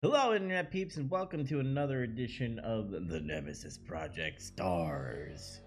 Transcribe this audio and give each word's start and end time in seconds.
Hello, 0.00 0.32
Internet 0.32 0.70
peeps, 0.70 0.96
and 0.96 1.10
welcome 1.10 1.44
to 1.44 1.58
another 1.58 2.04
edition 2.04 2.60
of 2.60 2.92
the 3.08 3.18
Nemesis 3.18 3.76
Project 3.76 4.40
Stars. 4.40 5.60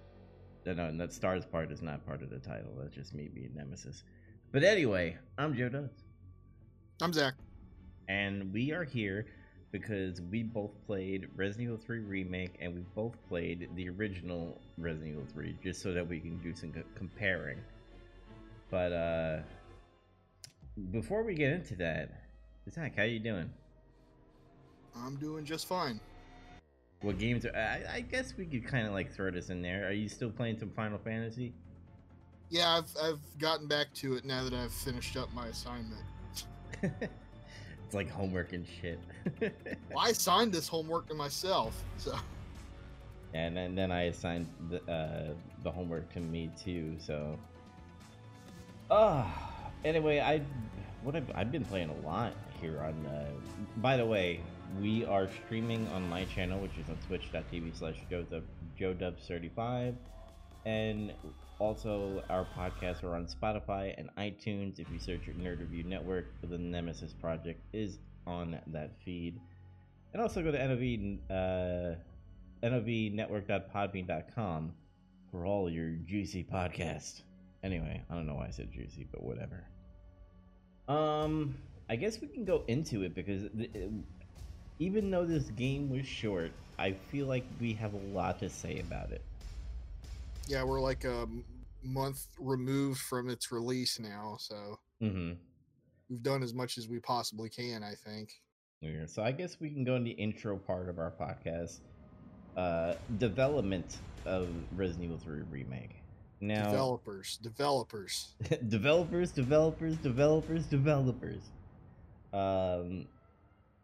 No, 0.66 0.72
no, 0.72 0.98
that 1.00 1.12
stars 1.12 1.46
part 1.46 1.70
is 1.70 1.82
not 1.82 2.06
part 2.06 2.22
of 2.24 2.30
the 2.30 2.40
title. 2.40 2.72
That's 2.80 2.96
just 2.96 3.14
me 3.14 3.28
being 3.28 3.52
Nemesis. 3.54 4.06
But 4.54 4.64
anyway, 4.64 5.18
I'm 5.38 5.54
Joe 5.54 5.68
Dubs. 5.68 6.06
I'm 7.02 7.12
Zac. 7.12 7.34
And 8.08 8.54
we 8.54 8.72
are 8.72 8.86
here 8.86 9.26
because 9.74 10.22
we 10.22 10.44
both 10.44 10.72
played 10.88 11.28
Resident 11.36 11.66
Evil 11.66 11.78
3 11.86 12.00
Remake 12.00 12.56
and 12.62 12.74
we 12.74 12.86
both 12.96 13.18
played 13.28 13.68
the 13.76 13.90
original 13.90 14.62
Resident 14.78 15.12
Evil 15.12 15.28
3 15.34 15.58
just 15.62 15.82
so 15.82 15.92
that 15.92 16.08
we 16.08 16.22
can 16.22 16.38
do 16.38 16.56
some 16.56 16.72
comparing. 16.96 17.58
But, 18.70 18.94
uh, 18.94 19.40
before 20.90 21.22
we 21.24 21.34
get 21.34 21.52
into 21.52 21.76
that, 21.76 22.12
Zac, 22.70 22.96
how 22.96 23.04
you 23.04 23.20
doing? 23.20 23.50
I'm 24.96 25.16
doing 25.18 25.46
just 25.46 25.68
fine. 25.68 26.00
What 27.02 27.18
games 27.18 27.46
are? 27.46 27.56
I, 27.56 27.96
I 27.96 28.02
guess 28.02 28.36
we 28.38 28.46
could 28.46 28.66
kind 28.66 28.86
of 28.86 28.94
like 28.94 29.12
throw 29.12 29.32
this 29.32 29.50
in 29.50 29.62
there. 29.62 29.88
Are 29.88 29.92
you 29.92 30.08
still 30.08 30.30
playing 30.30 30.60
some 30.60 30.70
Final 30.70 31.00
Fantasy? 31.00 31.54
Yeah, 32.50 32.78
I've 32.78 32.94
I've 33.02 33.40
gotten 33.40 33.68
back 33.68 33.94
to 33.96 34.16
it 34.16 34.26
now 34.26 34.44
that 34.44 34.54
I've 34.54 34.74
finished 34.74 35.18
up 35.18 35.34
my 35.34 35.48
assignment. 35.48 36.04
it's 36.84 37.94
like 37.94 38.10
homework 38.10 38.54
and 38.54 38.66
shit. 38.82 39.00
well, 39.42 40.00
I 40.00 40.10
assigned 40.10 40.52
this 40.52 40.68
homework 40.68 41.08
to 41.08 41.14
myself, 41.14 41.82
so. 41.98 42.16
And 43.34 43.56
then, 43.56 43.76
then 43.76 43.92
I 43.92 44.04
assigned 44.04 44.48
the 44.70 44.82
uh, 44.92 45.34
the 45.64 45.72
homework 45.72 46.12
to 46.14 46.20
me 46.20 46.52
too. 46.62 46.98
So. 47.00 47.40
Ah. 48.92 49.26
Uh, 49.26 49.52
anyway, 49.86 50.20
I 50.20 50.42
what 51.04 51.16
I've, 51.16 51.32
I've 51.34 51.52
been 51.52 51.66
playing 51.66 51.90
a 51.90 52.08
lot 52.08 52.34
here 52.60 52.82
on. 52.82 53.06
Uh, 53.06 53.26
by 53.78 53.98
the 53.98 54.06
way, 54.06 54.42
we 54.80 55.04
are 55.06 55.28
streaming 55.46 55.88
on 55.90 56.08
my 56.08 56.24
channel, 56.26 56.62
which 56.62 56.78
is 56.78 56.88
on 56.90 56.98
twitch.tv 57.08 57.78
slash 57.78 57.96
joedubs35. 58.80 59.96
And 60.66 61.14
also, 61.60 62.24
our 62.30 62.48
podcasts 62.58 63.04
are 63.04 63.16
on 63.16 63.28
Spotify 63.28 63.94
and 63.98 64.10
iTunes. 64.18 64.80
If 64.80 64.90
you 64.92 65.00
search 65.00 65.22
Nerd 65.40 65.60
Review 65.60 65.84
Network, 65.84 66.28
the 66.44 66.58
Nemesis 66.58 67.14
Project 67.14 67.62
is 67.74 68.00
on 68.26 68.60
that 68.68 68.92
feed. 69.04 69.42
And 70.14 70.22
also 70.22 70.42
go 70.44 70.52
to 70.52 70.58
NOV, 70.58 71.20
uh, 71.30 71.96
novnetwork.podbean.com 72.64 74.74
for 75.32 75.46
all 75.46 75.70
your 75.70 75.92
juicy 76.06 76.44
podcasts. 76.44 77.22
Anyway, 77.64 78.04
I 78.10 78.16
don't 78.16 78.26
know 78.26 78.36
why 78.36 78.48
I 78.48 78.52
said 78.52 78.72
juicy, 78.72 79.08
but 79.12 79.24
whatever. 79.24 79.64
Um, 80.88 81.56
I 81.90 81.96
guess 81.96 82.20
we 82.20 82.28
can 82.28 82.44
go 82.44 82.64
into 82.68 83.04
it 83.04 83.14
because 83.14 83.44
even 84.82 85.12
though 85.12 85.26
this 85.26 85.44
game 85.52 85.92
was 85.92 86.08
short, 86.08 86.52
I 86.80 86.94
feel 86.94 87.28
like 87.28 87.46
we 87.60 87.74
have 87.74 87.94
a 87.94 88.00
lot 88.14 88.40
to 88.40 88.50
say 88.50 88.80
about 88.80 89.12
it. 89.12 89.22
Yeah, 90.48 90.64
we're 90.64 90.82
like 90.82 91.04
a 91.04 91.28
month 91.84 92.26
removed 92.40 93.00
from 93.00 93.30
its 93.30 93.52
release 93.52 94.00
now, 94.00 94.38
so 94.40 94.80
mm-hmm. 95.00 95.34
we've 96.10 96.24
done 96.24 96.42
as 96.42 96.56
much 96.56 96.80
as 96.80 96.88
we 96.88 96.98
possibly 97.00 97.48
can, 97.48 97.84
I 97.84 97.94
think. 97.94 98.32
Yeah, 98.82 99.06
so 99.06 99.22
I 99.22 99.32
guess 99.32 99.60
we 99.60 99.70
can 99.70 99.84
go 99.84 99.96
in 99.96 100.04
the 100.04 100.12
intro 100.12 100.58
part 100.58 100.90
of 100.90 100.98
our 100.98 101.12
podcast. 101.12 101.78
Uh, 102.58 102.96
development 103.20 104.00
of 104.26 104.50
Resident 104.76 105.06
Evil 105.06 105.20
3 105.20 105.44
remake. 105.52 106.02
Now, 106.42 106.72
developers, 106.72 107.38
developers, 107.44 108.34
developers, 108.68 109.32
developers, 109.32 109.96
developers, 109.98 110.66
developers. 110.66 111.42
Um, 112.34 113.06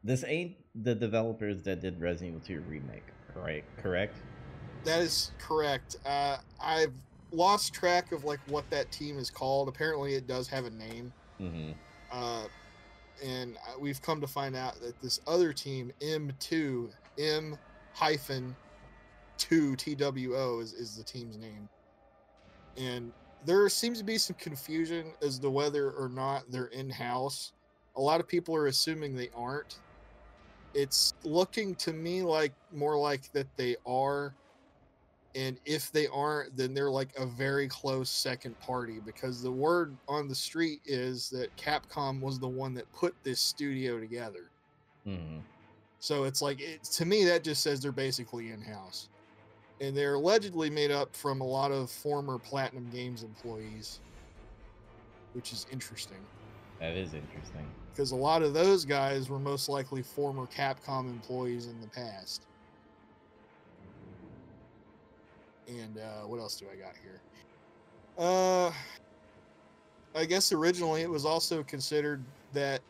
this 0.07 0.23
ain't 0.25 0.55
the 0.83 0.95
developers 0.95 1.63
that 1.63 1.81
did 1.81 1.99
Resident 1.99 2.43
Evil 2.47 2.63
2 2.63 2.69
remake, 2.69 3.03
right? 3.35 3.63
Correct. 3.83 4.15
That 4.85 5.01
is 5.01 5.31
correct. 5.37 5.97
Uh, 6.05 6.37
I've 6.61 6.93
lost 7.33 7.73
track 7.73 8.13
of 8.13 8.23
like 8.23 8.39
what 8.47 8.67
that 8.69 8.89
team 8.89 9.19
is 9.19 9.29
called. 9.29 9.67
Apparently, 9.67 10.13
it 10.13 10.25
does 10.25 10.47
have 10.47 10.63
a 10.65 10.69
name. 10.69 11.11
Mm-hmm. 11.41 11.71
Uh, 12.09 12.45
and 13.21 13.57
we've 13.79 14.01
come 14.01 14.21
to 14.21 14.27
find 14.27 14.55
out 14.55 14.79
that 14.79 14.99
this 15.01 15.19
other 15.27 15.51
team, 15.51 15.91
M2, 16.01 16.89
M 17.19 17.57
hyphen 17.93 18.55
two 19.37 19.75
TWO 19.75 20.59
is, 20.61 20.71
is 20.71 20.95
the 20.95 21.03
team's 21.03 21.37
name. 21.37 21.67
And 22.77 23.11
there 23.45 23.67
seems 23.67 23.97
to 23.97 24.05
be 24.05 24.17
some 24.17 24.37
confusion 24.39 25.11
as 25.21 25.37
to 25.39 25.49
whether 25.49 25.91
or 25.91 26.07
not 26.07 26.49
they're 26.49 26.67
in 26.67 26.89
house. 26.89 27.51
A 27.97 28.01
lot 28.01 28.21
of 28.21 28.27
people 28.27 28.55
are 28.55 28.67
assuming 28.67 29.15
they 29.15 29.31
aren't 29.35 29.79
it's 30.73 31.13
looking 31.23 31.75
to 31.75 31.93
me 31.93 32.21
like 32.21 32.53
more 32.71 32.97
like 32.97 33.31
that 33.31 33.47
they 33.57 33.75
are 33.85 34.33
and 35.35 35.59
if 35.65 35.91
they 35.91 36.07
aren't 36.07 36.55
then 36.57 36.73
they're 36.73 36.91
like 36.91 37.09
a 37.17 37.25
very 37.25 37.67
close 37.67 38.09
second 38.09 38.57
party 38.59 38.99
because 39.05 39.41
the 39.41 39.51
word 39.51 39.95
on 40.07 40.27
the 40.27 40.35
street 40.35 40.81
is 40.85 41.29
that 41.29 41.55
capcom 41.57 42.21
was 42.21 42.39
the 42.39 42.47
one 42.47 42.73
that 42.73 42.91
put 42.93 43.15
this 43.23 43.39
studio 43.39 43.99
together. 43.99 44.49
Mm-hmm. 45.07 45.39
so 45.99 46.25
it's 46.25 46.41
like 46.41 46.59
it, 46.59 46.83
to 46.83 47.05
me 47.05 47.23
that 47.25 47.41
just 47.41 47.63
says 47.63 47.79
they're 47.79 47.91
basically 47.91 48.51
in-house. 48.51 49.09
And 49.79 49.95
they're 49.95 50.15
allegedly 50.15 50.71
made 50.71 50.89
up 50.89 51.15
from 51.15 51.39
a 51.39 51.45
lot 51.45 51.71
of 51.71 51.91
former 51.91 52.39
platinum 52.39 52.89
games 52.91 53.23
employees 53.23 53.99
which 55.33 55.53
is 55.53 55.67
interesting. 55.71 56.17
That 56.79 56.97
is 56.97 57.13
interesting 57.13 57.67
because 57.97 58.11
a 58.11 58.15
lot 58.15 58.43
of 58.43 58.53
those 58.53 58.85
guys 58.85 59.27
were 59.27 59.39
most 59.39 59.67
likely 59.67 60.03
former 60.03 60.45
Capcom 60.45 61.09
employees 61.09 61.65
in 61.65 61.81
the 61.81 61.87
past. 61.87 62.43
And 65.67 65.97
uh, 65.97 66.27
what 66.27 66.39
else 66.39 66.57
do 66.57 66.67
I 66.71 66.75
got 66.75 66.93
here? 67.01 67.19
Uh, 68.15 68.71
I 70.15 70.25
guess 70.25 70.51
originally 70.51 71.01
it 71.01 71.09
was 71.09 71.25
also 71.25 71.63
considered 71.63 72.23
that 72.53 72.81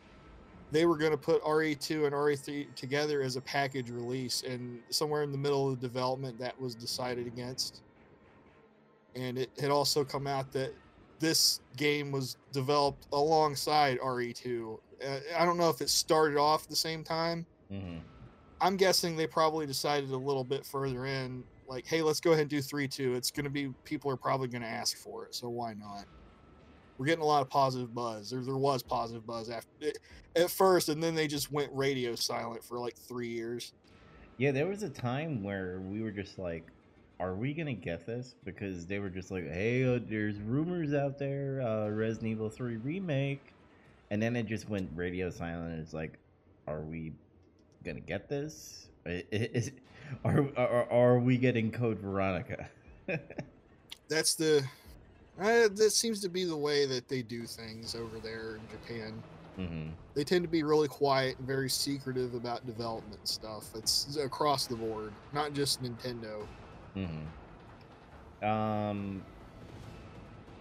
they 0.72 0.84
were 0.84 0.98
going 0.98 1.12
to 1.12 1.16
put 1.16 1.42
RE2 1.42 2.04
and 2.04 2.12
RE3 2.12 2.74
together 2.74 3.22
as 3.22 3.36
a 3.36 3.40
package 3.40 3.88
release, 3.88 4.42
and 4.42 4.78
somewhere 4.90 5.22
in 5.22 5.32
the 5.32 5.38
middle 5.38 5.72
of 5.72 5.80
development, 5.80 6.38
that 6.38 6.60
was 6.60 6.74
decided 6.74 7.26
against. 7.26 7.80
And 9.16 9.38
it 9.38 9.48
had 9.58 9.70
also 9.70 10.04
come 10.04 10.26
out 10.26 10.52
that 10.52 10.74
this 11.18 11.60
game 11.76 12.10
was 12.12 12.36
developed 12.52 13.06
alongside 13.12 13.98
RE2 13.98 14.78
uh, 15.04 15.18
I 15.36 15.44
don't 15.44 15.56
know 15.56 15.68
if 15.68 15.80
it 15.80 15.88
started 15.88 16.38
off 16.38 16.64
at 16.64 16.70
the 16.70 16.76
same 16.76 17.04
time. 17.04 17.46
Mm-hmm. 17.72 17.98
I'm 18.60 18.76
guessing 18.76 19.16
they 19.16 19.26
probably 19.26 19.66
decided 19.66 20.10
a 20.10 20.16
little 20.16 20.44
bit 20.44 20.66
further 20.66 21.06
in, 21.06 21.44
like, 21.68 21.86
hey, 21.86 22.02
let's 22.02 22.20
go 22.20 22.30
ahead 22.32 22.42
and 22.42 22.50
do 22.50 22.60
three 22.60 22.88
two. 22.88 23.14
It's 23.14 23.30
going 23.30 23.44
to 23.44 23.50
be 23.50 23.72
people 23.84 24.10
are 24.10 24.16
probably 24.16 24.48
going 24.48 24.62
to 24.62 24.68
ask 24.68 24.96
for 24.96 25.26
it, 25.26 25.34
so 25.34 25.48
why 25.48 25.74
not? 25.74 26.06
We're 26.96 27.06
getting 27.06 27.22
a 27.22 27.26
lot 27.26 27.42
of 27.42 27.48
positive 27.48 27.94
buzz. 27.94 28.30
There, 28.30 28.40
there 28.40 28.56
was 28.56 28.82
positive 28.82 29.24
buzz 29.24 29.50
after 29.50 29.92
at 30.34 30.50
first, 30.50 30.88
and 30.88 31.00
then 31.02 31.14
they 31.14 31.28
just 31.28 31.52
went 31.52 31.70
radio 31.72 32.16
silent 32.16 32.64
for 32.64 32.78
like 32.78 32.96
three 32.96 33.28
years. 33.28 33.72
Yeah, 34.38 34.50
there 34.50 34.66
was 34.66 34.82
a 34.82 34.88
time 34.88 35.42
where 35.42 35.80
we 35.80 36.02
were 36.02 36.10
just 36.10 36.38
like, 36.38 36.66
"Are 37.20 37.34
we 37.34 37.54
gonna 37.54 37.74
get 37.74 38.06
this?" 38.06 38.34
Because 38.44 38.86
they 38.86 38.98
were 38.98 39.10
just 39.10 39.30
like, 39.30 39.44
"Hey, 39.44 39.84
uh, 39.84 40.00
there's 40.08 40.40
rumors 40.40 40.94
out 40.94 41.18
there, 41.18 41.62
uh, 41.62 41.88
Resident 41.88 42.32
Evil 42.32 42.50
Three 42.50 42.76
remake." 42.76 43.54
and 44.10 44.22
then 44.22 44.36
it 44.36 44.46
just 44.46 44.68
went 44.68 44.90
radio 44.94 45.30
silent. 45.30 45.78
It's 45.80 45.92
like, 45.92 46.18
are 46.66 46.80
we 46.80 47.12
gonna 47.84 48.00
get 48.00 48.28
this? 48.28 48.88
Is, 49.04 49.72
are, 50.24 50.48
are 50.56 50.90
are 50.90 51.18
we 51.18 51.38
getting 51.38 51.70
Code 51.70 51.98
Veronica? 51.98 52.68
That's 54.08 54.34
the. 54.34 54.64
Uh, 55.40 55.68
that 55.68 55.92
seems 55.92 56.20
to 56.20 56.28
be 56.28 56.44
the 56.44 56.56
way 56.56 56.84
that 56.84 57.08
they 57.08 57.22
do 57.22 57.46
things 57.46 57.94
over 57.94 58.18
there 58.18 58.56
in 58.56 58.60
Japan. 58.68 59.22
Mm-hmm. 59.56 59.90
They 60.14 60.24
tend 60.24 60.42
to 60.42 60.48
be 60.48 60.64
really 60.64 60.88
quiet 60.88 61.38
and 61.38 61.46
very 61.46 61.70
secretive 61.70 62.34
about 62.34 62.66
development 62.66 63.26
stuff. 63.28 63.66
It's 63.76 64.16
across 64.16 64.66
the 64.66 64.74
board, 64.74 65.12
not 65.32 65.52
just 65.52 65.80
Nintendo. 65.80 66.44
Mm-hmm. 66.98 68.44
Um, 68.44 69.22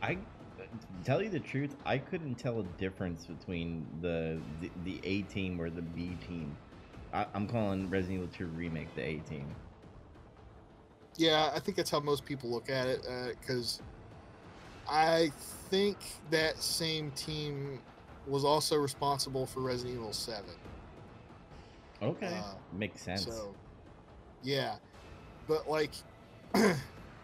I 0.01 0.17
tell 1.03 1.21
you 1.21 1.29
the 1.29 1.39
truth, 1.39 1.75
I 1.85 1.97
couldn't 1.97 2.35
tell 2.35 2.59
a 2.59 2.63
difference 2.79 3.25
between 3.25 3.85
the 4.01 4.39
the, 4.61 4.69
the 4.83 4.99
A 5.03 5.21
team 5.23 5.59
or 5.59 5.69
the 5.69 5.81
B 5.81 6.15
team. 6.27 6.55
I, 7.13 7.25
am 7.33 7.47
calling 7.47 7.89
Resident 7.89 8.29
Evil 8.37 8.49
2 8.49 8.57
remake 8.57 8.93
the 8.95 9.01
A 9.01 9.17
team. 9.19 9.45
Yeah, 11.15 11.51
I 11.55 11.59
think 11.59 11.77
that's 11.77 11.89
how 11.89 11.99
most 11.99 12.25
people 12.25 12.49
look 12.49 12.69
at 12.69 12.87
it 12.87 13.01
because 13.39 13.81
uh, 14.87 14.91
I 14.91 15.31
think 15.69 15.97
that 16.29 16.57
same 16.57 17.11
team 17.11 17.79
was 18.27 18.43
also 18.43 18.75
responsible 18.75 19.45
for 19.45 19.61
Resident 19.61 19.95
Evil 19.95 20.13
7. 20.13 20.43
Okay, 22.01 22.27
uh, 22.27 22.53
makes 22.73 23.01
sense. 23.01 23.25
So, 23.25 23.55
yeah, 24.43 24.75
but 25.47 25.67
like, 25.67 25.91
yeah, 26.55 26.75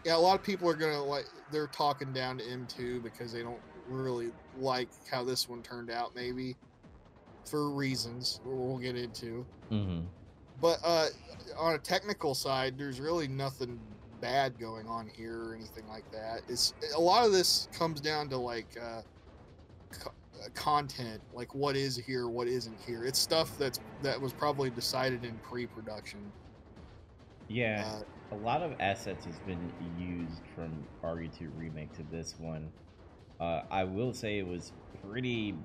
a 0.08 0.18
lot 0.18 0.36
of 0.40 0.44
people 0.44 0.70
are 0.70 0.76
gonna 0.76 1.04
like 1.04 1.26
they're 1.52 1.68
talking 1.68 2.12
down 2.14 2.38
to 2.38 2.44
M2 2.44 3.04
because 3.04 3.32
they 3.32 3.42
don't 3.42 3.60
really 3.88 4.32
like 4.58 4.90
how 5.10 5.24
this 5.24 5.48
one 5.50 5.62
turned 5.62 5.90
out, 5.92 6.16
maybe. 6.16 6.56
for 7.50 7.70
reasons 7.72 8.40
we'll 8.46 8.78
get 8.78 8.96
into. 8.96 9.46
hmm 9.70 10.02
But 10.62 10.80
uh, 10.84 11.08
on 11.58 11.74
a 11.76 11.80
technical 11.80 12.34
side, 12.36 12.78
there's 12.78 13.00
really 13.02 13.28
nothing 13.28 13.80
bad 14.22 14.58
going 14.58 14.88
on 14.88 15.08
here 15.14 15.38
or 15.50 15.56
anything 15.56 15.86
like 15.90 16.10
that. 16.12 16.42
It's 16.48 16.74
a 16.96 17.00
lot 17.00 17.26
of 17.26 17.34
this 17.34 17.68
comes 17.74 18.00
down 18.00 18.30
to 18.30 18.38
like 18.38 18.68
uh, 18.82 19.02
co- 19.92 20.14
uh, 20.42 20.48
content, 20.54 21.22
like 21.34 21.54
what 21.54 21.76
is 21.76 21.98
here, 21.98 22.30
what 22.30 22.48
isn't 22.48 22.80
here. 22.80 23.04
It's 23.04 23.20
stuff 23.20 23.58
that's 23.58 23.80
that 24.02 24.20
was 24.22 24.32
probably 24.32 24.70
decided 24.70 25.26
in 25.26 25.38
pre-production. 25.40 26.32
Yeah, 27.50 27.84
Uh, 27.86 28.04
a 28.34 28.38
lot 28.44 28.64
of 28.64 28.74
assets 28.80 29.26
has 29.26 29.38
been 29.40 29.72
used 30.00 30.42
from 30.56 30.72
RE2 31.04 31.50
remake 31.56 31.94
to 31.94 32.04
this 32.12 32.36
one. 32.40 32.72
Uh, 33.40 33.62
I 33.70 33.84
will 33.84 34.14
say 34.14 34.40
it 34.40 34.48
was 34.48 34.72
pretty 35.08 35.56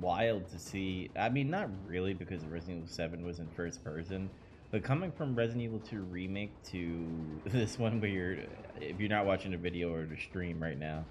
wild 0.00 0.48
to 0.48 0.58
see. 0.58 1.10
I 1.16 1.28
mean, 1.28 1.50
not 1.50 1.68
really 1.86 2.12
because 2.12 2.44
Resident 2.46 2.78
Evil 2.78 2.88
7 2.88 3.24
was 3.24 3.38
in 3.38 3.48
first 3.56 3.84
person, 3.84 4.28
but 4.72 4.82
coming 4.82 5.12
from 5.12 5.36
Resident 5.36 5.62
Evil 5.62 5.78
2 5.78 6.00
remake 6.10 6.50
to 6.70 7.06
this 7.46 7.78
one, 7.78 8.00
where 8.00 8.10
you're, 8.10 8.36
if 8.80 8.98
you're 8.98 9.08
not 9.08 9.24
watching 9.24 9.52
the 9.52 9.56
video 9.56 9.94
or 9.94 10.04
the 10.04 10.16
stream 10.16 10.60
right 10.60 10.78
now, 10.78 11.04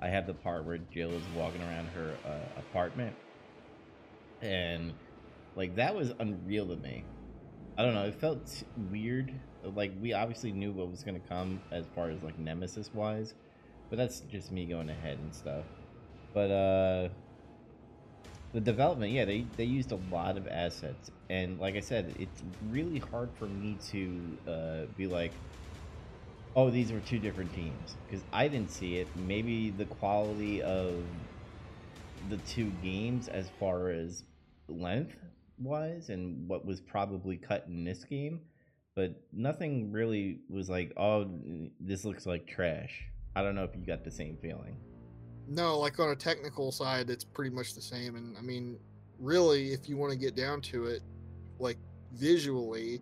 I 0.00 0.08
have 0.08 0.28
the 0.28 0.34
part 0.34 0.64
where 0.64 0.78
Jill 0.78 1.10
is 1.10 1.22
walking 1.36 1.62
around 1.62 1.86
her 1.88 2.14
uh, 2.24 2.60
apartment, 2.60 3.16
and 4.40 4.92
like 5.56 5.74
that 5.74 5.96
was 5.96 6.12
unreal 6.20 6.68
to 6.68 6.76
me. 6.76 7.02
I 7.76 7.82
don't 7.82 7.94
know. 7.94 8.06
It 8.06 8.14
felt 8.14 8.62
weird. 8.92 9.32
Like 9.62 9.92
we 10.00 10.12
obviously 10.12 10.52
knew 10.52 10.72
what 10.72 10.90
was 10.90 11.02
gonna 11.02 11.20
come 11.20 11.62
as 11.70 11.86
far 11.94 12.10
as 12.10 12.22
like 12.22 12.38
Nemesis 12.38 12.92
wise, 12.92 13.34
but 13.90 13.96
that's 13.96 14.20
just 14.20 14.52
me 14.52 14.66
going 14.66 14.88
ahead 14.90 15.18
and 15.18 15.34
stuff. 15.34 15.66
But 16.32 16.50
uh, 16.50 17.08
the 18.52 18.60
development, 18.60 19.12
yeah, 19.12 19.24
they 19.24 19.48
they 19.56 19.64
used 19.64 19.92
a 19.92 19.96
lot 19.96 20.36
of 20.36 20.46
assets, 20.46 21.10
and 21.28 21.58
like 21.58 21.76
I 21.76 21.80
said, 21.80 22.14
it's 22.18 22.42
really 22.60 22.98
hard 22.98 23.34
for 23.34 23.48
me 23.48 23.76
to 23.90 24.38
uh, 24.46 24.86
be 24.96 25.06
like, 25.06 25.40
oh, 26.56 26.70
these 26.70 26.92
were 26.92 27.00
two 27.00 27.18
different 27.18 27.52
teams 27.52 27.96
because 28.06 28.24
I 28.32 28.48
didn't 28.48 28.70
see 28.70 28.96
it. 28.96 29.16
Maybe 29.16 29.70
the 29.70 29.86
quality 29.86 30.62
of 30.62 31.06
the 32.28 32.38
two 32.38 32.70
games 32.70 33.28
as 33.28 33.50
far 33.58 33.90
as 33.90 34.24
length 34.68 35.16
wise 35.58 36.08
and 36.10 36.48
what 36.48 36.64
was 36.64 36.80
probably 36.80 37.36
cut 37.36 37.64
in 37.68 37.84
this 37.84 38.04
game 38.04 38.40
but 38.98 39.12
nothing 39.32 39.92
really 39.92 40.40
was 40.50 40.68
like 40.68 40.92
oh 40.96 41.30
this 41.78 42.04
looks 42.04 42.26
like 42.26 42.46
trash 42.46 43.04
i 43.36 43.42
don't 43.42 43.54
know 43.54 43.64
if 43.64 43.74
you 43.76 43.86
got 43.86 44.02
the 44.04 44.10
same 44.10 44.36
feeling 44.42 44.76
no, 45.48 45.78
like 45.78 45.98
on 45.98 46.10
a 46.10 46.16
technical 46.16 46.70
side, 46.70 47.08
it's 47.10 47.24
pretty 47.24 47.54
much 47.54 47.74
the 47.74 47.80
same. 47.80 48.16
And 48.16 48.36
I 48.36 48.42
mean, 48.42 48.78
really, 49.18 49.72
if 49.72 49.88
you 49.88 49.96
want 49.96 50.12
to 50.12 50.18
get 50.18 50.36
down 50.36 50.60
to 50.62 50.86
it, 50.86 51.02
like 51.58 51.78
visually, 52.12 53.00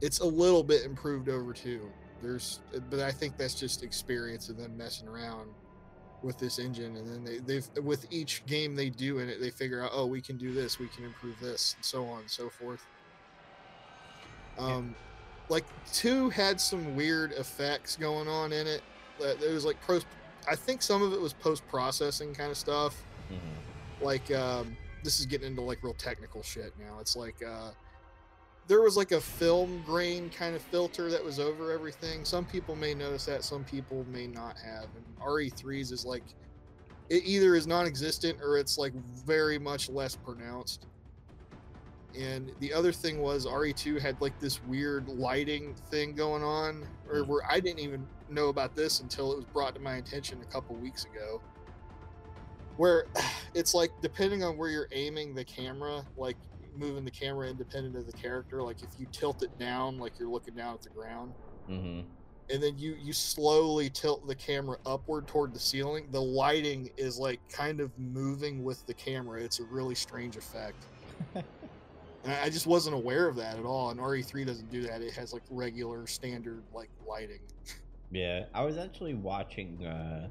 it's 0.00 0.20
a 0.20 0.24
little 0.24 0.64
bit 0.64 0.84
improved 0.84 1.28
over 1.28 1.52
two. 1.52 1.90
There's, 2.22 2.60
but 2.88 3.00
I 3.00 3.10
think 3.10 3.36
that's 3.36 3.54
just 3.54 3.82
experience 3.82 4.48
of 4.48 4.56
them 4.56 4.76
messing 4.76 5.08
around 5.08 5.50
with 6.22 6.38
this 6.38 6.58
engine, 6.58 6.96
and 6.96 7.08
then 7.08 7.24
they, 7.24 7.38
they've 7.38 7.66
with 7.82 8.06
each 8.10 8.44
game 8.46 8.76
they 8.76 8.90
do 8.90 9.20
in 9.20 9.28
it, 9.30 9.40
they 9.40 9.50
figure 9.50 9.82
out, 9.82 9.90
oh, 9.94 10.04
we 10.04 10.20
can 10.20 10.36
do 10.36 10.52
this, 10.52 10.78
we 10.78 10.88
can 10.88 11.04
improve 11.04 11.38
this, 11.40 11.74
and 11.76 11.84
so 11.84 12.04
on 12.06 12.20
and 12.20 12.30
so 12.30 12.50
forth. 12.50 12.84
Um, 14.60 14.94
like 15.48 15.64
two 15.92 16.30
had 16.30 16.60
some 16.60 16.94
weird 16.94 17.32
effects 17.32 17.96
going 17.96 18.28
on 18.28 18.52
in 18.52 18.66
it. 18.66 18.82
It 19.20 19.52
was 19.52 19.64
like. 19.64 19.76
I 20.48 20.56
think 20.56 20.80
some 20.80 21.02
of 21.02 21.12
it 21.12 21.20
was 21.20 21.34
post 21.34 21.66
processing 21.68 22.34
kind 22.34 22.50
of 22.50 22.56
stuff. 22.56 23.02
mm-hmm. 23.30 24.04
Like 24.04 24.30
um, 24.32 24.76
this 25.02 25.20
is 25.20 25.26
getting 25.26 25.48
into 25.48 25.60
like 25.60 25.82
real 25.82 25.94
technical 25.94 26.42
shit 26.42 26.72
now. 26.78 26.98
It's 27.00 27.16
like 27.16 27.36
uh, 27.46 27.70
there 28.66 28.80
was 28.80 28.96
like 28.96 29.12
a 29.12 29.20
film 29.20 29.82
grain 29.84 30.30
kind 30.30 30.54
of 30.54 30.62
filter 30.62 31.10
that 31.10 31.22
was 31.22 31.38
over 31.38 31.72
everything. 31.72 32.24
Some 32.24 32.44
people 32.44 32.76
may 32.76 32.94
notice 32.94 33.26
that, 33.26 33.44
some 33.44 33.64
people 33.64 34.06
may 34.10 34.26
not 34.26 34.56
have. 34.58 34.84
And 34.84 35.04
RE3s 35.20 35.92
is 35.92 36.04
like 36.04 36.22
it 37.08 37.24
either 37.24 37.56
is 37.56 37.66
non-existent 37.66 38.38
or 38.40 38.56
it's 38.56 38.78
like 38.78 38.92
very 39.26 39.58
much 39.58 39.88
less 39.88 40.14
pronounced. 40.16 40.86
And 42.18 42.52
the 42.60 42.72
other 42.72 42.92
thing 42.92 43.20
was 43.20 43.46
RE2 43.46 44.00
had 44.00 44.20
like 44.20 44.38
this 44.40 44.62
weird 44.64 45.08
lighting 45.08 45.74
thing 45.90 46.14
going 46.14 46.42
on, 46.42 46.86
or 47.08 47.16
Mm. 47.22 47.26
where 47.28 47.42
I 47.50 47.60
didn't 47.60 47.78
even 47.80 48.06
know 48.28 48.48
about 48.48 48.74
this 48.74 49.00
until 49.00 49.32
it 49.32 49.36
was 49.36 49.44
brought 49.46 49.74
to 49.76 49.80
my 49.80 49.96
attention 49.96 50.40
a 50.42 50.52
couple 50.52 50.74
weeks 50.76 51.04
ago. 51.04 51.40
Where 52.76 53.06
it's 53.54 53.74
like 53.74 53.90
depending 54.02 54.42
on 54.42 54.56
where 54.56 54.70
you're 54.70 54.88
aiming 54.92 55.34
the 55.34 55.44
camera, 55.44 56.04
like 56.16 56.36
moving 56.76 57.04
the 57.04 57.10
camera 57.10 57.48
independent 57.48 57.96
of 57.96 58.06
the 58.06 58.12
character, 58.12 58.62
like 58.62 58.82
if 58.82 58.88
you 58.98 59.06
tilt 59.12 59.42
it 59.42 59.56
down, 59.58 59.98
like 59.98 60.18
you're 60.18 60.28
looking 60.30 60.54
down 60.54 60.74
at 60.74 60.82
the 60.82 60.90
ground, 60.90 61.32
Mm-hmm. 61.68 62.00
and 62.52 62.62
then 62.62 62.76
you 62.78 62.96
you 63.00 63.12
slowly 63.12 63.88
tilt 63.90 64.26
the 64.26 64.34
camera 64.34 64.78
upward 64.84 65.28
toward 65.28 65.52
the 65.54 65.60
ceiling, 65.60 66.08
the 66.10 66.20
lighting 66.20 66.90
is 66.96 67.18
like 67.18 67.38
kind 67.48 67.80
of 67.80 67.96
moving 67.98 68.64
with 68.64 68.84
the 68.86 68.94
camera. 68.94 69.40
It's 69.40 69.60
a 69.60 69.64
really 69.64 69.94
strange 69.94 70.36
effect. 70.36 70.82
And 72.24 72.32
I 72.34 72.50
just 72.50 72.66
wasn't 72.66 72.94
aware 72.94 73.26
of 73.28 73.36
that 73.36 73.58
at 73.58 73.64
all. 73.64 73.90
And 73.90 73.98
RE3 74.00 74.46
doesn't 74.46 74.70
do 74.70 74.82
that. 74.82 75.00
It 75.00 75.14
has 75.14 75.32
like 75.32 75.42
regular 75.50 76.06
standard 76.06 76.62
like 76.74 76.90
lighting. 77.08 77.40
yeah 78.12 78.44
i 78.54 78.62
was 78.64 78.76
actually 78.76 79.14
watching 79.14 79.86
uh 79.86 80.26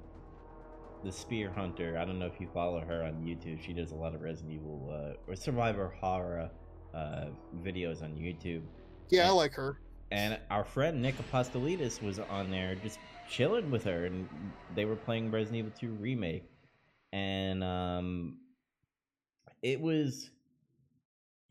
the 1.06 1.12
spear 1.12 1.50
hunter 1.50 1.97
i 1.97 2.03
don't 2.03 2.19
know 2.19 2.25
if 2.25 2.39
you 2.41 2.47
follow 2.53 2.81
her 2.81 3.03
on 3.06 3.13
youtube 3.24 3.57
she 3.65 3.71
does 3.71 3.91
a 3.94 3.95
lot 3.95 4.13
of 4.13 4.19
resident 4.21 4.51
evil 4.53 4.89
uh, 4.91 5.13
or 5.31 5.33
survivor 5.36 5.94
horror 6.01 6.50
uh 6.94 7.25
videos 7.63 8.03
on 8.03 8.12
youtube 8.15 8.62
Yeah, 9.09 9.27
I 9.30 9.31
like 9.31 9.53
her. 9.53 9.80
and 10.12 10.38
our 10.51 10.65
friend 10.65 11.01
Nick 11.01 11.15
Apostolidis 11.19 12.01
was 12.01 12.19
on 12.19 12.51
there 12.51 12.75
just 12.75 13.00
chilling 13.30 13.71
with 13.71 13.83
her, 13.85 14.06
and 14.07 14.27
they 14.75 14.83
were 14.85 14.95
playing 14.97 15.31
Resident 15.31 15.57
Evil 15.59 15.71
2 15.80 15.92
remake, 16.01 16.44
and 17.13 17.63
um, 17.63 18.38
it 19.62 19.80
was 19.80 20.31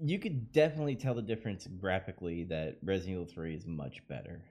you 0.00 0.18
could 0.18 0.52
definitely 0.52 0.96
tell 0.96 1.14
the 1.14 1.22
difference 1.22 1.66
graphically 1.66 2.44
that 2.44 2.78
Resident 2.82 3.14
Evil 3.14 3.26
3 3.26 3.54
is 3.54 3.66
much 3.66 4.06
better 4.08 4.42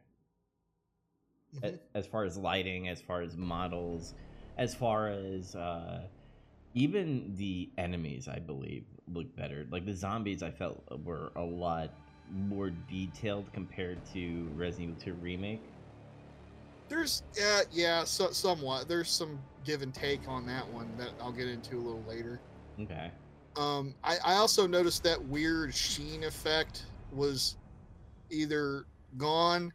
Mhm. 1.55 1.79
as 1.93 2.07
far 2.07 2.23
as 2.25 2.37
lighting, 2.37 2.87
as 2.87 3.01
far 3.01 3.21
as 3.21 3.37
models, 3.37 4.13
as 4.57 4.75
far 4.75 5.09
as 5.09 5.55
uh, 5.55 6.07
even 6.73 7.35
the 7.35 7.71
enemies. 7.77 8.27
I 8.27 8.39
believe 8.39 8.85
look 9.07 9.35
better. 9.35 9.67
Like 9.71 9.85
the 9.85 9.93
zombies, 9.95 10.43
I 10.43 10.51
felt 10.51 10.83
were 11.03 11.31
a 11.35 11.43
lot 11.43 11.91
more 12.29 12.69
detailed 12.69 13.51
compared 13.53 14.05
to 14.07 14.49
Resident 14.55 14.89
Evil 14.89 15.01
2 15.01 15.13
remake. 15.15 15.61
There's 16.89 17.23
yeah, 17.37 17.61
yeah, 17.71 18.03
so, 18.05 18.31
somewhat. 18.31 18.87
There's 18.87 19.09
some 19.09 19.39
give 19.63 19.81
and 19.81 19.93
take 19.93 20.27
on 20.27 20.45
that 20.47 20.67
one 20.69 20.95
that 20.97 21.11
I'll 21.19 21.31
get 21.33 21.47
into 21.47 21.77
a 21.79 21.83
little 21.83 22.03
later. 22.03 22.39
Okay. 22.79 23.11
Um, 23.57 23.95
I, 24.03 24.17
I 24.23 24.33
also 24.35 24.67
noticed 24.67 25.03
that 25.03 25.21
weird 25.25 25.73
sheen 25.73 26.23
effect 26.23 26.83
was 27.11 27.57
either 28.29 28.85
gone 29.17 29.73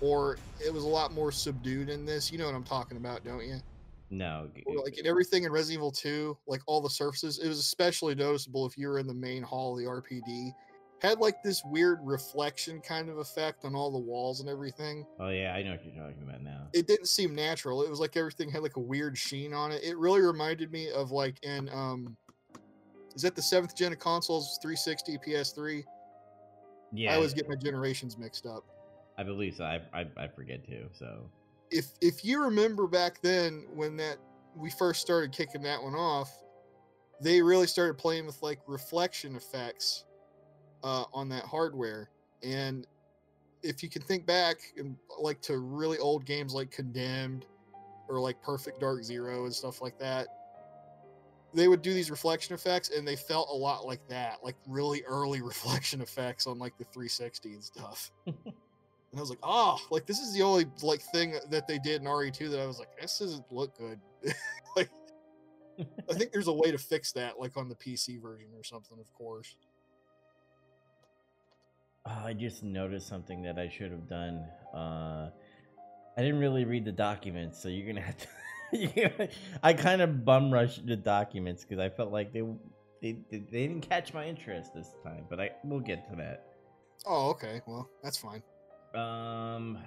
or 0.00 0.38
it 0.64 0.72
was 0.72 0.84
a 0.84 0.88
lot 0.88 1.12
more 1.12 1.32
subdued 1.32 1.88
in 1.88 2.06
this. 2.06 2.30
You 2.30 2.38
know 2.38 2.46
what 2.46 2.54
I'm 2.54 2.64
talking 2.64 2.96
about, 2.96 3.24
don't 3.24 3.44
you? 3.44 3.60
No. 4.10 4.48
Or, 4.66 4.76
like 4.82 4.98
in 4.98 5.06
everything 5.06 5.44
in 5.44 5.52
Resident 5.52 5.78
Evil 5.78 5.90
2, 5.90 6.36
like 6.46 6.62
all 6.66 6.80
the 6.80 6.90
surfaces, 6.90 7.38
it 7.38 7.48
was 7.48 7.58
especially 7.58 8.14
noticeable 8.14 8.66
if 8.66 8.76
you 8.76 8.88
were 8.88 8.98
in 8.98 9.06
the 9.06 9.14
main 9.14 9.42
hall 9.42 9.72
of 9.72 9.78
the 9.78 9.88
RPD. 9.88 10.52
Had 11.00 11.18
like 11.18 11.42
this 11.42 11.62
weird 11.64 11.98
reflection 12.02 12.80
kind 12.80 13.08
of 13.08 13.18
effect 13.18 13.64
on 13.64 13.74
all 13.74 13.90
the 13.90 13.98
walls 13.98 14.40
and 14.40 14.50
everything. 14.50 15.06
Oh 15.18 15.30
yeah, 15.30 15.54
I 15.54 15.62
know 15.62 15.70
what 15.70 15.82
you're 15.82 15.94
talking 15.94 16.22
about 16.22 16.42
now. 16.42 16.66
It 16.74 16.86
didn't 16.86 17.08
seem 17.08 17.34
natural. 17.34 17.82
It 17.82 17.88
was 17.88 18.00
like 18.00 18.18
everything 18.18 18.50
had 18.50 18.62
like 18.62 18.76
a 18.76 18.80
weird 18.80 19.16
sheen 19.16 19.54
on 19.54 19.72
it. 19.72 19.82
It 19.82 19.96
really 19.96 20.20
reminded 20.20 20.70
me 20.70 20.90
of 20.90 21.10
like 21.10 21.42
in 21.42 21.70
um 21.70 22.18
is 23.14 23.22
that 23.22 23.34
the 23.34 23.42
seventh 23.42 23.76
gen 23.76 23.92
of 23.92 23.98
consoles 23.98 24.58
360 24.62 25.18
PS3? 25.18 25.84
Yeah, 26.92 27.12
I 27.12 27.16
always 27.16 27.34
get 27.34 27.48
my 27.48 27.54
generations 27.56 28.18
mixed 28.18 28.46
up. 28.46 28.64
I 29.18 29.22
believe 29.22 29.54
so. 29.54 29.64
I, 29.64 29.80
I 29.92 30.06
I 30.16 30.28
forget 30.28 30.64
too. 30.66 30.88
So 30.92 31.30
if 31.70 31.86
if 32.00 32.24
you 32.24 32.42
remember 32.42 32.86
back 32.86 33.20
then 33.22 33.66
when 33.74 33.96
that 33.98 34.18
we 34.56 34.70
first 34.70 35.00
started 35.00 35.32
kicking 35.32 35.62
that 35.62 35.82
one 35.82 35.94
off, 35.94 36.32
they 37.20 37.42
really 37.42 37.66
started 37.66 37.98
playing 37.98 38.26
with 38.26 38.42
like 38.42 38.60
reflection 38.66 39.36
effects 39.36 40.04
uh, 40.82 41.04
on 41.12 41.28
that 41.28 41.44
hardware. 41.44 42.10
And 42.42 42.86
if 43.62 43.82
you 43.82 43.88
can 43.88 44.02
think 44.02 44.26
back 44.26 44.56
and 44.78 44.96
like 45.18 45.40
to 45.42 45.58
really 45.58 45.98
old 45.98 46.24
games 46.24 46.54
like 46.54 46.70
Condemned 46.70 47.46
or 48.08 48.18
like 48.20 48.42
Perfect 48.42 48.80
Dark 48.80 49.04
Zero 49.04 49.44
and 49.44 49.54
stuff 49.54 49.82
like 49.82 49.98
that, 49.98 50.28
they 51.52 51.68
would 51.68 51.82
do 51.82 51.92
these 51.92 52.10
reflection 52.10 52.54
effects 52.54 52.90
and 52.90 53.06
they 53.06 53.16
felt 53.16 53.48
a 53.50 53.56
lot 53.56 53.86
like 53.86 54.06
that, 54.08 54.38
like 54.42 54.56
really 54.66 55.02
early 55.04 55.42
reflection 55.42 56.00
effects 56.00 56.46
on 56.46 56.58
like 56.58 56.76
the 56.78 56.84
360 56.84 57.54
and 57.54 57.64
stuff. 57.64 58.10
And 59.12 59.18
I 59.18 59.22
was 59.22 59.30
like, 59.30 59.40
oh, 59.42 59.76
like 59.90 60.06
this 60.06 60.20
is 60.20 60.32
the 60.32 60.42
only 60.42 60.66
like 60.82 61.02
thing 61.02 61.34
that 61.50 61.66
they 61.66 61.78
did 61.80 62.00
in 62.00 62.06
RE2 62.06 62.48
that 62.50 62.60
I 62.60 62.66
was 62.66 62.78
like, 62.78 62.88
this 63.00 63.18
doesn't 63.18 63.50
look 63.50 63.76
good. 63.76 63.98
like, 64.76 64.88
I 66.08 66.14
think 66.14 66.30
there's 66.30 66.46
a 66.46 66.52
way 66.52 66.70
to 66.70 66.78
fix 66.78 67.10
that, 67.12 67.40
like 67.40 67.56
on 67.56 67.68
the 67.68 67.74
PC 67.74 68.22
version 68.22 68.50
or 68.56 68.62
something, 68.62 68.98
of 69.00 69.12
course. 69.12 69.56
Oh, 72.06 72.22
I 72.24 72.32
just 72.34 72.62
noticed 72.62 73.08
something 73.08 73.42
that 73.42 73.58
I 73.58 73.68
should 73.68 73.90
have 73.90 74.08
done. 74.08 74.44
Uh, 74.72 75.30
I 76.16 76.22
didn't 76.22 76.38
really 76.38 76.64
read 76.64 76.84
the 76.84 76.92
documents, 76.92 77.60
so 77.60 77.68
you're 77.68 77.86
gonna 77.86 78.00
have 78.00 78.16
to. 78.16 78.28
yeah, 78.96 79.26
I 79.62 79.72
kind 79.72 80.00
of 80.02 80.24
bum 80.24 80.52
rushed 80.52 80.86
the 80.86 80.96
documents 80.96 81.64
because 81.64 81.78
I 81.78 81.88
felt 81.88 82.12
like 82.12 82.32
they, 82.32 82.42
they 83.02 83.18
they 83.30 83.38
they 83.38 83.66
didn't 83.66 83.82
catch 83.82 84.14
my 84.14 84.26
interest 84.26 84.74
this 84.74 84.94
time. 85.04 85.24
But 85.28 85.40
I 85.40 85.50
we'll 85.64 85.80
get 85.80 86.08
to 86.10 86.16
that. 86.16 86.46
Oh, 87.06 87.30
okay. 87.30 87.60
Well, 87.66 87.88
that's 88.02 88.18
fine. 88.18 88.42
Um, 88.94 89.78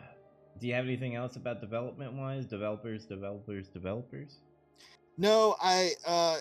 do 0.59 0.67
you 0.67 0.73
have 0.73 0.85
anything 0.85 1.15
else 1.15 1.35
about 1.35 1.61
development 1.61 2.13
wise? 2.13 2.45
Developers, 2.45 3.05
developers, 3.05 3.67
developers. 3.69 4.39
No, 5.17 5.55
I. 5.61 5.91
uh 6.05 6.37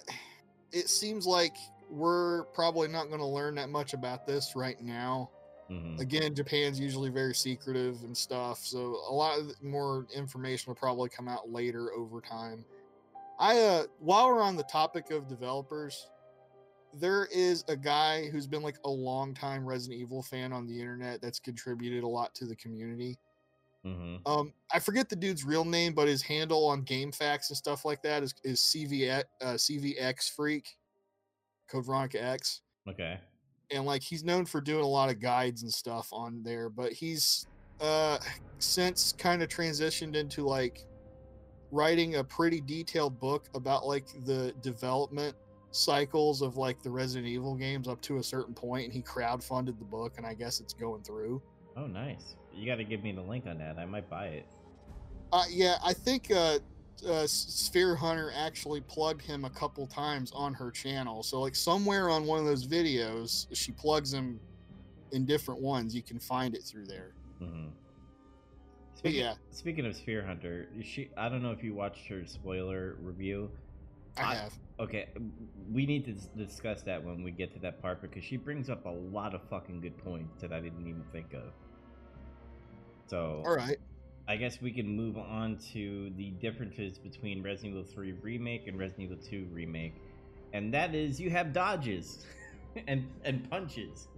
It 0.73 0.89
seems 0.89 1.27
like 1.27 1.55
we're 1.91 2.45
probably 2.55 2.89
not 2.89 3.09
going 3.09 3.21
to 3.21 3.27
learn 3.27 3.55
that 3.57 3.69
much 3.69 3.93
about 3.93 4.27
this 4.27 4.55
right 4.57 4.81
now. 4.81 5.31
Mhm. 5.73 6.01
Again, 6.01 6.35
Japan's 6.35 6.79
usually 6.79 7.09
very 7.11 7.35
secretive 7.35 8.03
and 8.03 8.17
stuff, 8.17 8.59
so 8.59 8.97
a 9.09 9.15
lot 9.15 9.39
more 9.63 10.07
information 10.15 10.71
will 10.71 10.77
probably 10.77 11.09
come 11.09 11.29
out 11.29 11.51
later 11.51 11.93
over 11.93 12.21
time. 12.21 12.65
I 13.39 13.59
uh 13.59 13.87
while 13.99 14.29
we're 14.29 14.43
on 14.43 14.57
the 14.57 14.65
topic 14.65 15.11
of 15.11 15.29
developers, 15.29 16.09
there 16.93 17.27
is 17.33 17.65
a 17.69 17.77
guy 17.77 18.29
who's 18.29 18.47
been 18.47 18.63
like 18.63 18.79
a 18.85 18.91
long 18.91 19.35
time 19.35 19.65
Resident 19.65 20.01
Evil 20.01 20.23
fan 20.23 20.53
on 20.53 20.67
the 20.67 20.79
internet 20.79 21.23
that's 21.23 21.39
contributed 21.41 22.05
a 22.05 22.09
lot 22.09 22.35
to 22.37 22.47
the 22.47 22.57
community. 22.57 23.19
Mhm. 23.85 24.21
Um, 24.27 24.53
I 24.73 24.79
forget 24.79 25.09
the 25.09 25.17
dude's 25.17 25.45
real 25.45 25.65
name, 25.65 25.95
but 25.95 26.07
his 26.07 26.23
handle 26.23 26.67
on 26.67 26.85
GameFAQs 26.85 27.49
and 27.49 27.57
stuff 27.57 27.85
like 27.85 28.03
that 28.03 28.23
is 28.23 28.35
is 28.45 28.61
CVX 28.61 29.25
uh, 29.41 29.57
CVX 29.57 30.29
Freak, 30.29 30.77
Code 31.69 31.87
Veronica 31.87 32.23
X 32.23 32.61
Okay. 32.87 33.19
And 33.73 33.85
like 33.85 34.03
he's 34.03 34.25
known 34.25 34.45
for 34.45 34.61
doing 34.61 34.85
a 34.85 34.89
lot 34.89 35.11
of 35.11 35.21
guides 35.21 35.63
and 35.63 35.73
stuff 35.73 36.09
on 36.13 36.43
there 36.43 36.69
but 36.69 36.93
he's 36.93 37.47
uh 37.81 38.19
since 38.59 39.13
kind 39.13 39.43
of 39.43 39.49
transitioned 39.49 40.15
into 40.15 40.43
like 40.47 40.85
writing 41.73 42.17
a 42.17 42.25
pretty 42.25 42.61
detailed 42.61 43.19
book 43.19 43.49
about 43.55 43.87
like 43.87 44.07
the 44.27 44.53
development 44.61 45.35
cycles 45.73 46.43
of 46.43 46.59
like 46.59 46.83
the 46.83 46.91
Resident 46.91 47.27
Evil 47.27 47.55
games 47.55 47.89
up 47.89 48.01
to 48.03 48.19
a 48.19 48.23
certain 48.23 48.55
point 48.55 48.85
and 48.85 48.93
he 48.93 49.01
crowdfunded 49.03 49.79
the 49.79 49.85
book 49.85 50.15
and 50.19 50.27
I 50.27 50.35
guess 50.35 50.61
it's 50.61 50.75
going 50.75 51.03
through. 51.03 51.43
Oh, 51.77 51.87
nice. 51.87 52.37
You 52.55 52.67
got 52.67 52.77
to 52.77 52.85
give 52.85 53.03
me 53.03 53.13
the 53.13 53.23
link 53.23 53.47
on 53.47 53.57
that. 53.59 53.79
I 53.79 53.87
might 53.87 54.09
buy 54.09 54.27
it. 54.27 54.47
Uh 55.33 55.45
yeah, 55.51 55.77
I 55.83 55.95
think 55.95 56.31
uh 56.31 56.59
uh, 57.09 57.27
Spear 57.27 57.95
Hunter 57.97 58.33
actually 58.37 58.81
plugged 58.81 59.23
him 59.23 59.45
a 59.45 59.51
couple 59.51 59.87
times 59.87 60.33
on 60.33 60.55
her 60.55 60.71
channel. 60.71 61.23
So, 61.23 61.41
like, 61.41 61.55
somewhere 61.55 62.11
on 62.11 62.27
one 62.27 62.39
of 62.39 62.45
those 62.45 62.67
videos, 62.67 63.47
she 63.53 63.73
plugs 63.73 64.13
him 64.13 64.41
in 65.13 65.25
different 65.27 65.61
ones. 65.61 65.95
You 65.95 66.03
can 66.03 66.19
find 66.19 66.55
it 66.55 66.63
through 66.63 66.87
there. 66.87 67.13
hmm 67.39 67.67
But 67.67 68.99
Speaking, 68.99 69.21
yeah, 69.21 69.35
Speaking 69.51 69.87
of 69.87 69.97
Spear 69.97 70.25
Hunter, 70.25 70.69
she 70.83 71.11
I 71.17 71.29
don't 71.29 71.43
know 71.43 71.53
if 71.53 71.63
you 71.63 71.75
watched 71.75 72.07
her 72.09 72.25
spoiler 72.27 72.97
review. 73.01 73.51
I 74.17 74.23
I- 74.23 74.35
have. 74.37 74.53
Okay, 74.81 75.09
we 75.71 75.87
need 75.87 76.05
to 76.07 76.15
discuss 76.37 76.83
that 76.83 77.05
when 77.05 77.23
we 77.23 77.31
get 77.31 77.53
to 77.53 77.61
that 77.61 77.81
part 77.81 78.01
because 78.01 78.25
she 78.25 78.37
brings 78.37 78.69
up 78.69 78.85
a 78.87 78.91
lot 78.91 79.35
of 79.35 79.43
fucking 79.49 79.81
good 79.81 79.97
points 79.99 80.41
that 80.41 80.53
I 80.53 80.61
didn't 80.61 80.89
even 80.89 81.05
think 81.13 81.35
of. 81.35 81.53
So, 83.07 83.43
All 83.47 83.55
right. 83.55 83.77
I 84.29 84.37
guess 84.37 84.61
we 84.61 84.71
can 84.71 84.87
move 84.87 85.19
on 85.19 85.59
to 85.73 86.11
the 86.17 86.31
differences 86.31 86.99
between 86.99 87.43
Resident 87.43 87.75
Evil 87.75 87.85
3 87.85 88.13
Remake 88.23 88.69
and 88.69 88.79
Resident 88.79 89.11
Evil 89.11 89.25
2 89.25 89.47
Remake. 89.53 89.95
And 90.53 90.73
that 90.75 90.95
is 90.95 91.21
you 91.21 91.31
have 91.31 91.53
dodges 91.53 92.25
and 92.87 93.07
and 93.25 93.49
punches. 93.51 94.09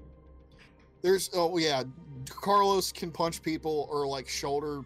There's, 1.02 1.28
oh, 1.34 1.58
yeah. 1.58 1.82
Carlos 2.30 2.90
can 2.90 3.10
punch 3.10 3.42
people 3.42 3.86
or 3.90 4.06
like 4.06 4.26
shoulder 4.26 4.80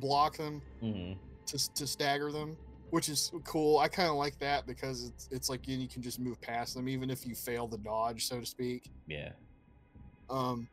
block 0.00 0.36
them 0.36 0.62
hmm 0.80 1.12
to, 1.46 1.74
to 1.74 1.86
stagger 1.86 2.32
them, 2.32 2.56
which 2.90 3.08
is 3.08 3.32
cool. 3.44 3.78
I 3.78 3.88
kind 3.88 4.08
of 4.08 4.16
like 4.16 4.38
that 4.38 4.66
because 4.66 5.06
it's, 5.06 5.28
it's 5.30 5.50
like 5.50 5.66
you 5.68 5.86
can 5.88 6.02
just 6.02 6.18
move 6.18 6.40
past 6.40 6.74
them, 6.74 6.88
even 6.88 7.10
if 7.10 7.26
you 7.26 7.34
fail 7.34 7.66
the 7.66 7.78
dodge, 7.78 8.26
so 8.26 8.40
to 8.40 8.46
speak. 8.46 8.90
Yeah. 9.06 9.32
Um, 10.30 10.68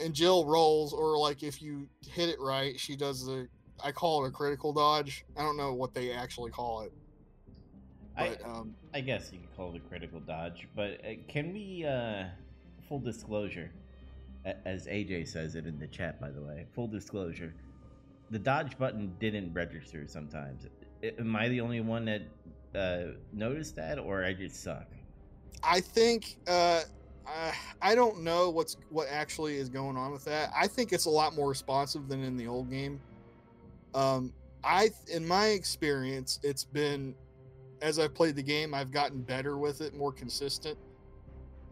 and 0.00 0.14
Jill 0.14 0.46
rolls, 0.46 0.92
or 0.92 1.18
like 1.18 1.42
if 1.42 1.62
you 1.62 1.88
hit 2.08 2.28
it 2.28 2.40
right, 2.40 2.78
she 2.78 2.96
does 2.96 3.24
the. 3.24 3.48
I 3.82 3.90
call 3.90 4.24
it 4.24 4.28
a 4.28 4.30
critical 4.30 4.72
dodge. 4.72 5.24
I 5.36 5.42
don't 5.42 5.56
know 5.56 5.74
what 5.74 5.94
they 5.94 6.12
actually 6.12 6.52
call 6.52 6.82
it, 6.82 6.92
I, 8.16 8.36
um, 8.44 8.74
I 8.92 9.00
guess 9.00 9.30
you 9.32 9.40
could 9.40 9.56
call 9.56 9.74
it 9.74 9.82
a 9.84 9.88
critical 9.88 10.20
dodge, 10.20 10.68
but 10.76 11.00
uh, 11.04 11.14
can 11.28 11.52
we, 11.52 11.84
uh, 11.84 12.24
full 12.88 13.00
disclosure, 13.00 13.72
as 14.64 14.86
AJ 14.86 15.28
says 15.28 15.54
it 15.54 15.66
in 15.66 15.78
the 15.78 15.86
chat, 15.86 16.20
by 16.20 16.30
the 16.30 16.40
way, 16.40 16.66
full 16.74 16.86
disclosure, 16.86 17.54
the 18.30 18.38
dodge 18.38 18.78
button 18.78 19.14
didn't 19.18 19.52
register 19.52 20.06
sometimes. 20.06 20.66
Am 21.02 21.34
I 21.34 21.48
the 21.48 21.60
only 21.60 21.80
one 21.80 22.04
that 22.04 22.22
uh, 22.74 23.12
noticed 23.32 23.76
that, 23.76 23.98
or 23.98 24.24
I 24.24 24.32
just 24.32 24.62
suck? 24.62 24.86
I 25.62 25.80
think 25.80 26.36
uh, 26.46 26.82
I, 27.26 27.52
I 27.82 27.94
don't 27.94 28.22
know 28.22 28.50
what's 28.50 28.76
what 28.90 29.08
actually 29.08 29.56
is 29.56 29.68
going 29.68 29.96
on 29.96 30.12
with 30.12 30.24
that. 30.26 30.50
I 30.56 30.66
think 30.66 30.92
it's 30.92 31.06
a 31.06 31.10
lot 31.10 31.34
more 31.34 31.48
responsive 31.48 32.08
than 32.08 32.22
in 32.22 32.36
the 32.36 32.46
old 32.46 32.70
game. 32.70 33.00
Um, 33.94 34.32
I, 34.64 34.90
in 35.12 35.26
my 35.26 35.48
experience, 35.48 36.40
it's 36.42 36.64
been 36.64 37.14
as 37.82 37.98
I've 37.98 38.14
played 38.14 38.36
the 38.36 38.42
game, 38.42 38.74
I've 38.74 38.90
gotten 38.90 39.22
better 39.22 39.58
with 39.58 39.80
it, 39.82 39.94
more 39.94 40.12
consistent. 40.12 40.78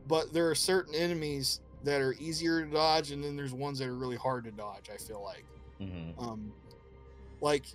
But 0.06 0.32
there 0.32 0.50
are 0.50 0.54
certain 0.54 0.94
enemies 0.94 1.61
that 1.85 2.00
are 2.00 2.14
easier 2.21 2.64
to 2.64 2.71
dodge, 2.71 3.12
and 3.12 3.23
then 3.25 3.37
there's 3.37 3.54
ones 3.54 3.78
that 3.78 3.88
are 3.88 3.94
really 3.94 4.16
hard 4.16 4.44
to 4.44 4.52
dodge. 4.52 4.90
I 4.92 4.97
feel 4.99 5.23
like. 5.23 5.44
hmm 5.78 6.11
um 6.18 6.52
like 7.40 7.66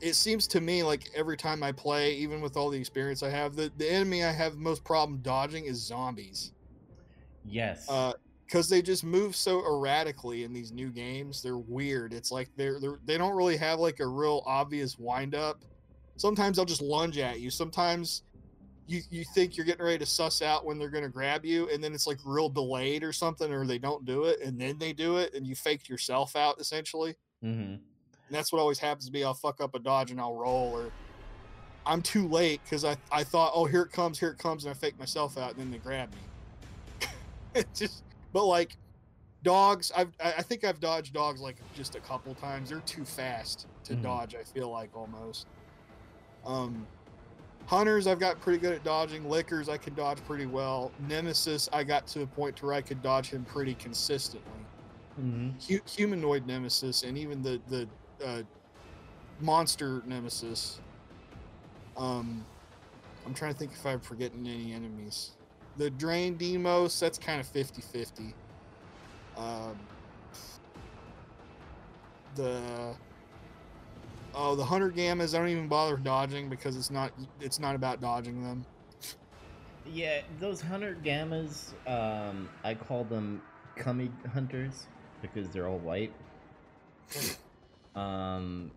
it 0.00 0.14
seems 0.14 0.46
to 0.48 0.60
me 0.60 0.82
like 0.82 1.08
every 1.16 1.36
time 1.36 1.62
i 1.62 1.72
play 1.72 2.14
even 2.14 2.40
with 2.40 2.56
all 2.56 2.70
the 2.70 2.78
experience 2.78 3.22
i 3.22 3.30
have 3.30 3.56
the, 3.56 3.72
the 3.78 3.90
enemy 3.90 4.24
i 4.24 4.32
have 4.32 4.56
most 4.56 4.84
problem 4.84 5.18
dodging 5.22 5.66
is 5.66 5.78
zombies 5.84 6.53
Yes. 7.44 7.88
uh 7.88 8.12
because 8.46 8.68
they 8.68 8.82
just 8.82 9.04
move 9.04 9.34
so 9.34 9.64
erratically 9.64 10.44
in 10.44 10.52
these 10.52 10.70
new 10.70 10.90
games 10.90 11.42
they're 11.42 11.58
weird 11.58 12.12
it's 12.12 12.30
like 12.30 12.48
they're, 12.56 12.78
they're 12.78 12.98
they 13.04 13.16
don't 13.16 13.34
really 13.34 13.56
have 13.56 13.78
like 13.78 14.00
a 14.00 14.06
real 14.06 14.42
obvious 14.46 14.98
wind 14.98 15.34
up 15.34 15.64
sometimes 16.16 16.56
they'll 16.56 16.64
just 16.64 16.82
lunge 16.82 17.18
at 17.18 17.40
you 17.40 17.50
sometimes 17.50 18.22
you 18.86 19.00
you 19.10 19.24
think 19.34 19.56
you're 19.56 19.64
getting 19.64 19.84
ready 19.84 19.98
to 19.98 20.06
suss 20.06 20.42
out 20.42 20.66
when 20.66 20.78
they're 20.78 20.90
going 20.90 21.04
to 21.04 21.10
grab 21.10 21.44
you 21.44 21.68
and 21.70 21.82
then 21.82 21.94
it's 21.94 22.06
like 22.06 22.18
real 22.24 22.50
delayed 22.50 23.02
or 23.02 23.12
something 23.12 23.52
or 23.52 23.66
they 23.66 23.78
don't 23.78 24.04
do 24.04 24.24
it 24.24 24.40
and 24.42 24.60
then 24.60 24.78
they 24.78 24.92
do 24.92 25.16
it 25.16 25.32
and 25.34 25.46
you 25.46 25.54
faked 25.54 25.88
yourself 25.88 26.36
out 26.36 26.60
essentially 26.60 27.14
hmm 27.42 27.76
and 28.28 28.34
that's 28.36 28.52
what 28.52 28.58
always 28.60 28.78
happens 28.78 29.06
to 29.06 29.12
me. 29.12 29.22
I'll 29.22 29.34
fuck 29.34 29.60
up 29.60 29.74
a 29.74 29.78
dodge 29.78 30.10
and 30.10 30.20
I'll 30.20 30.34
roll, 30.34 30.72
or 30.72 30.90
I'm 31.86 32.00
too 32.00 32.26
late 32.26 32.60
because 32.64 32.84
I, 32.84 32.96
I 33.12 33.22
thought, 33.22 33.52
oh, 33.54 33.66
here 33.66 33.82
it 33.82 33.92
comes, 33.92 34.18
here 34.18 34.30
it 34.30 34.38
comes, 34.38 34.64
and 34.64 34.74
I 34.74 34.74
fake 34.74 34.98
myself 34.98 35.36
out, 35.36 35.52
and 35.52 35.60
then 35.60 35.70
they 35.70 35.78
grab 35.78 36.10
me. 36.12 36.18
it's 37.60 37.78
just, 37.78 38.02
but 38.32 38.44
like 38.44 38.76
dogs, 39.42 39.92
I've 39.96 40.12
I 40.22 40.34
I 40.38 40.42
think 40.42 40.64
I've 40.64 40.80
dodged 40.80 41.14
dogs 41.14 41.40
like 41.40 41.56
just 41.74 41.94
a 41.94 42.00
couple 42.00 42.34
times. 42.34 42.70
They're 42.70 42.80
too 42.80 43.04
fast 43.04 43.66
to 43.84 43.94
Mhm. 43.94 44.02
dodge. 44.02 44.34
I 44.34 44.42
feel 44.42 44.70
like 44.70 44.96
almost. 44.96 45.46
Um, 46.44 46.86
hunters, 47.66 48.06
I've 48.06 48.18
got 48.20 48.40
pretty 48.40 48.58
good 48.58 48.74
at 48.74 48.84
dodging. 48.84 49.28
Lickers, 49.28 49.68
I 49.68 49.78
can 49.78 49.94
dodge 49.94 50.18
pretty 50.26 50.46
well. 50.46 50.92
Nemesis, 51.08 51.68
I 51.72 51.84
got 51.84 52.06
to 52.08 52.22
a 52.22 52.26
point 52.26 52.56
to 52.56 52.66
where 52.66 52.74
I 52.74 52.82
could 52.82 53.02
dodge 53.02 53.30
him 53.30 53.44
pretty 53.44 53.74
consistently 53.74 54.50
hmm 55.16 55.50
hu- 55.68 55.80
humanoid 55.86 56.46
nemesis 56.46 57.02
and 57.04 57.16
even 57.16 57.42
the 57.42 57.60
the 57.68 57.88
uh, 58.24 58.42
monster 59.40 60.02
nemesis. 60.06 60.80
Um, 61.96 62.44
I'm 63.24 63.34
trying 63.34 63.52
to 63.52 63.58
think 63.58 63.72
if 63.72 63.86
I'm 63.86 64.00
forgetting 64.00 64.46
any 64.46 64.72
enemies. 64.72 65.30
The 65.76 65.90
drain 65.90 66.36
deimos, 66.36 66.98
that's 67.00 67.18
kind 67.18 67.40
of 67.40 67.46
50-50. 67.52 68.32
Um, 69.36 69.76
the 72.36 72.94
oh 74.34 74.54
the 74.54 74.64
hunter 74.64 74.90
gammas, 74.90 75.34
I 75.34 75.38
don't 75.38 75.48
even 75.48 75.68
bother 75.68 75.96
dodging 75.96 76.48
because 76.48 76.76
it's 76.76 76.90
not 76.90 77.12
it's 77.40 77.58
not 77.58 77.74
about 77.74 78.00
dodging 78.00 78.42
them. 78.42 78.64
Yeah, 79.86 80.22
those 80.40 80.60
hunter 80.60 80.96
gammas, 81.04 81.72
um, 81.86 82.48
I 82.62 82.74
call 82.74 83.04
them 83.04 83.42
cummy 83.76 84.10
hunters 84.32 84.86
because 85.20 85.48
they're 85.50 85.68
all 85.68 85.78
white. 85.78 86.12
um, 87.94 88.70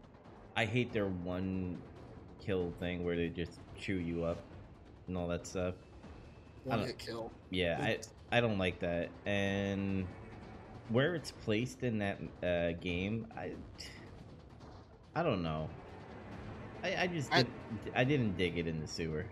I 0.55 0.65
hate 0.65 0.91
their 0.91 1.07
one 1.07 1.77
kill 2.39 2.73
thing 2.79 3.05
where 3.05 3.15
they 3.15 3.29
just 3.29 3.59
chew 3.77 3.95
you 3.95 4.23
up 4.23 4.39
and 5.07 5.17
all 5.17 5.27
that 5.27 5.47
stuff. 5.47 5.75
One 6.67 6.85
hit 6.85 6.97
kill. 6.97 7.31
Yeah, 7.49 7.77
I 7.81 7.99
I 8.37 8.41
don't 8.41 8.57
like 8.57 8.79
that. 8.79 9.09
And 9.25 10.05
where 10.89 11.15
it's 11.15 11.31
placed 11.31 11.83
in 11.83 11.99
that 11.99 12.19
uh, 12.43 12.71
game, 12.81 13.27
I 13.37 13.51
I 15.15 15.23
don't 15.23 15.41
know. 15.43 15.69
I, 16.83 16.95
I 17.03 17.07
just 17.07 17.31
I- 17.33 17.37
didn't, 17.43 17.53
I 17.95 18.03
didn't 18.03 18.37
dig 18.37 18.57
it 18.57 18.67
in 18.67 18.79
the 18.79 18.87
sewer. 18.87 19.25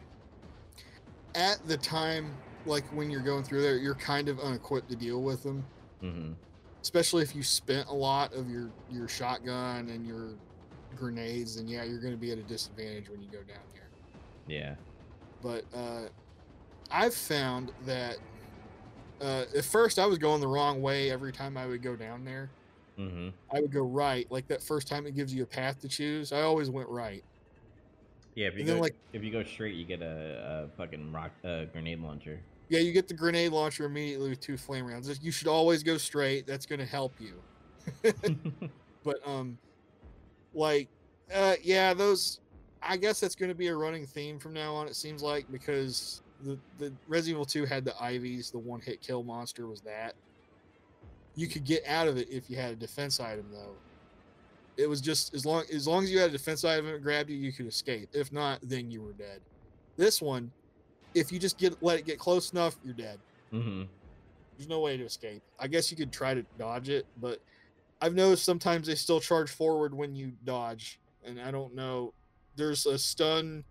at 1.35 1.59
the 1.67 1.77
time, 1.77 2.33
like 2.65 2.83
when 2.95 3.09
you're 3.09 3.21
going 3.21 3.43
through 3.43 3.61
there, 3.61 3.77
you're 3.77 3.93
kind 3.95 4.29
of 4.29 4.39
unequipped 4.39 4.89
to 4.89 4.95
deal 4.95 5.21
with 5.21 5.43
them, 5.43 5.63
Mm-hmm. 6.03 6.33
especially 6.81 7.23
if 7.23 7.35
you 7.35 7.43
spent 7.43 7.87
a 7.87 7.93
lot 7.93 8.33
of 8.33 8.49
your 8.49 8.69
your 8.89 9.07
shotgun 9.07 9.89
and 9.89 10.05
your 10.07 10.29
grenades. 10.95 11.57
And 11.57 11.69
yeah, 11.69 11.83
you're 11.83 11.99
going 11.99 12.13
to 12.13 12.19
be 12.19 12.31
at 12.31 12.37
a 12.37 12.43
disadvantage 12.43 13.09
when 13.09 13.21
you 13.21 13.27
go 13.29 13.39
down 13.39 13.63
there. 13.73 13.87
Yeah. 14.47 14.75
But 15.41 15.65
uh, 15.77 16.07
I've 16.91 17.13
found 17.13 17.71
that 17.85 18.17
uh, 19.21 19.45
at 19.55 19.65
first 19.65 19.99
I 19.99 20.05
was 20.05 20.17
going 20.17 20.41
the 20.41 20.47
wrong 20.47 20.81
way 20.81 21.11
every 21.11 21.31
time 21.31 21.57
I 21.57 21.65
would 21.65 21.81
go 21.81 21.95
down 21.95 22.23
there. 22.25 22.49
Mm-hmm. 22.99 23.29
I 23.55 23.59
would 23.61 23.71
go 23.71 23.81
right. 23.83 24.29
Like 24.31 24.47
that 24.47 24.61
first 24.61 24.87
time 24.87 25.05
it 25.05 25.15
gives 25.15 25.33
you 25.33 25.43
a 25.43 25.47
path 25.47 25.79
to 25.81 25.87
choose, 25.87 26.31
I 26.31 26.41
always 26.41 26.69
went 26.69 26.87
right. 26.89 27.23
Yeah. 28.35 28.47
If 28.47 28.53
you 28.53 28.59
And 28.59 28.67
go 28.67 28.73
then, 28.73 28.81
like- 28.81 28.95
if 29.13 29.23
you 29.23 29.31
go 29.31 29.43
straight, 29.43 29.75
you 29.75 29.85
get 29.85 30.01
a, 30.01 30.67
a 30.73 30.77
fucking 30.77 31.11
rock 31.11 31.31
uh, 31.43 31.65
grenade 31.65 31.99
launcher. 32.01 32.39
Yeah, 32.69 32.79
you 32.79 32.93
get 32.93 33.07
the 33.07 33.13
grenade 33.13 33.51
launcher 33.51 33.85
immediately 33.85 34.29
with 34.29 34.39
two 34.39 34.57
flame 34.57 34.87
rounds. 34.87 35.19
You 35.21 35.31
should 35.31 35.47
always 35.47 35.83
go 35.83 35.97
straight. 35.97 36.47
That's 36.47 36.65
going 36.65 36.79
to 36.79 36.85
help 36.85 37.13
you. 37.19 37.41
But 39.03 39.17
um, 39.23 39.59
like, 40.55 40.89
uh, 41.31 41.55
yeah, 41.61 41.93
those. 41.93 42.39
I 42.81 42.97
guess 42.97 43.19
that's 43.19 43.35
going 43.35 43.49
to 43.49 43.55
be 43.55 43.67
a 43.67 43.75
running 43.75 44.07
theme 44.07 44.39
from 44.39 44.51
now 44.53 44.73
on. 44.73 44.87
It 44.87 44.95
seems 44.95 45.21
like 45.21 45.45
because 45.51 46.23
the 46.43 46.57
the 46.77 46.91
Resident 47.07 47.35
Evil 47.35 47.45
Two 47.45 47.65
had 47.65 47.85
the 47.85 47.93
Ivies, 48.01 48.51
the 48.51 48.59
one 48.59 48.81
hit 48.81 49.01
kill 49.01 49.23
monster 49.23 49.67
was 49.67 49.81
that. 49.81 50.15
You 51.35 51.47
could 51.47 51.65
get 51.65 51.85
out 51.85 52.07
of 52.07 52.17
it 52.17 52.29
if 52.29 52.49
you 52.49 52.55
had 52.55 52.71
a 52.71 52.75
defense 52.75 53.19
item 53.19 53.45
though. 53.51 53.75
It 54.77 54.89
was 54.89 55.01
just 55.01 55.33
as 55.33 55.45
long 55.45 55.63
as 55.73 55.87
long 55.87 56.03
as 56.03 56.11
you 56.11 56.19
had 56.19 56.29
a 56.29 56.33
defense 56.33 56.63
item 56.63 56.85
that 56.87 57.01
grabbed 57.01 57.29
you, 57.29 57.37
you 57.37 57.51
could 57.51 57.67
escape. 57.67 58.09
If 58.13 58.31
not, 58.31 58.59
then 58.61 58.91
you 58.91 59.01
were 59.01 59.13
dead. 59.13 59.41
This 59.97 60.21
one, 60.21 60.51
if 61.13 61.31
you 61.31 61.39
just 61.39 61.57
get 61.57 61.81
let 61.81 61.99
it 61.99 62.05
get 62.05 62.19
close 62.19 62.51
enough, 62.51 62.75
you're 62.83 62.93
dead. 62.93 63.19
mm-hmm. 63.53 63.83
There's 64.57 64.69
no 64.69 64.79
way 64.79 64.95
to 64.95 65.03
escape. 65.03 65.41
I 65.59 65.67
guess 65.67 65.91
you 65.91 65.97
could 65.97 66.13
try 66.13 66.33
to 66.33 66.45
dodge 66.57 66.87
it, 66.87 67.05
but 67.21 67.39
I've 68.01 68.15
noticed 68.15 68.45
sometimes 68.45 68.87
they 68.87 68.95
still 68.95 69.19
charge 69.19 69.49
forward 69.49 69.93
when 69.93 70.15
you 70.15 70.31
dodge, 70.45 70.99
and 71.25 71.41
I 71.41 71.51
don't 71.51 71.75
know. 71.75 72.13
There's 72.55 72.85
a 72.85 72.97
stun. 72.97 73.65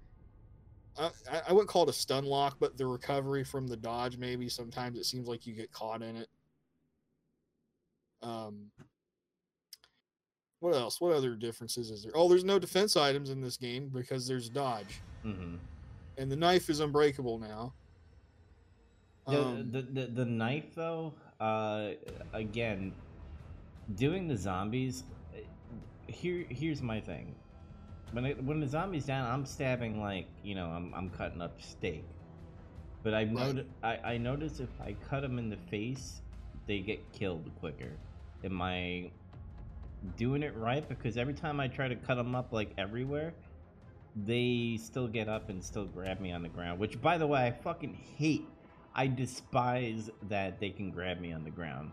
I, 0.98 1.10
I 1.48 1.52
wouldn't 1.52 1.68
call 1.68 1.82
it 1.84 1.88
a 1.88 1.92
stun 1.92 2.24
lock, 2.24 2.56
but 2.60 2.76
the 2.76 2.86
recovery 2.86 3.42
from 3.44 3.66
the 3.66 3.76
dodge 3.76 4.16
maybe 4.16 4.48
sometimes 4.48 4.98
it 4.98 5.04
seems 5.04 5.26
like 5.28 5.46
you 5.46 5.54
get 5.54 5.72
caught 5.72 6.02
in 6.02 6.16
it. 6.16 6.28
Um, 8.22 8.70
what 10.60 10.74
else? 10.74 11.00
What 11.00 11.12
other 11.14 11.34
differences 11.34 11.90
is 11.90 12.02
there? 12.02 12.12
Oh, 12.14 12.28
there's 12.28 12.44
no 12.44 12.58
defense 12.58 12.96
items 12.96 13.30
in 13.30 13.40
this 13.42 13.56
game 13.56 13.90
because 13.92 14.26
there's 14.26 14.48
dodge, 14.48 15.00
Mm-hmm. 15.26 15.56
and 16.18 16.30
the 16.32 16.36
knife 16.36 16.70
is 16.70 16.80
unbreakable 16.80 17.38
now. 17.38 17.74
The, 19.28 19.42
Um, 19.42 19.70
the, 19.72 19.82
the 19.82 20.06
the 20.06 20.24
knife 20.24 20.74
though, 20.74 21.14
uh, 21.40 21.90
again, 22.32 22.92
doing 23.96 24.28
the 24.28 24.36
zombies. 24.36 25.04
uh, 25.34 25.38
Here 26.06 26.46
here's 26.48 26.80
my 26.82 27.00
thing. 27.00 27.34
When 28.14 28.26
it, 28.26 28.42
when 28.44 28.60
the 28.60 28.68
zombies 28.68 29.06
down, 29.06 29.30
I'm 29.30 29.44
stabbing 29.46 30.00
like 30.00 30.28
you 30.44 30.54
know 30.54 30.68
I'm 30.68 30.94
I'm 30.94 31.10
cutting 31.10 31.42
up 31.42 31.60
steak. 31.62 32.04
But 33.02 33.14
I've 33.14 33.32
Right. 33.34 33.56
noticed 33.56 33.68
I 33.82 33.98
I 34.04 34.18
noticed 34.18 34.60
if 34.60 34.70
I 34.80 34.94
cut 35.10 35.22
them 35.22 35.38
in 35.38 35.50
the 35.50 35.58
face, 35.58 36.22
they 36.66 36.80
get 36.80 37.12
killed 37.12 37.50
quicker. 37.60 37.92
Am 38.44 38.62
I 38.62 39.10
doing 40.16 40.42
it 40.44 40.56
right? 40.56 40.88
Because 40.88 41.16
every 41.18 41.34
time 41.34 41.60
I 41.60 41.68
try 41.68 41.88
to 41.88 41.96
cut 41.96 42.16
them 42.16 42.34
up 42.36 42.52
like 42.52 42.70
everywhere, 42.78 43.34
they 44.16 44.78
still 44.80 45.08
get 45.08 45.28
up 45.28 45.50
and 45.50 45.64
still 45.64 45.86
grab 45.86 46.20
me 46.20 46.32
on 46.32 46.42
the 46.42 46.48
ground. 46.48 46.78
Which, 46.80 47.00
by 47.00 47.18
the 47.18 47.26
way, 47.26 47.46
I 47.46 47.50
fucking 47.52 47.94
hate. 47.94 48.46
I 48.94 49.08
despise 49.08 50.10
that 50.28 50.60
they 50.60 50.70
can 50.70 50.90
grab 50.90 51.20
me 51.20 51.32
on 51.32 51.44
the 51.44 51.50
ground. 51.50 51.92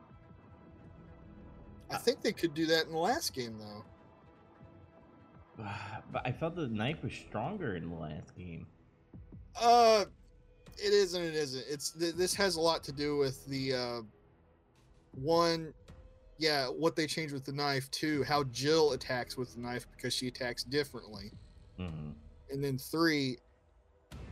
I 1.89 1.97
think 1.97 2.21
they 2.21 2.31
could 2.33 2.53
do 2.53 2.65
that 2.67 2.85
in 2.85 2.91
the 2.91 2.97
last 2.99 3.33
game 3.33 3.57
though. 3.59 3.83
But 6.11 6.27
I 6.27 6.31
felt 6.33 6.55
the 6.55 6.67
knife 6.67 7.03
was 7.03 7.13
stronger 7.13 7.75
in 7.75 7.89
the 7.89 7.95
last 7.95 8.35
game. 8.37 8.67
Uh, 9.61 10.03
it 10.77 10.93
is 10.93 11.13
and 11.13 11.23
it 11.23 11.35
isn't. 11.35 11.63
It's 11.69 11.91
th- 11.91 12.15
this 12.15 12.33
has 12.35 12.55
a 12.55 12.61
lot 12.61 12.83
to 12.85 12.91
do 12.91 13.17
with 13.17 13.45
the 13.45 13.73
uh, 13.73 14.01
one, 15.13 15.73
yeah, 16.37 16.65
what 16.65 16.95
they 16.95 17.07
changed 17.07 17.33
with 17.33 17.45
the 17.45 17.53
knife. 17.53 17.89
Two, 17.91 18.23
how 18.23 18.43
Jill 18.45 18.91
attacks 18.91 19.37
with 19.37 19.53
the 19.53 19.61
knife 19.61 19.87
because 19.95 20.13
she 20.13 20.27
attacks 20.27 20.63
differently. 20.63 21.31
hmm 21.77 22.11
And 22.49 22.61
then 22.61 22.77
three, 22.77 23.37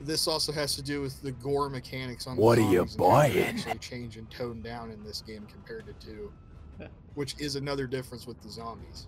this 0.02 0.28
also 0.28 0.52
has 0.52 0.76
to 0.76 0.82
do 0.82 1.02
with 1.02 1.22
the 1.22 1.32
gore 1.32 1.70
mechanics 1.70 2.28
on. 2.28 2.36
What 2.36 2.56
the 2.56 2.64
are 2.64 2.72
you 2.72 2.78
zombies 2.80 2.96
they 2.96 3.00
buying? 3.00 3.38
Actually, 3.40 3.78
change 3.80 4.18
and 4.18 4.30
tone 4.30 4.62
down 4.62 4.92
in 4.92 5.02
this 5.04 5.22
game 5.22 5.48
compared 5.50 5.86
to 5.86 5.94
two, 6.06 6.34
which 7.14 7.40
is 7.40 7.56
another 7.56 7.88
difference 7.88 8.28
with 8.28 8.42
the 8.42 8.50
zombies. 8.50 9.08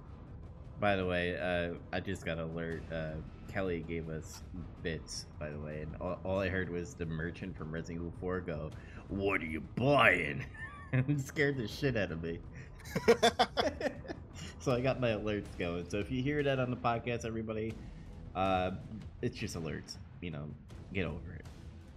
By 0.82 0.96
the 0.96 1.06
way, 1.06 1.38
uh, 1.38 1.76
I 1.96 2.00
just 2.00 2.26
got 2.26 2.40
alert. 2.40 2.82
Uh, 2.92 3.12
Kelly 3.48 3.86
gave 3.88 4.10
us 4.10 4.42
bits, 4.82 5.28
by 5.40 5.50
the 5.52 5.60
way, 5.60 5.82
and 5.84 5.96
all, 6.02 6.20
all 6.26 6.40
I 6.40 6.50
heard 6.50 6.72
was 6.72 6.96
the 6.96 7.06
merchant 7.06 7.56
from 7.56 7.72
Resident 7.72 8.00
Evil 8.00 8.14
4 8.20 8.42
go, 8.42 8.72
What 9.10 9.42
are 9.42 9.46
you 9.46 9.62
buying? 9.76 10.44
and 10.92 11.22
scared 11.22 11.58
the 11.58 11.68
shit 11.68 11.96
out 11.96 12.12
of 12.12 12.24
me. 12.24 12.40
so 14.60 14.72
I 14.72 14.82
got 14.82 15.00
my 15.00 15.10
alerts 15.10 15.56
going. 15.60 15.88
So 15.88 15.98
if 16.00 16.10
you 16.12 16.24
hear 16.24 16.42
that 16.42 16.60
on 16.60 16.72
the 16.72 16.78
podcast, 16.78 17.26
everybody, 17.26 17.76
uh, 18.36 18.72
it's 19.22 19.38
just 19.38 19.56
alerts. 19.56 19.98
You 20.22 20.32
know, 20.32 20.50
get 20.94 21.06
over 21.06 21.34
it. 21.34 21.46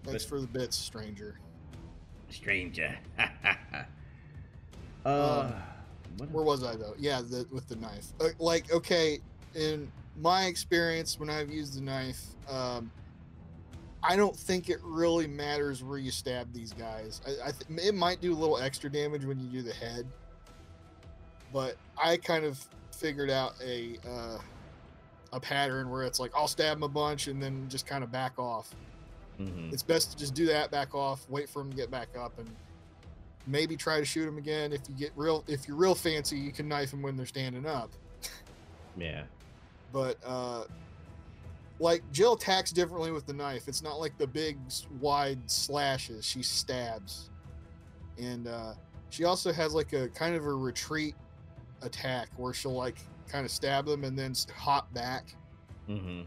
Thanks 0.04 0.24
But- 0.24 0.28
for 0.28 0.40
the 0.42 0.46
bits, 0.46 0.76
stranger. 0.76 1.38
Stranger. 2.28 2.98
uh, 5.06 5.46
Um, 5.46 5.54
Where 6.30 6.44
was 6.44 6.62
I 6.64 6.76
though? 6.76 6.94
Yeah, 6.98 7.20
the, 7.22 7.46
with 7.50 7.68
the 7.68 7.76
knife. 7.76 8.06
Uh, 8.20 8.28
like, 8.38 8.72
okay, 8.72 9.20
in 9.54 9.90
my 10.20 10.44
experience 10.44 11.18
when 11.18 11.28
I've 11.30 11.50
used 11.50 11.76
the 11.76 11.80
knife, 11.80 12.22
um, 12.48 12.90
I 14.02 14.16
don't 14.16 14.36
think 14.36 14.68
it 14.68 14.78
really 14.82 15.26
matters 15.26 15.82
where 15.82 15.98
you 15.98 16.10
stab 16.10 16.52
these 16.52 16.72
guys. 16.72 17.20
I, 17.26 17.48
I 17.48 17.52
th- 17.52 17.86
it 17.88 17.94
might 17.94 18.20
do 18.20 18.32
a 18.32 18.36
little 18.36 18.58
extra 18.58 18.90
damage 18.90 19.24
when 19.24 19.40
you 19.40 19.46
do 19.46 19.62
the 19.62 19.72
head, 19.74 20.06
but 21.52 21.76
I 22.02 22.16
kind 22.18 22.44
of 22.44 22.64
figured 22.92 23.30
out 23.30 23.54
a 23.64 23.96
uh, 24.06 24.38
a 25.32 25.40
pattern 25.40 25.90
where 25.90 26.02
it's 26.04 26.20
like 26.20 26.30
I'll 26.36 26.48
stab 26.48 26.76
them 26.76 26.82
a 26.84 26.88
bunch 26.88 27.26
and 27.28 27.42
then 27.42 27.66
just 27.68 27.86
kind 27.86 28.04
of 28.04 28.12
back 28.12 28.38
off. 28.38 28.74
Mhm. 29.40 29.72
It's 29.72 29.82
best 29.82 30.12
to 30.12 30.16
just 30.16 30.34
do 30.34 30.46
that, 30.46 30.70
back 30.70 30.94
off, 30.94 31.28
wait 31.28 31.48
for 31.48 31.60
them 31.60 31.70
to 31.70 31.76
get 31.76 31.90
back 31.90 32.08
up, 32.16 32.38
and 32.38 32.48
maybe 33.46 33.76
try 33.76 33.98
to 33.98 34.04
shoot 34.04 34.26
them 34.26 34.38
again. 34.38 34.72
If 34.72 34.80
you 34.88 34.94
get 34.94 35.12
real, 35.16 35.44
if 35.46 35.68
you're 35.68 35.76
real 35.76 35.94
fancy, 35.94 36.36
you 36.36 36.52
can 36.52 36.68
knife 36.68 36.90
them 36.90 37.02
when 37.02 37.16
they're 37.16 37.26
standing 37.26 37.66
up. 37.66 37.90
Yeah. 38.96 39.24
But 39.92 40.18
uh, 40.24 40.64
like 41.78 42.02
Jill 42.12 42.34
attacks 42.34 42.72
differently 42.72 43.10
with 43.12 43.26
the 43.26 43.32
knife. 43.32 43.68
It's 43.68 43.82
not 43.82 44.00
like 44.00 44.16
the 44.18 44.26
big 44.26 44.58
wide 45.00 45.38
slashes. 45.50 46.24
She 46.24 46.42
stabs, 46.42 47.30
and 48.18 48.46
uh, 48.46 48.74
she 49.10 49.24
also 49.24 49.52
has 49.52 49.74
like 49.74 49.92
a 49.92 50.08
kind 50.08 50.34
of 50.34 50.44
a 50.46 50.54
retreat 50.54 51.14
attack 51.82 52.28
where 52.36 52.54
she'll 52.54 52.72
like 52.72 52.96
kind 53.28 53.44
of 53.44 53.50
stab 53.50 53.86
them 53.86 54.04
and 54.04 54.18
then 54.18 54.34
hop 54.56 54.92
back. 54.94 55.34
hmm 55.86 56.22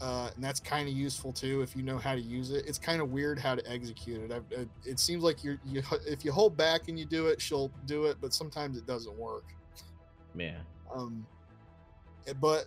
uh, 0.00 0.30
and 0.34 0.44
that's 0.44 0.60
kind 0.60 0.88
of 0.88 0.94
useful 0.94 1.32
too 1.32 1.60
if 1.62 1.74
you 1.74 1.82
know 1.82 1.98
how 1.98 2.14
to 2.14 2.20
use 2.20 2.50
it. 2.50 2.64
It's 2.66 2.78
kind 2.78 3.00
of 3.00 3.10
weird 3.10 3.38
how 3.38 3.54
to 3.54 3.70
execute 3.70 4.22
it. 4.22 4.32
I've, 4.32 4.58
uh, 4.58 4.64
it 4.84 5.00
seems 5.00 5.24
like 5.24 5.42
you're 5.42 5.58
you 5.64 5.82
if 6.06 6.24
you 6.24 6.32
hold 6.32 6.56
back 6.56 6.88
and 6.88 6.98
you 6.98 7.04
do 7.04 7.26
it, 7.26 7.40
she'll 7.40 7.70
do 7.86 8.04
it, 8.04 8.18
but 8.20 8.32
sometimes 8.32 8.76
it 8.76 8.86
doesn't 8.86 9.16
work. 9.18 9.44
Yeah. 10.36 10.58
Um, 10.94 11.26
eh, 12.26 12.32
but 12.40 12.66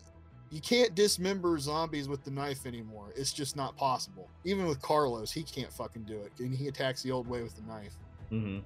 you 0.50 0.60
can't 0.60 0.94
dismember 0.94 1.58
zombies 1.58 2.10
with 2.10 2.24
the 2.26 2.32
knife 2.32 2.66
anymore. 2.66 3.14
It's 3.16 3.32
just 3.32 3.56
not 3.56 3.78
possible. 3.78 4.28
Even 4.44 4.66
with 4.66 4.82
Carlos, 4.82 5.32
he 5.32 5.44
can't 5.44 5.72
fucking 5.72 6.04
do 6.04 6.20
it, 6.20 6.34
and 6.40 6.54
he 6.54 6.68
attacks 6.68 7.02
the 7.02 7.12
old 7.12 7.28
way 7.28 7.42
with 7.42 7.56
the 7.56 7.64
knife. 7.64 7.96
hmm 8.30 8.60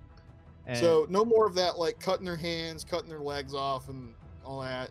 And, 0.66 0.78
so 0.78 1.06
no 1.08 1.24
more 1.24 1.46
of 1.46 1.54
that, 1.56 1.78
like 1.78 2.00
cutting 2.00 2.26
their 2.26 2.36
hands, 2.36 2.84
cutting 2.84 3.10
their 3.10 3.20
legs 3.20 3.54
off, 3.54 3.90
and 3.90 4.16
all 4.44 4.62
that. 4.62 4.90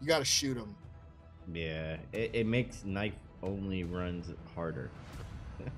You 0.00 0.08
got 0.08 0.20
to 0.20 0.24
shoot 0.24 0.54
them. 0.54 0.74
Yeah, 1.52 1.96
it, 2.12 2.30
it 2.32 2.46
makes 2.46 2.84
knife 2.84 3.14
only 3.42 3.84
runs 3.84 4.30
harder. 4.54 4.90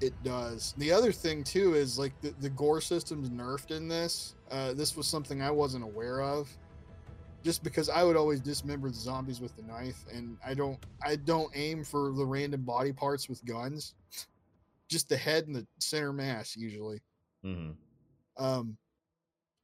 It 0.00 0.12
does. 0.22 0.74
The 0.78 0.92
other 0.92 1.10
thing 1.10 1.42
too 1.42 1.74
is 1.74 1.98
like 1.98 2.12
the, 2.20 2.32
the 2.40 2.50
gore 2.50 2.80
system's 2.80 3.30
nerfed 3.30 3.72
in 3.72 3.88
this. 3.88 4.36
Uh, 4.50 4.72
this 4.72 4.96
was 4.96 5.08
something 5.08 5.42
I 5.42 5.50
wasn't 5.50 5.82
aware 5.82 6.22
of. 6.22 6.48
Just 7.42 7.62
because 7.64 7.88
I 7.88 8.04
would 8.04 8.16
always 8.16 8.40
dismember 8.40 8.90
the 8.90 8.96
zombies 8.96 9.40
with 9.40 9.56
the 9.56 9.62
knife, 9.62 10.04
and 10.12 10.36
I 10.44 10.54
don't 10.54 10.78
I 11.02 11.16
don't 11.16 11.50
aim 11.56 11.84
for 11.84 12.12
the 12.12 12.24
random 12.24 12.62
body 12.62 12.92
parts 12.92 13.28
with 13.28 13.44
guns. 13.44 13.94
Just 14.88 15.08
the 15.08 15.16
head 15.16 15.46
and 15.46 15.54
the 15.56 15.66
center 15.80 16.12
mass 16.12 16.56
usually. 16.56 17.00
hmm 17.42 17.70
Um, 18.36 18.76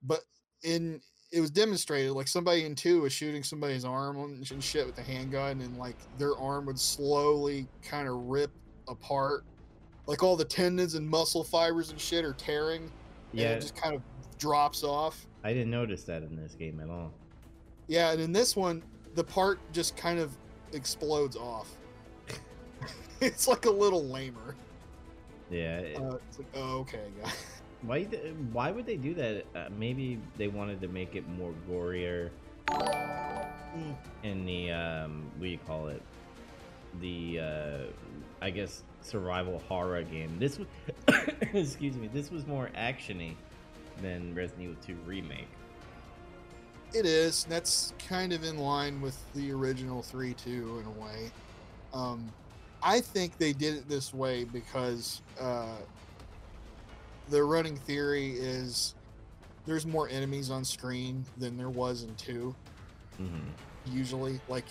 but 0.03 0.21
in 0.63 1.01
it 1.35 1.41
was 1.41 1.51
demonstrated 1.51 2.13
like 2.13 2.29
somebody 2.29 2.65
in 2.65 2.75
two 2.75 3.03
was 3.03 3.13
shooting 3.13 3.43
somebody's 3.43 3.85
arm 3.85 4.17
and 4.19 4.63
shit 4.63 4.87
with 4.87 4.97
a 4.99 5.03
handgun, 5.03 5.61
and 5.61 5.77
like 5.77 5.97
their 6.17 6.37
arm 6.37 6.67
would 6.67 6.79
slowly 6.79 7.67
kind 7.83 8.07
of 8.09 8.15
rip 8.15 8.51
apart 8.89 9.45
like 10.07 10.23
all 10.23 10.37
the 10.37 10.45
tendons 10.45 10.95
and 10.95 11.09
muscle 11.09 11.43
fibers 11.43 11.91
and 11.91 11.99
shit 12.01 12.25
are 12.25 12.35
tearing. 12.35 12.83
And 12.83 13.41
Yeah, 13.41 13.51
it 13.51 13.61
just 13.63 13.75
kind 13.75 13.95
of 13.95 14.03
drops 14.39 14.85
off. 14.85 15.27
I 15.43 15.53
didn't 15.53 15.71
notice 15.71 16.05
that 16.05 16.23
in 16.23 16.37
this 16.37 16.55
game 16.55 16.79
at 16.81 16.89
all. 16.91 17.13
Yeah, 17.89 18.13
and 18.13 18.21
in 18.21 18.33
this 18.33 18.55
one, 18.55 18.83
the 19.15 19.25
part 19.25 19.59
just 19.73 19.97
kind 19.97 20.19
of 20.19 20.37
explodes 20.73 21.37
off. 21.37 21.71
it's 23.21 23.49
like 23.49 23.65
a 23.65 23.71
little 23.71 24.05
lamer. 24.05 24.55
Yeah, 25.51 25.79
it- 25.79 25.97
Uh, 25.99 26.19
it's 26.29 26.39
like, 26.39 26.49
oh, 26.55 26.79
okay, 26.81 27.05
yeah. 27.19 27.31
Why? 27.87 28.05
Why 28.53 28.71
would 28.71 28.87
they 28.87 28.97
do 28.97 29.15
that? 29.15 29.45
Uh, 29.55 29.69
maybe 29.79 30.19
they 30.37 30.49
wanted 30.49 30.81
to 30.81 30.89
make 30.89 31.15
it 31.15 31.29
more 31.29 31.53
gorier 31.69 32.31
Mm. 33.77 33.95
in 34.23 34.47
the 34.47 34.71
um, 34.71 35.25
what 35.37 35.45
do 35.45 35.51
you 35.51 35.59
call 35.67 35.89
it? 35.89 36.01
The 37.01 37.41
uh, 37.41 37.79
I 38.41 38.51
guess 38.51 38.83
survival 39.01 39.61
horror 39.69 40.03
game. 40.03 40.37
This 40.39 40.59
was, 40.59 40.69
excuse 41.53 41.97
me, 41.97 42.09
this 42.13 42.31
was 42.31 42.47
more 42.47 42.71
actiony 42.77 43.35
than 44.01 44.35
Resident 44.35 44.63
Evil 44.63 44.77
2 44.87 44.97
remake. 45.07 45.49
It 46.93 47.07
is. 47.07 47.45
That's 47.49 47.93
kind 48.09 48.33
of 48.33 48.45
in 48.45 48.59
line 48.59 49.01
with 49.01 49.19
the 49.35 49.51
original 49.53 50.03
3 50.03 50.35
2 50.35 50.79
in 50.81 50.87
a 50.87 51.05
way. 51.05 51.31
Um, 51.93 52.31
I 52.83 53.01
think 53.01 53.37
they 53.39 53.53
did 53.53 53.75
it 53.75 53.89
this 53.89 54.15
way 54.15 54.45
because 54.45 55.23
uh, 55.41 55.77
the 57.31 57.43
running 57.43 57.77
theory 57.77 58.33
is 58.33 58.95
there's 59.67 59.87
more 59.87 60.09
enemies 60.09 60.51
on 60.51 60.65
screen 60.65 61.25
than 61.39 61.57
there 61.57 61.71
was 61.71 62.03
in 62.03 62.15
two. 62.17 62.55
hmm 63.17 63.39
Usually, 63.87 64.41
like 64.49 64.65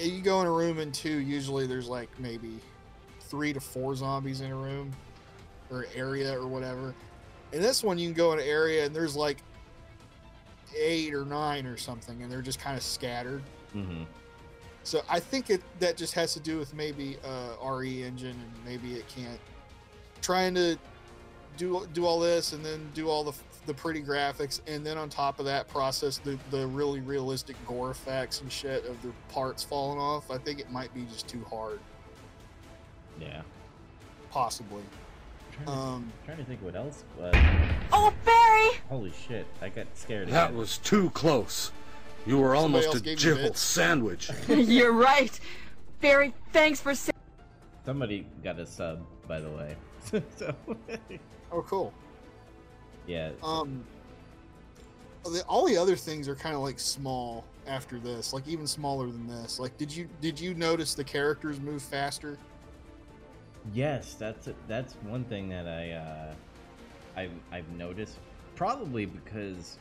you 0.00 0.20
go 0.20 0.40
in 0.40 0.48
a 0.48 0.50
room 0.50 0.80
in 0.80 0.90
two, 0.90 1.18
usually 1.18 1.66
there's 1.68 1.86
like 1.88 2.08
maybe 2.18 2.58
three 3.20 3.52
to 3.52 3.60
four 3.60 3.94
zombies 3.94 4.40
in 4.40 4.50
a 4.50 4.56
room 4.56 4.90
or 5.70 5.86
area 5.94 6.36
or 6.36 6.48
whatever. 6.48 6.92
In 7.52 7.62
this 7.62 7.84
one, 7.84 7.98
you 7.98 8.08
can 8.08 8.14
go 8.14 8.32
in 8.32 8.40
an 8.40 8.44
area 8.46 8.84
and 8.84 8.94
there's 8.94 9.14
like 9.14 9.38
eight 10.76 11.14
or 11.14 11.24
nine 11.24 11.66
or 11.66 11.76
something, 11.76 12.20
and 12.22 12.30
they're 12.30 12.42
just 12.42 12.58
kind 12.58 12.76
of 12.76 12.82
scattered. 12.82 13.42
hmm 13.72 14.02
So 14.82 15.02
I 15.08 15.20
think 15.20 15.48
it 15.50 15.62
that 15.78 15.96
just 15.96 16.12
has 16.14 16.32
to 16.34 16.40
do 16.40 16.58
with 16.58 16.74
maybe 16.74 17.18
uh, 17.24 17.70
RE 17.70 18.02
engine 18.02 18.30
and 18.30 18.64
maybe 18.64 18.94
it 18.94 19.06
can't 19.08 19.40
trying 20.20 20.54
to 20.54 20.76
do 21.56 21.86
do 21.92 22.04
all 22.06 22.20
this 22.20 22.52
and 22.52 22.64
then 22.64 22.88
do 22.94 23.08
all 23.08 23.24
the 23.24 23.32
the 23.66 23.74
pretty 23.74 24.02
graphics 24.02 24.60
and 24.68 24.86
then 24.86 24.96
on 24.96 25.08
top 25.08 25.38
of 25.40 25.44
that 25.46 25.66
process 25.68 26.18
the 26.18 26.38
the 26.50 26.66
really 26.68 27.00
realistic 27.00 27.56
gore 27.66 27.90
effects 27.90 28.40
and 28.40 28.50
shit 28.52 28.84
of 28.86 29.00
the 29.02 29.10
parts 29.28 29.62
falling 29.64 29.98
off. 29.98 30.30
I 30.30 30.38
think 30.38 30.60
it 30.60 30.70
might 30.70 30.92
be 30.94 31.02
just 31.04 31.26
too 31.28 31.44
hard, 31.50 31.80
Yeah. 33.20 33.42
possibly. 34.30 34.82
I'm 35.58 35.64
trying, 35.64 35.66
to, 35.66 35.72
Um, 35.82 36.12
trying 36.26 36.36
to 36.38 36.44
think 36.44 36.62
what 36.62 36.76
else. 36.76 37.02
Uh, 37.20 37.30
Oh, 37.92 38.12
Barry! 38.24 38.70
holy 38.88 39.12
shit! 39.26 39.46
I 39.62 39.68
got 39.70 39.86
scared. 39.94 40.28
That 40.28 40.48
again. 40.50 40.58
was 40.58 40.78
too 40.78 41.10
close. 41.10 41.72
You 42.26 42.38
were 42.38 42.54
Somebody 42.56 42.84
almost 42.86 43.00
a 43.00 43.04
gave 43.04 43.18
jibble 43.18 43.54
sandwich. 43.54 44.30
You're 44.48 44.92
right. 44.92 45.38
Barry, 46.00 46.34
thanks 46.52 46.80
for 46.80 46.94
sa- 46.94 47.12
Somebody 47.84 48.26
got 48.44 48.58
a 48.58 48.66
sub, 48.66 49.06
by 49.26 49.40
the 49.40 49.48
way. 49.50 49.76
so, 50.36 50.54
Oh, 51.52 51.62
cool. 51.62 51.92
yeah. 53.06 53.30
Um, 53.42 53.84
the, 55.24 55.42
all 55.48 55.66
the 55.66 55.76
other 55.76 55.96
things 55.96 56.28
are 56.28 56.34
kind 56.34 56.54
of 56.54 56.60
like 56.62 56.78
small 56.78 57.44
after 57.66 57.98
this, 57.98 58.32
like 58.32 58.46
even 58.46 58.66
smaller 58.66 59.06
than 59.06 59.26
this. 59.26 59.58
Like, 59.58 59.76
did 59.76 59.94
you 59.94 60.08
did 60.20 60.38
you 60.38 60.54
notice 60.54 60.94
the 60.94 61.04
characters 61.04 61.60
move 61.60 61.82
faster? 61.82 62.38
Yes, 63.74 64.14
that's 64.14 64.48
that's 64.68 64.94
one 65.02 65.24
thing 65.24 65.48
that 65.48 65.66
I 65.66 65.90
uh, 65.92 66.34
I've 67.16 67.32
I've 67.50 67.68
noticed. 67.70 68.18
Probably 68.54 69.06
because 69.06 69.78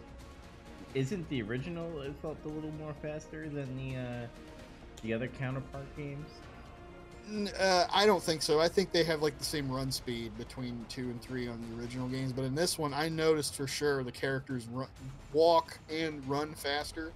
isn't 0.93 1.27
the 1.29 1.41
original 1.43 2.01
it 2.01 2.13
felt 2.21 2.37
a 2.45 2.47
little 2.47 2.71
more 2.79 2.95
faster 3.01 3.47
than 3.49 3.75
the 3.77 3.99
uh, 3.99 4.27
the 5.03 5.13
other 5.13 5.27
counterpart 5.27 5.85
games? 5.95 6.29
Uh, 7.59 7.87
I 7.91 8.05
don't 8.05 8.21
think 8.21 8.43
so. 8.43 8.59
I 8.59 8.67
think 8.67 8.91
they 8.91 9.03
have 9.03 9.21
like 9.21 9.37
the 9.39 9.45
same 9.45 9.71
run 9.71 9.91
speed 9.91 10.37
between 10.37 10.85
two 10.89 11.09
and 11.09 11.19
three 11.21 11.47
on 11.47 11.59
the 11.59 11.81
original 11.81 12.07
games, 12.07 12.31
but 12.31 12.43
in 12.43 12.53
this 12.53 12.77
one, 12.77 12.93
I 12.93 13.09
noticed 13.09 13.55
for 13.55 13.65
sure 13.65 14.03
the 14.03 14.11
characters 14.11 14.67
run, 14.71 14.87
walk 15.33 15.79
and 15.89 16.27
run 16.29 16.53
faster, 16.53 17.11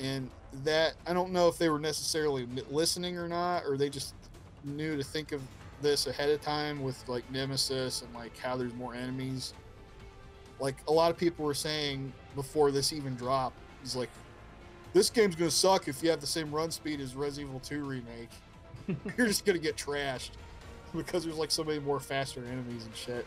and 0.00 0.28
that 0.64 0.94
I 1.06 1.12
don't 1.12 1.32
know 1.32 1.46
if 1.46 1.56
they 1.56 1.68
were 1.68 1.78
necessarily 1.78 2.48
listening 2.68 3.16
or 3.16 3.28
not, 3.28 3.64
or 3.64 3.76
they 3.76 3.88
just 3.88 4.14
knew 4.64 4.96
to 4.96 5.04
think 5.04 5.30
of 5.30 5.40
this 5.82 6.08
ahead 6.08 6.28
of 6.28 6.40
time 6.42 6.82
with 6.82 7.08
like 7.08 7.30
Nemesis 7.30 8.02
and 8.02 8.12
like 8.12 8.36
how 8.38 8.56
there's 8.56 8.74
more 8.74 8.94
enemies. 8.94 9.54
Like 10.58 10.76
a 10.88 10.92
lot 10.92 11.12
of 11.12 11.16
people 11.16 11.44
were 11.44 11.54
saying 11.54 12.12
before 12.34 12.72
this 12.72 12.92
even 12.92 13.14
dropped, 13.14 13.56
is 13.84 13.94
like 13.94 14.10
this 14.92 15.10
game's 15.10 15.36
gonna 15.36 15.50
suck 15.50 15.86
if 15.86 16.02
you 16.02 16.10
have 16.10 16.20
the 16.20 16.26
same 16.26 16.50
run 16.50 16.72
speed 16.72 17.00
as 17.00 17.14
Resident 17.14 17.50
Evil 17.50 17.60
2 17.60 17.84
remake. 17.84 18.30
You're 19.16 19.26
just 19.26 19.44
gonna 19.44 19.58
get 19.58 19.76
trashed 19.76 20.30
because 20.94 21.24
there's 21.24 21.36
like 21.36 21.50
so 21.50 21.62
many 21.64 21.78
more 21.78 22.00
faster 22.00 22.44
enemies 22.44 22.84
and 22.84 22.94
shit. 22.96 23.26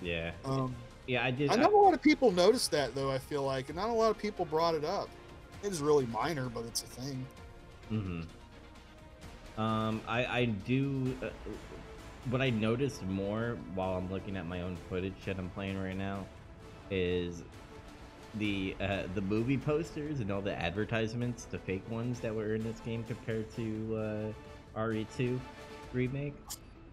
Yeah, 0.00 0.30
Um, 0.44 0.74
yeah. 1.06 1.24
I 1.24 1.30
did. 1.30 1.50
I 1.50 1.56
know 1.56 1.74
a 1.74 1.82
lot 1.84 1.94
of 1.94 2.00
people 2.02 2.30
noticed 2.30 2.70
that 2.70 2.94
though. 2.94 3.10
I 3.10 3.18
feel 3.18 3.42
like, 3.42 3.68
and 3.68 3.76
not 3.76 3.88
a 3.88 3.92
lot 3.92 4.10
of 4.10 4.18
people 4.18 4.44
brought 4.44 4.74
it 4.74 4.84
up. 4.84 5.08
It 5.62 5.72
is 5.72 5.80
really 5.80 6.06
minor, 6.06 6.48
but 6.48 6.64
it's 6.64 6.82
a 6.82 6.86
thing. 6.86 7.26
hmm 7.88 8.20
Um, 9.60 10.00
I 10.06 10.24
I 10.26 10.44
do. 10.44 11.16
Uh, 11.22 11.30
what 12.30 12.42
I 12.42 12.50
noticed 12.50 13.02
more 13.06 13.56
while 13.74 13.94
I'm 13.94 14.10
looking 14.10 14.36
at 14.36 14.46
my 14.46 14.60
own 14.60 14.76
footage 14.88 15.14
that 15.24 15.38
I'm 15.38 15.48
playing 15.50 15.80
right 15.82 15.96
now 15.96 16.26
is 16.90 17.42
the 18.38 18.76
uh, 18.80 19.02
the 19.14 19.20
movie 19.22 19.58
posters 19.58 20.20
and 20.20 20.30
all 20.30 20.40
the 20.40 20.54
advertisements, 20.54 21.44
the 21.44 21.58
fake 21.58 21.88
ones 21.90 22.20
that 22.20 22.34
were 22.34 22.54
in 22.54 22.62
this 22.62 22.80
game 22.80 23.04
compared 23.04 23.50
to 23.56 24.34
uh, 24.76 24.78
RE2 24.80 25.38
remake. 25.92 26.34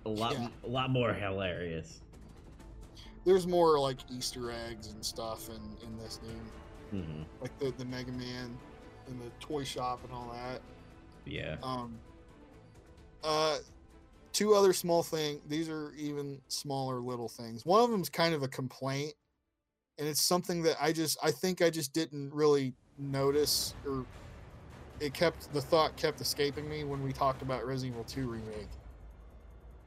A 0.05 0.10
lot, 0.10 0.34
Yeah. 0.34 0.47
a 0.63 0.67
lot 0.67 0.89
more 0.91 1.13
hilarious. 1.13 2.01
There's 3.25 3.47
more 3.47 3.79
like 3.79 3.97
Easter 4.12 4.51
eggs 4.51 4.88
and 4.88 5.03
stuff 5.03 5.49
in 5.49 5.88
in 5.88 5.97
this 5.97 6.17
game, 6.17 6.51
hmm 7.03 7.23
like 7.41 7.58
the 7.60 7.73
the 7.77 7.86
Mega 7.86 8.12
Man 8.12 8.58
and 9.08 9.19
the 9.19 9.31
toy 9.39 9.63
shop 9.63 10.03
and 10.03 10.13
all 10.13 10.31
that. 10.34 10.62
Yeah. 11.25 11.58
Um, 11.63 11.99
uh, 13.23 13.58
two 14.31 14.53
other 14.53 14.73
small 14.73 15.01
thing. 15.01 15.41
These 15.47 15.69
are 15.69 15.91
even 15.97 16.39
smaller 16.49 16.99
little 16.99 17.27
things. 17.29 17.65
One 17.65 17.84
of 17.84 17.89
them 17.89 18.01
is 18.01 18.10
kind 18.10 18.36
of 18.36 18.43
a 18.43 18.47
complaint, 18.47 19.13
and 19.97 20.08
it's 20.08 20.21
something 20.21 20.63
that 20.63 20.77
I 20.81 20.91
just 20.91 21.17
I 21.23 21.31
think 21.31 21.62
I 21.62 21.69
just 21.69 21.93
didn't 21.93 22.34
really 22.34 22.73
notice, 22.97 23.75
or 23.86 24.05
it 24.99 25.13
kept 25.13 25.51
the 25.53 25.62
thought 25.62 25.95
kept 25.97 26.21
escaping 26.21 26.69
me 26.69 26.84
when 26.84 27.03
we 27.03 27.13
talked 27.13 27.41
about 27.41 27.65
Resident 27.65 27.93
Evil 27.93 28.05
2 28.05 28.27
remake. 28.27 28.69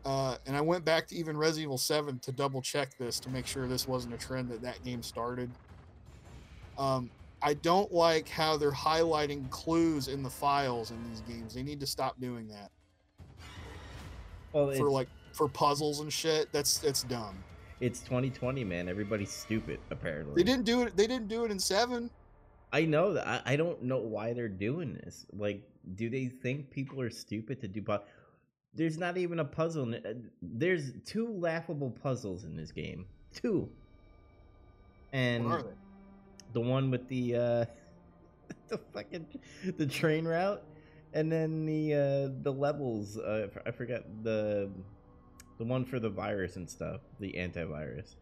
Uh, 0.05 0.37
and 0.47 0.57
I 0.57 0.61
went 0.61 0.85
back 0.85 1.07
to 1.09 1.17
even 1.17 1.37
Resident 1.37 1.65
Evil 1.65 1.79
7 1.79 2.19
to 2.21 2.33
double 2.33 2.63
check 2.63 2.97
this 2.99 3.21
to 3.21 3.31
make 3.31 3.47
sure 3.47 3.67
this 3.67 3.87
wasn't 3.87 4.15
a 4.15 4.19
trend 4.19 4.49
that 4.51 4.63
that 4.63 4.83
game 4.85 5.03
started. 5.03 5.51
Um, 6.79 7.11
I 7.43 7.55
don't 7.55 7.93
like 7.93 8.29
how 8.29 8.57
they're 8.57 8.71
highlighting 8.71 9.49
clues 9.51 10.09
in 10.09 10.23
the 10.23 10.31
files 10.31 10.91
in 10.91 11.03
these 11.09 11.21
games. 11.23 11.55
They 11.55 11.63
need 11.63 11.81
to 11.81 11.87
stop 11.87 12.21
doing 12.21 12.49
that 12.49 12.71
Well, 14.53 14.73
for 14.73 14.91
like 14.91 15.09
for 15.33 15.49
puzzles 15.49 16.01
and 16.01 16.13
shit. 16.13 16.53
That's 16.53 16.79
that's 16.79 17.03
dumb. 17.05 17.45
It's 17.81 18.01
2020, 18.01 18.65
man. 18.65 18.89
Everybody's 18.89 19.31
stupid. 19.31 19.81
Apparently, 19.91 20.35
They 20.35 20.43
didn't 20.51 20.65
do 20.65 20.83
it. 20.83 20.97
They 20.97 21.07
didn't 21.07 21.29
do 21.29 21.45
it 21.45 21.51
in 21.51 21.59
seven. 21.59 22.11
I 22.73 22.85
know 22.85 23.15
that. 23.15 23.27
I, 23.27 23.53
I 23.53 23.57
don't 23.57 23.83
know 23.83 23.99
why 23.99 24.33
they're 24.33 24.49
doing 24.49 24.95
this. 24.95 25.27
Like, 25.33 25.63
do 25.95 26.11
they 26.11 26.27
think 26.27 26.71
people 26.71 27.01
are 27.01 27.11
stupid 27.11 27.61
to 27.63 27.69
do? 27.69 27.81
Pu- 27.83 27.99
There's 28.75 28.99
not 28.99 29.17
even 29.17 29.39
a 29.41 29.45
puzzle. 29.45 29.85
In. 29.95 30.05
Uh, 30.05 30.15
There's 30.43 30.93
two 31.07 31.29
laughable 31.29 31.91
puzzles 31.91 32.45
in 32.45 32.57
this 32.57 32.71
game. 32.73 33.07
Two. 33.33 33.69
And 35.13 35.45
What 35.47 35.53
are 35.61 35.63
they? 35.63 35.69
the 36.53 36.61
one 36.61 36.91
with 36.91 37.09
the 37.09 37.35
uh, 37.37 37.65
the 38.69 38.79
fucking 38.93 39.27
the 39.79 39.87
train 39.87 40.27
route, 40.27 40.63
and 41.15 41.31
then 41.33 41.65
the 41.65 41.95
uh, 41.95 42.43
the 42.43 42.53
levels. 42.53 43.17
Uh, 43.19 43.23
I 43.51 43.57
f- 43.57 43.63
I 43.67 43.71
forgot 43.71 44.03
the 44.23 44.71
the 45.59 45.65
one 45.65 45.85
for 45.85 45.99
the 45.99 46.09
virus 46.09 46.57
and 46.57 46.69
stuff. 46.69 47.01
The 47.21 47.33
antivirus. 47.33 48.15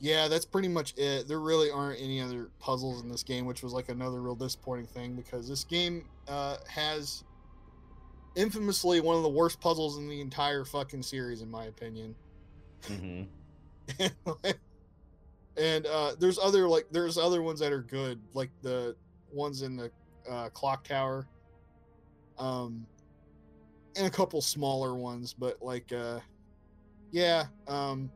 Yeah, 0.00 0.28
that's 0.28 0.44
pretty 0.44 0.68
much 0.68 0.94
it. 0.96 1.26
There 1.26 1.40
really 1.40 1.70
aren't 1.70 2.00
any 2.00 2.20
other 2.20 2.50
puzzles 2.60 3.02
in 3.02 3.08
this 3.08 3.24
game, 3.24 3.46
which 3.46 3.62
was 3.62 3.72
like 3.72 3.88
another 3.88 4.20
real 4.20 4.36
disappointing 4.36 4.86
thing 4.86 5.16
because 5.16 5.48
this 5.48 5.64
game 5.64 6.08
uh, 6.28 6.58
has 6.68 7.24
infamously 8.36 9.00
one 9.00 9.16
of 9.16 9.22
the 9.22 9.28
worst 9.28 9.60
puzzles 9.60 9.98
in 9.98 10.08
the 10.08 10.20
entire 10.20 10.64
fucking 10.64 11.02
series, 11.02 11.42
in 11.42 11.50
my 11.50 11.64
opinion. 11.64 12.14
hmm 12.86 13.22
and 15.56 15.86
uh, 15.86 16.14
there's 16.20 16.38
other 16.38 16.68
like 16.68 16.86
there's 16.92 17.18
other 17.18 17.42
ones 17.42 17.58
that 17.58 17.72
are 17.72 17.82
good, 17.82 18.20
like 18.34 18.50
the 18.62 18.94
ones 19.32 19.62
in 19.62 19.76
the 19.76 19.90
uh, 20.30 20.48
clock 20.50 20.84
tower. 20.84 21.26
Um, 22.38 22.86
and 23.96 24.06
a 24.06 24.10
couple 24.10 24.40
smaller 24.40 24.94
ones, 24.94 25.34
but 25.34 25.60
like, 25.60 25.92
uh, 25.92 26.20
yeah, 27.10 27.44
um, 27.66 28.10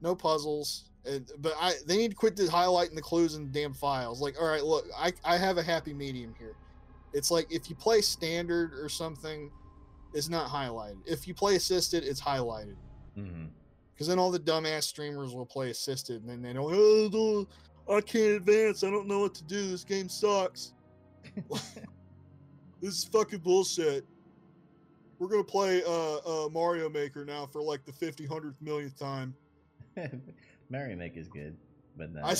no 0.00 0.14
puzzles. 0.14 0.90
And, 1.06 1.30
but 1.38 1.52
I 1.60 1.74
they 1.86 1.96
need 1.96 2.12
to 2.12 2.16
quit 2.16 2.36
the 2.36 2.44
highlighting 2.44 2.94
the 2.94 3.02
clues 3.02 3.34
in 3.34 3.44
the 3.44 3.50
damn 3.50 3.74
files. 3.74 4.20
Like, 4.20 4.40
all 4.40 4.48
right, 4.48 4.64
look, 4.64 4.86
I 4.96 5.12
I 5.24 5.36
have 5.36 5.58
a 5.58 5.62
happy 5.62 5.92
medium 5.92 6.34
here. 6.38 6.56
It's 7.12 7.30
like 7.30 7.46
if 7.50 7.68
you 7.68 7.76
play 7.76 8.00
standard 8.00 8.72
or 8.74 8.88
something, 8.88 9.50
it's 10.14 10.28
not 10.28 10.48
highlighted. 10.48 10.98
If 11.06 11.28
you 11.28 11.34
play 11.34 11.56
assisted, 11.56 12.04
it's 12.04 12.20
highlighted. 12.20 12.76
Because 13.94 14.08
then 14.08 14.18
all 14.18 14.30
the 14.30 14.40
dumbass 14.40 14.84
streamers 14.84 15.34
will 15.34 15.46
play 15.46 15.70
assisted, 15.70 16.22
and 16.22 16.28
then 16.28 16.42
they 16.42 16.52
don't. 16.52 16.74
Oh, 17.86 17.96
I 17.96 18.00
can't 18.00 18.32
advance. 18.32 18.82
I 18.82 18.90
don't 18.90 19.06
know 19.06 19.20
what 19.20 19.34
to 19.34 19.44
do. 19.44 19.70
This 19.70 19.84
game 19.84 20.08
sucks. 20.08 20.72
This 22.84 22.98
is 22.98 23.04
fucking 23.04 23.38
bullshit. 23.38 24.04
We're 25.18 25.28
gonna 25.28 25.44
play 25.44 25.82
uh, 25.84 26.16
uh, 26.18 26.48
Mario 26.50 26.88
Maker 26.88 27.24
now 27.24 27.46
for 27.46 27.62
like 27.62 27.84
the 27.84 27.92
50 27.92 28.26
hundredth 28.26 28.60
millionth 28.60 28.98
time. 28.98 29.34
Mario 30.70 30.96
Maker 30.96 31.18
is 31.20 31.28
good, 31.28 31.56
but 31.96 32.12
no. 32.12 32.22
I, 32.24 32.34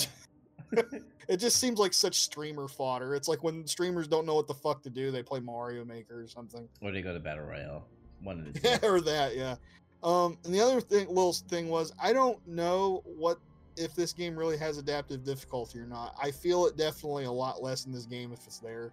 it 1.28 1.36
just 1.36 1.56
seems 1.58 1.78
like 1.78 1.92
such 1.92 2.16
streamer 2.20 2.68
fodder. 2.68 3.14
It's 3.14 3.28
like 3.28 3.42
when 3.44 3.66
streamers 3.66 4.08
don't 4.08 4.26
know 4.26 4.34
what 4.34 4.48
the 4.48 4.54
fuck 4.54 4.82
to 4.82 4.90
do, 4.90 5.10
they 5.10 5.22
play 5.22 5.40
Mario 5.40 5.84
Maker 5.84 6.22
or 6.22 6.26
something. 6.26 6.68
or 6.80 6.90
they 6.92 7.02
go 7.02 7.12
to 7.12 7.20
Battle 7.20 7.44
Royale. 7.44 7.86
One 8.22 8.40
of 8.40 8.52
the 8.52 8.60
Yeah, 8.60 8.78
two. 8.78 8.86
or 8.86 9.00
that, 9.02 9.36
yeah. 9.36 9.56
Um, 10.02 10.38
and 10.44 10.52
the 10.54 10.60
other 10.60 10.80
thing, 10.80 11.08
little 11.08 11.32
thing 11.32 11.68
was, 11.68 11.92
I 12.00 12.12
don't 12.12 12.44
know 12.46 13.02
what 13.04 13.38
if 13.76 13.94
this 13.94 14.12
game 14.12 14.36
really 14.36 14.56
has 14.58 14.78
adaptive 14.78 15.24
difficulty 15.24 15.78
or 15.78 15.86
not. 15.86 16.14
I 16.22 16.30
feel 16.30 16.66
it 16.66 16.76
definitely 16.76 17.24
a 17.24 17.32
lot 17.32 17.62
less 17.62 17.86
in 17.86 17.92
this 17.92 18.06
game 18.06 18.32
if 18.32 18.46
it's 18.46 18.58
there. 18.58 18.92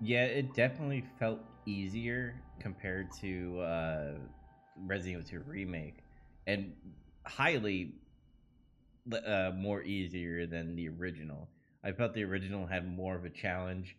Yeah, 0.00 0.24
it 0.24 0.54
definitely 0.54 1.04
felt 1.18 1.40
easier 1.68 2.40
compared 2.60 3.12
to 3.20 3.60
uh, 3.60 4.12
Resident 4.86 5.24
Evil 5.28 5.42
2 5.44 5.50
Remake, 5.50 5.98
and 6.46 6.72
highly 7.26 7.92
uh, 9.26 9.52
more 9.54 9.82
easier 9.82 10.46
than 10.46 10.74
the 10.74 10.88
original. 10.88 11.48
I 11.84 11.92
felt 11.92 12.14
the 12.14 12.24
original 12.24 12.66
had 12.66 12.88
more 12.88 13.14
of 13.14 13.24
a 13.24 13.30
challenge. 13.30 13.96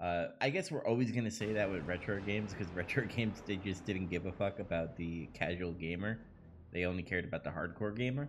Uh, 0.00 0.28
I 0.40 0.48
guess 0.48 0.70
we're 0.70 0.84
always 0.86 1.12
gonna 1.12 1.30
say 1.30 1.52
that 1.52 1.70
with 1.70 1.86
retro 1.86 2.20
games 2.20 2.52
because 2.52 2.72
retro 2.74 3.04
games 3.04 3.42
they 3.46 3.56
just 3.56 3.84
didn't 3.84 4.08
give 4.08 4.26
a 4.26 4.32
fuck 4.32 4.58
about 4.58 4.96
the 4.96 5.28
casual 5.34 5.72
gamer. 5.72 6.18
They 6.72 6.84
only 6.84 7.02
cared 7.02 7.24
about 7.24 7.44
the 7.44 7.50
hardcore 7.50 7.94
gamer. 7.94 8.28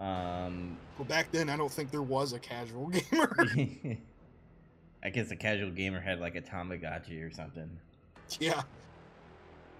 Um, 0.00 0.78
But 0.98 1.08
back 1.08 1.30
then, 1.30 1.48
I 1.48 1.56
don't 1.56 1.70
think 1.70 1.90
there 1.90 2.02
was 2.02 2.32
a 2.32 2.38
casual 2.38 2.88
gamer. 3.10 3.36
I 5.02 5.10
guess 5.10 5.28
the 5.28 5.36
casual 5.36 5.70
gamer 5.70 6.00
had 6.00 6.20
like 6.20 6.36
a 6.36 6.40
Tamagotchi 6.40 7.26
or 7.26 7.30
something. 7.30 7.70
yeah. 8.40 8.62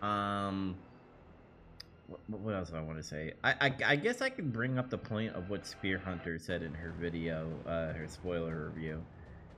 Um, 0.03 0.77
what, 2.27 2.41
what 2.41 2.55
else 2.55 2.71
do 2.71 2.77
I 2.77 2.81
want 2.81 2.99
to 2.99 3.05
say? 3.05 3.35
I, 3.45 3.55
I 3.61 3.75
I 3.87 3.97
guess 3.97 4.21
I 4.21 4.31
can 4.31 4.51
bring 4.51 4.79
up 4.79 4.91
the 4.91 4.99
point 4.99 5.35
of 5.35 5.49
what 5.49 5.67
Spear 5.67 5.99
Hunter 5.99 6.39
said 6.39 6.63
in 6.63 6.75
her 6.75 6.93
video, 7.01 7.49
uh, 7.67 7.93
her 7.93 8.07
spoiler 8.09 8.71
review. 8.75 9.03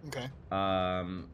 Okay. 0.09 0.29
Um, 0.53 1.31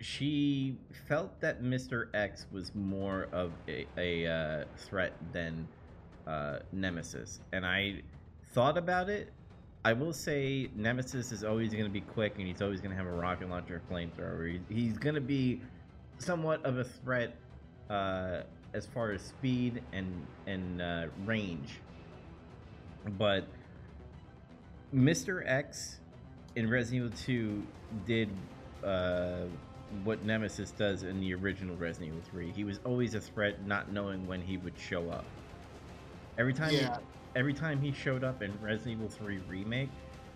she 0.00 0.76
felt 1.08 1.40
that 1.40 1.62
Mr. 1.62 2.08
X 2.14 2.46
was 2.50 2.74
more 2.74 3.28
of 3.32 3.52
a, 3.68 3.86
a 3.96 4.26
uh, 4.26 4.64
threat 4.76 5.12
than 5.32 5.68
uh, 6.26 6.58
Nemesis, 6.72 7.40
and 7.52 7.64
I 7.66 8.02
thought 8.52 8.78
about 8.78 9.08
it. 9.08 9.30
I 9.84 9.92
will 9.92 10.12
say 10.14 10.70
Nemesis 10.74 11.30
is 11.30 11.44
always 11.44 11.72
going 11.72 11.84
to 11.84 11.90
be 11.90 12.00
quick, 12.00 12.38
and 12.38 12.46
he's 12.46 12.62
always 12.62 12.80
going 12.80 12.90
to 12.90 12.96
have 12.96 13.06
a 13.06 13.12
rocket 13.14 13.50
launcher, 13.50 13.82
flamethrower. 13.90 14.58
He's 14.70 14.96
going 14.96 15.14
to 15.14 15.20
be 15.20 15.60
somewhat 16.18 16.64
of 16.64 16.78
a 16.78 16.84
threat 16.84 17.36
uh, 17.90 18.40
as 18.72 18.86
far 18.86 19.12
as 19.12 19.22
speed 19.22 19.82
and 19.92 20.26
and 20.46 20.80
uh, 20.80 21.06
range, 21.26 21.80
but 23.18 23.46
Mr. 24.94 25.42
X 25.46 26.00
in 26.56 26.70
Resident 26.70 27.12
Evil 27.12 27.18
2 27.18 27.66
did 28.06 28.28
uh, 28.82 29.42
what 30.04 30.24
Nemesis 30.24 30.70
does 30.70 31.02
in 31.02 31.20
the 31.20 31.34
original 31.34 31.76
Resident 31.76 32.12
Evil 32.12 32.22
3. 32.30 32.52
He 32.52 32.64
was 32.64 32.80
always 32.84 33.14
a 33.14 33.20
threat, 33.20 33.66
not 33.66 33.92
knowing 33.92 34.26
when 34.26 34.40
he 34.40 34.56
would 34.56 34.78
show 34.78 35.10
up. 35.10 35.24
Every 36.38 36.54
time, 36.54 36.72
Yeah. 36.72 36.98
Every 37.36 37.54
time 37.54 37.80
he 37.80 37.92
showed 37.92 38.24
up 38.24 38.42
in 38.42 38.52
Resident 38.62 38.98
Evil 38.98 39.08
3 39.08 39.38
remake, 39.48 39.90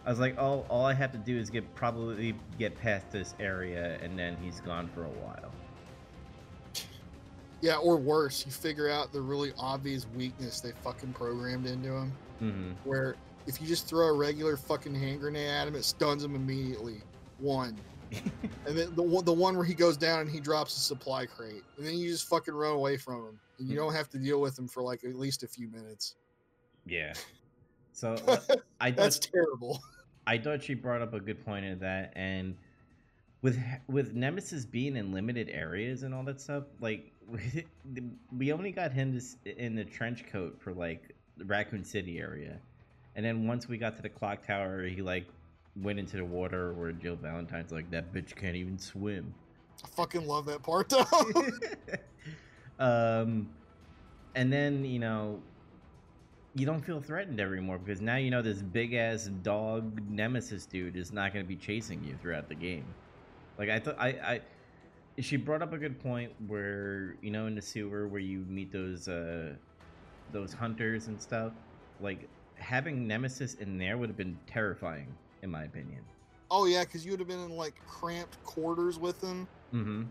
I 0.06 0.11
was 0.11 0.18
like, 0.18 0.38
oh, 0.38 0.64
all 0.68 0.84
I 0.84 0.94
have 0.94 1.12
to 1.12 1.18
do 1.18 1.37
is 1.37 1.50
get 1.50 1.74
probably 1.74 2.34
get 2.58 2.74
past 2.76 3.11
this 3.11 3.34
area, 3.38 3.98
and 4.02 4.18
then 4.18 4.37
he's 4.42 4.61
gone 4.61 4.88
for 4.94 5.04
a 5.04 5.08
while. 5.08 5.52
Yeah, 7.61 7.76
or 7.76 7.96
worse, 7.96 8.46
you 8.46 8.52
figure 8.52 8.88
out 8.88 9.12
the 9.12 9.20
really 9.20 9.52
obvious 9.58 10.06
weakness 10.16 10.61
they 10.61 10.72
fucking 10.82 11.12
programmed 11.12 11.66
into 11.66 11.92
him, 11.92 12.12
hmm 12.38 12.70
where 12.84 13.16
if 13.46 13.61
you 13.61 13.66
just 13.66 13.87
throw 13.87 14.06
a 14.08 14.12
regular 14.12 14.56
fucking 14.56 14.94
hand 14.94 15.20
grenade 15.20 15.48
at 15.48 15.66
him, 15.66 15.74
it 15.74 15.84
stuns 15.84 16.22
him 16.22 16.34
immediately. 16.34 17.02
One. 17.38 17.76
And 18.66 18.78
then 18.78 18.94
the 18.94 19.02
one, 19.02 19.24
the 19.24 19.32
one 19.32 19.56
where 19.56 19.64
he 19.64 19.72
goes 19.72 19.96
down 19.96 20.20
and 20.20 20.30
he 20.30 20.40
drops 20.40 20.76
a 20.76 20.80
supply 20.80 21.24
crate, 21.24 21.62
and 21.78 21.87
then 21.87 21.96
you 21.96 22.08
just 22.08 22.28
fucking 22.28 22.52
run 22.52 22.72
away 22.72 22.98
from 22.98 23.16
him, 23.16 23.40
and 23.58 23.66
you 23.66 23.76
don't 23.76 23.94
have 23.94 24.11
to 24.11 24.18
deal 24.18 24.42
with 24.42 24.58
him 24.58 24.68
for 24.68 24.82
like 24.82 25.04
at 25.04 25.14
least 25.14 25.42
a 25.42 25.48
few 25.48 25.68
minutes. 25.68 26.14
Yeah. 26.88 27.14
So 27.92 28.14
uh, 28.29 28.38
I 28.81 28.90
That's 28.90 29.16
thought 29.16 29.29
terrible. 29.33 29.83
I 30.27 30.38
thought 30.38 30.62
she 30.62 30.74
brought 30.74 31.01
up 31.01 31.14
a 31.14 31.20
good 31.20 31.44
point 31.44 31.64
in 31.64 31.79
that, 31.81 32.12
and 32.14 32.55
with 33.42 33.59
with 33.88 34.14
Nemesis 34.14 34.66
being 34.66 34.96
in 34.96 35.12
limited 35.12 35.48
areas 35.48 36.03
and 36.03 36.14
all 36.14 36.22
that 36.24 36.40
stuff, 36.40 36.64
like 36.81 37.12
we 38.37 38.53
only 38.53 38.70
got 38.70 38.92
him 38.92 39.18
to, 39.18 39.64
in 39.64 39.74
the 39.74 39.85
trench 39.85 40.27
coat 40.31 40.57
for 40.61 40.72
like 40.72 41.14
the 41.38 41.44
Raccoon 41.44 41.85
City 41.85 42.18
area, 42.18 42.59
and 43.16 43.24
then 43.24 43.46
once 43.46 43.68
we 43.68 43.79
got 43.79 43.96
to 43.96 44.03
the 44.03 44.09
clock 44.09 44.46
tower, 44.46 44.85
he 44.85 45.03
like 45.03 45.27
went 45.77 45.98
into 45.98 46.16
the 46.16 46.24
water 46.24 46.72
where 46.72 46.92
Jill 46.92 47.16
Valentine's 47.16 47.72
like 47.72 47.90
that 47.90 48.12
bitch 48.12 48.37
can't 48.37 48.57
even 48.57 48.79
swim. 48.79 49.33
I 49.85 49.88
fucking 49.88 50.27
love 50.27 50.46
that 50.46 50.62
part 50.62 50.88
though. 50.90 51.07
um, 52.79 53.48
and 54.35 54.53
then 54.53 54.85
you 54.85 54.98
know, 54.98 55.40
you 56.59 56.66
don't 56.66 56.85
feel 56.85 57.01
threatened 57.01 57.38
anymore 57.40 57.79
because 57.79 58.01
now 58.01 58.16
you 58.16 58.31
know 58.31 58.42
this 58.42 58.62
big 58.62 58.94
ass 58.94 59.31
dog 59.42 60.01
nemesis 60.11 60.66
dude 60.66 60.97
is 60.97 61.12
not 61.12 61.33
going 61.33 61.44
to 61.44 61.49
be 61.49 61.57
chasing 61.57 62.03
you 62.03 62.16
throughout 62.21 62.49
the 62.49 62.55
game. 62.55 62.85
Like 63.59 63.71
I 63.71 63.79
thought, 63.79 63.97
I, 63.99 64.09
I, 64.09 64.40
she 65.21 65.37
brought 65.37 65.62
up 65.62 65.73
a 65.73 65.79
good 65.79 66.01
point 66.01 66.33
where 66.47 67.16
you 67.23 67.31
know 67.31 67.47
in 67.47 67.55
the 67.55 67.62
sewer 67.62 68.09
where 68.09 68.21
you 68.21 68.44
meet 68.49 68.73
those 68.73 69.09
uh, 69.09 69.55
those 70.33 70.53
hunters 70.53 71.07
and 71.07 71.21
stuff. 71.21 71.53
Like 72.01 72.29
having 72.57 73.07
nemesis 73.07 73.55
in 73.55 73.79
there 73.79 73.97
would 73.97 74.09
have 74.09 74.16
been 74.16 74.37
terrifying, 74.47 75.14
in 75.42 75.51
my 75.51 75.64
opinion. 75.64 76.01
oh 76.51 76.66
yeah, 76.66 76.85
because 76.85 77.05
you 77.05 77.12
would 77.12 77.21
have 77.21 77.29
been 77.29 77.44
in 77.44 77.57
like 77.57 77.75
cramped 77.87 78.42
quarters 78.44 78.99
with 78.99 79.23
him. 79.23 79.47
Mm-hmm. 79.73 80.03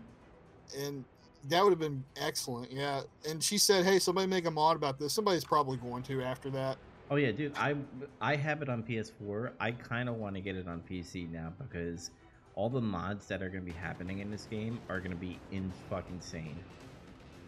and 0.78 1.04
that 1.48 1.62
would 1.62 1.70
have 1.70 1.78
been 1.78 2.04
excellent. 2.20 2.70
Yeah, 2.72 3.02
and 3.28 3.42
she 3.42 3.58
said, 3.58 3.84
"Hey, 3.84 3.98
somebody 3.98 4.26
make 4.26 4.46
a 4.46 4.50
mod 4.50 4.76
about 4.76 4.98
this." 4.98 5.12
Somebody's 5.12 5.44
probably 5.44 5.76
going 5.76 6.02
to 6.04 6.22
after 6.22 6.50
that. 6.50 6.78
Oh 7.10 7.16
yeah, 7.16 7.32
dude. 7.32 7.52
I 7.56 7.74
I 8.20 8.36
have 8.36 8.62
it 8.62 8.68
on 8.68 8.82
PS4. 8.82 9.50
I 9.60 9.72
kind 9.72 10.08
of 10.08 10.16
want 10.16 10.34
to 10.36 10.40
get 10.40 10.56
it 10.56 10.68
on 10.68 10.82
PC 10.88 11.30
now 11.30 11.52
because 11.58 12.10
all 12.54 12.68
the 12.68 12.80
mods 12.80 13.26
that 13.28 13.42
are 13.42 13.48
going 13.48 13.64
to 13.64 13.70
be 13.70 13.76
happening 13.78 14.18
in 14.18 14.30
this 14.30 14.46
game 14.50 14.78
are 14.88 14.98
going 14.98 15.12
to 15.12 15.16
be 15.16 15.38
in 15.52 15.72
fucking 15.88 16.16
insane. 16.16 16.56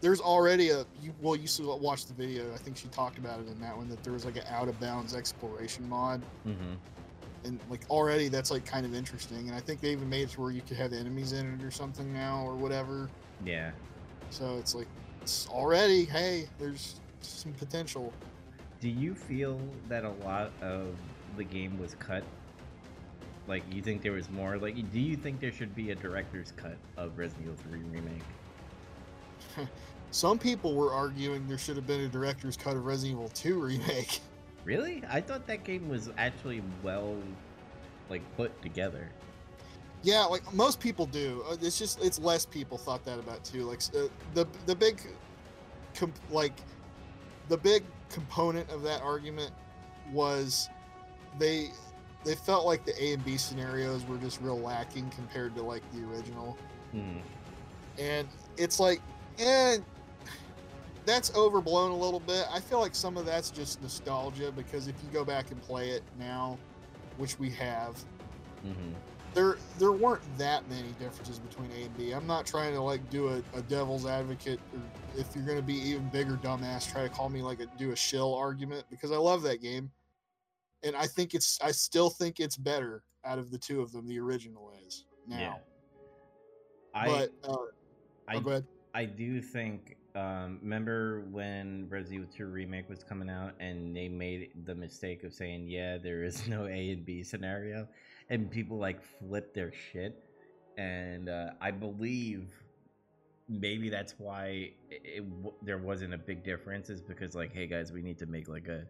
There's 0.00 0.20
already 0.20 0.70
a 0.70 0.86
you 1.02 1.12
well, 1.20 1.36
you 1.36 1.46
should 1.46 1.66
watch 1.66 2.06
the 2.06 2.14
video. 2.14 2.52
I 2.54 2.56
think 2.56 2.76
she 2.78 2.88
talked 2.88 3.18
about 3.18 3.40
it 3.40 3.48
in 3.48 3.60
that 3.60 3.76
one 3.76 3.88
that 3.90 4.02
there 4.02 4.12
was 4.14 4.24
like 4.24 4.36
an 4.36 4.44
out 4.50 4.68
of 4.68 4.80
bounds 4.80 5.14
exploration 5.14 5.86
mod, 5.88 6.22
Mm-hmm. 6.46 6.72
and 7.44 7.60
like 7.68 7.82
already 7.90 8.28
that's 8.28 8.50
like 8.50 8.64
kind 8.64 8.86
of 8.86 8.94
interesting. 8.94 9.48
And 9.48 9.54
I 9.54 9.60
think 9.60 9.82
they 9.82 9.90
even 9.92 10.08
made 10.08 10.22
it 10.22 10.30
to 10.30 10.40
where 10.40 10.52
you 10.52 10.62
could 10.62 10.78
have 10.78 10.94
enemies 10.94 11.32
in 11.32 11.52
it 11.60 11.62
or 11.62 11.70
something 11.70 12.10
now 12.14 12.42
or 12.46 12.54
whatever. 12.54 13.10
Yeah. 13.44 13.70
So 14.30 14.58
it's 14.58 14.74
like 14.74 14.88
it's 15.22 15.48
already 15.48 16.04
hey, 16.04 16.48
there's 16.58 17.00
some 17.20 17.52
potential. 17.54 18.12
Do 18.80 18.88
you 18.88 19.14
feel 19.14 19.60
that 19.88 20.04
a 20.04 20.12
lot 20.24 20.52
of 20.62 20.94
the 21.36 21.44
game 21.44 21.78
was 21.78 21.94
cut? 21.96 22.24
Like, 23.46 23.62
you 23.72 23.82
think 23.82 24.02
there 24.02 24.12
was 24.12 24.30
more? 24.30 24.58
Like, 24.58 24.76
do 24.92 25.00
you 25.00 25.16
think 25.16 25.40
there 25.40 25.52
should 25.52 25.74
be 25.74 25.90
a 25.90 25.94
director's 25.94 26.52
cut 26.56 26.76
of 26.96 27.18
Resident 27.18 27.46
Evil 27.46 27.58
3 27.68 27.80
remake? 27.90 28.22
Some 30.12 30.38
people 30.38 30.74
were 30.74 30.92
arguing 30.92 31.46
there 31.48 31.58
should 31.58 31.76
have 31.76 31.86
been 31.86 32.02
a 32.02 32.08
director's 32.08 32.56
cut 32.56 32.76
of 32.76 32.84
Resident 32.84 33.18
Evil 33.18 33.28
2 33.30 33.60
remake. 33.60 34.20
Really? 34.64 35.02
I 35.08 35.20
thought 35.20 35.46
that 35.46 35.64
game 35.64 35.88
was 35.88 36.10
actually 36.16 36.62
well, 36.82 37.16
like, 38.08 38.22
put 38.36 38.60
together. 38.62 39.08
Yeah, 40.02 40.24
like 40.24 40.52
most 40.54 40.80
people 40.80 41.06
do. 41.06 41.44
Uh, 41.48 41.56
It's 41.60 41.78
just 41.78 42.02
it's 42.02 42.18
less 42.18 42.46
people 42.46 42.78
thought 42.78 43.04
that 43.04 43.18
about 43.18 43.44
too. 43.44 43.64
Like 43.64 43.80
uh, 43.94 44.08
the 44.34 44.46
the 44.66 44.74
big, 44.74 45.00
com- 45.94 46.12
like, 46.30 46.54
the 47.48 47.56
big 47.56 47.84
component 48.08 48.68
of 48.70 48.82
that 48.82 49.02
argument 49.02 49.52
was 50.12 50.68
they 51.38 51.68
they 52.24 52.34
felt 52.34 52.66
like 52.66 52.84
the 52.84 53.02
A 53.02 53.12
and 53.14 53.24
B 53.24 53.36
scenarios 53.36 54.04
were 54.06 54.16
just 54.18 54.40
real 54.40 54.58
lacking 54.58 55.10
compared 55.10 55.54
to 55.56 55.62
like 55.62 55.82
the 55.92 56.02
original. 56.04 56.56
Hmm. 56.92 57.18
and 57.98 58.26
it's 58.56 58.80
like, 58.80 59.00
eh, 59.38 59.78
that's 61.06 61.32
overblown 61.36 61.92
a 61.92 61.96
little 61.96 62.18
bit. 62.20 62.46
I 62.52 62.58
feel 62.58 62.80
like 62.80 62.94
some 62.96 63.16
of 63.16 63.24
that's 63.26 63.50
just 63.50 63.80
nostalgia 63.80 64.50
because 64.52 64.88
if 64.88 64.96
you 65.04 65.08
go 65.12 65.24
back 65.24 65.50
and 65.52 65.62
play 65.62 65.90
it 65.90 66.02
now, 66.18 66.58
which 67.16 67.38
we 67.38 67.48
have, 67.50 67.96
hmm 68.62 68.92
there 69.34 69.58
there 69.78 69.92
weren't 69.92 70.22
that 70.38 70.68
many 70.68 70.88
differences 70.98 71.38
between 71.38 71.70
A 71.72 71.84
and 71.84 71.96
B. 71.96 72.12
I'm 72.12 72.26
not 72.26 72.46
trying 72.46 72.74
to 72.74 72.80
like 72.80 73.08
do 73.10 73.28
a, 73.28 73.42
a 73.56 73.62
devil's 73.62 74.06
advocate 74.06 74.60
or 74.72 74.80
if 75.16 75.34
you're 75.34 75.44
gonna 75.44 75.62
be 75.62 75.74
even 75.74 76.08
bigger 76.08 76.36
dumbass, 76.36 76.90
try 76.90 77.02
to 77.02 77.08
call 77.08 77.28
me 77.28 77.42
like 77.42 77.60
a 77.60 77.66
do 77.78 77.92
a 77.92 77.96
shill 77.96 78.34
argument 78.34 78.84
because 78.90 79.12
I 79.12 79.16
love 79.16 79.42
that 79.42 79.62
game. 79.62 79.90
And 80.82 80.96
I 80.96 81.06
think 81.06 81.34
it's 81.34 81.58
I 81.62 81.70
still 81.70 82.10
think 82.10 82.40
it's 82.40 82.56
better 82.56 83.04
out 83.24 83.38
of 83.38 83.50
the 83.50 83.58
two 83.58 83.80
of 83.80 83.92
them, 83.92 84.08
the 84.08 84.18
original 84.18 84.72
is 84.86 85.04
now. 85.26 85.38
Yeah. 85.38 85.54
I 86.94 87.08
uh 87.08 87.56
I 88.28 88.36
oh. 88.36 88.62
I 88.94 89.04
do 89.04 89.40
think. 89.40 89.96
Um, 90.16 90.58
remember 90.60 91.20
when 91.30 91.86
Resident 91.88 92.22
Evil 92.22 92.34
2 92.36 92.46
remake 92.46 92.88
was 92.88 93.04
coming 93.04 93.30
out 93.30 93.52
and 93.60 93.94
they 93.96 94.08
made 94.08 94.50
the 94.64 94.74
mistake 94.74 95.22
of 95.22 95.32
saying, 95.32 95.68
"Yeah, 95.68 95.98
there 95.98 96.24
is 96.24 96.48
no 96.48 96.66
A 96.66 96.90
and 96.90 97.04
B 97.04 97.22
scenario," 97.22 97.86
and 98.30 98.50
people 98.50 98.78
like 98.78 99.02
flip 99.02 99.54
their 99.54 99.72
shit. 99.72 100.24
And 100.78 101.28
uh, 101.28 101.50
I 101.60 101.70
believe 101.72 102.48
maybe 103.48 103.90
that's 103.90 104.14
why 104.18 104.70
it, 104.90 105.02
it, 105.04 105.24
there 105.62 105.78
wasn't 105.78 106.14
a 106.14 106.18
big 106.18 106.44
difference. 106.44 106.88
Is 106.88 107.02
because 107.02 107.34
like, 107.34 107.52
hey 107.52 107.66
guys, 107.66 107.92
we 107.92 108.02
need 108.02 108.18
to 108.18 108.26
make 108.26 108.48
like 108.48 108.68
a. 108.68 108.86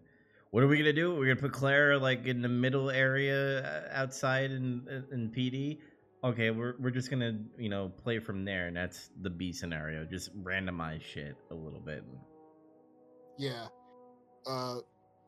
What 0.50 0.62
are 0.62 0.68
we 0.68 0.78
gonna 0.78 0.92
do? 0.92 1.14
We're 1.14 1.26
gonna 1.34 1.40
put 1.40 1.52
Claire 1.52 1.98
like 1.98 2.26
in 2.26 2.42
the 2.42 2.48
middle 2.48 2.90
area 2.90 3.62
uh, 3.62 3.88
outside 3.92 4.50
in 4.52 5.04
in 5.10 5.30
PD 5.30 5.78
okay 6.22 6.50
we're, 6.50 6.74
we're 6.78 6.90
just 6.90 7.10
gonna 7.10 7.38
you 7.58 7.68
know 7.68 7.88
play 7.88 8.18
from 8.18 8.44
there 8.44 8.66
and 8.66 8.76
that's 8.76 9.10
the 9.22 9.30
b 9.30 9.52
scenario 9.52 10.04
just 10.04 10.36
randomize 10.44 11.02
shit 11.02 11.36
a 11.50 11.54
little 11.54 11.80
bit 11.80 12.04
Yeah. 13.38 13.68
Uh 14.46 14.80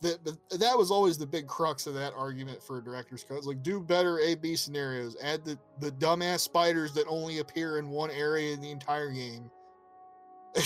that 0.03 0.23
but 0.25 0.37
that 0.61 0.77
was 0.77 0.91
always 0.91 1.17
the 1.17 1.27
big 1.27 1.47
crux 1.47 1.87
of 1.87 1.95
that 1.95 2.13
argument 2.17 2.63
for 2.63 2.79
a 2.79 2.85
director's 2.85 3.25
cut. 3.25 3.39
It's 3.39 3.47
like 3.47 3.63
do 3.63 3.81
better 3.81 4.19
A 4.21 4.35
B 4.35 4.55
scenarios. 4.57 5.17
Add 5.23 5.45
the, 5.45 5.59
the 5.81 5.91
dumbass 5.93 6.41
spiders 6.41 6.93
that 6.95 7.07
only 7.09 7.39
appear 7.39 7.79
in 7.79 7.89
one 7.89 8.11
area 8.11 8.53
in 8.53 8.61
the 8.61 8.71
entire 8.71 9.11
game. 9.11 9.51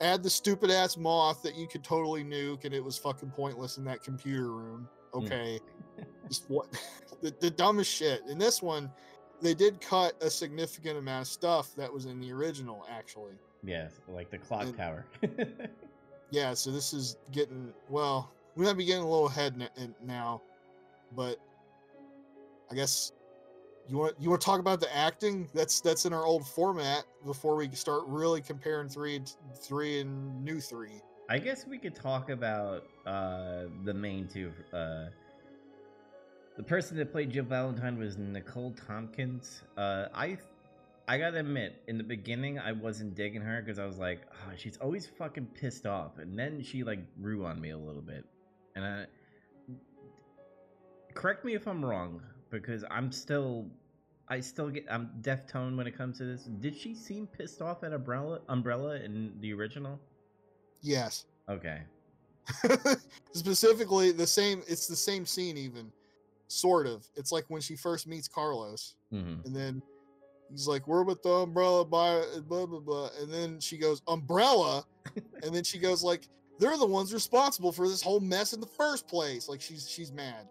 Add 0.00 0.22
the 0.22 0.28
stupid 0.30 0.70
ass 0.70 0.96
moth 0.96 1.42
that 1.42 1.54
you 1.56 1.66
could 1.66 1.82
totally 1.82 2.22
nuke 2.22 2.64
and 2.64 2.74
it 2.74 2.84
was 2.84 2.98
fucking 2.98 3.30
pointless 3.30 3.78
in 3.78 3.84
that 3.84 4.02
computer 4.02 4.50
room. 4.52 4.88
Hmm. 5.12 5.18
Okay. 5.24 5.60
Just 6.28 6.50
what 6.50 6.66
the, 7.22 7.34
the 7.40 7.50
dumbest 7.50 7.90
shit. 7.92 8.22
In 8.28 8.36
this 8.38 8.60
one, 8.62 8.90
they 9.40 9.54
did 9.54 9.80
cut 9.80 10.14
a 10.22 10.28
significant 10.28 10.98
amount 10.98 11.22
of 11.22 11.28
stuff 11.28 11.74
that 11.76 11.92
was 11.92 12.06
in 12.06 12.20
the 12.20 12.32
original 12.32 12.84
actually. 12.90 13.34
yes 13.64 14.00
like 14.08 14.30
the 14.30 14.38
clock 14.38 14.62
And- 14.64 14.76
tower 14.76 15.06
yeah 16.30 16.54
so 16.54 16.70
this 16.70 16.92
is 16.92 17.16
getting 17.32 17.72
well 17.88 18.32
we 18.54 18.64
might 18.64 18.76
be 18.76 18.84
getting 18.84 19.02
a 19.02 19.08
little 19.08 19.26
ahead 19.26 19.70
now 20.04 20.40
but 21.14 21.36
i 22.70 22.74
guess 22.74 23.12
you 23.88 23.98
want 23.98 24.14
you 24.18 24.30
want 24.30 24.40
to 24.40 24.44
talk 24.44 24.60
about 24.60 24.80
the 24.80 24.94
acting? 24.94 25.48
That's 25.54 25.80
that's 25.80 26.06
in 26.06 26.12
our 26.12 26.24
old 26.24 26.46
format 26.46 27.04
before 27.24 27.56
we 27.56 27.70
start 27.70 28.02
really 28.06 28.40
comparing 28.40 28.88
three 28.88 29.20
three 29.60 30.00
and 30.00 30.44
new 30.44 30.60
three. 30.60 31.00
I 31.28 31.38
guess 31.38 31.66
we 31.66 31.78
could 31.78 31.94
talk 31.94 32.30
about 32.30 32.84
uh 33.06 33.64
the 33.84 33.94
main 33.94 34.26
two 34.26 34.52
uh 34.72 35.06
the 36.56 36.62
person 36.62 36.96
that 36.96 37.12
played 37.12 37.30
jill 37.30 37.44
valentine 37.44 37.98
was 37.98 38.18
nicole 38.18 38.72
tompkins. 38.72 39.62
Uh 39.76 40.06
i 40.14 40.36
I 41.08 41.18
gotta 41.18 41.38
admit, 41.38 41.82
in 41.86 41.98
the 41.98 42.04
beginning, 42.04 42.58
I 42.58 42.72
wasn't 42.72 43.14
digging 43.14 43.40
her 43.42 43.62
because 43.62 43.78
I 43.78 43.86
was 43.86 43.98
like, 43.98 44.22
oh, 44.32 44.52
she's 44.56 44.76
always 44.78 45.06
fucking 45.06 45.46
pissed 45.54 45.86
off, 45.86 46.18
and 46.18 46.36
then 46.38 46.62
she 46.62 46.82
like 46.82 47.00
grew 47.22 47.46
on 47.46 47.60
me 47.60 47.70
a 47.70 47.78
little 47.78 48.02
bit, 48.02 48.24
and 48.74 48.84
I 48.84 49.06
correct 51.14 51.44
me 51.44 51.54
if 51.54 51.66
I'm 51.68 51.84
wrong 51.84 52.20
because 52.50 52.84
I'm 52.90 53.12
still, 53.12 53.66
I 54.28 54.40
still 54.40 54.68
get 54.68 54.84
I'm 54.90 55.10
deaf 55.20 55.46
tone 55.46 55.76
when 55.76 55.86
it 55.86 55.96
comes 55.96 56.18
to 56.18 56.24
this. 56.24 56.42
Did 56.44 56.76
she 56.76 56.94
seem 56.94 57.28
pissed 57.28 57.62
off 57.62 57.84
at 57.84 57.92
Umbrella 57.92 58.40
Umbrella 58.48 58.96
in 58.96 59.32
the 59.40 59.52
original? 59.52 60.00
yes. 60.82 61.26
Okay, 61.48 61.82
specifically 63.32 64.10
the 64.10 64.26
same 64.26 64.62
it's 64.66 64.88
the 64.88 64.96
same 64.96 65.24
scene 65.24 65.56
even 65.56 65.92
sort 66.48 66.88
of. 66.88 67.06
It's 67.14 67.30
like 67.30 67.44
when 67.48 67.60
she 67.60 67.76
first 67.76 68.08
meets 68.08 68.26
carlos 68.26 68.94
hmm 69.10 69.34
and 69.44 69.54
then 69.54 69.82
he's 70.50 70.66
like, 70.66 70.86
"We're 70.86 71.02
with 71.02 71.22
the 71.22 71.30
umbrella 71.30 71.84
by 71.84 72.22
blah 72.46 72.66
blah 72.66 72.80
blah," 72.80 73.10
and 73.20 73.32
then 73.32 73.60
she 73.60 73.78
goes, 73.78 74.02
"Umbrella," 74.08 74.84
and 75.42 75.54
then 75.54 75.64
she 75.64 75.78
goes 75.78 76.02
like, 76.02 76.28
"They're 76.58 76.76
the 76.76 76.86
ones 76.86 77.12
responsible 77.12 77.72
for 77.72 77.88
this 77.88 78.02
whole 78.02 78.20
mess 78.20 78.52
in 78.52 78.60
the 78.60 78.66
first 78.66 79.06
place." 79.06 79.48
Like 79.48 79.60
she's 79.60 79.88
she's 79.88 80.12
mad, 80.12 80.48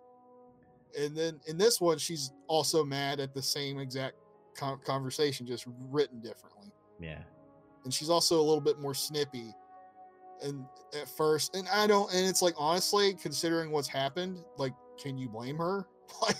and 1.00 1.16
then 1.16 1.40
in 1.48 1.58
this 1.58 1.80
one, 1.80 1.98
she's 1.98 2.32
also 2.48 2.84
mad 2.84 3.20
at 3.20 3.34
the 3.34 3.42
same 3.42 3.80
exact 3.80 4.16
con- 4.58 4.80
conversation, 4.86 5.46
just 5.46 5.66
written 5.90 6.20
differently, 6.22 6.72
yeah, 7.00 7.22
and 7.84 7.94
she's 7.94 8.10
also 8.10 8.40
a 8.40 8.44
little 8.44 8.62
bit 8.62 8.80
more 8.80 8.94
snippy. 8.94 9.54
And 10.44 10.66
at 11.00 11.08
first, 11.08 11.56
and 11.56 11.66
I 11.70 11.88
don't, 11.88 12.14
and 12.14 12.28
it's 12.28 12.42
like 12.42 12.56
honestly, 12.58 13.14
considering 13.14 13.72
what's 13.72 13.88
happened, 13.88 14.44
like, 14.58 14.74
can 15.02 15.18
you 15.18 15.30
blame 15.30 15.58
her? 15.58 15.88
Like, 16.22 16.38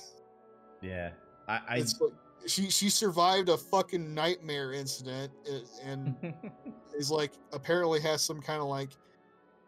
yeah. 0.82 1.10
I, 1.48 1.60
I 1.68 1.78
it's 1.78 2.00
like 2.00 2.14
she 2.48 2.70
she 2.70 2.90
survived 2.90 3.50
a 3.50 3.58
fucking 3.58 4.14
nightmare 4.14 4.74
incident 4.74 5.32
uh, 5.52 5.60
and 5.84 6.16
is 6.98 7.12
like 7.12 7.32
apparently 7.54 8.00
has 8.00 8.22
some 8.22 8.42
kind 8.42 8.62
of 8.62 8.68
like 8.68 8.90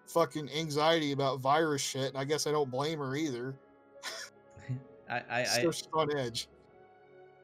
fucking 0.07 0.49
anxiety 0.55 1.11
about 1.11 1.39
virus 1.39 1.81
shit 1.81 2.07
and 2.07 2.17
i 2.17 2.23
guess 2.23 2.47
i 2.47 2.51
don't 2.51 2.71
blame 2.71 2.99
her 2.99 3.15
either. 3.15 3.55
I, 5.09 5.23
I, 5.29 5.43
she's 5.43 5.87
on 5.93 6.15
edge. 6.17 6.47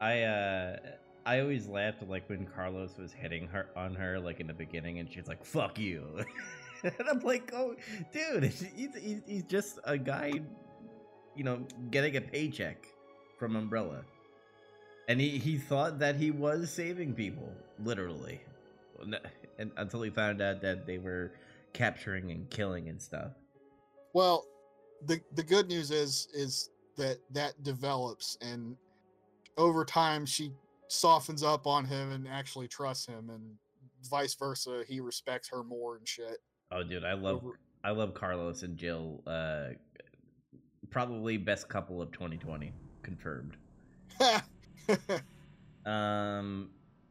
I, 0.00 0.22
uh, 0.22 0.76
I 1.24 1.40
always 1.40 1.66
laughed 1.66 2.02
like 2.06 2.28
when 2.28 2.46
Carlos 2.46 2.98
was 2.98 3.12
hitting 3.12 3.46
her 3.48 3.68
on 3.76 3.94
her 3.94 4.20
like 4.20 4.40
in 4.40 4.46
the 4.46 4.52
beginning, 4.54 4.98
and 4.98 5.10
she's 5.10 5.26
like, 5.26 5.44
"Fuck 5.44 5.78
you," 5.78 6.24
and 6.82 7.08
I'm 7.10 7.20
like, 7.20 7.52
"Oh, 7.54 7.74
dude, 8.12 8.44
he's, 8.44 8.66
he's, 8.94 9.22
he's 9.26 9.42
just 9.44 9.78
a 9.84 9.96
guy, 9.96 10.32
you 11.34 11.44
know, 11.44 11.66
getting 11.90 12.16
a 12.16 12.20
paycheck 12.20 12.86
from 13.38 13.56
Umbrella." 13.56 14.02
And 15.08 15.20
he, 15.20 15.38
he 15.38 15.58
thought 15.58 15.98
that 15.98 16.16
he 16.16 16.30
was 16.30 16.70
saving 16.70 17.14
people, 17.14 17.52
literally, 17.78 18.40
and 19.58 19.70
until 19.76 20.02
he 20.02 20.10
found 20.10 20.40
out 20.40 20.60
that 20.62 20.86
they 20.86 20.98
were 20.98 21.32
capturing 21.72 22.30
and 22.30 22.48
killing 22.50 22.88
and 22.88 23.00
stuff. 23.02 23.32
well 24.14 24.46
the 25.06 25.20
the 25.34 25.42
good 25.42 25.66
news 25.68 25.90
is 25.90 26.28
is 26.32 26.70
that 26.96 27.18
that 27.32 27.60
develops 27.64 28.38
and 28.40 28.76
over 29.58 29.84
time 29.84 30.24
she 30.24 30.52
softens 30.86 31.42
up 31.42 31.66
on 31.66 31.84
him 31.84 32.12
and 32.12 32.28
actually 32.28 32.68
trusts 32.68 33.06
him 33.06 33.28
and 33.30 33.42
vice 34.08 34.34
versa 34.34 34.84
he 34.86 35.00
respects 35.00 35.48
her 35.48 35.64
more 35.64 35.96
and 35.96 36.06
shit 36.08 36.38
Oh, 36.70 36.82
dude, 36.84 37.04
I 37.04 37.12
love 37.14 37.36
Over- 37.44 37.58
I 37.84 37.90
love 37.90 38.14
Carlos 38.14 38.62
and 38.62 38.76
Jill. 38.76 39.20
Uh, 39.26 39.70
probably 40.90 41.36
best 41.36 41.68
couple 41.68 42.00
of 42.00 42.10
2020 42.12 42.72
confirmed. 43.02 43.56
Um, 45.86 46.70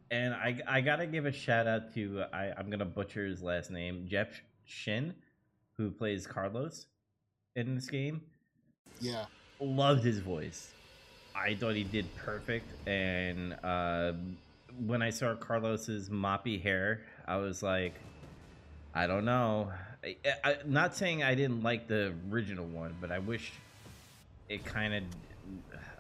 and 0.10 0.34
I 0.34 0.58
I 0.68 0.82
gotta 0.82 1.06
give 1.06 1.28
a 1.28 1.32
shout 1.32 1.68
out 1.68 1.94
to 1.94 2.24
I 2.34 2.52
I'm 2.58 2.72
gonna 2.72 2.86
butcher 2.86 3.24
his 3.24 3.44
last 3.44 3.70
name 3.70 4.08
Jeff 4.10 4.30
Schine, 4.66 5.14
who 5.78 5.92
plays 5.92 6.26
Carlos 6.26 6.88
in 7.56 7.76
this 7.76 7.88
game. 7.88 8.22
yeah 9.00 9.26
Loved 9.60 10.04
his 10.04 10.18
voice. 10.18 10.72
I 11.36 11.56
thought 11.56 11.76
he 11.76 11.84
did 11.84 12.14
perfect. 12.16 12.68
And 12.88 13.56
uh, 13.64 14.14
when 14.86 15.02
I 15.02 15.10
saw 15.10 15.36
Carlos's 15.36 16.10
moppy 16.10 16.62
hair, 16.62 17.02
I 17.28 17.38
was 17.38 17.64
like, 17.64 17.96
I 18.94 19.08
don't 19.08 19.26
know. 19.26 19.72
I, 20.04 20.16
I, 20.44 20.58
not 20.66 20.96
saying 20.96 21.24
I 21.24 21.34
didn't 21.36 21.64
like 21.64 21.88
the 21.88 22.14
original 22.32 22.66
one, 22.66 22.96
but 23.00 23.12
I 23.12 23.20
wish 23.20 23.54
it 24.50 24.66
kind 24.66 24.94
of, 24.94 25.04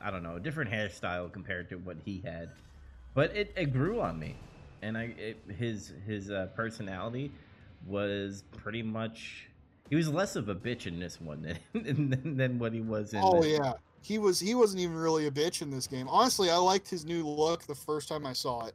I 0.02 0.12
don't 0.12 0.24
know, 0.24 0.36
a 0.36 0.40
different 0.40 0.72
hairstyle 0.72 1.32
compared 1.32 1.70
to 1.70 1.76
what 1.76 1.98
he 2.06 2.22
had. 2.26 2.50
But 3.14 3.36
it, 3.36 3.54
it 3.56 3.72
grew 3.74 4.02
on 4.02 4.20
me, 4.20 4.36
and 4.82 4.98
I 4.98 5.14
it, 5.18 5.38
his 5.58 5.94
his 6.06 6.32
uh, 6.32 6.48
personality 6.56 7.32
was 7.88 8.44
pretty 8.58 8.84
much. 8.84 9.48
He 9.90 9.96
was 9.96 10.10
less 10.10 10.36
of 10.36 10.50
a 10.50 10.56
bitch 10.56 10.88
in 10.88 11.00
this 11.00 11.22
one 11.22 11.42
than 11.74 12.10
than, 12.10 12.38
than 12.38 12.60
what 12.60 12.74
he 12.74 12.82
was 12.82 13.14
in. 13.14 13.22
Oh 13.24 13.42
the- 13.42 13.50
yeah, 13.50 13.74
he 14.02 14.18
was. 14.18 14.40
He 14.40 14.56
wasn't 14.56 14.82
even 14.82 14.96
really 14.96 15.28
a 15.28 15.32
bitch 15.32 15.62
in 15.62 15.70
this 15.70 15.88
game. 15.88 16.08
Honestly, 16.08 16.50
I 16.50 16.58
liked 16.58 16.90
his 16.90 17.06
new 17.06 17.26
look 17.28 17.64
the 17.64 17.76
first 17.76 18.10
time 18.10 18.26
I 18.26 18.34
saw 18.34 18.66
it, 18.66 18.74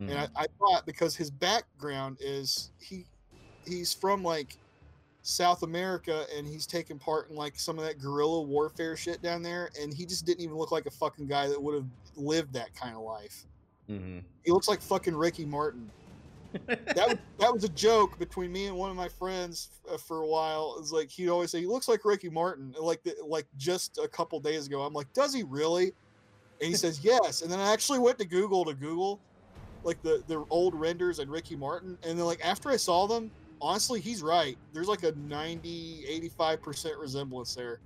Mhm. 0.00 0.10
and 0.10 0.18
I, 0.18 0.28
I 0.34 0.46
thought 0.58 0.86
because 0.86 1.14
his 1.14 1.30
background 1.30 2.16
is 2.20 2.70
he 2.80 3.04
he's 3.66 3.92
from 3.92 4.22
like 4.24 4.56
South 5.26 5.62
America 5.62 6.26
and 6.36 6.46
he's 6.46 6.66
taking 6.66 6.98
part 6.98 7.30
in 7.30 7.36
like 7.36 7.58
some 7.58 7.78
of 7.78 7.84
that 7.84 7.98
guerrilla 7.98 8.42
warfare 8.42 8.94
shit 8.94 9.22
down 9.22 9.42
there, 9.42 9.70
and 9.80 9.92
he 9.92 10.04
just 10.04 10.26
didn't 10.26 10.42
even 10.42 10.56
look 10.56 10.70
like 10.70 10.84
a 10.86 10.90
fucking 10.90 11.26
guy 11.26 11.48
that 11.48 11.60
would 11.60 11.74
have 11.74 11.86
lived 12.14 12.52
that 12.52 12.74
kind 12.74 12.94
of 12.94 13.02
life. 13.02 13.46
Mm-hmm. 13.90 14.18
He 14.44 14.52
looks 14.52 14.68
like 14.68 14.80
fucking 14.80 15.16
Ricky 15.16 15.44
Martin. 15.44 15.90
That 16.68 17.08
was, 17.08 17.18
that 17.40 17.52
was 17.52 17.64
a 17.64 17.68
joke 17.70 18.16
between 18.16 18.52
me 18.52 18.66
and 18.66 18.76
one 18.76 18.88
of 18.88 18.94
my 18.94 19.08
friends 19.08 19.70
uh, 19.92 19.96
for 19.96 20.18
a 20.18 20.26
while. 20.26 20.76
It's 20.78 20.92
like 20.92 21.10
he'd 21.10 21.28
always 21.28 21.50
say 21.50 21.58
he 21.58 21.66
looks 21.66 21.88
like 21.88 22.04
Ricky 22.04 22.30
Martin. 22.30 22.72
And 22.76 22.84
Like 22.84 23.02
the, 23.02 23.16
like 23.26 23.46
just 23.56 23.98
a 23.98 24.06
couple 24.06 24.38
days 24.38 24.68
ago, 24.68 24.82
I'm 24.82 24.92
like, 24.92 25.12
does 25.12 25.34
he 25.34 25.42
really? 25.42 25.86
And 26.60 26.68
he 26.68 26.74
says 26.74 27.00
yes. 27.02 27.42
And 27.42 27.50
then 27.50 27.58
I 27.58 27.72
actually 27.72 27.98
went 27.98 28.20
to 28.20 28.24
Google 28.24 28.64
to 28.66 28.72
Google 28.72 29.18
like 29.82 30.00
the 30.02 30.22
the 30.28 30.44
old 30.48 30.76
renders 30.76 31.18
and 31.18 31.28
Ricky 31.28 31.56
Martin. 31.56 31.98
And 32.04 32.16
then 32.16 32.24
like 32.24 32.40
after 32.44 32.70
I 32.70 32.76
saw 32.76 33.08
them, 33.08 33.32
honestly, 33.64 34.00
he's 34.00 34.22
right. 34.22 34.56
There's 34.72 34.88
like 34.88 35.02
a 35.02 35.12
90, 35.12 36.04
85 36.08 36.62
percent 36.62 36.98
resemblance 36.98 37.54
there. 37.54 37.80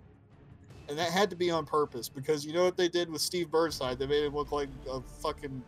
And 0.89 0.99
that 0.99 1.11
had 1.11 1.29
to 1.31 1.37
be 1.37 1.51
on 1.51 1.67
purpose 1.67 2.09
because 2.09 2.47
you 2.47 2.53
know 2.53 2.65
what 2.65 2.77
they 2.77 2.89
did 2.89 3.11
with 3.11 3.21
Steve 3.21 3.51
Burnside? 3.51 3.99
They 3.99 4.07
made 4.07 4.25
him 4.25 4.35
look 4.35 4.53
like 4.53 4.71
a 4.91 5.01
fucking 5.23 5.63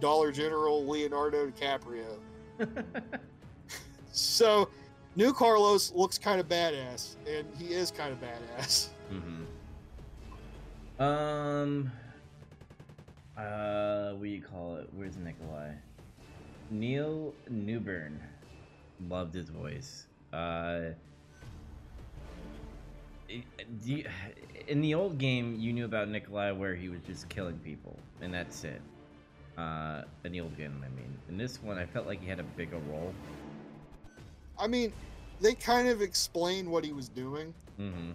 Dollar 0.00 0.32
General 0.32 0.86
Leonardo 0.86 1.50
DiCaprio. 1.50 2.18
So, 4.12 4.68
new 5.16 5.32
Carlos 5.32 5.92
looks 5.92 6.18
kind 6.18 6.40
of 6.40 6.48
badass, 6.48 7.16
and 7.26 7.46
he 7.56 7.74
is 7.74 7.90
kind 7.90 8.12
of 8.12 8.18
badass. 8.20 8.88
mm-hmm. 9.12 11.02
Um. 11.02 11.90
Uh, 13.38 14.10
what 14.12 14.24
do 14.24 14.28
you 14.28 14.42
call 14.42 14.76
it? 14.76 14.88
Where's 14.94 15.16
Nikolai? 15.16 15.72
Neil 16.70 17.32
Newbon. 17.50 18.18
Loved 19.08 19.34
his 19.34 19.48
voice. 19.48 20.06
Uh. 20.32 20.90
you- 23.84 24.04
in 24.66 24.80
the 24.80 24.94
old 24.94 25.18
game, 25.18 25.56
you 25.58 25.72
knew 25.72 25.84
about 25.84 26.08
Nikolai 26.08 26.52
where 26.52 26.74
he 26.74 26.88
was 26.88 27.00
just 27.06 27.28
killing 27.28 27.58
people, 27.58 27.98
and 28.20 28.32
that's 28.32 28.64
it. 28.64 28.80
Uh, 29.58 30.02
in 30.24 30.32
the 30.32 30.40
old 30.40 30.56
game, 30.56 30.84
I 30.84 30.88
mean. 30.96 31.12
In 31.28 31.36
this 31.36 31.62
one, 31.62 31.78
I 31.78 31.86
felt 31.86 32.06
like 32.06 32.22
he 32.22 32.28
had 32.28 32.40
a 32.40 32.44
bigger 32.44 32.78
role. 32.88 33.12
I 34.58 34.66
mean, 34.66 34.92
they 35.40 35.54
kind 35.54 35.88
of 35.88 36.02
explained 36.02 36.68
what 36.68 36.84
he 36.84 36.92
was 36.92 37.08
doing. 37.08 37.54
Mm-hmm. 37.78 38.12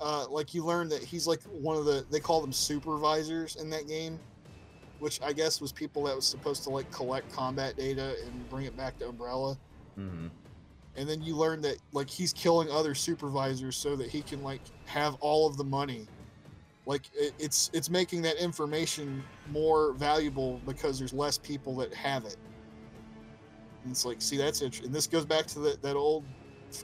Uh, 0.00 0.28
like 0.28 0.54
you 0.54 0.64
learn 0.64 0.88
that 0.90 1.02
he's 1.02 1.26
like 1.26 1.42
one 1.44 1.76
of 1.76 1.84
the 1.84 2.06
they 2.10 2.20
call 2.20 2.40
them 2.40 2.52
supervisors 2.52 3.56
in 3.56 3.68
that 3.70 3.88
game, 3.88 4.18
which 5.00 5.20
I 5.22 5.32
guess 5.32 5.60
was 5.60 5.72
people 5.72 6.04
that 6.04 6.14
was 6.14 6.26
supposed 6.26 6.62
to 6.64 6.70
like 6.70 6.90
collect 6.92 7.32
combat 7.32 7.76
data 7.76 8.14
and 8.24 8.48
bring 8.48 8.66
it 8.66 8.76
back 8.76 8.98
to 9.00 9.08
Umbrella. 9.08 9.58
Mm-hmm. 9.98 10.28
And 10.96 11.08
then 11.08 11.22
you 11.22 11.36
learn 11.36 11.60
that 11.62 11.76
like 11.92 12.10
he's 12.10 12.32
killing 12.32 12.70
other 12.70 12.94
supervisors 12.94 13.76
so 13.76 13.96
that 13.96 14.08
he 14.08 14.22
can 14.22 14.42
like 14.42 14.60
have 14.86 15.14
all 15.20 15.46
of 15.46 15.56
the 15.56 15.64
money. 15.64 16.06
Like 16.86 17.02
it, 17.14 17.34
it's 17.38 17.70
it's 17.72 17.90
making 17.90 18.22
that 18.22 18.36
information 18.42 19.22
more 19.50 19.92
valuable 19.92 20.60
because 20.66 20.98
there's 20.98 21.12
less 21.12 21.38
people 21.38 21.76
that 21.76 21.92
have 21.94 22.24
it. 22.24 22.36
And 23.84 23.92
it's 23.92 24.04
like, 24.04 24.20
see, 24.20 24.36
that's 24.36 24.60
it. 24.60 24.82
And 24.82 24.92
this 24.92 25.06
goes 25.06 25.24
back 25.24 25.46
to 25.46 25.60
the, 25.60 25.78
that 25.82 25.96
old 25.96 26.24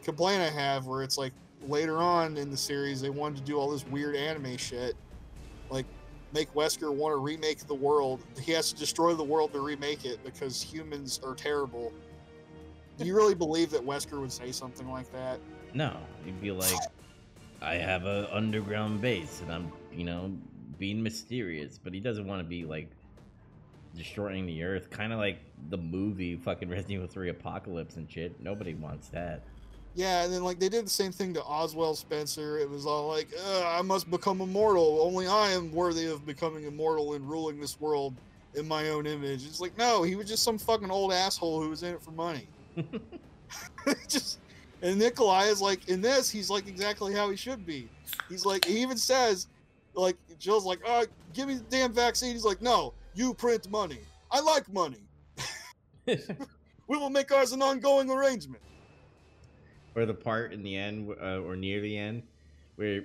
complaint 0.02 0.42
I 0.42 0.50
have 0.50 0.86
where 0.86 1.02
it's 1.02 1.18
like 1.18 1.32
later 1.66 1.98
on 1.98 2.36
in 2.36 2.50
the 2.50 2.56
series 2.56 3.00
they 3.00 3.10
wanted 3.10 3.38
to 3.38 3.42
do 3.42 3.58
all 3.58 3.70
this 3.70 3.86
weird 3.86 4.16
anime 4.16 4.56
shit, 4.56 4.94
like 5.70 5.86
make 6.32 6.52
Wesker 6.54 6.92
want 6.92 7.12
to 7.12 7.16
remake 7.16 7.66
the 7.66 7.74
world. 7.74 8.24
He 8.40 8.52
has 8.52 8.72
to 8.72 8.78
destroy 8.78 9.14
the 9.14 9.24
world 9.24 9.52
to 9.52 9.60
remake 9.60 10.04
it 10.04 10.22
because 10.24 10.60
humans 10.62 11.20
are 11.24 11.34
terrible. 11.34 11.92
Do 12.98 13.04
you 13.04 13.14
really 13.14 13.34
believe 13.34 13.70
that 13.70 13.84
Wesker 13.84 14.20
would 14.20 14.32
say 14.32 14.52
something 14.52 14.90
like 14.90 15.10
that? 15.12 15.40
No, 15.72 15.96
he'd 16.24 16.40
be 16.40 16.52
like, 16.52 16.76
I 17.60 17.74
have 17.74 18.04
a 18.04 18.28
underground 18.34 19.00
base, 19.00 19.40
and 19.42 19.52
I'm, 19.52 19.72
you 19.92 20.04
know, 20.04 20.32
being 20.78 21.02
mysterious. 21.02 21.78
But 21.82 21.92
he 21.92 22.00
doesn't 22.00 22.26
want 22.26 22.40
to 22.40 22.44
be 22.44 22.64
like 22.64 22.88
destroying 23.96 24.46
the 24.46 24.62
earth, 24.62 24.90
kind 24.90 25.12
of 25.12 25.18
like 25.18 25.38
the 25.70 25.78
movie 25.78 26.36
fucking 26.36 26.68
Resident 26.68 26.92
Evil 26.92 27.06
3 27.08 27.30
Apocalypse 27.30 27.96
and 27.96 28.10
shit. 28.10 28.40
Nobody 28.40 28.74
wants 28.74 29.08
that. 29.08 29.42
Yeah, 29.96 30.24
and 30.24 30.32
then 30.32 30.42
like 30.42 30.58
they 30.58 30.68
did 30.68 30.86
the 30.86 30.90
same 30.90 31.12
thing 31.12 31.34
to 31.34 31.42
Oswell 31.44 31.94
Spencer. 31.94 32.58
It 32.58 32.68
was 32.68 32.84
all 32.84 33.08
like, 33.08 33.28
"Ugh, 33.46 33.64
I 33.64 33.82
must 33.82 34.10
become 34.10 34.40
immortal. 34.40 35.00
Only 35.00 35.26
I 35.28 35.50
am 35.50 35.72
worthy 35.72 36.06
of 36.06 36.26
becoming 36.26 36.64
immortal 36.64 37.14
and 37.14 37.28
ruling 37.28 37.60
this 37.60 37.80
world 37.80 38.14
in 38.54 38.66
my 38.66 38.90
own 38.90 39.06
image. 39.06 39.46
It's 39.46 39.60
like, 39.60 39.76
no, 39.76 40.02
he 40.02 40.16
was 40.16 40.28
just 40.28 40.42
some 40.42 40.58
fucking 40.58 40.90
old 40.90 41.12
asshole 41.12 41.62
who 41.62 41.70
was 41.70 41.82
in 41.82 41.94
it 41.94 42.02
for 42.02 42.12
money. 42.12 42.46
just 44.08 44.38
and 44.82 44.98
Nikolai 44.98 45.44
is 45.44 45.60
like 45.60 45.88
in 45.88 46.00
this, 46.00 46.28
he's 46.30 46.50
like 46.50 46.66
exactly 46.68 47.14
how 47.14 47.30
he 47.30 47.36
should 47.36 47.64
be. 47.64 47.88
He's 48.28 48.44
like 48.44 48.64
he 48.64 48.82
even 48.82 48.96
says, 48.96 49.46
like 49.94 50.16
Jill's 50.38 50.64
like, 50.64 50.80
oh, 50.86 51.04
give 51.32 51.48
me 51.48 51.54
the 51.54 51.64
damn 51.70 51.92
vaccine. 51.92 52.32
He's 52.32 52.44
like, 52.44 52.60
no, 52.60 52.92
you 53.14 53.34
print 53.34 53.70
money. 53.70 54.00
I 54.30 54.40
like 54.40 54.70
money. 54.72 54.98
We 56.86 56.98
will 56.98 57.08
make 57.10 57.32
ours 57.32 57.52
an 57.52 57.62
ongoing 57.62 58.10
arrangement. 58.10 58.62
or 59.94 60.04
the 60.04 60.12
part 60.12 60.52
in 60.52 60.62
the 60.62 60.76
end, 60.76 61.10
uh, 61.20 61.38
or 61.38 61.56
near 61.56 61.80
the 61.80 61.96
end, 61.96 62.24
where 62.76 63.04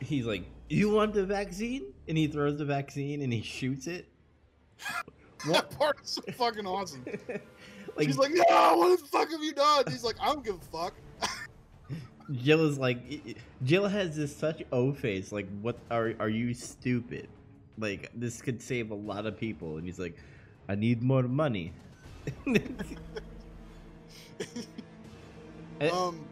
he's 0.00 0.24
like, 0.24 0.44
"You 0.70 0.88
want 0.90 1.12
the 1.12 1.26
vaccine?" 1.26 1.92
and 2.08 2.16
he 2.16 2.26
throws 2.26 2.56
the 2.56 2.64
vaccine 2.64 3.20
and 3.20 3.32
he 3.32 3.42
shoots 3.42 3.86
it. 3.86 4.08
That 5.46 5.70
part 5.78 6.00
is 6.02 6.10
so 6.10 6.22
fucking 6.32 6.66
awesome. 6.66 7.04
Like, 7.96 8.06
She's 8.06 8.18
like, 8.18 8.32
no, 8.32 8.76
what 8.76 9.00
the 9.00 9.06
fuck 9.06 9.30
have 9.30 9.42
you 9.42 9.52
done? 9.52 9.84
He's 9.88 10.04
like, 10.04 10.16
I 10.20 10.26
don't 10.26 10.44
give 10.44 10.56
a 10.56 10.58
fuck. 10.58 10.94
Jill 12.32 12.66
is 12.68 12.78
like, 12.78 12.98
Jill 13.64 13.88
has 13.88 14.16
this 14.16 14.34
such 14.36 14.62
O 14.72 14.92
face. 14.92 15.32
Like, 15.32 15.48
what 15.60 15.78
are 15.90 16.14
are 16.20 16.28
you 16.28 16.52
stupid? 16.54 17.28
Like, 17.78 18.10
this 18.14 18.42
could 18.42 18.60
save 18.60 18.90
a 18.90 18.94
lot 18.94 19.24
of 19.26 19.36
people. 19.38 19.76
And 19.78 19.86
he's 19.86 19.98
like, 19.98 20.16
I 20.68 20.74
need 20.74 21.02
more 21.02 21.22
money. 21.22 21.72
Um, 25.80 26.28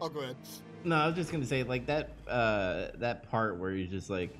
oh, 0.00 0.08
go 0.08 0.20
ahead. 0.20 0.36
no, 0.84 0.96
I 0.96 1.06
was 1.06 1.16
just 1.16 1.30
gonna 1.30 1.44
say 1.46 1.62
like 1.62 1.86
that 1.86 2.10
uh 2.28 2.88
that 2.94 3.28
part 3.30 3.58
where 3.58 3.72
he's 3.72 3.90
just 3.90 4.08
like, 4.10 4.30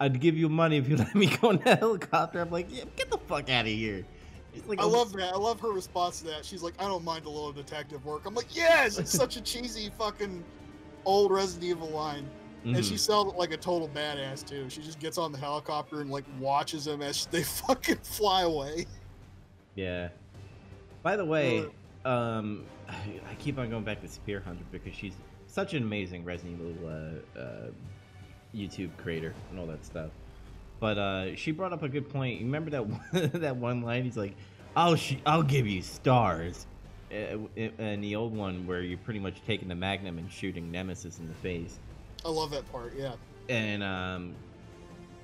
I'd 0.00 0.20
give 0.20 0.36
you 0.36 0.48
money 0.48 0.78
if 0.78 0.88
you 0.88 0.96
let 0.98 1.14
me 1.14 1.26
go 1.26 1.50
in 1.50 1.62
a 1.66 1.76
helicopter. 1.76 2.40
I'm 2.40 2.50
like, 2.50 2.68
yeah, 2.70 2.84
get 2.96 3.10
the 3.10 3.18
fuck 3.18 3.50
out 3.50 3.62
of 3.66 3.72
here. 3.72 4.06
Like, 4.66 4.80
I 4.80 4.84
love 4.84 5.12
that. 5.12 5.32
I 5.34 5.36
love 5.36 5.60
her 5.60 5.70
response 5.72 6.20
to 6.20 6.26
that. 6.26 6.44
She's 6.44 6.62
like, 6.62 6.74
I 6.78 6.84
don't 6.84 7.04
mind 7.04 7.26
a 7.26 7.30
little 7.30 7.52
detective 7.52 8.04
work. 8.04 8.22
I'm 8.26 8.34
like, 8.34 8.54
yes, 8.54 8.98
it's 8.98 9.10
such 9.12 9.36
a 9.36 9.40
cheesy 9.40 9.90
fucking 9.98 10.44
old 11.04 11.30
Resident 11.32 11.64
Evil 11.70 11.88
line. 11.88 12.28
And 12.64 12.76
Mhm. 12.76 12.84
she 12.84 12.96
sounds 12.98 13.32
like 13.36 13.52
a 13.52 13.56
total 13.56 13.88
badass 13.88 14.46
too. 14.46 14.68
She 14.68 14.82
just 14.82 14.98
gets 14.98 15.16
on 15.16 15.32
the 15.32 15.38
helicopter 15.38 16.00
and 16.00 16.10
like 16.10 16.24
watches 16.40 16.84
them 16.84 17.02
as 17.02 17.26
they 17.26 17.42
fucking 17.66 17.98
fly 17.98 18.42
away. 18.42 18.86
Yeah. 19.74 20.08
By 21.02 21.16
the 21.16 21.24
way, 21.24 21.66
um, 22.04 22.64
I 22.88 23.34
keep 23.38 23.58
on 23.58 23.70
going 23.70 23.84
back 23.84 24.00
to 24.02 24.08
Spear 24.08 24.40
Hunter 24.40 24.64
because 24.72 24.94
she's 24.94 25.14
such 25.46 25.74
an 25.74 25.82
amazing 25.82 26.24
Resident 26.24 26.60
Evil 26.60 26.88
uh, 26.88 27.38
uh, 27.38 27.70
YouTube 28.54 28.90
creator 28.98 29.34
and 29.50 29.58
all 29.60 29.66
that 29.66 29.84
stuff. 29.84 30.10
But 30.80 30.98
uh, 30.98 31.36
she 31.36 31.50
brought 31.50 31.72
up 31.72 31.82
a 31.82 31.88
good 31.88 32.08
point. 32.08 32.38
You 32.40 32.46
remember 32.46 32.70
that 32.70 32.86
one, 32.86 33.30
that 33.34 33.56
one 33.56 33.82
line? 33.82 34.04
He's 34.04 34.16
like, 34.16 34.36
"I'll 34.76 34.96
sh- 34.96 35.16
I'll 35.26 35.42
give 35.42 35.66
you 35.66 35.82
stars." 35.82 36.66
and 37.10 38.04
the 38.04 38.14
old 38.16 38.36
one, 38.36 38.66
where 38.66 38.82
you're 38.82 38.98
pretty 38.98 39.18
much 39.20 39.40
taking 39.46 39.66
the 39.68 39.74
Magnum 39.74 40.18
and 40.18 40.30
shooting 40.30 40.70
Nemesis 40.70 41.18
in 41.18 41.26
the 41.26 41.34
face, 41.34 41.78
I 42.22 42.28
love 42.28 42.50
that 42.50 42.70
part. 42.70 42.92
Yeah. 42.94 43.14
and 43.48 43.82
um, 43.82 44.34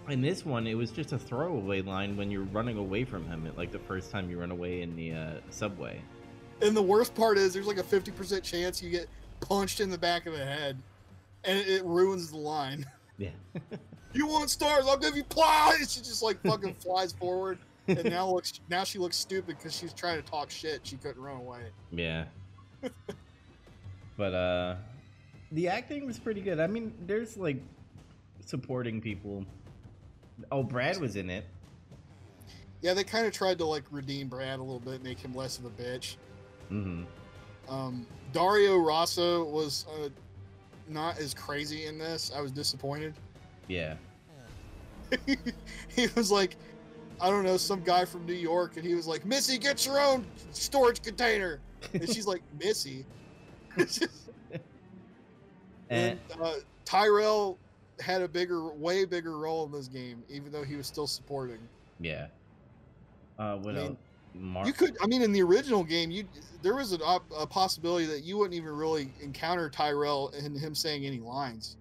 in 0.09 0.23
this 0.23 0.47
one, 0.47 0.67
it 0.67 0.75
was 0.75 0.91
just 0.91 1.13
a 1.13 1.19
throwaway 1.19 1.83
line 1.83 2.17
when 2.17 2.31
you're 2.31 2.45
running 2.45 2.79
away 2.79 3.05
from 3.05 3.27
him, 3.27 3.51
like 3.57 3.71
the 3.71 3.79
first 3.79 4.11
time 4.11 4.31
you 4.31 4.41
run 4.41 4.51
away 4.51 4.81
in 4.81 4.97
the 4.97 5.13
uh, 5.13 5.31
subway. 5.51 6.01
And 6.63 6.75
the 6.75 6.83
worst 6.83 7.15
part 7.15 7.37
is 7.37 7.53
there's 7.53 7.67
like 7.67 7.79
a 7.79 7.83
50% 7.83 8.43
chance 8.43 8.83
you 8.83 8.89
get 8.89 9.07
punched 9.41 9.81
in 9.81 9.91
the 9.91 9.99
back 9.99 10.25
of 10.25 10.33
the 10.33 10.45
head 10.45 10.79
and 11.45 11.59
it, 11.59 11.69
it 11.69 11.85
ruins 11.85 12.31
the 12.31 12.39
line. 12.39 12.87
Yeah. 13.19 13.31
You 14.15 14.27
want 14.27 14.49
stars? 14.49 14.85
I'll 14.89 14.97
give 14.97 15.17
you 15.17 15.25
plow. 15.25 15.73
She 15.79 16.01
just 16.01 16.23
like 16.23 16.41
fucking 16.43 16.75
flies 16.75 17.13
forward, 17.13 17.59
and 17.89 18.05
now 18.11 18.31
looks 18.31 18.61
now 18.71 18.85
she 18.85 18.99
looks 18.99 19.17
stupid 19.17 19.57
because 19.59 19.77
she's 19.77 19.93
trying 19.93 20.23
to 20.23 20.29
talk 20.31 20.51
shit. 20.51 20.81
She 20.87 20.97
couldn't 20.97 21.21
run 21.21 21.37
away. 21.37 21.65
Yeah. 21.91 22.25
but 24.17 24.35
uh 24.35 24.77
the 25.53 25.69
acting 25.69 26.07
was 26.07 26.19
pretty 26.19 26.41
good. 26.41 26.61
I 26.61 26.67
mean, 26.67 26.95
there's 27.07 27.37
like 27.37 27.61
supporting 28.45 29.01
people. 29.01 29.45
Oh, 30.51 30.63
Brad 30.63 30.99
was 30.99 31.17
in 31.17 31.31
it. 31.31 31.45
Yeah, 32.83 32.93
they 32.95 33.05
kind 33.05 33.27
of 33.27 33.33
tried 33.33 33.59
to 33.59 33.65
like 33.65 33.85
redeem 33.91 34.29
Brad 34.29 34.59
a 34.59 34.63
little 34.63 34.81
bit, 34.81 35.03
make 35.03 35.19
him 35.19 35.35
less 35.35 35.59
of 35.59 35.65
a 35.65 35.71
bitch. 35.71 36.17
Mhm. 36.71 37.07
Um, 37.69 38.07
Dario 38.33 38.77
Rosso 38.79 39.45
was 39.45 39.87
uh, 39.89 40.09
not 40.89 41.19
as 41.19 41.35
crazy 41.35 41.87
in 41.87 41.99
this. 41.99 42.31
I 42.35 42.41
was 42.41 42.53
disappointed. 42.53 43.15
Yeah. 43.69 43.95
he 45.97 46.09
was 46.15 46.31
like, 46.31 46.57
I 47.21 47.31
don't 47.31 47.45
know, 47.45 47.57
some 47.57 47.83
guy 47.83 48.05
from 48.05 48.27
New 48.27 48.35
York, 48.35 48.77
and 48.77 48.85
he 48.85 48.95
was 48.95 49.07
like, 49.07 49.25
Missy, 49.25 49.59
get 49.59 49.87
your 49.87 50.01
own 50.01 50.27
storage 50.53 51.03
container. 51.03 51.61
And 51.93 52.09
she's 52.09 52.27
like, 52.27 52.43
Missy. 52.59 53.05
And 53.77 53.89
And 55.91 56.19
uh, 56.43 56.55
Tyrell 56.85 57.59
had 58.01 58.23
a 58.23 58.29
bigger, 58.29 58.73
way 58.73 59.05
bigger 59.05 59.39
role 59.39 59.67
in 59.67 59.73
this 59.73 59.87
game, 59.87 60.25
even 60.29 60.51
though 60.51 60.65
he 60.65 60.77
was 60.77 60.87
still 60.87 61.07
supporting. 61.07 61.59
yeah. 62.01 62.27
Uh, 63.39 63.57
what 63.57 63.75
I 63.75 63.79
mean, 63.79 63.97
else? 64.57 64.67
You 64.67 64.73
could, 64.73 64.97
I 65.03 65.07
mean, 65.07 65.23
in 65.23 65.33
the 65.33 65.43
original 65.43 65.85
game, 65.85 66.11
you 66.11 66.25
there 66.63 66.75
was 66.75 66.93
a 66.93 67.47
possibility 67.47 68.07
that 68.07 68.25
you 68.25 68.37
wouldn't 68.39 68.55
even 68.55 68.75
really 68.75 69.13
encounter 69.21 69.69
Tyrell 69.69 70.33
and 70.37 70.57
him 70.57 70.75
saying 70.75 71.05
any 71.05 71.21
lines. 71.21 71.77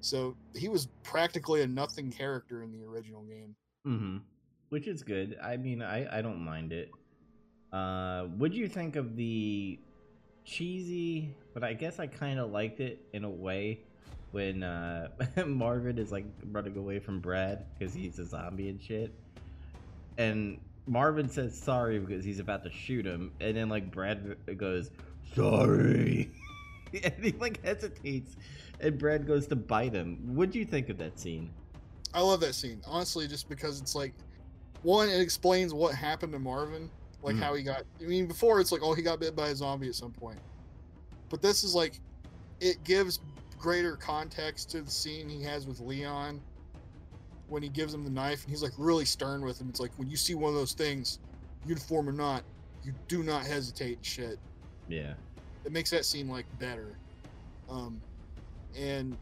So 0.00 0.36
he 0.54 0.68
was 0.68 0.88
practically 1.02 1.62
a 1.62 1.66
nothing 1.66 2.10
character 2.10 2.62
in 2.62 2.72
the 2.72 2.84
original 2.84 3.22
game. 3.22 3.54
hmm 3.84 4.18
Which 4.70 4.86
is 4.86 5.02
good. 5.02 5.38
I 5.42 5.56
mean, 5.56 5.82
I 5.82 6.18
I 6.18 6.22
don't 6.22 6.40
mind 6.44 6.72
it. 6.72 6.90
Uh, 7.72 8.24
what 8.24 8.50
do 8.50 8.56
you 8.56 8.68
think 8.68 8.96
of 8.96 9.16
the 9.16 9.78
cheesy? 10.44 11.34
But 11.54 11.64
I 11.64 11.72
guess 11.74 11.98
I 12.00 12.06
kind 12.06 12.38
of 12.38 12.50
liked 12.50 12.80
it 12.80 13.04
in 13.12 13.24
a 13.24 13.30
way 13.30 13.80
when 14.32 14.62
uh, 14.62 15.08
Marvin 15.46 15.98
is 15.98 16.12
like 16.12 16.24
running 16.50 16.76
away 16.76 16.98
from 16.98 17.20
Brad 17.20 17.66
because 17.78 17.94
he's 17.94 18.18
a 18.18 18.24
zombie 18.24 18.68
and 18.68 18.80
shit, 18.80 19.12
and 20.18 20.58
Marvin 20.86 21.28
says 21.28 21.56
sorry 21.56 21.98
because 21.98 22.24
he's 22.24 22.38
about 22.38 22.64
to 22.64 22.70
shoot 22.70 23.04
him, 23.04 23.32
and 23.40 23.56
then 23.56 23.68
like 23.68 23.90
Brad 23.90 24.36
goes 24.56 24.90
sorry, 25.34 26.30
and 27.04 27.14
he 27.22 27.32
like 27.32 27.62
hesitates, 27.64 28.36
and 28.80 28.98
Brad 28.98 29.26
goes 29.26 29.46
to 29.48 29.56
bite 29.56 29.92
him. 29.94 30.18
What 30.34 30.50
do 30.50 30.58
you 30.58 30.64
think 30.64 30.88
of 30.88 30.98
that 30.98 31.18
scene? 31.18 31.50
I 32.14 32.20
love 32.20 32.40
that 32.40 32.54
scene, 32.54 32.80
honestly, 32.86 33.28
just 33.28 33.48
because 33.48 33.80
it's 33.80 33.94
like, 33.94 34.14
one, 34.82 35.08
it 35.08 35.20
explains 35.20 35.72
what 35.72 35.94
happened 35.94 36.32
to 36.32 36.38
Marvin, 36.38 36.90
like 37.22 37.36
Mhm. 37.36 37.40
how 37.40 37.54
he 37.54 37.62
got. 37.62 37.84
I 38.00 38.04
mean, 38.04 38.26
before 38.26 38.60
it's 38.60 38.72
like, 38.72 38.82
oh, 38.82 38.94
he 38.94 39.02
got 39.02 39.20
bit 39.20 39.36
by 39.36 39.48
a 39.50 39.54
zombie 39.54 39.88
at 39.88 39.94
some 39.94 40.12
point, 40.12 40.38
but 41.28 41.42
this 41.42 41.62
is 41.62 41.74
like, 41.74 42.00
it 42.60 42.82
gives 42.84 43.20
greater 43.58 43.96
context 43.96 44.70
to 44.70 44.80
the 44.82 44.90
scene 44.90 45.28
he 45.28 45.42
has 45.42 45.66
with 45.66 45.80
Leon 45.80 46.40
when 47.48 47.62
he 47.62 47.68
gives 47.68 47.92
him 47.92 48.04
the 48.04 48.10
knife, 48.10 48.42
and 48.42 48.50
he's 48.50 48.62
like 48.62 48.72
really 48.78 49.04
stern 49.04 49.42
with 49.42 49.60
him. 49.60 49.68
It's 49.68 49.80
like 49.80 49.92
when 49.98 50.08
you 50.08 50.16
see 50.16 50.34
one 50.34 50.48
of 50.50 50.54
those 50.54 50.72
things, 50.72 51.18
uniform 51.66 52.08
or 52.08 52.12
not, 52.12 52.42
you 52.82 52.94
do 53.08 53.22
not 53.22 53.44
hesitate 53.44 53.96
and 53.98 54.06
shit. 54.06 54.38
Yeah. 54.88 55.14
It 55.64 55.72
makes 55.72 55.90
that 55.90 56.06
scene 56.06 56.28
like 56.28 56.46
better. 56.58 56.96
Um, 57.68 58.00
and 58.76 59.16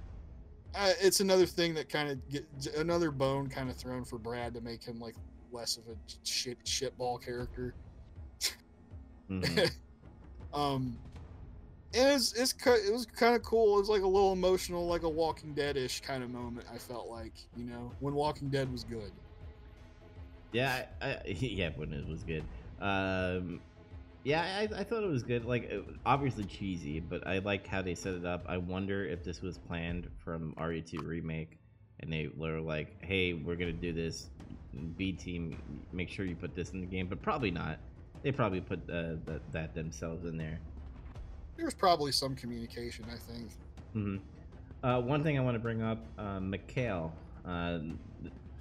uh, 0.74 0.92
it's 1.00 1.20
another 1.20 1.46
thing 1.46 1.74
that 1.74 1.88
kind 1.88 2.10
of 2.10 2.28
get 2.28 2.46
another 2.76 3.10
bone 3.10 3.48
kind 3.48 3.70
of 3.70 3.76
thrown 3.76 4.04
for 4.04 4.18
Brad 4.18 4.54
to 4.54 4.60
make 4.60 4.84
him 4.84 5.00
like 5.00 5.16
less 5.52 5.76
of 5.76 5.84
a 5.88 5.96
shit 6.24 6.62
shitball 6.64 7.22
character. 7.22 7.74
Mhm. 9.30 9.70
Um, 10.54 10.96
and 11.94 12.14
it's 12.14 12.32
it's 12.32 12.54
it 12.66 12.92
was 12.92 13.06
kind 13.06 13.34
of 13.34 13.42
cool. 13.42 13.76
It 13.76 13.80
was 13.80 13.88
like 13.88 14.02
a 14.02 14.06
little 14.06 14.32
emotional, 14.32 14.86
like 14.86 15.02
a 15.02 15.08
Walking 15.08 15.54
Dead 15.54 15.76
ish 15.76 16.00
kind 16.00 16.22
of 16.22 16.30
moment. 16.30 16.66
I 16.72 16.78
felt 16.78 17.08
like 17.08 17.34
you 17.56 17.64
know 17.64 17.92
when 18.00 18.14
Walking 18.14 18.48
Dead 18.48 18.70
was 18.70 18.84
good. 18.84 19.12
Yeah, 20.52 20.86
I, 21.02 21.06
I, 21.06 21.20
yeah, 21.26 21.70
when 21.76 21.92
it 21.92 22.06
was 22.06 22.22
good. 22.22 22.44
Um, 22.80 23.60
yeah, 24.28 24.42
I, 24.60 24.80
I 24.80 24.84
thought 24.84 25.02
it 25.02 25.08
was 25.08 25.22
good. 25.22 25.46
Like, 25.46 25.64
it, 25.64 25.82
obviously 26.04 26.44
cheesy, 26.44 27.00
but 27.00 27.26
I 27.26 27.38
like 27.38 27.66
how 27.66 27.80
they 27.80 27.94
set 27.94 28.12
it 28.12 28.26
up. 28.26 28.44
I 28.46 28.58
wonder 28.58 29.06
if 29.06 29.24
this 29.24 29.40
was 29.40 29.56
planned 29.56 30.06
from 30.22 30.54
RE2 30.58 31.02
remake, 31.06 31.58
and 32.00 32.12
they 32.12 32.28
were 32.36 32.60
like, 32.60 33.02
"Hey, 33.02 33.32
we're 33.32 33.56
gonna 33.56 33.72
do 33.72 33.94
this. 33.94 34.28
B 34.98 35.12
team, 35.12 35.56
make 35.92 36.10
sure 36.10 36.26
you 36.26 36.36
put 36.36 36.54
this 36.54 36.72
in 36.72 36.80
the 36.82 36.86
game." 36.86 37.06
But 37.06 37.22
probably 37.22 37.50
not. 37.50 37.78
They 38.22 38.30
probably 38.30 38.60
put 38.60 38.80
uh, 38.90 39.16
that, 39.24 39.40
that 39.52 39.74
themselves 39.74 40.26
in 40.26 40.36
there. 40.36 40.58
There's 41.56 41.74
probably 41.74 42.12
some 42.12 42.36
communication. 42.36 43.06
I 43.10 43.16
think. 43.16 43.50
hmm 43.94 44.16
Uh, 44.82 45.00
one 45.00 45.22
thing 45.22 45.38
I 45.38 45.40
want 45.40 45.54
to 45.54 45.58
bring 45.58 45.80
up, 45.80 46.04
uh, 46.18 46.38
Mikhail. 46.38 47.14
Uh, 47.46 47.78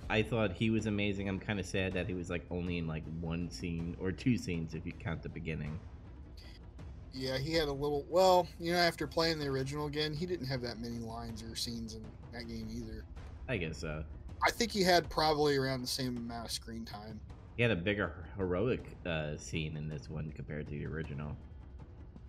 I 0.09 0.21
thought 0.21 0.53
he 0.53 0.69
was 0.69 0.85
amazing. 0.85 1.27
I'm 1.27 1.39
kind 1.39 1.59
of 1.59 1.65
sad 1.65 1.93
that 1.93 2.07
he 2.07 2.13
was 2.13 2.29
like 2.29 2.45
only 2.49 2.77
in 2.77 2.87
like 2.87 3.03
one 3.19 3.49
scene 3.49 3.95
or 3.99 4.11
two 4.11 4.37
scenes 4.37 4.73
if 4.73 4.85
you 4.85 4.93
count 4.93 5.21
the 5.21 5.29
beginning. 5.29 5.77
Yeah, 7.13 7.37
he 7.37 7.53
had 7.53 7.67
a 7.67 7.73
little. 7.73 8.05
Well, 8.09 8.47
you 8.59 8.73
know, 8.73 8.79
after 8.79 9.07
playing 9.07 9.39
the 9.39 9.47
original 9.47 9.87
again, 9.87 10.13
he 10.13 10.25
didn't 10.25 10.45
have 10.45 10.61
that 10.61 10.79
many 10.79 10.99
lines 10.99 11.43
or 11.43 11.55
scenes 11.55 11.95
in 11.95 12.05
that 12.31 12.47
game 12.47 12.67
either. 12.71 13.03
I 13.49 13.57
guess 13.57 13.77
so. 13.77 14.03
I 14.45 14.51
think 14.51 14.71
he 14.71 14.83
had 14.83 15.09
probably 15.09 15.57
around 15.57 15.81
the 15.81 15.87
same 15.87 16.15
amount 16.15 16.45
of 16.45 16.51
screen 16.51 16.85
time. 16.85 17.19
He 17.55 17.63
had 17.63 17.71
a 17.71 17.75
bigger 17.75 18.13
heroic 18.37 18.85
uh, 19.05 19.35
scene 19.35 19.75
in 19.77 19.89
this 19.89 20.09
one 20.09 20.31
compared 20.35 20.67
to 20.67 20.71
the 20.71 20.85
original. 20.85 21.35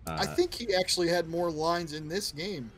Uh, 0.07 0.17
I 0.19 0.25
think 0.25 0.53
he 0.53 0.73
actually 0.73 1.07
had 1.07 1.27
more 1.27 1.51
lines 1.51 1.93
in 1.93 2.07
this 2.07 2.31
game. 2.31 2.71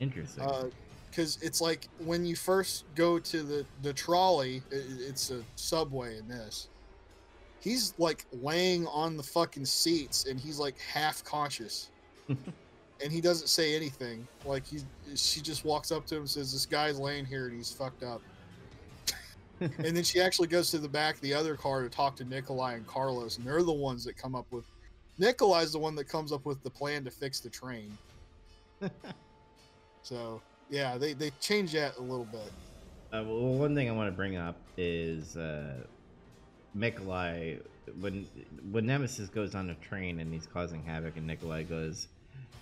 interesting. 0.00 0.72
Because 1.14 1.38
it's 1.42 1.60
like 1.60 1.88
when 1.98 2.24
you 2.26 2.34
first 2.34 2.84
go 2.94 3.18
to 3.18 3.42
the 3.42 3.64
the 3.82 3.92
trolley 3.92 4.62
i- 4.72 4.76
i- 4.76 4.78
it's 5.08 5.30
a 5.30 5.42
subway 5.56 6.18
in 6.18 6.26
this. 6.28 6.68
He's 7.60 7.94
like 7.98 8.26
laying 8.42 8.86
on 8.88 9.16
the 9.16 9.22
fucking 9.22 9.64
seats 9.64 10.26
and 10.26 10.38
he's 10.38 10.58
like 10.58 10.78
half 10.78 11.22
conscious. 11.24 11.90
And 13.02 13.12
he 13.12 13.20
doesn't 13.20 13.48
say 13.48 13.74
anything. 13.74 14.26
Like 14.46 14.64
he 14.64 14.78
she 15.16 15.40
just 15.40 15.64
walks 15.64 15.90
up 15.90 16.06
to 16.06 16.14
him 16.14 16.20
and 16.22 16.30
says 16.30 16.52
this 16.52 16.64
guy's 16.64 16.98
laying 16.98 17.26
here 17.26 17.48
and 17.48 17.56
he's 17.56 17.70
fucked 17.70 18.02
up. 18.04 18.22
And 19.60 19.96
then 19.96 20.04
she 20.04 20.20
actually 20.20 20.46
goes 20.48 20.70
to 20.70 20.78
the 20.78 20.88
back 20.88 21.16
of 21.16 21.20
the 21.20 21.34
other 21.34 21.56
car 21.56 21.82
to 21.82 21.88
talk 21.88 22.14
to 22.16 22.24
nikolai 22.24 22.74
and 22.74 22.86
carlos 22.86 23.36
and 23.36 23.46
they're 23.46 23.62
the 23.62 23.72
ones 23.72 24.04
that 24.04 24.16
come 24.16 24.34
up 24.34 24.46
with 24.52 24.64
nikolai's 25.18 25.72
the 25.72 25.78
one 25.78 25.94
that 25.96 26.04
comes 26.04 26.32
up 26.32 26.44
with 26.46 26.62
the 26.62 26.70
plan 26.70 27.04
to 27.04 27.10
fix 27.10 27.40
the 27.40 27.50
train. 27.50 27.96
So 30.02 30.40
yeah, 30.70 30.98
they 30.98 31.12
they 31.12 31.30
changed 31.40 31.74
that 31.74 31.96
a 31.98 32.02
little 32.02 32.26
bit. 32.26 32.52
Uh, 33.12 33.22
well, 33.24 33.54
one 33.54 33.74
thing 33.74 33.88
I 33.88 33.92
want 33.92 34.08
to 34.08 34.16
bring 34.16 34.36
up 34.36 34.56
is 34.76 35.36
uh, 35.36 35.74
Nikolai. 36.74 37.56
When 38.00 38.26
when 38.70 38.86
Nemesis 38.86 39.28
goes 39.28 39.54
on 39.54 39.70
a 39.70 39.74
train 39.76 40.20
and 40.20 40.32
he's 40.32 40.46
causing 40.46 40.82
havoc, 40.82 41.16
and 41.16 41.26
Nikolai 41.26 41.62
goes, 41.64 42.08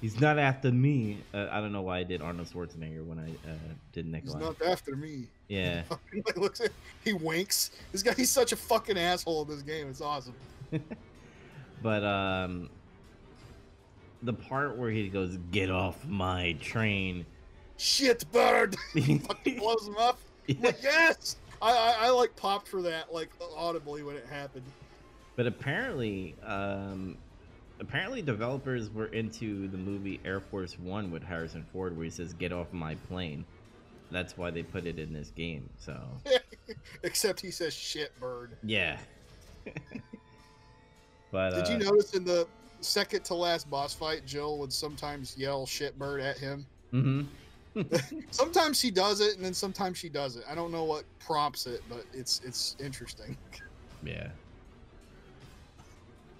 "He's 0.00 0.20
not 0.20 0.38
after 0.38 0.70
me." 0.70 1.18
Uh, 1.32 1.46
I 1.50 1.60
don't 1.60 1.72
know 1.72 1.82
why 1.82 2.00
I 2.00 2.02
did 2.02 2.20
Arnold 2.20 2.48
Schwarzenegger 2.48 3.06
when 3.06 3.18
I 3.18 3.30
uh, 3.48 3.54
did 3.92 4.06
Nikolai. 4.06 4.38
He's 4.38 4.48
not 4.60 4.62
after 4.62 4.96
me. 4.96 5.28
Yeah, 5.48 5.82
he 6.12 6.22
looks 6.36 6.60
at, 6.60 6.70
he 7.04 7.12
winks. 7.12 7.70
This 7.92 8.02
guy, 8.02 8.12
he's 8.14 8.30
such 8.30 8.52
a 8.52 8.56
fucking 8.56 8.98
asshole 8.98 9.42
in 9.42 9.48
this 9.48 9.62
game. 9.62 9.88
It's 9.88 10.00
awesome. 10.00 10.34
but 11.82 12.04
um, 12.04 12.68
the 14.22 14.34
part 14.34 14.76
where 14.76 14.90
he 14.90 15.08
goes, 15.08 15.38
"Get 15.50 15.70
off 15.70 16.04
my 16.06 16.54
train." 16.60 17.24
Shit, 17.82 18.30
bird. 18.30 18.76
fucking 18.94 19.58
blows 19.58 19.88
him 19.88 19.96
up. 19.98 20.16
Like, 20.60 20.80
yes. 20.80 21.34
I, 21.60 21.72
I 21.72 22.06
I 22.06 22.10
like 22.10 22.36
popped 22.36 22.68
for 22.68 22.80
that 22.82 23.12
like 23.12 23.30
audibly 23.56 24.04
when 24.04 24.14
it 24.14 24.24
happened. 24.24 24.66
But 25.34 25.48
apparently, 25.48 26.36
um, 26.44 27.16
apparently 27.80 28.22
developers 28.22 28.88
were 28.88 29.06
into 29.06 29.66
the 29.66 29.78
movie 29.78 30.20
Air 30.24 30.38
Force 30.38 30.78
One 30.78 31.10
with 31.10 31.24
Harrison 31.24 31.66
Ford, 31.72 31.96
where 31.96 32.04
he 32.04 32.10
says 32.10 32.34
"Get 32.34 32.52
off 32.52 32.72
my 32.72 32.94
plane." 32.94 33.44
That's 34.12 34.38
why 34.38 34.52
they 34.52 34.62
put 34.62 34.86
it 34.86 35.00
in 35.00 35.12
this 35.12 35.30
game. 35.30 35.68
So 35.76 36.00
Except 37.02 37.40
he 37.40 37.50
says 37.50 37.74
shit, 37.74 38.12
bird. 38.20 38.56
yeah. 38.62 38.96
but 41.32 41.50
Did 41.50 41.66
uh, 41.66 41.70
you 41.72 41.78
notice 41.78 42.14
in 42.14 42.22
the 42.22 42.46
second 42.80 43.24
to 43.24 43.34
last 43.34 43.68
boss 43.68 43.92
fight, 43.92 44.24
Jill 44.24 44.58
would 44.58 44.72
sometimes 44.72 45.36
yell 45.36 45.66
shit 45.66 45.98
bird 45.98 46.20
at 46.20 46.38
him? 46.38 46.64
hmm 46.92 47.22
Sometimes 48.30 48.78
she 48.78 48.90
does 48.90 49.20
it, 49.20 49.36
and 49.36 49.44
then 49.44 49.54
sometimes 49.54 49.96
she 49.98 50.08
doesn't. 50.08 50.44
I 50.48 50.54
don't 50.54 50.72
know 50.72 50.84
what 50.84 51.04
prompts 51.18 51.66
it, 51.66 51.82
but 51.88 52.04
it's 52.12 52.40
it's 52.44 52.76
interesting. 52.78 53.36
Yeah. 54.04 54.28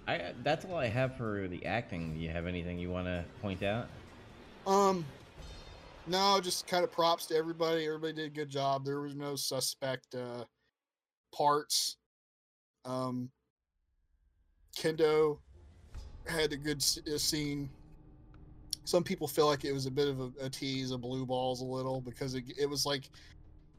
I 0.07 0.33
that's 0.43 0.65
all 0.65 0.75
I 0.75 0.87
have 0.87 1.15
for 1.15 1.47
the 1.47 1.65
acting. 1.65 2.13
Do 2.13 2.19
you 2.19 2.29
have 2.29 2.45
anything 2.45 2.77
you 2.77 2.91
want 2.91 3.07
to 3.07 3.23
point 3.41 3.63
out? 3.63 3.87
Um, 4.67 5.05
no, 6.07 6.39
just 6.41 6.67
kind 6.67 6.83
of 6.83 6.91
props 6.91 7.25
to 7.27 7.35
everybody. 7.35 7.85
Everybody 7.85 8.13
did 8.13 8.25
a 8.25 8.29
good 8.29 8.49
job. 8.49 8.85
There 8.85 9.01
was 9.01 9.15
no 9.15 9.35
suspect 9.35 10.13
uh, 10.13 10.43
parts. 11.33 11.97
Um, 12.85 13.29
Kendo 14.77 15.39
had 16.27 16.51
a 16.51 16.57
good 16.57 16.77
s- 16.77 16.99
uh, 17.11 17.17
scene. 17.17 17.69
Some 18.85 19.03
people 19.03 19.27
feel 19.27 19.47
like 19.47 19.63
it 19.65 19.71
was 19.71 19.85
a 19.85 19.91
bit 19.91 20.07
of 20.07 20.19
a, 20.19 20.31
a 20.41 20.49
tease 20.49 20.91
of 20.91 21.01
blue 21.01 21.25
balls 21.25 21.61
a 21.61 21.65
little 21.65 22.01
because 22.01 22.35
it, 22.35 22.43
it 22.57 22.69
was 22.69 22.85
like 22.85 23.09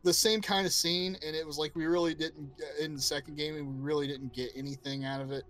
the 0.03 0.13
same 0.13 0.41
kind 0.41 0.67
of 0.67 0.73
scene, 0.73 1.17
and 1.27 1.35
it 1.37 1.47
was 1.47 1.59
like 1.59 1.75
we 1.77 1.87
really 1.87 2.15
didn't 2.15 2.51
in 2.81 2.95
the 2.95 3.01
second 3.01 3.37
game, 3.37 3.57
and 3.57 3.67
we 3.67 3.83
really 3.83 4.07
didn't 4.07 4.33
get 4.33 4.51
anything 4.57 5.05
out 5.05 5.21
of 5.21 5.31
it. 5.33 5.45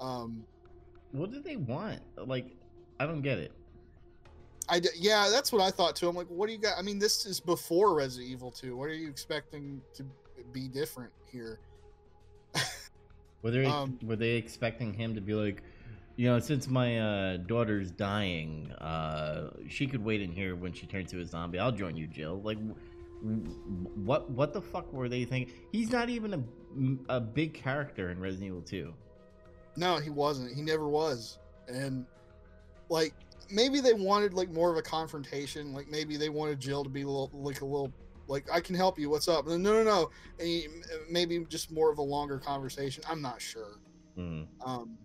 Um, 0.00 0.44
What 1.12 1.30
did 1.30 1.44
they 1.44 1.56
want? 1.56 2.00
Like, 2.16 2.46
I 2.98 3.06
don't 3.06 3.22
get 3.22 3.38
it. 3.38 3.52
I 4.68 4.80
d- 4.80 4.88
yeah, 4.96 5.28
that's 5.30 5.52
what 5.52 5.60
I 5.62 5.70
thought 5.70 5.94
too. 5.94 6.08
I'm 6.08 6.16
like, 6.16 6.26
what 6.28 6.46
do 6.46 6.52
you 6.52 6.58
got? 6.58 6.78
I 6.78 6.82
mean, 6.82 6.98
this 6.98 7.26
is 7.26 7.38
before 7.38 7.94
Resident 7.94 8.30
Evil 8.30 8.50
2. 8.50 8.76
What 8.76 8.88
are 8.88 8.94
you 8.94 9.08
expecting 9.08 9.80
to 9.94 10.04
be 10.52 10.68
different 10.68 11.12
here? 11.30 11.60
Were 13.42 13.50
they 13.50 13.66
Um, 13.66 13.98
were 14.02 14.16
they 14.16 14.36
expecting 14.36 14.94
him 14.94 15.14
to 15.14 15.20
be 15.20 15.34
like, 15.34 15.62
you 16.16 16.28
know, 16.28 16.38
since 16.38 16.68
my 16.68 16.98
uh, 16.98 17.36
daughter's 17.38 17.90
dying, 17.90 18.70
uh, 18.72 19.50
she 19.68 19.86
could 19.86 20.04
wait 20.04 20.20
in 20.20 20.30
here 20.30 20.54
when 20.54 20.72
she 20.72 20.86
turns 20.86 21.10
to 21.10 21.20
a 21.20 21.26
zombie. 21.26 21.58
I'll 21.58 21.72
join 21.72 21.96
you, 21.96 22.06
Jill. 22.06 22.40
Like, 22.42 22.58
what 23.20 24.30
what 24.30 24.52
the 24.52 24.60
fuck 24.60 24.92
were 24.92 25.08
they 25.08 25.24
thinking? 25.24 25.52
He's 25.72 25.90
not 25.90 26.08
even 26.10 26.34
a 26.34 27.14
a 27.14 27.20
big 27.20 27.54
character 27.54 28.10
in 28.10 28.20
Resident 28.20 28.48
Evil 28.48 28.62
2. 28.62 28.94
No, 29.76 29.96
he 29.96 30.10
wasn't. 30.10 30.54
He 30.54 30.62
never 30.62 30.88
was. 30.88 31.38
And 31.68 32.06
like 32.88 33.14
maybe 33.50 33.80
they 33.80 33.94
wanted 33.94 34.34
like 34.34 34.50
more 34.50 34.70
of 34.70 34.76
a 34.76 34.82
confrontation. 34.82 35.72
Like 35.72 35.88
maybe 35.88 36.16
they 36.16 36.28
wanted 36.28 36.60
Jill 36.60 36.84
to 36.84 36.90
be 36.90 37.02
a 37.02 37.06
little, 37.06 37.30
like 37.32 37.60
a 37.60 37.64
little 37.64 37.92
like 38.28 38.46
I 38.52 38.60
can 38.60 38.74
help 38.74 38.98
you. 38.98 39.10
What's 39.10 39.28
up? 39.28 39.46
No, 39.46 39.56
no, 39.56 39.82
no. 39.82 40.10
And 40.38 40.46
he, 40.46 40.66
maybe 41.10 41.44
just 41.48 41.72
more 41.72 41.90
of 41.90 41.98
a 41.98 42.02
longer 42.02 42.38
conversation. 42.38 43.02
I'm 43.08 43.22
not 43.22 43.40
sure. 43.40 43.78
Mm. 44.18 44.46
Um, 44.64 44.98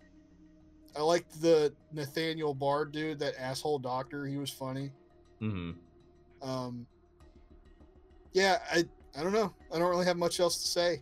I 1.00 1.02
liked 1.02 1.42
the 1.42 1.74
Nathaniel 1.94 2.54
Bard 2.54 2.92
dude, 2.92 3.20
that 3.20 3.34
asshole 3.40 3.80
doctor. 3.80 4.26
He 4.28 4.36
was 4.36 4.50
funny. 4.50 4.92
hmm 5.40 5.72
Um, 6.42 6.86
yeah, 8.34 8.60
I 8.70 8.84
I 9.18 9.24
don't 9.24 9.32
know. 9.32 9.54
I 9.74 9.80
don't 9.80 9.90
really 9.90 10.06
have 10.06 10.18
much 10.18 10.42
else 10.42 10.62
to 10.62 10.68
say. 10.68 11.02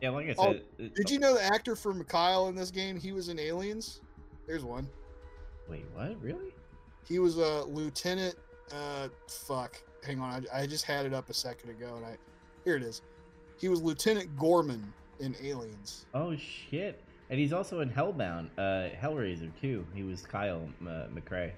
Yeah, 0.00 0.10
like 0.10 0.28
I 0.28 0.34
Oh, 0.38 0.52
said. 0.52 0.62
it- 0.78 0.94
Did 0.94 1.10
you 1.10 1.18
know 1.18 1.34
the 1.34 1.42
actor 1.42 1.76
for 1.76 1.92
Mikhail 1.92 2.48
in 2.48 2.54
this 2.54 2.70
game? 2.70 2.98
He 2.98 3.12
was 3.12 3.28
in 3.28 3.38
Aliens. 3.38 4.00
There's 4.46 4.64
one. 4.64 4.88
Wait, 5.68 5.84
what? 5.94 6.20
Really? 6.22 6.54
He 7.06 7.18
was 7.18 7.36
a 7.36 7.64
lieutenant. 7.64 8.34
Uh, 8.72 9.08
fuck. 9.28 9.80
Hang 10.04 10.20
on. 10.20 10.46
I, 10.52 10.62
I 10.62 10.66
just 10.66 10.84
had 10.84 11.04
it 11.06 11.12
up 11.12 11.28
a 11.30 11.34
second 11.34 11.68
ago, 11.70 11.94
and 11.96 12.06
I 12.06 12.16
here 12.64 12.76
it 12.76 12.82
is. 12.82 13.02
He 13.58 13.68
was 13.68 13.80
Lieutenant 13.82 14.36
Gorman 14.38 14.92
in 15.20 15.36
Aliens. 15.42 16.06
Oh 16.14 16.34
shit! 16.36 17.00
And 17.30 17.38
he's 17.40 17.52
also 17.52 17.80
in 17.80 17.90
Hellbound, 17.90 18.48
uh, 18.56 18.88
Hellraiser 19.00 19.50
too. 19.60 19.84
He 19.94 20.02
was 20.04 20.22
Kyle 20.22 20.68
uh, 20.82 21.06
McRae. 21.14 21.50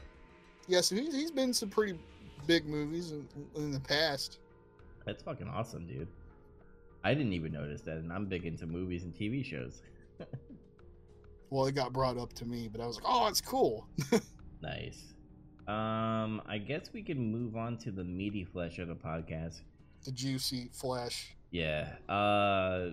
Yeah, 0.66 0.80
so 0.80 0.94
he's, 0.96 1.14
he's 1.14 1.30
been 1.30 1.44
in 1.50 1.54
some 1.54 1.68
pretty 1.70 1.98
big 2.46 2.66
movies 2.66 3.12
in, 3.12 3.26
in 3.56 3.72
the 3.72 3.80
past. 3.80 4.38
That's 5.06 5.22
fucking 5.22 5.48
awesome, 5.48 5.86
dude. 5.86 6.08
I 7.04 7.14
didn't 7.14 7.32
even 7.32 7.52
notice 7.52 7.82
that, 7.82 7.98
and 7.98 8.12
I'm 8.12 8.26
big 8.26 8.44
into 8.44 8.66
movies 8.66 9.04
and 9.04 9.14
TV 9.14 9.44
shows. 9.44 9.82
Well, 11.50 11.64
it 11.64 11.74
got 11.74 11.94
brought 11.94 12.18
up 12.18 12.34
to 12.34 12.44
me, 12.44 12.68
but 12.70 12.82
I 12.82 12.86
was 12.86 12.96
like, 12.96 13.04
oh, 13.06 13.26
it's 13.26 13.40
cool. 13.40 13.86
Nice. 14.60 15.14
Um, 15.66 16.42
I 16.46 16.58
guess 16.58 16.90
we 16.92 17.00
can 17.02 17.32
move 17.32 17.56
on 17.56 17.78
to 17.78 17.90
the 17.90 18.04
meaty 18.04 18.44
flesh 18.44 18.78
of 18.80 18.88
the 18.88 18.94
podcast. 18.94 19.60
the 20.04 20.10
juicy 20.12 20.68
flesh. 20.74 21.34
Yeah. 21.50 21.92
Uh, 22.08 22.90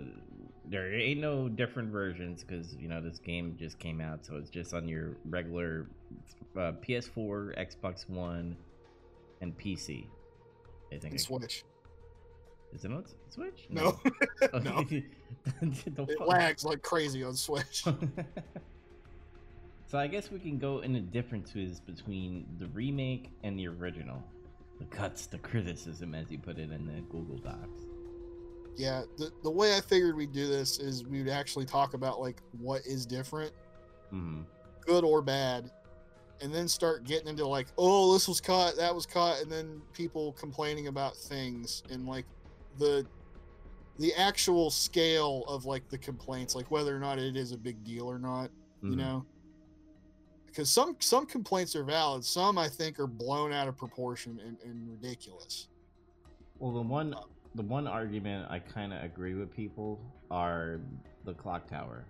there 0.69 0.93
ain't 0.93 1.19
no 1.19 1.47
different 1.47 1.91
versions 1.91 2.43
because 2.43 2.75
you 2.75 2.87
know 2.87 3.01
this 3.01 3.19
game 3.19 3.55
just 3.59 3.79
came 3.79 4.01
out, 4.01 4.25
so 4.25 4.35
it's 4.35 4.49
just 4.49 4.73
on 4.73 4.87
your 4.87 5.17
regular 5.25 5.87
uh, 6.57 6.73
PS4, 6.85 7.57
Xbox 7.57 8.09
One, 8.09 8.55
and 9.41 9.57
PC. 9.57 10.07
I 10.91 10.97
think. 10.97 11.03
And 11.05 11.13
I- 11.13 11.17
Switch. 11.17 11.63
Is 12.73 12.83
it 12.83 12.91
on 12.91 13.05
Switch? 13.29 13.67
No, 13.69 13.97
Oh, 14.53 14.59
no. 14.59 14.79
it 15.61 16.19
lags 16.21 16.65
like 16.65 16.81
crazy 16.81 17.23
on 17.23 17.33
Switch. 17.35 17.83
so 19.87 19.97
I 19.97 20.07
guess 20.07 20.29
we 20.29 20.39
can 20.39 20.57
go 20.57 20.79
into 20.79 20.99
differences 20.99 21.79
between 21.79 22.45
the 22.59 22.67
remake 22.67 23.29
and 23.43 23.57
the 23.57 23.67
original. 23.67 24.21
The 24.79 24.85
cuts, 24.85 25.25
the 25.27 25.37
criticism, 25.37 26.13
as 26.13 26.29
you 26.29 26.37
put 26.37 26.57
it 26.57 26.69
in 26.71 26.85
the 26.85 26.99
Google 27.09 27.37
Docs. 27.37 27.83
Yeah, 28.77 29.03
the, 29.17 29.31
the 29.43 29.49
way 29.51 29.75
I 29.77 29.81
figured 29.81 30.15
we'd 30.15 30.31
do 30.33 30.47
this 30.47 30.79
is 30.79 31.05
we'd 31.05 31.29
actually 31.29 31.65
talk 31.65 31.93
about 31.93 32.19
like 32.19 32.41
what 32.59 32.81
is 32.85 33.05
different, 33.05 33.51
hmm 34.09 34.41
good 34.81 35.03
or 35.03 35.21
bad, 35.21 35.71
and 36.41 36.53
then 36.53 36.67
start 36.67 37.03
getting 37.05 37.27
into 37.27 37.47
like, 37.47 37.67
oh, 37.77 38.13
this 38.13 38.27
was 38.27 38.39
cut, 38.39 38.75
that 38.77 38.93
was 38.93 39.05
cut, 39.05 39.41
and 39.41 39.51
then 39.51 39.81
people 39.93 40.33
complaining 40.33 40.87
about 40.87 41.15
things 41.15 41.81
and 41.89 42.05
like 42.07 42.25
the 42.77 43.05
the 43.97 44.13
actual 44.15 44.69
scale 44.69 45.43
of 45.47 45.65
like 45.65 45.87
the 45.89 45.97
complaints, 45.97 46.53
like 46.53 46.69
whether 46.69 46.95
or 46.95 46.99
not 46.99 47.17
it 47.17 47.35
is 47.37 47.51
a 47.53 47.57
big 47.57 47.83
deal 47.83 48.09
or 48.09 48.19
not. 48.19 48.49
you 48.81 48.91
Mhm. 48.91 48.97
know 48.97 49.25
because 50.47 50.69
some 50.69 50.95
some 50.99 51.25
complaints 51.25 51.75
are 51.75 51.83
valid 51.83 52.23
some 52.23 52.57
i 52.57 52.67
think 52.69 52.97
are 52.99 53.07
blown 53.07 53.51
out 53.51 53.67
of 53.67 53.75
proportion 53.75 54.39
and, 54.45 54.57
and 54.63 54.89
ridiculous 54.89 55.67
Well, 56.59 56.71
the 56.71 56.81
one, 56.81 57.13
the 57.55 57.63
one 57.63 57.87
argument 57.87 58.47
I 58.49 58.59
kind 58.59 58.93
of 58.93 59.03
agree 59.03 59.33
with 59.33 59.53
people 59.55 59.99
are 60.29 60.79
the 61.23 61.33
clock 61.33 61.67
tower. 61.67 62.05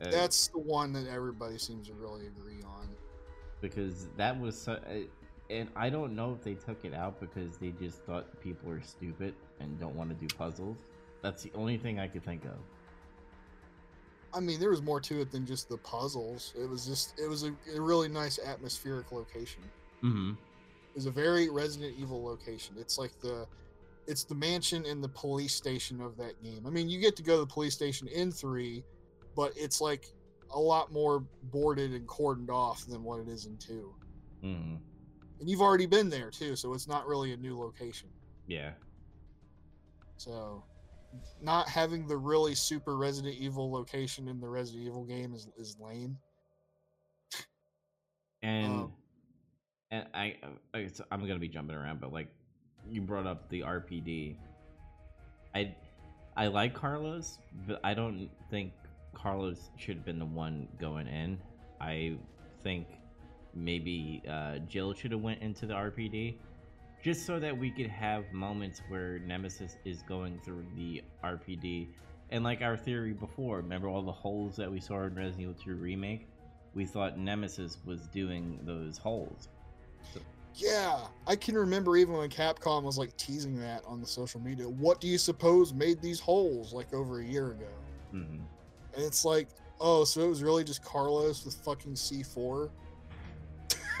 Uh, 0.00 0.10
that's 0.10 0.48
the 0.48 0.58
one 0.58 0.92
that 0.94 1.06
everybody 1.08 1.58
seems 1.58 1.88
to 1.88 1.94
really 1.94 2.26
agree 2.26 2.62
on 2.64 2.88
because 3.60 4.08
that 4.16 4.38
was 4.38 4.60
so, 4.60 4.72
uh, 4.72 4.94
and 5.50 5.68
I 5.76 5.90
don't 5.90 6.14
know 6.14 6.32
if 6.32 6.42
they 6.42 6.54
took 6.54 6.84
it 6.84 6.94
out 6.94 7.20
because 7.20 7.56
they 7.58 7.70
just 7.70 8.02
thought 8.04 8.40
people 8.40 8.70
are 8.70 8.80
stupid 8.82 9.34
and 9.60 9.78
don't 9.78 9.94
want 9.94 10.10
to 10.10 10.16
do 10.16 10.32
puzzles. 10.36 10.78
That's 11.22 11.42
the 11.42 11.52
only 11.54 11.78
thing 11.78 12.00
I 12.00 12.08
could 12.08 12.24
think 12.24 12.44
of. 12.44 12.58
i 14.34 14.40
mean 14.40 14.58
there 14.58 14.70
was 14.70 14.82
more 14.82 15.00
to 15.00 15.20
it 15.20 15.30
than 15.30 15.44
just 15.46 15.68
the 15.68 15.76
puzzles 15.78 16.54
it 16.58 16.68
was 16.68 16.86
just 16.86 17.14
it 17.20 17.28
was 17.28 17.44
a, 17.44 17.54
a 17.76 17.80
really 17.80 18.08
nice 18.08 18.38
atmospheric 18.44 19.12
location 19.12 19.62
Mm-hmm. 20.02 20.30
it 20.30 20.96
was 20.96 21.06
a 21.06 21.10
very 21.12 21.48
resident 21.48 21.94
evil 21.98 22.24
location 22.24 22.74
it's 22.78 22.98
like 22.98 23.12
the 23.20 23.46
it's 24.06 24.24
the 24.24 24.34
mansion 24.34 24.84
and 24.86 25.02
the 25.02 25.08
police 25.08 25.54
station 25.54 26.00
of 26.00 26.16
that 26.16 26.40
game 26.42 26.66
i 26.66 26.70
mean 26.70 26.88
you 26.88 27.00
get 27.00 27.16
to 27.16 27.22
go 27.22 27.34
to 27.34 27.40
the 27.40 27.46
police 27.52 27.74
station 27.74 28.08
in 28.08 28.30
three 28.30 28.84
but 29.36 29.52
it's 29.56 29.80
like 29.80 30.06
a 30.54 30.58
lot 30.58 30.92
more 30.92 31.24
boarded 31.44 31.92
and 31.92 32.06
cordoned 32.06 32.50
off 32.50 32.84
than 32.86 33.02
what 33.02 33.20
it 33.20 33.28
is 33.28 33.46
in 33.46 33.56
two 33.56 33.94
Mm-hmm. 34.44 34.74
and 35.40 35.48
you've 35.48 35.60
already 35.60 35.86
been 35.86 36.10
there 36.10 36.30
too 36.30 36.56
so 36.56 36.74
it's 36.74 36.88
not 36.88 37.06
really 37.06 37.32
a 37.32 37.36
new 37.36 37.56
location 37.58 38.08
Yeah. 38.48 38.72
So, 40.16 40.62
not 41.40 41.68
having 41.68 42.06
the 42.06 42.16
really 42.16 42.54
super 42.54 42.96
Resident 42.96 43.34
Evil 43.34 43.70
location 43.72 44.28
in 44.28 44.40
the 44.40 44.48
Resident 44.48 44.86
Evil 44.86 45.04
game 45.04 45.34
is, 45.34 45.48
is 45.58 45.76
lame. 45.80 46.16
And 48.42 48.72
Um, 48.72 48.92
and 49.90 50.06
I, 50.14 50.36
I 50.74 50.88
I'm 51.10 51.20
gonna 51.20 51.38
be 51.38 51.48
jumping 51.48 51.76
around, 51.76 52.00
but 52.00 52.12
like 52.12 52.28
you 52.88 53.00
brought 53.00 53.26
up 53.26 53.48
the 53.48 53.60
RPD. 53.60 54.36
I 55.54 55.74
I 56.36 56.46
like 56.46 56.74
Carlos, 56.74 57.38
but 57.66 57.80
I 57.84 57.94
don't 57.94 58.30
think 58.50 58.72
Carlos 59.14 59.70
should 59.76 59.96
have 59.96 60.04
been 60.04 60.18
the 60.18 60.24
one 60.24 60.66
going 60.80 61.06
in. 61.06 61.38
I 61.80 62.16
think 62.62 62.86
maybe 63.54 64.22
uh, 64.28 64.58
Jill 64.68 64.94
should 64.94 65.12
have 65.12 65.20
went 65.20 65.42
into 65.42 65.66
the 65.66 65.74
RPD, 65.74 66.36
just 67.02 67.26
so 67.26 67.38
that 67.38 67.56
we 67.56 67.70
could 67.70 67.88
have 67.88 68.32
moments 68.32 68.80
where 68.88 69.18
Nemesis 69.18 69.76
is 69.84 70.02
going 70.02 70.40
through 70.44 70.64
the 70.76 71.02
RPD. 71.22 71.88
And 72.30 72.42
like 72.42 72.62
our 72.62 72.78
theory 72.78 73.12
before, 73.12 73.58
remember 73.58 73.88
all 73.88 74.02
the 74.02 74.10
holes 74.12 74.56
that 74.56 74.70
we 74.70 74.80
saw 74.80 75.02
in 75.02 75.14
Resident 75.14 75.40
Evil 75.40 75.54
2 75.62 75.74
Remake? 75.74 76.26
We 76.74 76.86
thought 76.86 77.18
Nemesis 77.18 77.76
was 77.84 78.06
doing 78.06 78.58
those 78.62 78.96
holes. 78.96 79.48
Yeah, 80.54 80.98
I 81.26 81.36
can 81.36 81.56
remember 81.56 81.96
even 81.96 82.14
when 82.14 82.28
Capcom 82.28 82.82
was 82.82 82.98
like 82.98 83.16
teasing 83.16 83.58
that 83.60 83.82
on 83.86 84.00
the 84.00 84.06
social 84.06 84.40
media. 84.40 84.68
What 84.68 85.00
do 85.00 85.08
you 85.08 85.18
suppose 85.18 85.72
made 85.72 86.00
these 86.02 86.20
holes 86.20 86.72
like 86.72 86.92
over 86.92 87.20
a 87.20 87.24
year 87.24 87.52
ago? 87.52 87.68
hmm 88.10 88.20
And 88.94 89.04
it's 89.04 89.24
like, 89.24 89.48
oh, 89.80 90.04
so 90.04 90.20
it 90.20 90.28
was 90.28 90.42
really 90.42 90.64
just 90.64 90.84
Carlos 90.84 91.44
with 91.44 91.54
fucking 91.54 91.94
C4? 91.94 92.70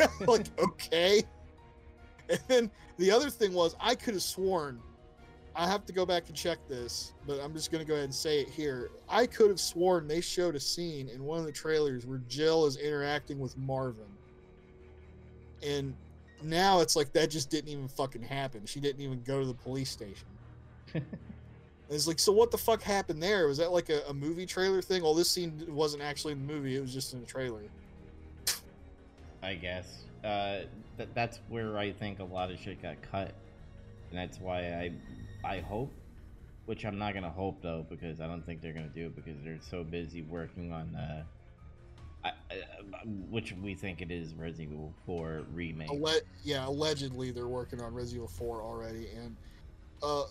like, 0.26 0.46
okay. 0.58 1.22
And 2.28 2.40
then 2.48 2.70
the 2.98 3.10
other 3.10 3.30
thing 3.30 3.52
was, 3.52 3.74
I 3.80 3.94
could 3.94 4.14
have 4.14 4.22
sworn, 4.22 4.80
I 5.54 5.66
have 5.66 5.84
to 5.86 5.92
go 5.92 6.06
back 6.06 6.28
and 6.28 6.36
check 6.36 6.58
this, 6.68 7.12
but 7.26 7.40
I'm 7.40 7.52
just 7.52 7.70
going 7.70 7.84
to 7.84 7.88
go 7.88 7.94
ahead 7.94 8.04
and 8.04 8.14
say 8.14 8.40
it 8.40 8.48
here. 8.48 8.90
I 9.08 9.26
could 9.26 9.48
have 9.48 9.60
sworn 9.60 10.06
they 10.06 10.20
showed 10.20 10.54
a 10.54 10.60
scene 10.60 11.08
in 11.08 11.24
one 11.24 11.38
of 11.40 11.46
the 11.46 11.52
trailers 11.52 12.06
where 12.06 12.20
Jill 12.28 12.66
is 12.66 12.76
interacting 12.76 13.38
with 13.38 13.56
Marvin. 13.56 14.04
And 15.62 15.94
now 16.44 16.80
it's 16.80 16.96
like 16.96 17.12
that 17.12 17.30
just 17.30 17.50
didn't 17.50 17.70
even 17.70 17.88
fucking 17.88 18.22
happen. 18.22 18.66
She 18.66 18.80
didn't 18.80 19.00
even 19.00 19.22
go 19.22 19.40
to 19.40 19.46
the 19.46 19.54
police 19.54 19.90
station. 19.90 20.26
It's 21.92 22.06
like, 22.06 22.18
so 22.18 22.32
what 22.32 22.50
the 22.50 22.58
fuck 22.58 22.82
happened 22.82 23.22
there? 23.22 23.46
Was 23.46 23.58
that 23.58 23.70
like 23.70 23.90
a, 23.90 24.00
a 24.08 24.14
movie 24.14 24.46
trailer 24.46 24.80
thing? 24.80 25.02
Well, 25.02 25.12
this 25.12 25.30
scene 25.30 25.62
wasn't 25.68 26.02
actually 26.02 26.32
in 26.32 26.46
the 26.46 26.52
movie; 26.52 26.74
it 26.74 26.80
was 26.80 26.92
just 26.92 27.12
in 27.12 27.20
the 27.20 27.26
trailer. 27.26 27.60
I 29.42 29.54
guess. 29.54 30.04
Uh, 30.24 30.60
th- 30.96 31.10
that's 31.14 31.40
where 31.48 31.76
I 31.76 31.92
think 31.92 32.20
a 32.20 32.24
lot 32.24 32.50
of 32.50 32.58
shit 32.58 32.80
got 32.80 32.96
cut, 33.02 33.34
and 34.10 34.18
that's 34.18 34.40
why 34.40 34.60
I, 34.60 34.92
I 35.44 35.60
hope, 35.60 35.92
which 36.64 36.86
I'm 36.86 36.96
not 36.96 37.12
gonna 37.12 37.28
hope 37.28 37.60
though 37.60 37.84
because 37.90 38.22
I 38.22 38.26
don't 38.26 38.44
think 38.46 38.62
they're 38.62 38.72
gonna 38.72 38.86
do 38.88 39.06
it 39.06 39.16
because 39.16 39.36
they're 39.44 39.58
so 39.60 39.84
busy 39.84 40.22
working 40.22 40.72
on, 40.72 40.94
uh, 40.94 41.24
I, 42.24 42.28
I, 42.50 42.54
which 43.30 43.52
we 43.60 43.74
think 43.74 44.00
it 44.00 44.10
is 44.10 44.34
Resident 44.34 44.72
Evil 44.72 44.94
4 45.06 45.42
remake. 45.52 45.90
Alle- 45.90 46.20
yeah, 46.44 46.66
allegedly 46.66 47.30
they're 47.32 47.48
working 47.48 47.80
on 47.80 47.92
Resident 47.92 48.16
Evil 48.24 48.28
4 48.28 48.62
already, 48.62 49.08
and 49.16 49.36
uh, 50.02 50.24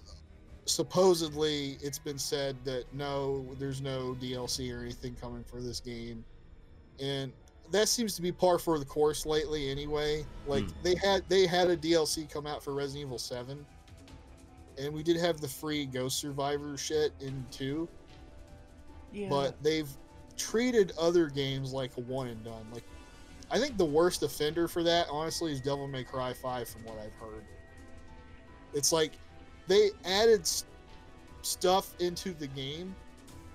supposedly 0.65 1.77
it's 1.81 1.99
been 1.99 2.17
said 2.19 2.55
that 2.65 2.85
no, 2.93 3.45
there's 3.59 3.81
no 3.81 4.15
DLC 4.21 4.73
or 4.75 4.81
anything 4.83 5.15
coming 5.19 5.43
for 5.43 5.61
this 5.61 5.79
game, 5.79 6.23
and 7.01 7.31
that 7.71 7.87
seems 7.89 8.15
to 8.15 8.21
be 8.21 8.31
par 8.31 8.59
for 8.59 8.79
the 8.79 8.85
course 8.85 9.25
lately. 9.25 9.69
Anyway, 9.69 10.25
like 10.47 10.63
Hmm. 10.65 10.71
they 10.83 10.95
had 10.95 11.23
they 11.29 11.45
had 11.47 11.69
a 11.69 11.77
DLC 11.77 12.29
come 12.29 12.45
out 12.47 12.63
for 12.63 12.73
Resident 12.73 13.07
Evil 13.07 13.17
7, 13.17 13.65
and 14.77 14.93
we 14.93 15.03
did 15.03 15.17
have 15.17 15.41
the 15.41 15.47
free 15.47 15.85
Ghost 15.85 16.19
Survivor 16.19 16.77
shit 16.77 17.11
in 17.19 17.45
two, 17.51 17.87
Yeah. 19.13 19.29
but 19.29 19.61
they've 19.63 19.89
treated 20.37 20.91
other 20.99 21.27
games 21.27 21.73
like 21.73 21.95
a 21.97 22.01
one 22.01 22.27
and 22.27 22.43
done. 22.43 22.65
Like, 22.73 22.83
I 23.49 23.59
think 23.59 23.77
the 23.77 23.85
worst 23.85 24.23
offender 24.23 24.67
for 24.67 24.83
that, 24.83 25.07
honestly, 25.09 25.51
is 25.51 25.59
Devil 25.61 25.87
May 25.87 26.03
Cry 26.03 26.33
5, 26.33 26.69
from 26.69 26.83
what 26.85 26.97
I've 26.99 27.13
heard. 27.13 27.43
It's 28.73 28.91
like 28.91 29.13
they 29.67 29.91
added 30.05 30.41
s- 30.41 30.65
stuff 31.41 31.93
into 31.99 32.33
the 32.33 32.47
game 32.47 32.95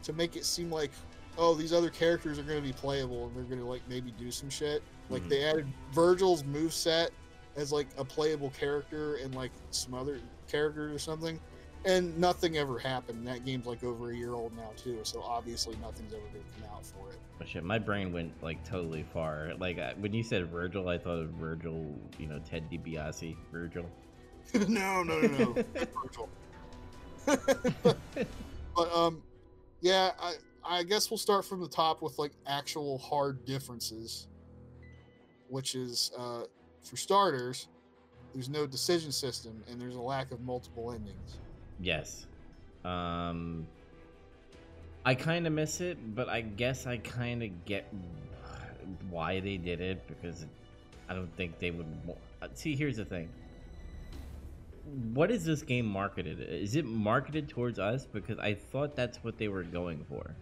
to 0.03 0.13
make 0.13 0.37
it 0.37 0.45
seem 0.45 0.71
like, 0.71 0.91
oh, 1.39 1.55
these 1.55 1.73
other 1.73 1.91
characters 1.91 2.39
are 2.39 2.43
going 2.43 2.61
to 2.61 2.67
be 2.67 2.73
playable 2.73 3.27
and 3.27 3.37
they're 3.37 3.45
going 3.45 3.59
to, 3.61 3.67
like, 3.67 3.83
maybe 3.89 4.11
do 4.13 4.31
some 4.31 4.49
shit. 4.51 4.83
Like, 5.11 5.23
Mhm. 5.25 5.29
they 5.29 5.45
added 5.45 5.67
Virgil's 5.93 6.43
moveset 6.43 7.09
as, 7.57 7.73
like, 7.73 7.87
a 7.97 8.05
playable 8.05 8.51
character 8.51 9.17
and, 9.17 9.35
like, 9.35 9.53
some 9.71 9.95
other 9.95 10.21
characters 10.49 10.95
or 10.95 10.99
something. 10.99 11.41
And 11.87 12.19
nothing 12.19 12.57
ever 12.57 12.79
happened. 12.81 13.27
That 13.29 13.45
game's 13.45 13.65
like 13.67 13.85
over 13.85 14.11
a 14.11 14.17
year 14.17 14.35
old 14.35 14.55
now 14.57 14.71
too, 14.77 14.99
so 15.05 15.23
obviously 15.23 15.77
nothing's 15.81 16.13
ever 16.13 16.23
going 16.33 16.45
to 16.45 16.61
come 16.61 16.71
out 16.75 16.85
for 16.85 17.11
it. 17.11 17.19
Oh, 17.41 17.45
shit, 17.47 17.63
my 17.63 17.79
brain 17.79 18.13
went 18.13 18.33
like 18.43 18.65
totally 18.69 19.05
far. 19.13 19.53
Like 19.59 19.79
I, 19.79 19.95
when 19.99 20.13
you 20.13 20.25
said 20.25 20.51
Virgil, 20.51 20.89
I 20.89 20.99
thought 20.99 21.21
of 21.21 21.29
Virgil, 21.31 21.95
you 22.19 22.27
know, 22.27 22.41
Ted 22.41 22.69
DiBiase, 22.71 23.37
Virgil. 23.53 23.87
no, 24.69 25.05
no, 25.05 25.21
no, 25.21 25.29
no. 25.29 25.65
Virgil. 26.03 26.29
but 28.75 28.95
um, 28.95 29.23
yeah, 29.81 30.11
I 30.21 30.35
I 30.69 30.83
guess 30.83 31.11
we'll 31.11 31.19
start 31.19 31.45
from 31.45 31.61
the 31.61 31.69
top 31.69 32.03
with 32.03 32.19
like 32.19 32.33
actual 32.49 32.99
hard 32.99 33.45
differences, 33.45 34.27
which 35.49 35.77
is 35.77 36.11
uh, 36.19 36.43
for 36.83 36.97
starters, 36.97 37.69
there's 38.35 38.49
no 38.49 38.67
decision 38.67 39.13
system 39.13 39.63
and 39.71 39.81
there's 39.81 39.95
a 39.95 40.01
lack 40.01 40.33
of 40.33 40.41
multiple 40.41 40.93
endings. 40.93 41.39
Yes. 41.81 42.27
Um 42.85 43.67
I 45.05 45.15
kind 45.15 45.47
of 45.47 45.53
miss 45.53 45.81
it, 45.81 45.99
but 46.17 46.29
I 46.29 46.41
guess 46.41 46.87
I 46.87 46.97
kind 46.97 47.43
of 47.43 47.65
get 47.65 47.93
why 49.09 49.41
they 49.41 49.57
did 49.57 49.81
it 49.81 50.07
because 50.09 50.47
I 51.09 51.15
don't 51.15 51.35
think 51.37 51.59
they 51.59 51.71
would 51.71 51.87
uh, 52.43 52.49
See, 52.55 52.75
here's 52.75 52.97
the 52.97 53.05
thing. 53.05 53.29
What 55.15 55.31
is 55.31 55.45
this 55.45 55.63
game 55.63 55.87
marketed? 55.87 56.41
Is 56.41 56.77
it 56.77 56.85
marketed 56.85 57.49
towards 57.49 57.79
us 57.79 58.07
because 58.07 58.39
I 58.39 58.55
thought 58.55 58.95
that's 58.95 59.19
what 59.23 59.39
they 59.39 59.49
were 59.49 59.63
going 59.63 60.05
for. 60.09 60.35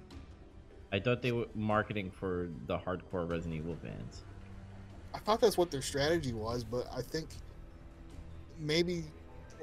I 0.92 1.00
thought 1.00 1.22
they 1.22 1.32
were 1.32 1.46
marketing 1.54 2.10
for 2.10 2.48
the 2.66 2.78
hardcore 2.78 3.28
Resident 3.28 3.54
Evil 3.54 3.76
fans. 3.82 4.22
I 5.14 5.18
thought 5.18 5.40
that's 5.40 5.56
what 5.56 5.70
their 5.70 5.82
strategy 5.82 6.32
was, 6.32 6.64
but 6.64 6.86
I 6.94 7.02
think 7.02 7.28
maybe 8.58 9.04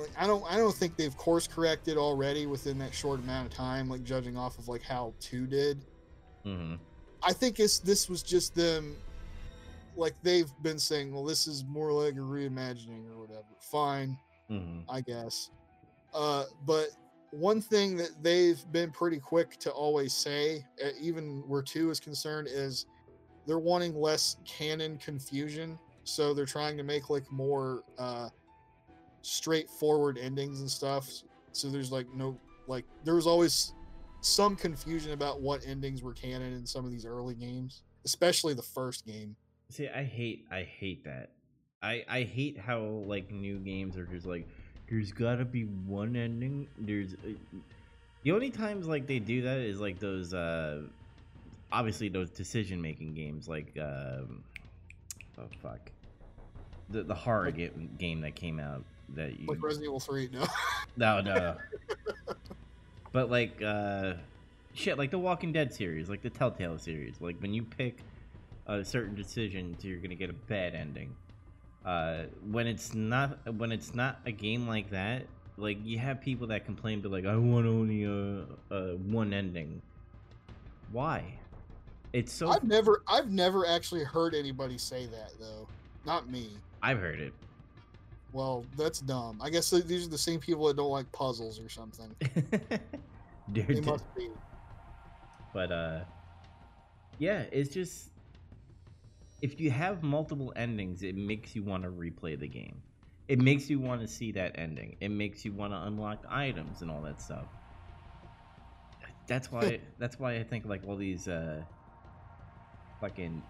like 0.01 0.11
I 0.17 0.27
don't 0.27 0.43
I 0.51 0.57
don't 0.57 0.75
think 0.75 0.95
they've 0.97 1.15
course 1.15 1.47
corrected 1.47 1.97
already 1.97 2.45
within 2.45 2.77
that 2.79 2.93
short 2.93 3.19
amount 3.19 3.47
of 3.47 3.53
time, 3.53 3.89
like 3.89 4.03
judging 4.03 4.37
off 4.37 4.57
of 4.57 4.67
like 4.67 4.81
how 4.83 5.13
two 5.19 5.47
did. 5.47 5.85
Mhm. 6.45 6.79
I 7.23 7.33
think 7.33 7.59
it's 7.59 7.79
this 7.79 8.09
was 8.09 8.23
just 8.23 8.55
them 8.55 8.95
like 9.95 10.15
they've 10.23 10.51
been 10.61 10.79
saying, 10.79 11.13
well, 11.13 11.23
this 11.25 11.47
is 11.47 11.63
more 11.65 11.91
like 11.91 12.13
a 12.15 12.19
reimagining 12.19 13.09
or 13.11 13.19
whatever. 13.19 13.45
Fine, 13.59 14.17
Mhm. 14.49 14.85
I 14.89 15.01
guess. 15.01 15.49
Uh, 16.13 16.45
but 16.65 16.89
one 17.31 17.61
thing 17.61 17.95
that 17.97 18.11
they've 18.21 18.63
been 18.71 18.91
pretty 18.91 19.19
quick 19.19 19.57
to 19.59 19.71
always 19.71 20.13
say, 20.13 20.65
even 20.99 21.47
where 21.47 21.61
two 21.61 21.89
is 21.89 21.99
concerned, 21.99 22.47
is 22.49 22.85
they're 23.45 23.59
wanting 23.59 23.95
less 23.95 24.37
canon 24.45 24.97
confusion. 24.97 25.77
So 26.03 26.33
they're 26.33 26.45
trying 26.45 26.77
to 26.77 26.83
make 26.83 27.09
like 27.09 27.29
more 27.31 27.83
uh, 27.97 28.29
straightforward 29.21 30.17
endings 30.17 30.61
and 30.61 30.69
stuff. 30.69 31.09
So 31.51 31.69
there's 31.69 31.91
like 31.91 32.07
no 32.15 32.37
like 32.67 32.85
there 33.03 33.15
was 33.15 33.27
always 33.27 33.73
some 34.21 34.55
confusion 34.55 35.13
about 35.13 35.41
what 35.41 35.65
endings 35.65 36.03
were 36.03 36.13
canon 36.13 36.53
in 36.53 36.65
some 36.65 36.85
of 36.85 36.91
these 36.91 37.05
early 37.05 37.35
games, 37.35 37.83
especially 38.05 38.53
the 38.53 38.61
first 38.61 39.05
game. 39.05 39.35
See, 39.69 39.89
I 39.89 40.03
hate 40.03 40.45
I 40.51 40.63
hate 40.63 41.03
that. 41.05 41.31
I 41.81 42.03
I 42.07 42.21
hate 42.23 42.57
how 42.57 42.81
like 42.81 43.31
new 43.31 43.57
games 43.59 43.97
are 43.97 44.05
just 44.05 44.25
like 44.25 44.47
there's 44.89 45.11
got 45.11 45.35
to 45.37 45.45
be 45.45 45.63
one 45.63 46.15
ending. 46.15 46.67
There's 46.77 47.13
uh, 47.13 47.33
the 48.23 48.31
only 48.31 48.49
times 48.49 48.87
like 48.87 49.07
they 49.07 49.19
do 49.19 49.41
that 49.43 49.57
is 49.59 49.79
like 49.79 49.99
those 49.99 50.33
uh 50.33 50.83
obviously 51.71 52.09
those 52.09 52.29
decision 52.29 52.81
making 52.81 53.13
games 53.13 53.47
like 53.47 53.75
um 53.79 54.43
oh 55.39 55.47
fuck. 55.61 55.91
The 56.89 57.03
the 57.03 57.15
horror 57.15 57.51
game 57.51 58.21
that 58.21 58.35
came 58.35 58.59
out 58.59 58.83
that 59.15 59.39
you 59.39 59.47
Like 59.47 59.61
Resident 59.61 59.85
Evil 59.85 59.99
3, 59.99 60.29
no. 60.33 60.45
no, 60.97 61.21
no. 61.21 61.57
but 63.11 63.29
like 63.29 63.61
uh 63.61 64.13
shit, 64.73 64.97
like 64.97 65.11
the 65.11 65.19
Walking 65.19 65.51
Dead 65.51 65.73
series, 65.73 66.09
like 66.09 66.21
the 66.21 66.29
Telltale 66.29 66.77
series, 66.77 67.15
like 67.19 67.39
when 67.41 67.53
you 67.53 67.63
pick 67.63 67.97
a 68.67 68.83
certain 68.83 69.15
decision, 69.15 69.75
you're 69.81 69.99
gonna 69.99 70.15
get 70.15 70.29
a 70.29 70.33
bad 70.33 70.75
ending. 70.75 71.15
Uh, 71.85 72.23
when 72.51 72.67
it's 72.67 72.93
not 72.93 73.39
when 73.55 73.71
it's 73.71 73.95
not 73.95 74.19
a 74.25 74.31
game 74.31 74.67
like 74.67 74.89
that, 74.91 75.25
like 75.57 75.77
you 75.83 75.97
have 75.97 76.21
people 76.21 76.47
that 76.47 76.65
complain, 76.65 77.01
but 77.01 77.11
like 77.11 77.25
I 77.25 77.35
want 77.35 77.65
only 77.65 78.03
a, 78.03 78.45
a 78.73 78.97
one 78.97 79.33
ending. 79.33 79.81
Why? 80.91 81.23
It's 82.13 82.31
so 82.31 82.49
I've 82.49 82.63
never 82.63 83.01
I've 83.07 83.31
never 83.31 83.65
actually 83.65 84.03
heard 84.03 84.35
anybody 84.35 84.77
say 84.77 85.05
that 85.07 85.31
though. 85.39 85.67
Not 86.05 86.29
me. 86.29 86.49
I've 86.83 86.99
heard 86.99 87.19
it. 87.19 87.33
Well, 88.33 88.65
that's 88.77 88.99
dumb. 88.99 89.39
I 89.41 89.49
guess 89.49 89.69
these 89.69 90.07
are 90.07 90.09
the 90.09 90.17
same 90.17 90.39
people 90.39 90.67
that 90.67 90.77
don't 90.77 90.89
like 90.89 91.11
puzzles 91.11 91.59
or 91.59 91.69
something. 91.69 92.15
Dude, 93.51 93.67
They 93.67 93.81
must 93.81 94.05
be. 94.15 94.29
but 95.53 95.71
uh 95.71 95.99
yeah 97.17 97.43
it's 97.51 97.73
just 97.73 98.09
if 99.41 99.59
you 99.59 99.69
have 99.69 100.01
multiple 100.03 100.53
endings 100.55 101.03
it 101.03 101.15
makes 101.15 101.55
you 101.55 101.63
want 101.63 101.83
to 101.83 101.89
replay 101.89 102.39
the 102.39 102.47
game 102.47 102.81
it 103.27 103.39
makes 103.39 103.69
you 103.69 103.79
want 103.79 103.99
to 104.01 104.07
see 104.07 104.31
that 104.31 104.57
ending 104.57 104.95
it 105.01 105.09
makes 105.09 105.43
you 105.43 105.51
want 105.51 105.73
to 105.73 105.77
unlock 105.81 106.23
items 106.29 106.81
and 106.81 106.89
all 106.89 107.01
that 107.01 107.19
stuff 107.21 107.45
that's 109.27 109.51
why 109.51 109.79
that's 109.99 110.17
why 110.19 110.35
i 110.35 110.43
think 110.43 110.65
like 110.65 110.81
all 110.87 110.95
these 110.95 111.27
uh 111.27 111.61
fucking 113.01 113.41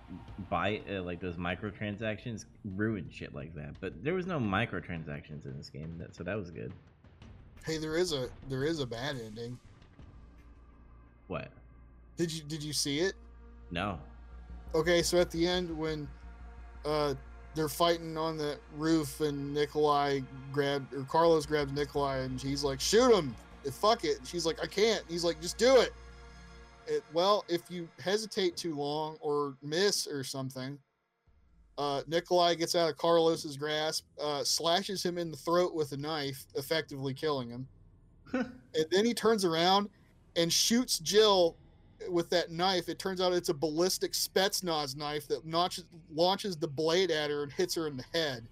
buy 0.50 0.82
uh, 0.90 1.02
like 1.04 1.20
those 1.20 1.36
microtransactions 1.36 2.46
ruin 2.76 3.08
shit 3.12 3.36
like 3.36 3.54
that 3.54 3.76
but 3.82 3.94
there 4.04 4.14
was 4.14 4.26
no 4.26 4.40
microtransactions 4.40 5.46
in 5.46 5.54
this 5.58 5.70
game 5.70 5.94
that, 6.00 6.16
so 6.16 6.24
that 6.24 6.36
was 6.38 6.50
good 6.50 6.72
Hey, 7.64 7.78
there 7.78 7.96
is 7.96 8.12
a 8.12 8.28
there 8.50 8.64
is 8.64 8.80
a 8.80 8.88
bad 8.88 9.18
ending. 9.24 9.60
what 11.28 11.50
Did 12.18 12.32
you 12.32 12.42
did 12.44 12.64
you 12.64 12.74
see 12.74 13.00
it? 13.02 13.14
no 13.70 14.00
Okay, 14.74 15.02
so 15.04 15.20
at 15.20 15.30
the 15.30 15.46
end 15.46 15.78
when 15.78 16.08
uh 16.86 17.14
they're 17.54 17.68
fighting 17.70 18.18
on 18.18 18.38
the 18.38 18.58
roof 18.78 19.20
and 19.20 19.54
Nikolai 19.54 20.22
grabbed 20.54 20.94
or 20.94 21.04
Carlos 21.04 21.46
grabs 21.46 21.74
Nikolai 21.74 22.20
and 22.20 22.42
he's 22.42 22.64
like, 22.64 22.80
shoot 22.80 23.14
him. 23.14 23.36
Fuck 23.70 24.06
it. 24.06 24.20
And 24.20 24.28
she's 24.28 24.46
like, 24.46 24.64
I 24.64 24.68
can't. 24.68 25.04
He's 25.10 25.26
like, 25.26 25.42
just 25.42 25.58
do 25.58 25.82
it. 25.82 25.92
It. 26.88 27.04
Well, 27.14 27.46
if 27.48 27.62
you 27.70 27.88
hesitate 28.00 28.56
too 28.58 28.76
long 28.76 29.18
or 29.22 29.56
miss 29.62 30.08
or 30.08 30.24
something, 30.24 30.78
uh, 31.78 32.02
Nikolai 32.08 32.56
gets 32.56 32.76
out 32.76 32.90
of 32.90 32.98
Carlos's 32.98 33.58
grasp, 33.58 34.06
uh, 34.22 34.44
slashes 34.44 35.04
him 35.04 35.18
in 35.18 35.32
the 35.32 35.38
throat 35.38 35.74
with 35.74 35.92
a 35.94 35.98
knife, 35.98 36.46
effectively 36.56 37.14
killing 37.14 37.50
him. 37.50 37.68
and 38.34 38.86
then 38.92 39.06
he 39.06 39.14
turns 39.14 39.46
around 39.46 39.90
and 40.36 40.52
shoots 40.52 41.00
Jill 41.00 41.56
with 42.10 42.30
that 42.30 42.52
knife. 42.52 42.90
It 42.90 43.00
turns 43.00 43.22
out 43.22 43.34
it's 43.34 43.50
a 43.50 43.54
ballistic 43.54 44.14
Spetsnaz 44.14 44.96
knife 44.96 45.28
that 45.28 45.46
notches, 45.46 45.86
launches 46.14 46.58
the 46.58 46.68
blade 46.68 47.12
at 47.12 47.30
her 47.30 47.44
and 47.44 47.52
hits 47.52 47.76
her 47.76 47.88
in 47.88 47.98
the 47.98 48.06
head. 48.14 48.48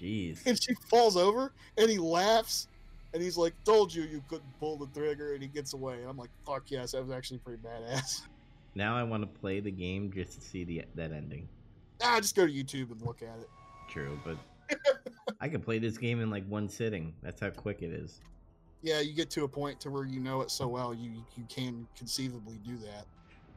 jeez 0.00 0.44
And 0.46 0.60
she 0.60 0.74
falls 0.88 1.16
over 1.16 1.52
and 1.76 1.90
he 1.90 1.98
laughs 1.98 2.68
and 3.14 3.22
he's 3.22 3.38
like, 3.38 3.54
Told 3.64 3.94
you 3.94 4.02
you 4.02 4.22
couldn't 4.28 4.58
pull 4.60 4.76
the 4.76 4.88
trigger. 4.88 5.32
And 5.32 5.42
he 5.42 5.48
gets 5.48 5.72
away. 5.72 6.00
And 6.00 6.08
I'm 6.10 6.18
like, 6.18 6.30
Fuck 6.44 6.70
yes, 6.70 6.92
that 6.92 7.02
was 7.02 7.10
actually 7.10 7.38
pretty 7.38 7.62
badass. 7.62 8.22
now 8.76 8.96
i 8.96 9.04
want 9.04 9.22
to 9.22 9.40
play 9.40 9.60
the 9.60 9.70
game 9.70 10.10
just 10.12 10.32
to 10.32 10.40
see 10.40 10.64
the 10.64 10.84
that 10.96 11.12
ending 11.12 11.48
ah, 12.04 12.20
just 12.20 12.36
go 12.36 12.46
to 12.46 12.52
YouTube 12.52 12.90
and 12.92 13.00
look 13.02 13.22
at 13.22 13.38
it. 13.38 13.48
True, 13.88 14.18
but 14.24 14.36
I 15.40 15.48
could 15.48 15.62
play 15.62 15.78
this 15.78 15.98
game 15.98 16.20
in 16.20 16.30
like 16.30 16.46
one 16.48 16.68
sitting. 16.68 17.14
That's 17.22 17.40
how 17.40 17.50
quick 17.50 17.82
it 17.82 17.92
is. 17.92 18.20
Yeah, 18.82 19.00
you 19.00 19.14
get 19.14 19.30
to 19.30 19.44
a 19.44 19.48
point 19.48 19.80
to 19.80 19.90
where 19.90 20.04
you 20.04 20.20
know 20.20 20.42
it 20.42 20.50
so 20.50 20.68
well, 20.68 20.94
you 20.94 21.10
you 21.36 21.44
can 21.48 21.86
conceivably 21.96 22.58
do 22.64 22.76
that. 22.78 23.06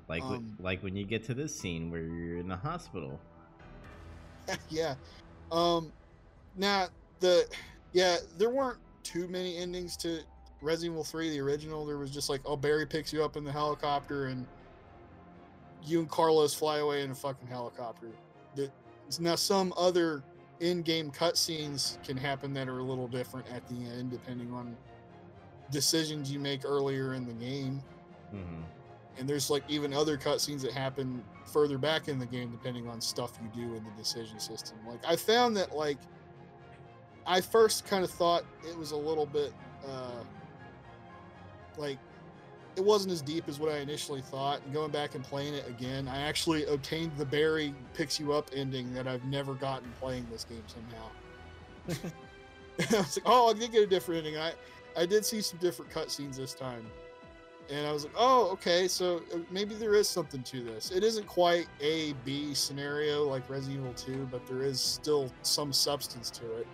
Like 0.07 0.23
Um, 0.23 0.55
like 0.59 0.81
when 0.83 0.95
you 0.95 1.05
get 1.05 1.25
to 1.25 1.33
this 1.33 1.57
scene 1.57 1.91
where 1.91 2.01
you're 2.01 2.37
in 2.37 2.47
the 2.47 2.55
hospital. 2.55 3.19
yeah. 4.69 4.95
Um 5.51 5.91
now 6.55 6.87
the 7.19 7.45
yeah, 7.93 8.17
there 8.37 8.49
weren't 8.49 8.79
too 9.07 9.27
many 9.29 9.57
endings 9.57 9.95
to 9.97 10.19
Resident 10.61 10.93
Evil 10.93 11.03
3, 11.03 11.29
the 11.29 11.39
original. 11.39 11.85
There 11.85 11.97
was 11.97 12.11
just 12.11 12.29
like, 12.29 12.41
oh 12.45 12.57
Barry 12.57 12.85
picks 12.85 13.13
you 13.13 13.23
up 13.23 13.37
in 13.37 13.43
the 13.43 13.51
helicopter 13.51 14.25
and 14.25 14.45
you 15.83 15.99
and 15.99 16.09
Carlos 16.09 16.53
fly 16.53 16.79
away 16.79 17.03
in 17.03 17.11
a 17.11 17.15
fucking 17.15 17.47
helicopter. 17.47 18.09
That 18.55 18.71
now 19.19 19.35
some 19.35 19.73
other 19.77 20.23
in-game 20.59 21.11
cutscenes 21.11 22.03
can 22.03 22.17
happen 22.17 22.53
that 22.53 22.67
are 22.67 22.79
a 22.79 22.83
little 22.83 23.07
different 23.07 23.47
at 23.49 23.65
the 23.69 23.75
end, 23.75 24.11
depending 24.11 24.51
on 24.51 24.75
decisions 25.71 26.31
you 26.31 26.39
make 26.39 26.65
earlier 26.65 27.13
in 27.13 27.25
the 27.25 27.33
game. 27.33 27.81
hmm 28.31 28.61
And 29.17 29.29
there's 29.29 29.49
like 29.49 29.63
even 29.69 29.93
other 29.93 30.17
cutscenes 30.17 30.61
that 30.61 30.73
happen 30.73 31.23
further 31.45 31.77
back 31.77 32.09
in 32.09 32.19
the 32.19 32.25
game, 32.25 32.51
depending 32.51 32.89
on 32.89 32.99
stuff 32.99 33.39
you 33.41 33.49
do 33.63 33.75
in 33.75 33.83
the 33.83 33.91
decision 33.91 34.39
system. 34.39 34.77
Like 34.85 34.99
I 35.07 35.15
found 35.15 35.55
that 35.55 35.75
like 35.75 35.99
I 37.27 37.41
first 37.41 37.85
kind 37.85 38.03
of 38.03 38.09
thought 38.09 38.43
it 38.67 38.77
was 38.77 38.91
a 38.91 38.97
little 38.97 39.25
bit 39.25 39.53
uh, 39.85 40.23
like 41.77 41.99
it 42.77 42.83
wasn't 42.83 43.11
as 43.11 43.21
deep 43.21 43.49
as 43.49 43.59
what 43.59 43.71
I 43.71 43.79
initially 43.79 44.21
thought. 44.21 44.61
And 44.63 44.73
going 44.73 44.91
back 44.91 45.15
and 45.15 45.23
playing 45.23 45.55
it 45.55 45.67
again, 45.67 46.07
I 46.07 46.21
actually 46.21 46.65
obtained 46.65 47.11
the 47.17 47.25
Barry 47.25 47.73
picks 47.93 48.19
you 48.19 48.33
up 48.33 48.51
ending 48.55 48.93
that 48.93 49.07
I've 49.07 49.25
never 49.25 49.55
gotten 49.55 49.91
playing 49.99 50.27
this 50.31 50.43
game 50.43 50.63
somehow. 50.67 51.09
I 52.79 52.97
was 52.97 53.17
like, 53.17 53.25
oh, 53.25 53.49
I 53.49 53.53
did 53.53 53.71
get 53.71 53.83
a 53.83 53.87
different 53.87 54.25
ending. 54.25 54.39
I 54.39 54.53
I 54.95 55.05
did 55.05 55.25
see 55.25 55.41
some 55.41 55.59
different 55.59 55.91
cutscenes 55.91 56.37
this 56.37 56.53
time. 56.53 56.85
And 57.69 57.85
I 57.85 57.91
was 57.91 58.05
like, 58.05 58.13
oh, 58.15 58.49
okay, 58.51 58.87
so 58.87 59.21
uh, 59.33 59.39
maybe 59.51 59.75
there 59.75 59.93
is 59.93 60.07
something 60.07 60.41
to 60.43 60.63
this. 60.63 60.89
It 60.91 61.03
isn't 61.03 61.27
quite 61.27 61.67
A 61.81 62.13
B 62.23 62.53
scenario 62.53 63.25
like 63.25 63.49
Resident 63.49 63.79
Evil 63.79 63.93
2, 63.93 64.29
but 64.31 64.47
there 64.47 64.61
is 64.61 64.79
still 64.79 65.29
some 65.41 65.73
substance 65.73 66.29
to 66.31 66.45
it. 66.59 66.67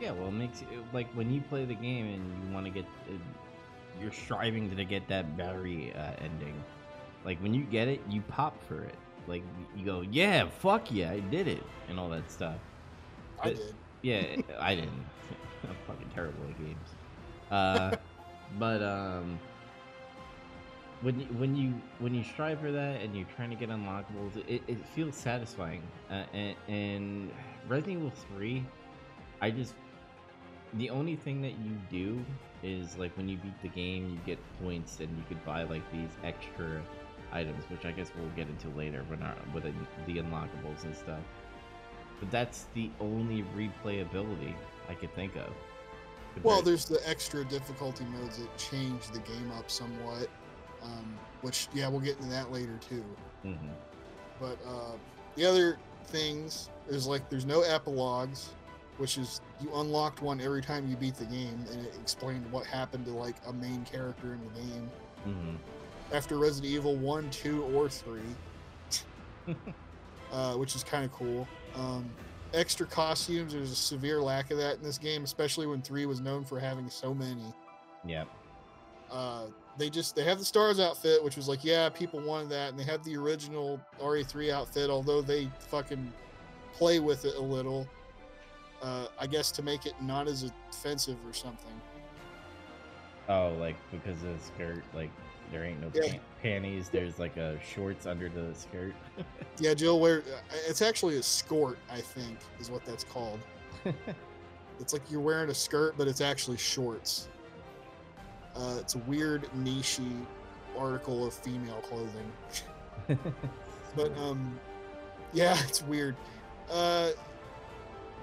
Yeah, 0.00 0.12
well, 0.12 0.28
it 0.28 0.32
makes 0.32 0.62
you 0.62 0.82
like 0.94 1.08
when 1.12 1.30
you 1.30 1.42
play 1.42 1.66
the 1.66 1.74
game 1.74 2.06
and 2.06 2.48
you 2.48 2.54
want 2.54 2.64
to 2.64 2.70
get, 2.72 2.86
uh, 3.08 3.12
you're 4.00 4.12
striving 4.12 4.74
to 4.74 4.84
get 4.84 5.06
that 5.08 5.36
battery 5.36 5.92
uh, 5.94 6.12
ending. 6.18 6.54
Like 7.24 7.38
when 7.42 7.52
you 7.52 7.64
get 7.64 7.86
it, 7.86 8.00
you 8.08 8.22
pop 8.22 8.56
for 8.66 8.82
it. 8.82 8.94
Like 9.26 9.42
you 9.76 9.84
go, 9.84 10.00
yeah, 10.00 10.48
fuck 10.48 10.90
yeah, 10.90 11.10
I 11.10 11.20
did 11.20 11.46
it, 11.48 11.62
and 11.88 12.00
all 12.00 12.08
that 12.08 12.30
stuff. 12.30 12.56
I 13.42 13.50
did. 13.50 13.74
Yeah, 14.00 14.36
I 14.58 14.74
didn't. 14.74 15.04
I'm 15.68 15.76
fucking 15.86 16.10
terrible 16.14 16.44
at 16.48 16.58
games. 16.58 16.88
Uh, 17.50 17.96
but 18.58 18.82
um, 18.82 19.38
when 21.02 21.20
you, 21.20 21.26
when 21.26 21.54
you 21.54 21.74
when 21.98 22.14
you 22.14 22.24
strive 22.24 22.60
for 22.60 22.72
that 22.72 23.02
and 23.02 23.14
you're 23.14 23.28
trying 23.36 23.50
to 23.50 23.56
get 23.56 23.68
unlockables, 23.68 24.34
it, 24.48 24.62
it 24.66 24.78
feels 24.94 25.14
satisfying. 25.14 25.82
Uh, 26.10 26.24
and, 26.32 26.56
and 26.68 27.30
Resident 27.68 27.98
Evil 27.98 28.12
Three, 28.34 28.64
I 29.42 29.50
just 29.50 29.74
the 30.74 30.90
only 30.90 31.16
thing 31.16 31.42
that 31.42 31.52
you 31.52 31.72
do 31.90 32.24
is 32.62 32.96
like 32.96 33.16
when 33.16 33.28
you 33.28 33.36
beat 33.38 33.60
the 33.62 33.68
game, 33.68 34.10
you 34.10 34.18
get 34.26 34.38
points 34.62 35.00
and 35.00 35.08
you 35.16 35.24
could 35.28 35.44
buy 35.44 35.62
like 35.64 35.82
these 35.92 36.10
extra 36.22 36.82
items, 37.32 37.64
which 37.68 37.84
I 37.84 37.92
guess 37.92 38.10
we'll 38.16 38.30
get 38.30 38.48
into 38.48 38.68
later 38.76 39.04
when 39.08 39.22
our 39.22 39.34
with 39.52 39.64
the 39.64 40.18
unlockables 40.18 40.84
and 40.84 40.94
stuff. 40.94 41.20
But 42.18 42.30
that's 42.30 42.66
the 42.74 42.90
only 43.00 43.44
replayability 43.56 44.54
I 44.88 44.94
could 44.94 45.14
think 45.14 45.36
of. 45.36 45.50
Well, 46.42 46.62
there's 46.62 46.84
the 46.84 47.00
extra 47.08 47.44
difficulty 47.44 48.04
modes 48.04 48.38
that 48.38 48.56
change 48.56 49.08
the 49.08 49.18
game 49.20 49.50
up 49.58 49.70
somewhat, 49.70 50.28
um, 50.82 51.18
which 51.40 51.68
yeah, 51.72 51.88
we'll 51.88 52.00
get 52.00 52.16
into 52.18 52.30
that 52.30 52.52
later 52.52 52.78
too. 52.88 53.04
Mhm. 53.44 53.74
But 54.38 54.58
uh, 54.66 54.96
the 55.34 55.44
other 55.44 55.78
things 56.06 56.68
is 56.88 57.06
like 57.06 57.28
there's 57.30 57.46
no 57.46 57.62
epilogues, 57.62 58.50
which 59.00 59.16
is 59.18 59.40
you 59.60 59.70
unlocked 59.74 60.20
one 60.22 60.40
every 60.40 60.60
time 60.62 60.86
you 60.88 60.94
beat 60.96 61.14
the 61.16 61.24
game, 61.24 61.64
and 61.72 61.86
it 61.86 61.94
explained 62.00 62.44
what 62.52 62.66
happened 62.66 63.04
to 63.06 63.10
like 63.12 63.34
a 63.48 63.52
main 63.52 63.84
character 63.84 64.34
in 64.34 64.40
the 64.44 64.60
game 64.60 64.90
Mhm. 65.26 65.58
after 66.12 66.36
Resident 66.38 66.72
Evil 66.72 66.96
one, 66.96 67.30
two, 67.30 67.62
or 67.74 67.88
three, 67.88 68.20
uh, 70.32 70.54
which 70.54 70.74
is 70.76 70.84
kind 70.84 71.04
of 71.04 71.12
cool. 71.12 71.46
Um, 71.74 72.10
extra 72.52 72.86
costumes, 72.86 73.52
there's 73.52 73.70
a 73.70 73.76
severe 73.76 74.20
lack 74.20 74.50
of 74.50 74.58
that 74.58 74.76
in 74.76 74.82
this 74.82 74.98
game, 74.98 75.24
especially 75.24 75.66
when 75.66 75.82
three 75.82 76.06
was 76.06 76.20
known 76.20 76.44
for 76.44 76.58
having 76.60 76.88
so 76.90 77.14
many. 77.14 77.54
Yep. 78.04 78.28
uh, 79.10 79.46
they 79.76 79.90
just 79.90 80.14
they 80.16 80.24
have 80.24 80.38
the 80.38 80.44
stars 80.44 80.78
outfit 80.80 81.22
which 81.22 81.36
was 81.36 81.48
like 81.48 81.64
yeah 81.64 81.88
people 81.88 82.20
wanted 82.20 82.48
that 82.50 82.70
and 82.70 82.78
they 82.78 82.82
have 82.84 83.02
the 83.04 83.16
original 83.16 83.80
re3 84.00 84.50
outfit 84.52 84.88
although 84.90 85.20
they 85.22 85.48
fucking 85.58 86.12
play 86.72 86.98
with 86.98 87.24
it 87.24 87.34
a 87.36 87.40
little 87.40 87.86
uh, 88.82 89.06
i 89.18 89.26
guess 89.26 89.50
to 89.50 89.62
make 89.62 89.86
it 89.86 89.94
not 90.02 90.26
as 90.28 90.50
offensive 90.70 91.16
or 91.26 91.32
something 91.32 91.80
Oh, 93.28 93.54
like 93.60 93.76
because 93.92 94.20
of 94.24 94.36
the 94.36 94.44
skirt, 94.44 94.82
like 94.92 95.10
there 95.52 95.62
ain't 95.62 95.80
no 95.80 95.88
Yeah. 95.94 96.10
pan- 96.14 96.20
panties. 96.42 96.88
There's 96.88 97.20
like 97.20 97.36
a 97.36 97.60
shorts 97.62 98.04
under 98.04 98.28
the 98.28 98.52
skirt. 98.56 98.92
yeah 99.60 99.72
jill 99.72 100.00
wear 100.00 100.18
uh, 100.20 100.40
it's 100.66 100.82
actually 100.82 101.16
a 101.16 101.20
skort 101.20 101.76
i 101.92 102.00
think 102.00 102.38
is 102.58 102.70
what 102.72 102.84
that's 102.84 103.04
called 103.04 103.38
it's 104.80 104.92
like 104.92 105.02
you're 105.10 105.20
wearing 105.20 105.48
a 105.50 105.54
skirt 105.54 105.94
but 105.96 106.08
it's 106.08 106.20
actually 106.20 106.56
shorts 106.56 107.28
uh, 108.56 108.78
it's 108.80 108.94
a 108.96 108.98
weird 109.00 109.48
nichey 109.58 110.24
article 110.76 111.24
of 111.26 111.32
female 111.34 111.80
clothing 111.82 112.32
but 113.94 114.16
um 114.18 114.58
yeah 115.32 115.56
it's 115.68 115.82
weird 115.82 116.16
uh 116.70 117.10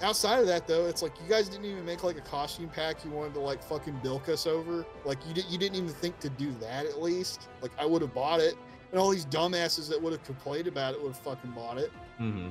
outside 0.01 0.39
of 0.39 0.47
that 0.47 0.67
though 0.67 0.85
it's 0.85 1.01
like 1.01 1.13
you 1.21 1.29
guys 1.29 1.49
didn't 1.49 1.65
even 1.65 1.85
make 1.85 2.03
like 2.03 2.17
a 2.17 2.21
costume 2.21 2.69
pack 2.69 3.03
you 3.03 3.11
wanted 3.11 3.33
to 3.33 3.39
like 3.39 3.63
fucking 3.63 3.99
bilk 4.03 4.29
us 4.29 4.45
over. 4.45 4.85
Like 5.05 5.17
you, 5.27 5.33
did, 5.33 5.45
you 5.45 5.57
didn't 5.57 5.75
even 5.75 5.89
think 5.89 6.19
to 6.19 6.29
do 6.29 6.51
that 6.59 6.85
at 6.85 7.01
least. 7.01 7.47
Like 7.61 7.71
i 7.79 7.85
would 7.85 8.01
have 8.01 8.13
bought 8.13 8.39
it 8.39 8.55
and 8.91 8.99
all 8.99 9.09
these 9.09 9.25
dumbasses 9.25 9.89
that 9.89 10.01
would 10.01 10.13
have 10.13 10.23
complained 10.23 10.67
about 10.67 10.93
it 10.93 11.01
would 11.01 11.13
have 11.13 11.21
fucking 11.21 11.51
bought 11.51 11.77
it. 11.77 11.91
Hmm 12.17 12.49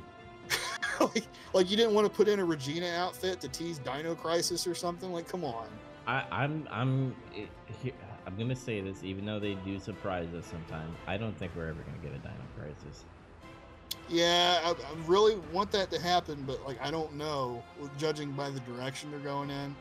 like, 1.01 1.27
like 1.53 1.71
you 1.71 1.77
didn't 1.77 1.95
want 1.95 2.07
to 2.07 2.13
put 2.13 2.29
in 2.29 2.39
a 2.39 2.45
regina 2.45 2.89
outfit 2.89 3.41
to 3.41 3.49
tease 3.49 3.79
dino 3.79 4.15
crisis 4.15 4.67
or 4.67 4.75
something? 4.75 5.13
Like 5.13 5.29
come 5.29 5.45
on. 5.45 5.67
I, 6.07 6.25
I'm 6.31 6.69
I'm 6.71 7.17
I'm 8.27 8.37
gonna 8.37 8.57
say 8.57 8.81
this, 8.81 9.05
even 9.05 9.25
though 9.25 9.39
they 9.39 9.55
do 9.55 9.79
surprise 9.79 10.29
us 10.35 10.47
sometimes. 10.47 10.97
I 11.07 11.17
don't 11.17 11.37
think 11.39 11.53
we're 11.57 11.69
ever 11.69 11.81
gonna 11.83 11.99
get 11.99 12.13
a 12.13 12.19
Dino 12.19 12.35
Crisis. 12.59 13.05
Yeah 14.09 14.61
I, 14.65 14.71
I 14.71 14.75
really 15.07 15.37
want 15.53 15.73
that 15.73 15.91
to 15.91 16.01
happen 16.01 16.45
but 16.47 16.65
like 16.65 16.81
i 16.81 16.91
don't 16.91 17.15
know 17.15 17.63
judging 17.99 18.33
by 18.33 18.51
the 18.51 18.61
direction 18.61 19.11
they're 19.11 19.21
going 19.21 19.51
in 19.51 19.75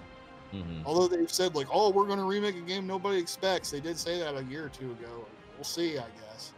hmm 0.51 0.81
Although 0.85 1.07
they've 1.07 1.31
said 1.31 1.55
like, 1.55 1.67
"Oh, 1.71 1.89
we're 1.89 2.05
going 2.05 2.19
to 2.19 2.25
remake 2.25 2.55
a 2.55 2.61
game 2.61 2.87
nobody 2.87 3.17
expects," 3.17 3.71
they 3.71 3.79
did 3.79 3.97
say 3.97 4.19
that 4.19 4.35
a 4.35 4.43
year 4.43 4.65
or 4.65 4.69
two 4.69 4.91
ago. 4.91 5.25
We'll 5.55 5.63
see, 5.63 5.97
I 5.97 6.05
guess. 6.21 6.53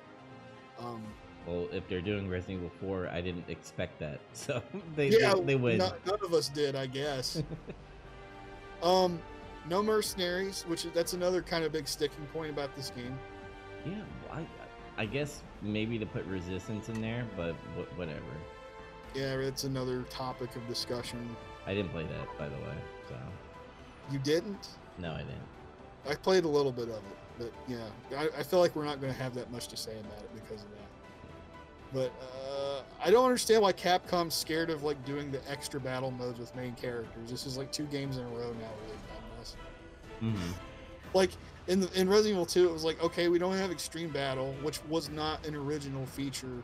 Um, 0.80 1.04
Well, 1.48 1.68
if 1.72 1.88
they're 1.88 2.02
doing 2.02 2.30
Resident 2.30 2.60
Evil 2.60 2.72
4, 2.82 3.08
I 3.08 3.22
didn't 3.22 3.50
expect 3.50 4.00
that, 4.00 4.20
so 4.34 4.62
they 4.96 5.10
yeah, 5.10 5.34
they, 5.36 5.42
they 5.42 5.56
win. 5.56 5.78
no- 5.78 5.94
none 6.06 6.20
of 6.24 6.34
us 6.34 6.50
did, 6.50 6.76
I 6.76 6.86
guess. 6.86 7.42
um, 8.84 9.20
no 9.70 9.82
mercenaries, 9.82 10.64
which 10.68 10.84
that's 10.94 11.14
another 11.14 11.42
kind 11.42 11.64
of 11.64 11.72
big 11.72 11.88
sticking 11.88 12.26
point 12.34 12.52
about 12.52 12.76
this 12.76 12.92
game. 12.92 13.18
Yeah, 13.86 13.94
I 14.32 14.46
I 14.98 15.06
guess 15.06 15.42
maybe 15.62 16.00
to 16.00 16.06
put 16.06 16.26
Resistance 16.26 16.90
in 16.90 17.02
there, 17.02 17.26
but 17.36 17.54
wh- 17.76 17.98
whatever. 17.98 18.22
Yeah, 19.14 19.36
it's 19.36 19.64
another 19.64 20.04
topic 20.10 20.56
of 20.56 20.68
discussion. 20.68 21.36
I 21.66 21.74
didn't 21.74 21.92
play 21.92 22.04
that, 22.04 22.38
by 22.38 22.48
the 22.50 22.56
way. 22.56 22.76
So 23.10 23.16
You 24.12 24.20
didn't? 24.20 24.68
no, 24.98 25.12
I 25.14 25.20
didn't. 25.20 25.38
I 26.10 26.16
played 26.16 26.46
a 26.46 26.48
little 26.48 26.72
bit 26.72 26.88
of 26.90 26.96
it, 26.96 27.18
but 27.38 27.52
yeah, 27.68 27.90
I, 28.18 28.30
I 28.40 28.44
feel 28.44 28.60
like 28.60 28.76
we're 28.76 28.86
not 28.86 29.02
going 29.02 29.12
to 29.14 29.20
have 29.20 29.34
that 29.36 29.52
much 29.52 29.68
to 29.68 29.78
say 29.78 29.92
about 30.00 30.20
it 30.20 30.30
because 30.34 30.64
of 30.64 30.70
that. 30.72 30.78
But 31.94 32.12
uh, 32.22 32.82
I 33.04 33.12
don't 33.12 33.26
understand 33.26 33.62
why 33.62 33.74
Capcom's 33.74 34.34
scared 34.34 34.70
of 34.70 34.84
like 34.84 35.04
doing 35.06 35.32
the 35.32 35.42
extra 35.50 35.80
battle 35.80 36.12
modes 36.12 36.40
with 36.40 36.56
main 36.56 36.74
characters. 36.76 37.30
This 37.30 37.46
is 37.46 37.58
like 37.58 37.72
two 37.72 37.86
games 37.86 38.18
in 38.18 38.24
a 38.24 38.28
row 38.30 38.54
now 38.54 38.70
where 38.70 38.88
they've 38.90 39.08
done 39.08 39.24
this. 39.40 39.56
hmm 40.20 40.52
Like 41.14 41.32
in 41.68 41.82
the, 41.82 42.00
in 42.00 42.10
Resident 42.10 42.34
Evil 42.34 42.46
2, 42.46 42.70
it 42.70 42.72
was 42.72 42.84
like 42.84 43.02
okay, 43.04 43.28
we 43.28 43.40
don't 43.40 43.56
have 43.56 43.72
extreme 43.72 44.10
battle, 44.10 44.56
which 44.62 44.84
was 44.86 45.10
not 45.10 45.46
an 45.46 45.56
original 45.56 46.06
feature 46.06 46.64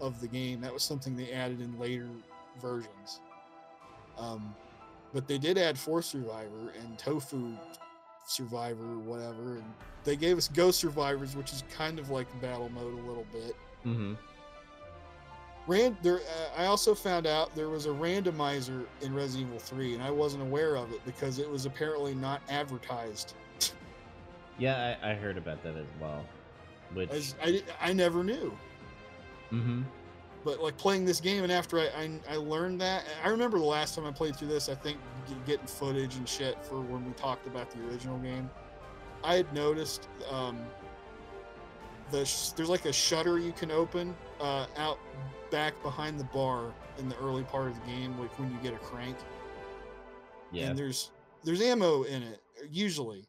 of 0.00 0.20
the 0.20 0.28
game. 0.28 0.60
That 0.60 0.72
was 0.72 0.82
something 0.82 1.16
they 1.16 1.32
added 1.32 1.60
in 1.60 1.78
later 1.78 2.08
versions. 2.60 3.20
Um, 4.18 4.54
but 5.12 5.26
they 5.28 5.38
did 5.38 5.58
add 5.58 5.78
Fourth 5.78 6.04
Survivor 6.04 6.72
and 6.80 6.98
Tofu 6.98 7.52
Survivor, 8.26 8.98
whatever, 8.98 9.56
and 9.56 9.64
they 10.02 10.16
gave 10.16 10.36
us 10.36 10.48
Ghost 10.48 10.80
Survivors, 10.80 11.36
which 11.36 11.52
is 11.52 11.64
kind 11.74 11.98
of 11.98 12.10
like 12.10 12.26
battle 12.40 12.68
mode 12.68 12.98
a 12.98 13.02
little 13.06 13.26
bit. 13.32 13.56
Mm-hmm. 13.84 14.14
Ran 15.66 15.96
there. 16.02 16.16
Uh, 16.16 16.60
I 16.60 16.66
also 16.66 16.94
found 16.94 17.26
out 17.26 17.54
there 17.54 17.70
was 17.70 17.86
a 17.86 17.90
randomizer 17.90 18.84
in 19.00 19.14
Resident 19.14 19.48
Evil 19.48 19.58
3, 19.58 19.94
and 19.94 20.02
I 20.02 20.10
wasn't 20.10 20.42
aware 20.42 20.76
of 20.76 20.92
it 20.92 21.00
because 21.06 21.38
it 21.38 21.48
was 21.48 21.64
apparently 21.64 22.14
not 22.14 22.42
advertised. 22.50 23.34
Yeah, 24.58 24.96
I, 25.02 25.10
I 25.10 25.14
heard 25.14 25.36
about 25.36 25.62
that 25.62 25.76
as 25.76 25.86
well. 26.00 26.24
Which, 26.92 27.10
As 27.10 27.34
I, 27.42 27.62
I 27.80 27.92
never 27.92 28.22
knew. 28.22 28.56
hmm 29.50 29.82
But 30.44 30.60
like 30.60 30.76
playing 30.76 31.04
this 31.04 31.20
game, 31.20 31.42
and 31.42 31.52
after 31.52 31.78
I, 31.78 31.88
I, 31.96 32.20
I 32.30 32.36
learned 32.36 32.80
that, 32.80 33.04
I 33.24 33.28
remember 33.28 33.58
the 33.58 33.64
last 33.64 33.94
time 33.94 34.06
I 34.06 34.12
played 34.12 34.36
through 34.36 34.48
this, 34.48 34.68
I 34.68 34.74
think 34.74 34.98
getting 35.46 35.66
footage 35.66 36.16
and 36.16 36.28
shit 36.28 36.62
for 36.64 36.80
when 36.80 37.04
we 37.04 37.12
talked 37.12 37.46
about 37.46 37.70
the 37.70 37.80
original 37.88 38.18
game. 38.18 38.48
I 39.24 39.34
had 39.36 39.52
noticed 39.54 40.08
um, 40.30 40.58
the 42.10 42.24
sh- 42.24 42.50
there's 42.50 42.68
like 42.68 42.84
a 42.84 42.92
shutter 42.92 43.38
you 43.38 43.52
can 43.52 43.70
open 43.70 44.14
uh, 44.40 44.66
out 44.76 44.98
back 45.50 45.80
behind 45.82 46.20
the 46.20 46.24
bar 46.24 46.72
in 46.98 47.08
the 47.08 47.16
early 47.18 47.42
part 47.44 47.68
of 47.68 47.74
the 47.80 47.86
game, 47.86 48.18
like 48.20 48.38
when 48.38 48.50
you 48.50 48.58
get 48.62 48.74
a 48.74 48.78
crank. 48.78 49.16
Yeah. 50.52 50.66
And 50.68 50.78
there's 50.78 51.10
there's 51.42 51.60
ammo 51.62 52.02
in 52.04 52.22
it 52.22 52.40
usually, 52.70 53.26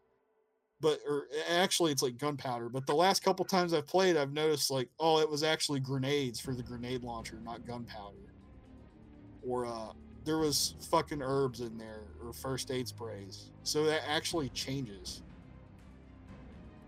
but 0.86 1.00
or 1.10 1.26
actually 1.50 1.92
it's 1.92 2.04
like 2.04 2.16
gunpowder. 2.20 2.70
But 2.70 2.86
the 2.86 2.94
last 2.94 3.24
couple 3.24 3.44
times 3.44 3.74
I've 3.74 3.88
played, 3.88 4.16
I've 4.16 4.34
noticed 4.34 4.70
like 4.70 4.88
oh, 5.00 5.20
it 5.20 5.28
was 5.28 5.42
actually 5.42 5.80
grenades 5.80 6.40
for 6.40 6.54
the 6.54 6.62
grenade 6.62 7.04
launcher, 7.04 7.40
not 7.44 7.66
gunpowder. 7.66 8.36
Or 9.44 9.66
uh, 9.66 9.94
there 10.26 10.38
was 10.38 10.76
fucking 10.92 11.24
herbs 11.24 11.62
in 11.62 11.76
there 11.80 12.02
or 12.24 12.34
first 12.34 12.70
aid 12.70 12.88
sprays. 12.88 13.50
So 13.64 13.84
that 13.86 14.02
actually 14.08 14.50
changes. 14.50 15.24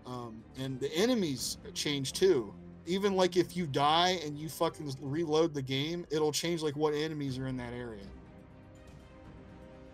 Um, 0.06 0.44
and 0.56 0.78
the 0.78 0.94
enemies 0.94 1.58
change 1.74 2.12
too. 2.12 2.54
Even 2.86 3.16
like 3.16 3.36
if 3.36 3.56
you 3.56 3.66
die 3.66 4.20
and 4.24 4.38
you 4.38 4.48
fucking 4.48 4.94
reload 5.00 5.54
the 5.54 5.62
game, 5.62 6.06
it'll 6.12 6.30
change 6.30 6.62
like 6.62 6.76
what 6.76 6.94
enemies 6.94 7.36
are 7.36 7.48
in 7.48 7.56
that 7.56 7.72
area. 7.72 8.06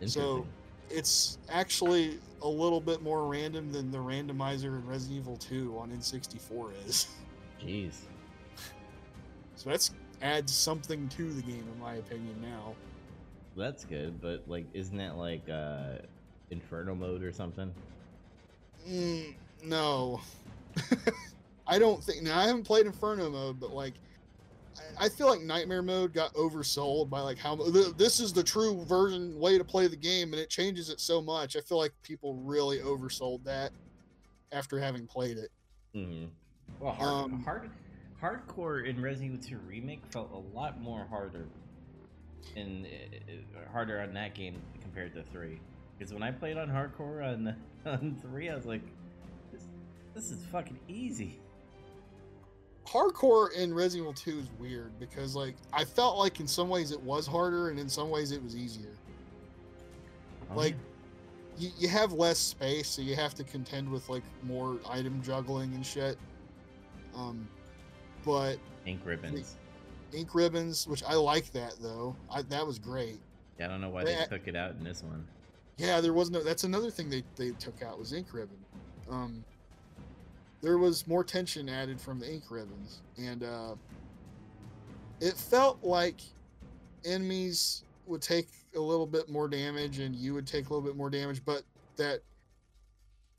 So. 0.04 0.46
It's 0.90 1.38
actually 1.48 2.18
a 2.42 2.48
little 2.48 2.80
bit 2.80 3.02
more 3.02 3.26
random 3.26 3.72
than 3.72 3.90
the 3.90 3.98
randomizer 3.98 4.66
in 4.66 4.86
Resident 4.86 5.18
Evil 5.18 5.36
2 5.36 5.76
on 5.78 5.90
N64 5.90 6.70
is. 6.86 7.08
Jeez. 7.62 7.94
So 9.56 9.70
that's 9.70 9.92
adds 10.20 10.52
something 10.52 11.08
to 11.10 11.32
the 11.32 11.40
game 11.40 11.64
in 11.72 11.80
my 11.80 11.94
opinion 11.94 12.34
now. 12.42 12.74
That's 13.56 13.84
good, 13.84 14.20
but 14.20 14.42
like, 14.48 14.66
isn't 14.74 14.96
that 14.96 15.16
like 15.16 15.48
uh, 15.48 15.98
Inferno 16.50 16.94
mode 16.94 17.22
or 17.22 17.32
something? 17.32 17.72
Mm, 18.88 19.34
no. 19.62 20.20
I 21.66 21.78
don't 21.78 22.02
think 22.02 22.22
now 22.22 22.38
I 22.38 22.46
haven't 22.46 22.64
played 22.64 22.86
Inferno 22.86 23.30
mode, 23.30 23.60
but 23.60 23.72
like 23.72 23.94
I- 24.98 25.06
I 25.06 25.08
feel 25.08 25.28
like 25.28 25.40
Nightmare 25.40 25.82
mode 25.82 26.12
got 26.12 26.32
oversold 26.34 27.10
by 27.10 27.20
like 27.20 27.38
how 27.38 27.56
th- 27.56 27.96
this 27.96 28.20
is 28.20 28.32
the 28.32 28.42
true 28.42 28.84
version 28.84 29.38
way 29.38 29.58
to 29.58 29.64
play 29.64 29.86
the 29.86 29.96
game 29.96 30.32
and 30.32 30.40
it 30.40 30.50
changes 30.50 30.88
it 30.90 31.00
so 31.00 31.20
much. 31.22 31.56
I 31.56 31.60
feel 31.60 31.78
like 31.78 31.92
people 32.02 32.34
really 32.34 32.78
oversold 32.78 33.44
that 33.44 33.72
after 34.52 34.78
having 34.78 35.06
played 35.06 35.36
it. 35.38 35.50
Mm-hmm. 35.94 36.26
Well, 36.80 36.92
hard, 36.92 37.08
Um, 37.32 37.42
hard, 37.42 37.70
hardcore 38.20 38.86
in 38.88 39.00
Resident 39.00 39.44
Evil 39.44 39.58
2 39.60 39.66
remake 39.68 40.00
felt 40.10 40.30
a 40.32 40.56
lot 40.56 40.80
more 40.80 41.04
harder, 41.08 41.46
and 42.56 42.86
uh, 42.86 43.70
harder 43.72 44.00
on 44.00 44.12
that 44.14 44.34
game 44.34 44.60
compared 44.80 45.14
to 45.14 45.22
three. 45.24 45.60
Because 45.98 46.12
when 46.12 46.22
I 46.22 46.30
played 46.32 46.56
on 46.58 46.68
hardcore 46.68 47.24
on 47.24 47.54
on 47.86 48.16
three, 48.22 48.48
I 48.50 48.54
was 48.56 48.64
like, 48.66 48.82
this, 49.52 49.62
this 50.14 50.30
is 50.30 50.44
fucking 50.46 50.78
easy. 50.88 51.40
Hardcore 52.86 53.52
in 53.52 53.72
Resident 53.72 54.02
Evil 54.02 54.12
2 54.12 54.38
is 54.40 54.48
weird 54.58 54.98
because 54.98 55.34
like 55.34 55.56
I 55.72 55.84
felt 55.84 56.18
like 56.18 56.40
in 56.40 56.46
some 56.46 56.68
ways 56.68 56.90
it 56.90 57.00
was 57.00 57.26
harder 57.26 57.70
and 57.70 57.78
in 57.78 57.88
some 57.88 58.10
ways 58.10 58.30
it 58.32 58.42
was 58.42 58.56
easier. 58.56 58.92
Oh, 60.50 60.56
Like 60.56 60.76
you, 61.58 61.70
you 61.78 61.88
have 61.88 62.12
less 62.12 62.38
space, 62.38 62.88
so 62.88 63.02
you 63.02 63.16
have 63.16 63.34
to 63.34 63.44
contend 63.44 63.88
with 63.90 64.08
like 64.08 64.22
more 64.42 64.78
item 64.88 65.22
juggling 65.22 65.74
and 65.74 65.84
shit. 65.84 66.18
Um, 67.16 67.48
but 68.24 68.58
ink 68.86 69.00
ribbons. 69.04 69.56
ink 70.12 70.34
ribbons, 70.34 70.86
which 70.86 71.02
I 71.04 71.14
like 71.14 71.52
that 71.52 71.76
though. 71.80 72.14
I, 72.30 72.42
that 72.42 72.66
was 72.66 72.78
great. 72.78 73.20
Yeah, 73.58 73.66
I 73.66 73.68
don't 73.68 73.80
know 73.80 73.88
why 73.90 74.04
they 74.04 74.16
took 74.28 74.48
it 74.48 74.56
out 74.56 74.72
in 74.72 74.84
this 74.84 75.02
one. 75.02 75.26
Yeah, 75.76 76.00
there 76.00 76.12
was 76.12 76.30
no. 76.30 76.42
That's 76.42 76.64
another 76.64 76.90
thing 76.90 77.08
they 77.08 77.22
they 77.36 77.50
took 77.52 77.82
out 77.82 77.98
was 77.98 78.12
ink 78.12 78.28
ribbon. 78.32 78.58
Um, 79.10 79.44
there 80.64 80.78
was 80.78 81.06
more 81.06 81.22
tension 81.22 81.68
added 81.68 82.00
from 82.00 82.18
the 82.18 82.32
ink 82.32 82.44
ribbons, 82.50 83.02
and 83.18 83.44
uh, 83.44 83.74
it 85.20 85.34
felt 85.34 85.84
like 85.84 86.22
enemies 87.04 87.84
would 88.06 88.22
take 88.22 88.48
a 88.74 88.80
little 88.80 89.06
bit 89.06 89.28
more 89.28 89.46
damage, 89.46 89.98
and 89.98 90.16
you 90.16 90.32
would 90.32 90.46
take 90.46 90.70
a 90.70 90.74
little 90.74 90.86
bit 90.86 90.96
more 90.96 91.10
damage, 91.10 91.44
but 91.44 91.64
that 91.96 92.20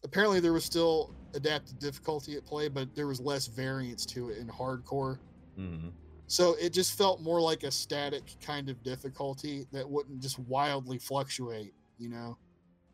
apparently 0.04 0.40
there 0.40 0.54
was 0.54 0.64
still 0.64 1.16
adaptive 1.34 1.80
difficulty 1.80 2.36
at 2.36 2.46
play, 2.46 2.68
but 2.68 2.94
there 2.96 3.08
was 3.08 3.20
less 3.20 3.48
variance 3.48 4.06
to 4.06 4.30
it 4.30 4.38
in 4.38 4.48
hardcore. 4.48 5.18
hmm 5.56 5.90
So 6.28 6.56
it 6.62 6.74
just 6.74 6.96
felt 6.96 7.22
more 7.22 7.42
like 7.42 7.64
a 7.64 7.72
static 7.72 8.24
kind 8.40 8.70
of 8.70 8.82
difficulty 8.84 9.66
that 9.72 9.90
wouldn't 9.90 10.22
just 10.22 10.38
wildly 10.40 11.00
fluctuate, 11.00 11.74
you 11.98 12.10
know? 12.10 12.38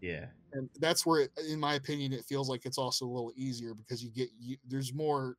Yeah. 0.02 0.26
And 0.54 0.70
that's 0.80 1.06
where, 1.06 1.22
it, 1.22 1.32
in 1.49 1.60
my 1.60 1.76
opinion, 1.76 2.12
it 2.12 2.26
feels 2.26 2.49
like 2.49 2.66
it's 2.66 2.78
also 2.78 3.06
a 3.06 3.08
little 3.08 3.32
easier 3.36 3.74
because 3.74 4.04
you 4.04 4.10
get, 4.10 4.30
you, 4.39 4.58
there's 4.68 4.93
more, 4.93 5.38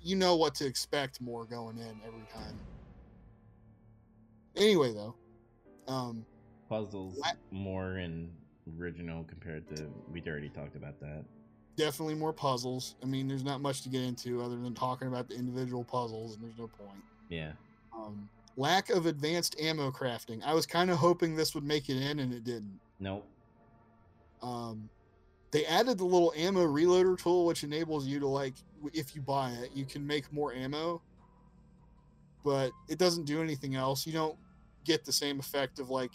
you 0.00 0.16
know 0.16 0.36
what 0.36 0.54
to 0.56 0.66
expect 0.66 1.20
more 1.20 1.44
going 1.44 1.76
in 1.76 2.00
every 2.06 2.24
time. 2.32 2.58
Anyway, 4.56 4.92
though, 4.92 5.14
um, 5.88 6.24
Puzzles 6.68 7.16
What? 7.18 7.36
more 7.50 7.98
in 7.98 8.30
original 8.78 9.24
compared 9.24 9.68
to 9.76 9.86
we'd 10.10 10.26
already 10.26 10.48
talked 10.48 10.76
about 10.76 10.98
that. 11.00 11.22
definitely 11.76 12.14
more 12.14 12.32
puzzles. 12.32 12.94
I 13.02 13.06
mean, 13.06 13.28
there's 13.28 13.44
not 13.44 13.60
much 13.60 13.82
to 13.82 13.88
get 13.90 14.02
into 14.02 14.40
other 14.42 14.56
than 14.56 14.72
talking 14.74 15.08
about 15.08 15.28
the 15.28 15.34
individual 15.34 15.84
puzzles, 15.84 16.34
and 16.36 16.42
there's 16.44 16.56
no 16.56 16.68
point. 16.68 17.02
Yeah. 17.28 17.52
Um, 17.94 18.28
lack 18.56 18.88
of 18.90 19.06
advanced 19.06 19.60
ammo 19.60 19.90
crafting. 19.90 20.42
I 20.44 20.54
was 20.54 20.64
kind 20.66 20.90
of 20.90 20.96
hoping 20.96 21.34
this 21.36 21.54
would 21.54 21.64
make 21.64 21.90
it 21.90 22.00
in, 22.00 22.20
and 22.20 22.32
it 22.32 22.44
didn't. 22.44 22.78
Nope. 23.00 23.26
Um, 24.44 24.88
they 25.50 25.64
added 25.66 25.98
the 25.98 26.04
little 26.04 26.32
ammo 26.36 26.66
reloader 26.66 27.18
tool 27.18 27.46
which 27.46 27.64
enables 27.64 28.06
you 28.06 28.20
to 28.20 28.26
like 28.26 28.54
if 28.92 29.14
you 29.14 29.22
buy 29.22 29.50
it 29.50 29.70
you 29.74 29.84
can 29.84 30.06
make 30.06 30.30
more 30.32 30.52
ammo 30.52 31.00
but 32.44 32.70
it 32.88 32.98
doesn't 32.98 33.24
do 33.24 33.42
anything 33.42 33.74
else 33.74 34.06
you 34.06 34.12
don't 34.12 34.36
get 34.84 35.04
the 35.04 35.12
same 35.12 35.40
effect 35.40 35.78
of 35.78 35.88
like 35.88 36.10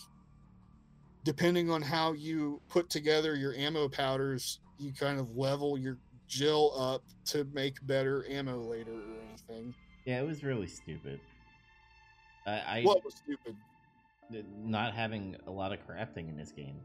depending 1.23 1.69
on 1.69 1.81
how 1.81 2.13
you 2.13 2.61
put 2.69 2.89
together 2.89 3.35
your 3.35 3.53
ammo 3.55 3.89
powders 3.89 4.59
you 4.77 4.93
kind 4.93 5.19
of 5.19 5.35
level 5.35 5.77
your 5.77 5.97
jill 6.27 6.71
up 6.79 7.01
to 7.25 7.45
make 7.53 7.75
better 7.87 8.25
ammo 8.29 8.61
later 8.61 8.91
or 8.93 9.17
anything 9.27 9.73
Yeah, 10.05 10.21
it 10.21 10.27
was 10.27 10.43
really 10.43 10.67
stupid. 10.67 11.19
I, 12.45 12.51
I 12.51 12.81
what 12.83 13.03
was 13.03 13.15
stupid 13.15 13.55
not 14.55 14.93
having 14.93 15.35
a 15.47 15.51
lot 15.51 15.73
of 15.73 15.79
crafting 15.87 16.29
in 16.29 16.37
this 16.37 16.51
game. 16.51 16.79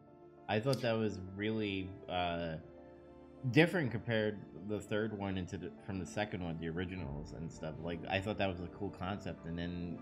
I 0.48 0.60
thought 0.60 0.80
that 0.82 0.92
was 0.92 1.18
really 1.36 1.88
uh, 2.08 2.54
different 3.50 3.90
compared 3.90 4.38
the 4.68 4.78
third 4.80 5.16
one 5.16 5.38
into 5.38 5.56
the, 5.58 5.70
from 5.84 5.98
the 5.98 6.06
second 6.06 6.42
one, 6.42 6.58
the 6.60 6.68
originals 6.68 7.32
and 7.32 7.50
stuff. 7.50 7.74
Like 7.82 8.00
I 8.08 8.20
thought 8.20 8.38
that 8.38 8.48
was 8.48 8.60
a 8.60 8.68
cool 8.78 8.90
concept, 8.90 9.46
and 9.46 9.58
then 9.58 9.98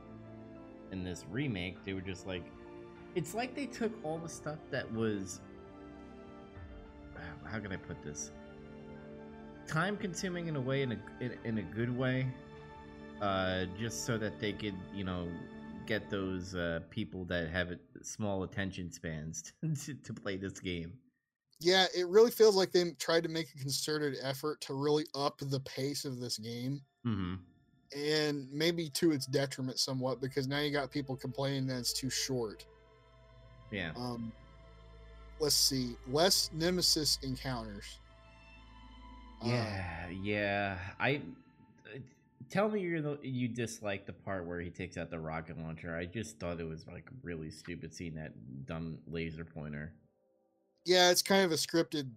in 0.91 1.05
this 1.05 1.25
remake, 1.31 1.85
they 1.85 1.93
were 1.95 2.01
just 2.01 2.27
like, 2.27 2.45
it's 3.15 3.35
like 3.35 3.55
they 3.55 3.67
took 3.67 3.93
all 4.05 4.19
the 4.19 4.29
stuff 4.29 4.59
that 4.71 4.91
was 4.93 5.41
how 7.45 7.59
can 7.59 7.73
I 7.73 7.77
put 7.77 8.03
this? 8.03 8.31
Time 9.67 9.97
consuming 9.97 10.49
in 10.49 10.57
a 10.57 10.61
way, 10.61 10.83
in 10.83 10.93
a 10.93 10.99
in, 11.21 11.39
in 11.45 11.59
a 11.59 11.63
good 11.63 11.97
way, 11.97 12.27
uh, 13.21 13.65
just 13.79 14.05
so 14.05 14.19
that 14.19 14.41
they 14.41 14.53
could, 14.53 14.75
you 14.95 15.05
know, 15.05 15.29
get 15.87 16.11
those 16.11 16.55
uh, 16.55 16.81
people 16.91 17.25
that 17.27 17.49
have 17.51 17.71
a- 17.71 17.92
small 18.07 18.43
attention 18.45 18.91
spans 18.93 19.53
to, 19.85 19.95
to 19.95 20.13
play 20.13 20.37
this 20.37 20.59
game. 20.61 20.93
yeah 21.61 21.87
it 21.97 22.07
really 22.09 22.31
feels 22.31 22.57
like 22.57 22.73
they 22.73 22.91
tried 22.99 23.23
to 23.23 23.29
make 23.29 23.49
a 23.55 23.59
concerted 23.59 24.17
effort 24.23 24.61
to 24.63 24.75
really 24.75 25.05
up 25.15 25.39
the 25.39 25.61
pace 25.61 26.05
of 26.05 26.19
this 26.21 26.39
game 26.39 26.81
Mm-hmm. 27.07 27.35
and 27.99 28.47
maybe 28.53 28.89
to 28.91 29.11
its 29.13 29.27
detriment 29.27 29.79
somewhat 29.79 30.21
because 30.21 30.47
now 30.47 30.61
you 30.61 30.71
got 30.71 30.91
people 30.91 31.17
complaining 31.17 31.67
that 31.67 31.79
it's 31.79 31.93
too 31.93 32.11
short. 32.11 32.65
Yeah. 33.73 33.91
Um, 33.97 34.31
let's 35.41 35.57
see, 35.57 35.97
less 36.09 36.49
nemesis 36.53 37.19
encounters. 37.25 37.99
Uh, 39.43 39.49
Yeah, 39.49 40.09
yeah. 40.23 40.79
I 41.01 41.17
uh, 41.93 41.99
tell 42.51 42.69
me 42.69 42.81
you 42.81 43.19
you 43.23 43.49
dislike 43.49 44.07
the 44.07 44.13
part 44.13 44.47
where 44.47 44.61
he 44.61 44.71
takes 44.71 44.97
out 44.97 45.11
the 45.11 45.19
rocket 45.19 45.59
launcher. 45.59 45.97
I 45.97 46.07
just 46.07 46.39
thought 46.39 46.61
it 46.61 46.69
was 46.69 46.87
like 46.87 47.09
really 47.23 47.51
stupid 47.51 47.95
seeing 47.95 48.15
that 48.15 48.33
dumb 48.67 48.99
laser 49.07 49.45
pointer. 49.45 49.93
yeah, 50.85 51.11
it's 51.11 51.23
kind 51.23 51.45
of 51.45 51.53
a 51.53 51.57
scripted 51.57 52.09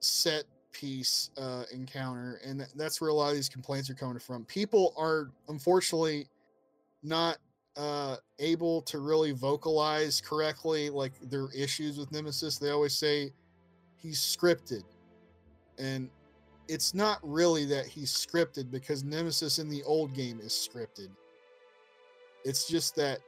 set 0.00 0.44
piece 0.72 1.30
uh, 1.38 1.64
encounter, 1.72 2.40
and 2.44 2.60
th- 2.60 2.70
that's 2.74 3.00
where 3.00 3.10
a 3.10 3.14
lot 3.14 3.30
of 3.30 3.34
these 3.34 3.48
complaints 3.48 3.88
are 3.90 3.94
coming 3.94 4.18
from. 4.18 4.44
People 4.44 4.94
are 4.96 5.30
unfortunately 5.48 6.26
not 7.02 7.38
uh, 7.76 8.16
able 8.38 8.82
to 8.82 8.98
really 8.98 9.32
vocalize 9.32 10.20
correctly 10.20 10.90
like 10.90 11.12
their 11.22 11.48
issues 11.56 11.98
with 11.98 12.10
Nemesis. 12.12 12.58
They 12.58 12.70
always 12.70 12.94
say 12.94 13.32
he's 13.96 14.18
scripted, 14.18 14.84
and 15.78 16.10
it's 16.68 16.94
not 16.94 17.18
really 17.22 17.64
that 17.66 17.86
he's 17.86 18.12
scripted 18.12 18.70
because 18.70 19.04
Nemesis 19.04 19.58
in 19.58 19.68
the 19.68 19.82
old 19.84 20.14
game 20.14 20.40
is 20.40 20.52
scripted. 20.52 21.08
It's 22.44 22.66
just 22.66 22.96
that 22.96 23.20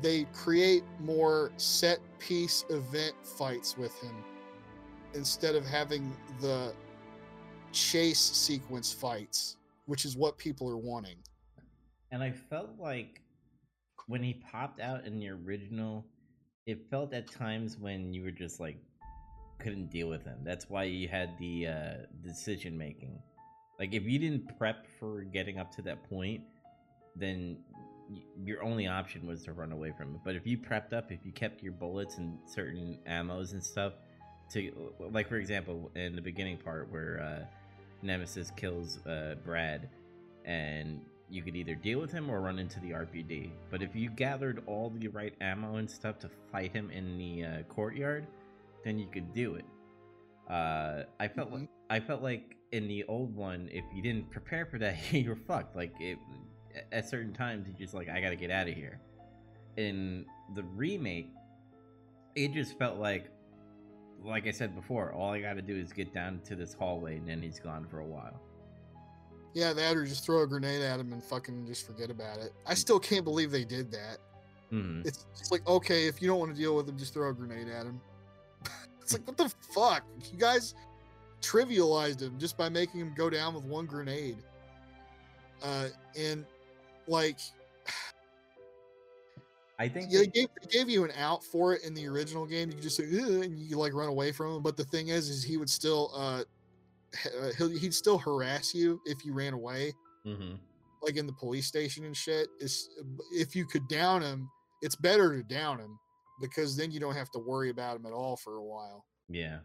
they 0.00 0.24
create 0.32 0.82
more 1.00 1.52
set 1.56 1.98
piece 2.18 2.64
event 2.70 3.14
fights 3.22 3.76
with 3.76 3.94
him 4.02 4.14
instead 5.14 5.54
of 5.54 5.66
having 5.66 6.16
the 6.40 6.72
chase 7.72 8.18
sequence 8.18 8.92
fights, 8.92 9.56
which 9.86 10.04
is 10.04 10.16
what 10.16 10.38
people 10.38 10.68
are 10.68 10.76
wanting. 10.76 11.16
And 12.10 12.22
I 12.22 12.30
felt 12.30 12.70
like 12.78 13.20
when 14.06 14.22
he 14.22 14.42
popped 14.50 14.80
out 14.80 15.04
in 15.04 15.18
the 15.18 15.28
original, 15.28 16.06
it 16.66 16.90
felt 16.90 17.14
at 17.14 17.30
times 17.30 17.78
when 17.78 18.12
you 18.12 18.22
were 18.22 18.30
just 18.30 18.60
like 18.60 18.78
couldn't 19.58 19.90
deal 19.90 20.08
with 20.08 20.24
him. 20.24 20.38
That's 20.44 20.68
why 20.68 20.84
you 20.84 21.08
had 21.08 21.38
the 21.38 21.66
uh, 21.66 21.92
decision 22.24 22.76
making. 22.76 23.18
Like 23.78 23.94
if 23.94 24.04
you 24.04 24.18
didn't 24.18 24.58
prep 24.58 24.86
for 24.98 25.22
getting 25.22 25.58
up 25.58 25.74
to 25.76 25.82
that 25.82 26.08
point, 26.08 26.42
then 27.16 27.58
your 28.44 28.62
only 28.62 28.86
option 28.86 29.26
was 29.26 29.42
to 29.44 29.52
run 29.52 29.72
away 29.72 29.92
from 29.96 30.14
it. 30.14 30.20
But 30.24 30.36
if 30.36 30.46
you 30.46 30.58
prepped 30.58 30.92
up, 30.92 31.10
if 31.10 31.24
you 31.24 31.32
kept 31.32 31.62
your 31.62 31.72
bullets 31.72 32.18
and 32.18 32.38
certain 32.46 32.98
ammos 33.08 33.52
and 33.52 33.62
stuff, 33.62 33.94
to 34.52 34.92
like 34.98 35.28
for 35.28 35.36
example 35.36 35.90
in 35.94 36.14
the 36.14 36.20
beginning 36.20 36.58
part 36.58 36.90
where 36.90 37.20
uh, 37.22 37.44
Nemesis 38.02 38.50
kills 38.56 38.98
uh, 39.06 39.36
Brad, 39.44 39.88
and 40.44 41.00
you 41.30 41.42
could 41.42 41.56
either 41.56 41.74
deal 41.74 42.00
with 42.00 42.12
him 42.12 42.30
or 42.30 42.40
run 42.40 42.58
into 42.58 42.78
the 42.80 42.90
RPD. 42.90 43.50
But 43.70 43.82
if 43.82 43.96
you 43.96 44.10
gathered 44.10 44.62
all 44.66 44.90
the 44.90 45.08
right 45.08 45.34
ammo 45.40 45.76
and 45.76 45.90
stuff 45.90 46.18
to 46.20 46.30
fight 46.50 46.72
him 46.72 46.90
in 46.90 47.16
the 47.16 47.44
uh, 47.44 47.62
courtyard, 47.68 48.26
then 48.84 48.98
you 48.98 49.06
could 49.12 49.32
do 49.32 49.54
it. 49.54 49.64
Uh, 50.50 51.04
I 51.20 51.28
felt 51.28 51.50
Mhm. 51.50 51.60
like 51.60 51.68
I 51.90 52.00
felt 52.00 52.22
like 52.22 52.56
in 52.72 52.88
the 52.88 53.04
old 53.04 53.34
one, 53.36 53.68
if 53.70 53.84
you 53.94 54.02
didn't 54.02 54.30
prepare 54.30 54.66
for 54.66 54.78
that, 54.78 54.96
you're 55.12 55.36
fucked. 55.36 55.76
Like 55.76 55.92
it, 56.00 56.18
at 56.90 57.08
certain 57.08 57.32
times, 57.32 57.68
you 57.68 57.74
just 57.74 57.94
like 57.94 58.08
I 58.08 58.20
gotta 58.20 58.36
get 58.36 58.50
out 58.50 58.68
of 58.68 58.74
here. 58.74 59.00
In 59.76 60.26
the 60.54 60.62
remake, 60.62 61.30
it 62.34 62.52
just 62.52 62.78
felt 62.78 62.98
like, 62.98 63.30
like 64.22 64.46
I 64.46 64.50
said 64.50 64.74
before, 64.74 65.12
all 65.12 65.30
I 65.32 65.40
gotta 65.40 65.62
do 65.62 65.76
is 65.76 65.92
get 65.92 66.12
down 66.14 66.40
to 66.44 66.56
this 66.56 66.72
hallway, 66.74 67.16
and 67.16 67.28
then 67.28 67.42
he's 67.42 67.58
gone 67.60 67.86
for 67.88 68.00
a 68.00 68.06
while. 68.06 68.40
Yeah, 69.54 69.74
that 69.74 69.96
or 69.96 70.06
just 70.06 70.24
throw 70.24 70.42
a 70.42 70.46
grenade 70.46 70.80
at 70.80 70.98
him 70.98 71.12
and 71.12 71.22
fucking 71.22 71.66
just 71.66 71.86
forget 71.86 72.10
about 72.10 72.38
it. 72.38 72.52
I 72.66 72.72
still 72.74 72.98
can't 72.98 73.24
believe 73.24 73.50
they 73.50 73.64
did 73.64 73.90
that. 73.92 74.16
hmm 74.70 75.02
It's, 75.04 75.26
it's 75.38 75.50
like, 75.52 75.66
okay, 75.66 76.06
if 76.06 76.22
you 76.22 76.28
don't 76.28 76.38
want 76.38 76.54
to 76.54 76.58
deal 76.58 76.74
with 76.74 76.88
him, 76.88 76.96
just 76.96 77.12
throw 77.12 77.28
a 77.28 77.34
grenade 77.34 77.68
at 77.68 77.84
him. 77.84 78.00
It's 79.14 79.18
like, 79.20 79.26
what 79.26 79.36
the 79.36 79.54
fuck? 79.74 80.04
You 80.32 80.38
guys 80.38 80.74
trivialized 81.40 82.20
him 82.22 82.38
just 82.38 82.56
by 82.56 82.68
making 82.68 83.00
him 83.00 83.14
go 83.16 83.28
down 83.30 83.54
with 83.54 83.64
one 83.64 83.86
grenade. 83.86 84.36
Uh, 85.62 85.88
and 86.18 86.44
like, 87.06 87.38
I 89.78 89.88
think 89.88 90.08
yeah, 90.10 90.20
they- 90.20 90.26
gave, 90.28 90.48
they 90.60 90.68
gave 90.68 90.88
you 90.88 91.04
an 91.04 91.10
out 91.18 91.42
for 91.44 91.74
it 91.74 91.82
in 91.84 91.94
the 91.94 92.06
original 92.06 92.46
game. 92.46 92.70
You 92.70 92.80
just 92.80 92.96
say, 92.96 93.04
and 93.04 93.58
you 93.58 93.76
like 93.76 93.94
run 93.94 94.08
away 94.08 94.32
from 94.32 94.56
him. 94.56 94.62
But 94.62 94.76
the 94.76 94.84
thing 94.84 95.08
is, 95.08 95.28
is 95.28 95.42
he 95.42 95.56
would 95.56 95.70
still, 95.70 96.10
uh, 96.14 96.42
uh, 97.40 97.48
he'll, 97.58 97.68
he'd 97.70 97.94
still 97.94 98.18
harass 98.18 98.74
you 98.74 99.00
if 99.06 99.24
you 99.24 99.32
ran 99.32 99.52
away. 99.54 99.92
Mhm. 100.26 100.58
like 101.02 101.16
in 101.16 101.26
the 101.26 101.32
police 101.32 101.66
station 101.66 102.04
and 102.04 102.16
shit 102.16 102.46
is 102.60 102.88
if 103.32 103.56
you 103.56 103.66
could 103.66 103.88
down 103.88 104.22
him 104.22 104.48
it's 104.82 104.94
better 104.94 105.36
to 105.36 105.42
down 105.42 105.80
him 105.80 105.98
because 106.42 106.76
then 106.76 106.90
you 106.90 107.00
don't 107.00 107.14
have 107.14 107.30
to 107.30 107.38
worry 107.38 107.70
about 107.70 107.96
him 107.96 108.04
at 108.04 108.12
all 108.12 108.36
for 108.36 108.56
a 108.56 108.62
while. 108.62 109.06
Yeah. 109.30 109.60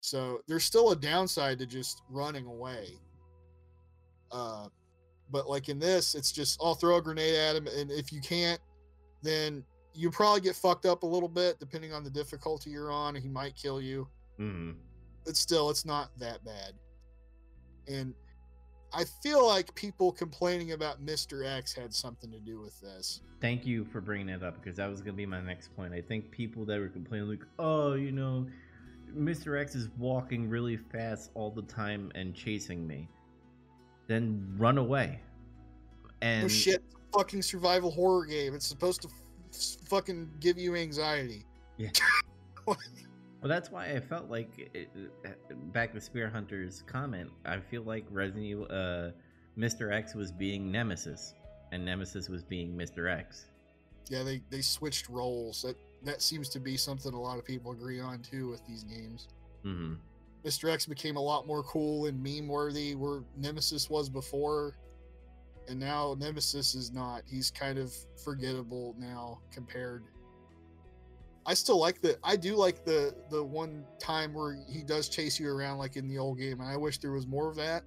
so 0.00 0.40
there's 0.48 0.64
still 0.64 0.92
a 0.92 0.96
downside 0.96 1.58
to 1.58 1.66
just 1.66 2.00
running 2.08 2.46
away. 2.46 2.98
Uh 4.30 4.68
but 5.32 5.48
like 5.48 5.68
in 5.68 5.78
this 5.78 6.14
it's 6.14 6.32
just 6.32 6.58
i'll 6.60 6.74
throw 6.74 6.96
a 6.96 7.02
grenade 7.02 7.36
at 7.36 7.54
him 7.54 7.68
and 7.68 7.90
if 7.92 8.12
you 8.12 8.20
can't 8.20 8.60
then 9.22 9.62
you 9.94 10.10
probably 10.10 10.40
get 10.40 10.56
fucked 10.56 10.86
up 10.86 11.04
a 11.04 11.06
little 11.06 11.28
bit 11.28 11.60
depending 11.60 11.92
on 11.92 12.02
the 12.02 12.10
difficulty 12.10 12.70
you're 12.70 12.90
on 12.90 13.14
he 13.14 13.28
might 13.28 13.54
kill 13.54 13.80
you. 13.80 14.08
Hmm 14.38 14.72
but 15.24 15.36
still 15.36 15.70
it's 15.70 15.84
not 15.84 16.10
that 16.18 16.44
bad. 16.44 16.72
And 17.86 18.14
i 18.92 19.04
feel 19.22 19.46
like 19.46 19.74
people 19.74 20.12
complaining 20.12 20.72
about 20.72 21.04
mr 21.04 21.46
x 21.46 21.72
had 21.72 21.92
something 21.92 22.30
to 22.30 22.40
do 22.40 22.60
with 22.60 22.80
this 22.80 23.20
Thank 23.40 23.64
you 23.64 23.86
for 23.86 24.02
bringing 24.02 24.28
it 24.28 24.42
up 24.42 24.62
because 24.62 24.76
that 24.76 24.90
was 24.90 25.00
gonna 25.00 25.14
be 25.14 25.24
my 25.24 25.40
next 25.40 25.74
point. 25.74 25.94
I 25.94 26.02
think 26.02 26.30
people 26.30 26.66
that 26.66 26.78
were 26.78 26.88
complaining 26.88 27.26
like, 27.26 27.44
oh, 27.58 27.94
you 27.94 28.12
know, 28.12 28.46
Mr. 29.16 29.58
X 29.58 29.74
is 29.74 29.88
walking 29.98 30.48
really 30.48 30.76
fast 30.76 31.30
all 31.34 31.50
the 31.50 31.62
time 31.62 32.12
and 32.14 32.34
chasing 32.34 32.86
me, 32.86 33.08
then 34.08 34.46
run 34.58 34.76
away. 34.76 35.20
And 36.20 36.44
oh 36.44 36.48
shit 36.48 36.82
it's 36.86 36.94
a 36.94 37.18
fucking 37.18 37.40
survival 37.40 37.90
horror 37.90 38.26
game 38.26 38.54
it's 38.54 38.66
supposed 38.66 39.00
to 39.00 39.08
f- 39.08 39.88
fucking 39.88 40.30
give 40.38 40.58
you 40.58 40.76
anxiety 40.76 41.46
Well, 43.40 43.48
that's 43.48 43.70
why 43.70 43.86
I 43.92 44.00
felt 44.00 44.28
like 44.30 44.70
it, 44.74 44.90
back 45.72 45.92
to 45.94 46.00
Spear 46.00 46.28
Hunter's 46.28 46.82
comment. 46.86 47.30
I 47.46 47.58
feel 47.58 47.82
like 47.82 48.04
Resident 48.10 48.44
Evil, 48.44 48.66
uh, 48.68 49.10
Mr. 49.58 49.92
X 49.92 50.14
was 50.14 50.30
being 50.30 50.70
Nemesis, 50.70 51.34
and 51.72 51.84
Nemesis 51.84 52.28
was 52.28 52.42
being 52.44 52.76
Mr. 52.76 53.10
X. 53.10 53.46
yeah 54.10 54.22
they 54.22 54.42
they 54.50 54.60
switched 54.60 55.08
roles 55.08 55.62
that 55.62 55.76
that 56.02 56.20
seems 56.22 56.48
to 56.50 56.58
be 56.60 56.76
something 56.76 57.12
a 57.14 57.20
lot 57.20 57.38
of 57.38 57.44
people 57.44 57.70
agree 57.72 58.00
on 58.00 58.20
too 58.20 58.48
with 58.48 58.66
these 58.66 58.82
games 58.84 59.28
hmm 59.62 59.94
mr 60.44 60.72
x 60.72 60.86
became 60.86 61.16
a 61.16 61.20
lot 61.20 61.46
more 61.46 61.62
cool 61.64 62.06
and 62.06 62.20
meme 62.22 62.48
worthy 62.48 62.94
where 62.94 63.20
nemesis 63.36 63.90
was 63.90 64.08
before 64.08 64.74
and 65.68 65.78
now 65.78 66.16
nemesis 66.18 66.74
is 66.74 66.90
not 66.90 67.22
he's 67.26 67.50
kind 67.50 67.78
of 67.78 67.92
forgettable 68.24 68.94
now 68.98 69.38
compared 69.52 70.02
i 71.46 71.54
still 71.54 71.78
like 71.78 72.00
the 72.00 72.18
i 72.22 72.36
do 72.36 72.54
like 72.54 72.84
the 72.84 73.14
the 73.30 73.42
one 73.42 73.84
time 73.98 74.32
where 74.34 74.58
he 74.68 74.82
does 74.82 75.08
chase 75.08 75.38
you 75.40 75.50
around 75.50 75.78
like 75.78 75.96
in 75.96 76.08
the 76.08 76.18
old 76.18 76.38
game 76.38 76.60
and 76.60 76.68
i 76.68 76.76
wish 76.76 76.98
there 76.98 77.12
was 77.12 77.26
more 77.26 77.48
of 77.48 77.56
that 77.56 77.82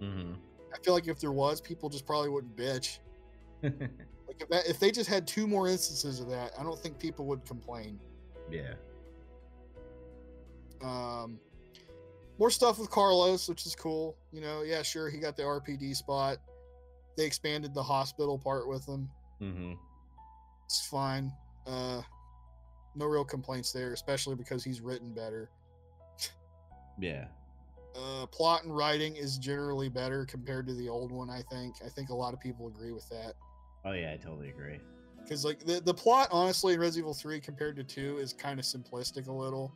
hmm 0.00 0.32
i 0.72 0.78
feel 0.84 0.94
like 0.94 1.08
if 1.08 1.20
there 1.20 1.32
was 1.32 1.60
people 1.60 1.88
just 1.88 2.06
probably 2.06 2.28
wouldn't 2.28 2.56
bitch 2.56 2.98
like 3.62 4.40
if, 4.40 4.48
that, 4.48 4.66
if 4.66 4.78
they 4.78 4.90
just 4.90 5.08
had 5.08 5.26
two 5.26 5.46
more 5.46 5.68
instances 5.68 6.20
of 6.20 6.28
that 6.28 6.52
i 6.58 6.62
don't 6.62 6.78
think 6.78 6.98
people 6.98 7.26
would 7.26 7.44
complain 7.44 7.98
yeah. 8.52 8.74
Um, 10.82 11.38
more 12.38 12.50
stuff 12.50 12.78
with 12.78 12.90
Carlos, 12.90 13.48
which 13.48 13.66
is 13.66 13.74
cool. 13.74 14.16
You 14.32 14.40
know, 14.40 14.62
yeah, 14.62 14.82
sure, 14.82 15.08
he 15.08 15.18
got 15.18 15.36
the 15.36 15.42
RPD 15.42 15.96
spot. 15.96 16.38
They 17.16 17.24
expanded 17.24 17.74
the 17.74 17.82
hospital 17.82 18.38
part 18.38 18.68
with 18.68 18.86
him. 18.86 19.08
hmm 19.38 19.72
It's 20.66 20.86
fine. 20.86 21.32
Uh, 21.66 22.02
no 22.94 23.06
real 23.06 23.24
complaints 23.24 23.72
there, 23.72 23.92
especially 23.92 24.34
because 24.34 24.62
he's 24.64 24.80
written 24.80 25.12
better. 25.12 25.50
Yeah. 26.98 27.26
Uh, 27.96 28.26
plot 28.26 28.64
and 28.64 28.74
writing 28.74 29.16
is 29.16 29.38
generally 29.38 29.88
better 29.88 30.24
compared 30.24 30.66
to 30.66 30.74
the 30.74 30.88
old 30.88 31.12
one. 31.12 31.28
I 31.30 31.42
think. 31.50 31.76
I 31.84 31.88
think 31.88 32.10
a 32.10 32.14
lot 32.14 32.32
of 32.34 32.40
people 32.40 32.66
agree 32.68 32.92
with 32.92 33.08
that. 33.10 33.34
Oh 33.84 33.92
yeah, 33.92 34.12
I 34.12 34.16
totally 34.16 34.48
agree. 34.50 34.78
because 35.22 35.44
like 35.44 35.64
the, 35.64 35.80
the 35.80 35.94
plot 35.94 36.28
honestly 36.30 36.74
in 36.74 36.80
resident 36.80 37.04
evil 37.04 37.14
3 37.14 37.40
compared 37.40 37.76
to 37.76 37.84
2 37.84 38.18
is 38.18 38.32
kind 38.32 38.58
of 38.58 38.64
simplistic 38.64 39.28
a 39.28 39.32
little 39.32 39.72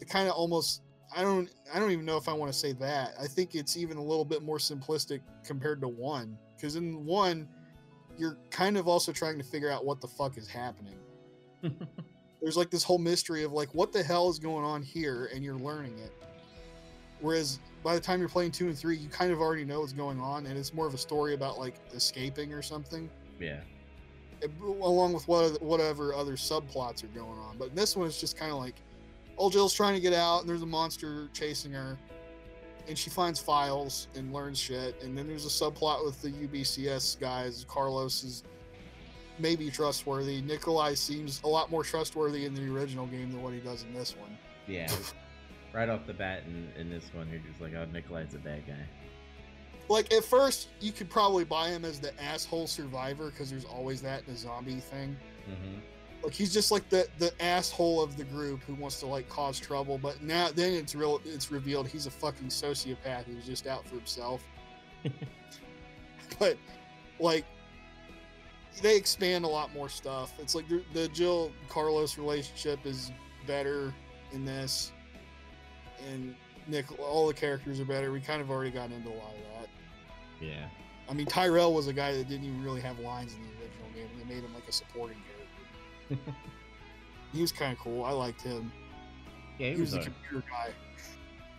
it 0.00 0.08
kind 0.08 0.28
of 0.28 0.34
almost 0.34 0.82
i 1.16 1.22
don't 1.22 1.50
i 1.72 1.78
don't 1.78 1.90
even 1.90 2.04
know 2.04 2.16
if 2.16 2.28
i 2.28 2.32
want 2.32 2.52
to 2.52 2.58
say 2.58 2.72
that 2.72 3.14
i 3.20 3.26
think 3.26 3.54
it's 3.54 3.76
even 3.76 3.96
a 3.96 4.02
little 4.02 4.24
bit 4.24 4.42
more 4.42 4.58
simplistic 4.58 5.20
compared 5.44 5.80
to 5.80 5.88
1 5.88 6.36
because 6.56 6.76
in 6.76 7.04
1 7.04 7.48
you're 8.18 8.38
kind 8.50 8.76
of 8.76 8.88
also 8.88 9.12
trying 9.12 9.38
to 9.38 9.44
figure 9.44 9.70
out 9.70 9.84
what 9.84 10.00
the 10.00 10.08
fuck 10.08 10.36
is 10.36 10.48
happening 10.48 10.96
there's 12.42 12.56
like 12.56 12.70
this 12.70 12.82
whole 12.82 12.98
mystery 12.98 13.44
of 13.44 13.52
like 13.52 13.72
what 13.74 13.92
the 13.92 14.02
hell 14.02 14.28
is 14.28 14.38
going 14.38 14.64
on 14.64 14.82
here 14.82 15.30
and 15.34 15.44
you're 15.44 15.56
learning 15.56 15.96
it 15.98 16.12
whereas 17.20 17.60
by 17.82 17.94
the 17.94 18.00
time 18.00 18.20
you're 18.20 18.28
playing 18.28 18.50
2 18.50 18.66
and 18.66 18.78
3 18.78 18.96
you 18.96 19.08
kind 19.08 19.32
of 19.32 19.40
already 19.40 19.64
know 19.64 19.80
what's 19.80 19.92
going 19.92 20.20
on 20.20 20.46
and 20.46 20.58
it's 20.58 20.74
more 20.74 20.86
of 20.86 20.94
a 20.94 20.98
story 20.98 21.34
about 21.34 21.58
like 21.58 21.74
escaping 21.94 22.52
or 22.52 22.62
something 22.62 23.08
yeah. 23.42 23.60
it- 24.40 24.50
along 24.60 25.12
with 25.12 25.26
what 25.28 25.60
whatever 25.62 26.14
other 26.14 26.34
subplots 26.34 27.04
are 27.04 27.08
going 27.08 27.38
on. 27.38 27.56
But 27.58 27.74
this 27.74 27.96
one 27.96 28.06
is 28.08 28.18
just 28.18 28.36
kind 28.36 28.52
of 28.52 28.58
like, 28.58 28.76
old 29.36 29.52
Jill's 29.52 29.74
trying 29.74 29.94
to 29.94 30.00
get 30.00 30.12
out, 30.12 30.40
and 30.40 30.48
there's 30.48 30.62
a 30.62 30.66
monster 30.66 31.28
chasing 31.32 31.72
her, 31.72 31.98
and 32.88 32.96
she 32.96 33.10
finds 33.10 33.40
files 33.40 34.08
and 34.14 34.32
learns 34.32 34.58
shit. 34.58 35.00
And 35.02 35.16
then 35.16 35.26
there's 35.26 35.46
a 35.46 35.48
subplot 35.48 36.04
with 36.04 36.20
the 36.22 36.30
UBCS 36.30 37.18
guys. 37.20 37.64
Carlos 37.68 38.24
is 38.24 38.44
maybe 39.38 39.70
trustworthy. 39.70 40.40
Nikolai 40.42 40.94
seems 40.94 41.40
a 41.44 41.48
lot 41.48 41.70
more 41.70 41.84
trustworthy 41.84 42.44
in 42.44 42.54
the 42.54 42.68
original 42.72 43.06
game 43.06 43.32
than 43.32 43.42
what 43.42 43.52
he 43.52 43.60
does 43.60 43.82
in 43.82 43.94
this 43.94 44.16
one. 44.16 44.36
Yeah. 44.66 44.90
right 45.72 45.88
off 45.88 46.06
the 46.06 46.14
bat 46.14 46.42
in, 46.46 46.68
in 46.80 46.90
this 46.90 47.04
one, 47.14 47.28
you're 47.30 47.40
just 47.40 47.60
like, 47.60 47.74
oh, 47.74 47.86
Nikolai's 47.92 48.34
a 48.34 48.38
bad 48.38 48.66
guy. 48.66 48.74
Like 49.88 50.12
at 50.12 50.24
first, 50.24 50.68
you 50.80 50.92
could 50.92 51.10
probably 51.10 51.44
buy 51.44 51.68
him 51.68 51.84
as 51.84 51.98
the 51.98 52.12
asshole 52.22 52.66
survivor 52.66 53.30
because 53.30 53.50
there's 53.50 53.64
always 53.64 54.00
that 54.02 54.22
in 54.26 54.34
a 54.34 54.36
zombie 54.36 54.80
thing. 54.80 55.16
hmm 55.46 55.78
like 56.22 56.32
he's 56.32 56.52
just 56.52 56.70
like 56.70 56.88
the 56.88 57.06
the 57.18 57.32
asshole 57.42 58.00
of 58.02 58.16
the 58.16 58.24
group 58.24 58.62
who 58.62 58.74
wants 58.74 59.00
to 59.00 59.06
like 59.06 59.28
cause 59.28 59.58
trouble 59.58 59.98
but 59.98 60.22
now 60.22 60.48
then 60.54 60.72
it's 60.72 60.94
real 60.94 61.20
it's 61.24 61.50
revealed 61.50 61.88
he's 61.88 62.06
a 62.06 62.10
fucking 62.10 62.48
sociopath 62.48 63.24
who's 63.24 63.44
just 63.44 63.66
out 63.66 63.86
for 63.86 63.96
himself 63.96 64.42
but 66.38 66.56
like 67.18 67.44
they 68.80 68.96
expand 68.96 69.44
a 69.44 69.48
lot 69.48 69.72
more 69.74 69.88
stuff 69.88 70.32
it's 70.38 70.54
like 70.54 70.68
the, 70.68 70.82
the 70.94 71.08
jill 71.08 71.52
carlos 71.68 72.16
relationship 72.16 72.78
is 72.86 73.12
better 73.46 73.92
in 74.32 74.44
this 74.44 74.92
and 76.10 76.34
Nick, 76.66 76.86
all 77.00 77.26
the 77.26 77.34
characters 77.34 77.80
are 77.80 77.84
better. 77.84 78.12
We 78.12 78.20
kind 78.20 78.40
of 78.40 78.50
already 78.50 78.70
got 78.70 78.90
into 78.90 79.08
a 79.08 79.16
lot 79.18 79.34
of 79.34 79.60
that. 79.60 79.68
Yeah. 80.40 80.68
I 81.08 81.14
mean, 81.14 81.26
Tyrell 81.26 81.74
was 81.74 81.88
a 81.88 81.92
guy 81.92 82.12
that 82.12 82.28
didn't 82.28 82.46
even 82.46 82.62
really 82.62 82.80
have 82.80 82.98
lines 83.00 83.34
in 83.34 83.42
the 83.42 83.48
original 83.48 83.88
game, 83.94 84.06
and 84.12 84.20
they 84.20 84.34
made 84.34 84.44
him 84.44 84.54
like 84.54 84.68
a 84.68 84.72
supporting 84.72 85.18
character. 86.08 86.32
he 87.32 87.40
was 87.40 87.52
kind 87.52 87.72
of 87.72 87.78
cool. 87.78 88.04
I 88.04 88.12
liked 88.12 88.42
him. 88.42 88.72
Yeah, 89.58 89.68
he, 89.68 89.74
He 89.74 89.80
was 89.80 89.80
was, 89.80 89.94
a 89.94 89.96
alright. 89.98 90.14
computer 90.14 90.46
guy. 90.50 90.70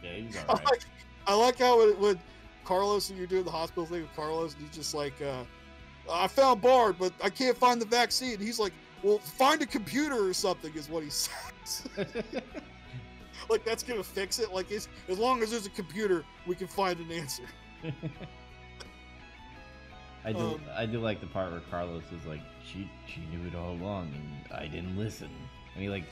Yeah, 0.03 0.13
he 0.15 0.27
was 0.27 0.35
I 0.37 0.39
alright. 0.43 0.65
like, 0.65 0.81
I 1.27 1.35
like 1.35 1.57
how 1.59 1.77
when, 1.79 1.99
when 1.99 2.19
Carlos 2.65 3.09
and 3.09 3.17
you're 3.17 3.27
doing 3.27 3.43
the 3.43 3.51
hospital 3.51 3.85
thing 3.85 4.01
with 4.01 4.15
Carlos, 4.15 4.53
and 4.53 4.63
he's 4.65 4.75
just 4.75 4.93
like, 4.93 5.13
uh, 5.21 5.43
"I 6.09 6.27
found 6.27 6.61
Bard, 6.61 6.95
but 6.99 7.13
I 7.23 7.29
can't 7.29 7.57
find 7.57 7.81
the 7.81 7.85
vaccine." 7.85 8.39
He's 8.39 8.59
like, 8.59 8.73
"Well, 9.01 9.19
find 9.19 9.61
a 9.61 9.65
computer 9.65 10.27
or 10.27 10.33
something," 10.33 10.73
is 10.75 10.89
what 10.89 11.03
he 11.03 11.09
says. 11.11 11.87
like 13.49 13.63
that's 13.65 13.83
gonna 13.83 14.03
fix 14.03 14.39
it. 14.39 14.53
Like 14.53 14.71
it's, 14.71 14.87
as 15.09 15.17
long 15.17 15.41
as 15.43 15.51
there's 15.51 15.65
a 15.65 15.71
computer, 15.71 16.23
we 16.47 16.55
can 16.55 16.67
find 16.67 16.99
an 16.99 17.11
answer. 17.11 17.43
I 20.25 20.31
do. 20.31 20.39
Um, 20.39 20.61
I 20.73 20.85
do 20.85 20.99
like 20.99 21.19
the 21.19 21.27
part 21.27 21.51
where 21.51 21.61
Carlos 21.69 22.03
is 22.17 22.25
like, 22.25 22.41
"She, 22.65 22.89
she 23.07 23.21
knew 23.31 23.45
it 23.47 23.55
all 23.55 23.71
along, 23.73 24.13
and 24.13 24.57
I 24.57 24.67
didn't 24.67 24.97
listen." 24.97 25.29
And 25.73 25.83
he 25.83 25.89
like, 25.89 26.05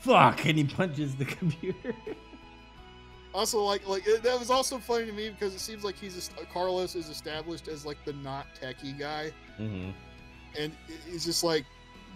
"Fuck!" 0.00 0.44
and 0.44 0.58
he 0.58 0.64
punches 0.64 1.16
the 1.16 1.24
computer. 1.24 1.94
Also, 3.36 3.60
like, 3.62 3.86
like 3.86 4.02
it, 4.06 4.22
that 4.22 4.38
was 4.38 4.50
also 4.50 4.78
funny 4.78 5.04
to 5.04 5.12
me 5.12 5.28
because 5.28 5.54
it 5.54 5.60
seems 5.60 5.84
like 5.84 5.94
he's 5.98 6.16
est- 6.16 6.32
Carlos 6.50 6.94
is 6.94 7.10
established 7.10 7.68
as 7.68 7.84
like 7.84 7.98
the 8.06 8.14
not 8.14 8.46
techie 8.58 8.98
guy, 8.98 9.30
hmm 9.58 9.90
and 10.58 10.72
it- 10.88 11.00
it's 11.12 11.26
just 11.26 11.44
like 11.44 11.66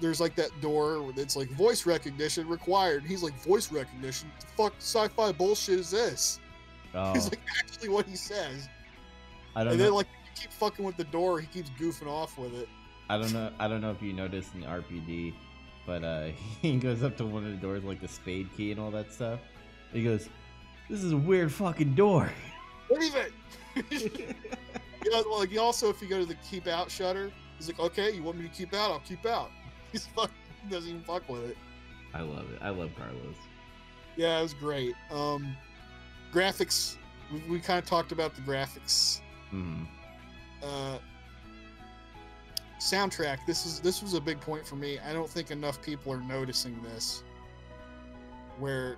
there's 0.01 0.19
like 0.19 0.35
that 0.35 0.49
door 0.63 1.13
that's 1.15 1.37
like 1.37 1.51
voice 1.51 1.85
recognition 1.85 2.49
required. 2.49 3.05
He's 3.05 3.23
like 3.23 3.35
voice 3.45 3.71
recognition. 3.71 4.33
The 4.41 4.47
fuck 4.57 4.73
sci-fi 4.79 5.31
bullshit 5.33 5.79
is 5.81 5.91
this? 5.91 6.41
Oh, 6.95 7.13
It's 7.15 7.27
like 7.27 7.41
actually 7.59 7.91
what 7.91 8.07
he 8.07 8.17
says. 8.17 8.67
I 9.55 9.63
don't 9.63 9.73
And 9.75 9.79
know. 9.79 9.85
then 9.85 9.93
like 9.93 10.07
you 10.25 10.43
keep 10.43 10.53
fucking 10.53 10.83
with 10.87 10.97
the 10.97 11.05
door, 11.05 11.39
he 11.39 11.47
keeps 11.49 11.69
goofing 11.79 12.07
off 12.07 12.39
with 12.39 12.55
it. 12.55 12.67
I 13.11 13.19
don't 13.19 13.35
know. 13.35 13.53
I 13.59 13.69
don't 13.69 13.83
know 13.83 13.91
if 13.91 14.01
you 14.01 14.15
noticed 14.15 14.55
in 14.55 14.63
RPD, 14.63 15.35
but 15.87 16.03
uh, 16.03 16.29
he 16.63 16.79
goes 16.79 17.03
up 17.03 17.19
to 17.19 17.27
one 17.27 17.45
of 17.45 17.51
the 17.51 17.59
doors, 17.59 17.85
like 17.85 18.01
the 18.01 18.09
spade 18.09 18.49
key 18.57 18.71
and 18.73 18.81
all 18.81 18.91
that 18.93 19.13
stuff. 19.13 19.41
He 19.93 20.03
goes, 20.03 20.31
"This 20.91 21.03
is 21.03 21.12
a 21.12 21.17
weird 21.17 21.53
fucking 21.53 21.95
door." 21.95 22.31
Leave 22.91 23.15
it. 23.15 23.33
you 25.05 25.11
know, 25.11 25.21
like 25.31 25.57
also 25.59 25.89
if 25.89 26.03
you 26.03 26.09
go 26.09 26.19
to 26.19 26.27
the 26.27 26.37
keep 26.49 26.67
out 26.67 26.91
shutter, 26.91 27.31
he's 27.57 27.69
like, 27.69 27.79
okay, 27.79 28.11
you 28.11 28.23
want 28.23 28.39
me 28.39 28.49
to 28.49 28.55
keep 28.55 28.75
out? 28.75 28.91
I'll 28.91 29.01
keep 29.01 29.25
out. 29.25 29.51
He's 29.93 30.07
fuck 30.07 30.31
he 30.62 30.71
doesn't 30.71 30.89
even 30.89 31.03
fuck 31.03 31.29
with 31.29 31.51
it. 31.51 31.57
I 32.15 32.21
love 32.21 32.51
it. 32.53 32.59
I 32.61 32.71
love 32.71 32.91
Carlos. 32.97 33.35
Yeah, 34.17 34.39
it 34.39 34.43
was 34.43 34.55
great. 34.55 34.95
Um, 35.11 35.57
graphics. 36.33 36.97
We, 37.33 37.43
we 37.49 37.61
kind 37.61 37.79
of 37.79 37.87
talked 37.87 38.12
about 38.12 38.35
the 38.35 38.43
graphics. 38.43 39.21
hmm 39.51 39.85
Uh, 40.62 40.99
soundtrack. 42.79 43.39
This 43.47 43.67
is 43.67 43.81
this 43.81 44.03
was 44.03 44.15
a 44.15 44.21
big 44.21 44.41
point 44.41 44.67
for 44.67 44.77
me. 44.77 44.99
I 44.99 45.12
don't 45.12 45.31
think 45.31 45.51
enough 45.51 45.81
people 45.83 46.12
are 46.12 46.21
noticing 46.21 46.81
this. 46.83 47.23
Where 48.59 48.97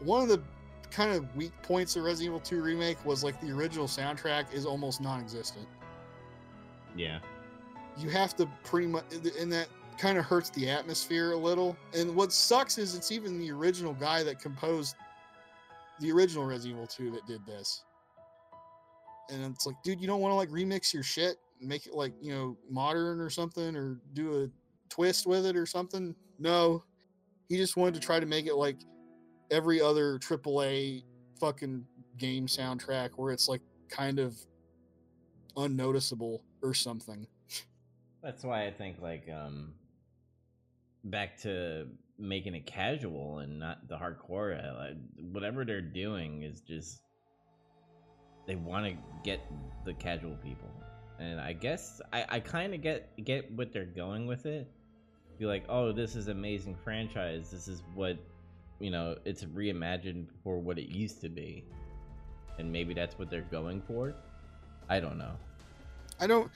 one 0.00 0.22
of 0.22 0.28
the 0.28 0.42
kind 0.90 1.12
of 1.12 1.34
weak 1.36 1.52
points 1.62 1.96
of 1.96 2.04
Resident 2.04 2.34
Evil 2.34 2.40
2 2.40 2.62
remake 2.62 3.04
was 3.04 3.22
like 3.24 3.40
the 3.40 3.50
original 3.50 3.86
soundtrack 3.86 4.52
is 4.52 4.64
almost 4.64 5.00
non-existent. 5.00 5.66
Yeah. 6.96 7.18
You 7.98 8.10
have 8.10 8.36
to 8.36 8.48
pretty 8.64 8.86
much, 8.86 9.04
and 9.38 9.52
that 9.52 9.68
kind 9.98 10.18
of 10.18 10.24
hurts 10.24 10.50
the 10.50 10.68
atmosphere 10.68 11.32
a 11.32 11.36
little. 11.36 11.76
And 11.94 12.14
what 12.14 12.32
sucks 12.32 12.78
is 12.78 12.94
it's 12.94 13.10
even 13.10 13.38
the 13.38 13.50
original 13.50 13.94
guy 13.94 14.22
that 14.22 14.40
composed 14.40 14.96
the 16.00 16.12
original 16.12 16.44
Resident 16.44 16.74
Evil 16.74 16.86
2 16.86 17.10
that 17.12 17.26
did 17.26 17.44
this. 17.46 17.82
And 19.30 19.44
it's 19.52 19.66
like, 19.66 19.76
dude, 19.82 20.00
you 20.00 20.06
don't 20.06 20.20
want 20.20 20.32
to 20.32 20.36
like 20.36 20.50
remix 20.50 20.92
your 20.92 21.02
shit 21.02 21.36
and 21.60 21.68
make 21.68 21.86
it 21.86 21.94
like, 21.94 22.12
you 22.20 22.32
know, 22.32 22.56
modern 22.70 23.20
or 23.20 23.30
something 23.30 23.74
or 23.76 23.98
do 24.14 24.44
a 24.44 24.48
twist 24.88 25.26
with 25.26 25.46
it 25.46 25.56
or 25.56 25.66
something? 25.66 26.14
No. 26.38 26.84
He 27.48 27.56
just 27.56 27.76
wanted 27.76 27.94
to 27.94 28.00
try 28.00 28.20
to 28.20 28.26
make 28.26 28.46
it 28.46 28.54
like 28.54 28.76
every 29.50 29.80
other 29.80 30.18
AAA 30.18 31.04
fucking 31.40 31.84
game 32.16 32.46
soundtrack 32.46 33.10
where 33.16 33.32
it's 33.32 33.48
like 33.48 33.60
kind 33.88 34.18
of 34.18 34.36
unnoticeable 35.56 36.42
or 36.62 36.74
something. 36.74 37.26
That's 38.22 38.44
why 38.44 38.66
I 38.66 38.70
think 38.70 39.00
like 39.00 39.28
um 39.28 39.74
back 41.04 41.38
to 41.42 41.86
making 42.18 42.54
it 42.54 42.66
casual 42.66 43.38
and 43.38 43.58
not 43.58 43.88
the 43.88 43.96
hardcore. 43.96 44.58
uh, 44.58 44.78
Like, 44.78 44.96
whatever 45.32 45.64
they're 45.64 45.80
doing 45.80 46.42
is 46.42 46.60
just 46.60 47.02
they 48.46 48.56
want 48.56 48.86
to 48.86 48.96
get 49.24 49.40
the 49.84 49.92
casual 49.94 50.36
people, 50.36 50.70
and 51.18 51.40
I 51.40 51.52
guess 51.52 52.00
I 52.12 52.24
I 52.28 52.40
kind 52.40 52.74
of 52.74 52.82
get 52.82 53.24
get 53.24 53.50
what 53.52 53.72
they're 53.72 53.84
going 53.84 54.26
with 54.26 54.46
it. 54.46 54.70
Be 55.38 55.44
like, 55.44 55.64
oh, 55.68 55.92
this 55.92 56.16
is 56.16 56.28
amazing 56.28 56.76
franchise. 56.82 57.50
This 57.50 57.68
is 57.68 57.82
what 57.94 58.16
you 58.80 58.90
know. 58.90 59.16
It's 59.24 59.44
reimagined 59.44 60.26
for 60.42 60.58
what 60.58 60.78
it 60.78 60.88
used 60.88 61.20
to 61.22 61.28
be, 61.28 61.64
and 62.58 62.70
maybe 62.70 62.94
that's 62.94 63.18
what 63.18 63.30
they're 63.30 63.42
going 63.50 63.82
for. 63.82 64.14
I 64.88 65.00
don't 65.00 65.18
know. 65.18 65.32
I 66.20 66.26
don't. 66.26 66.50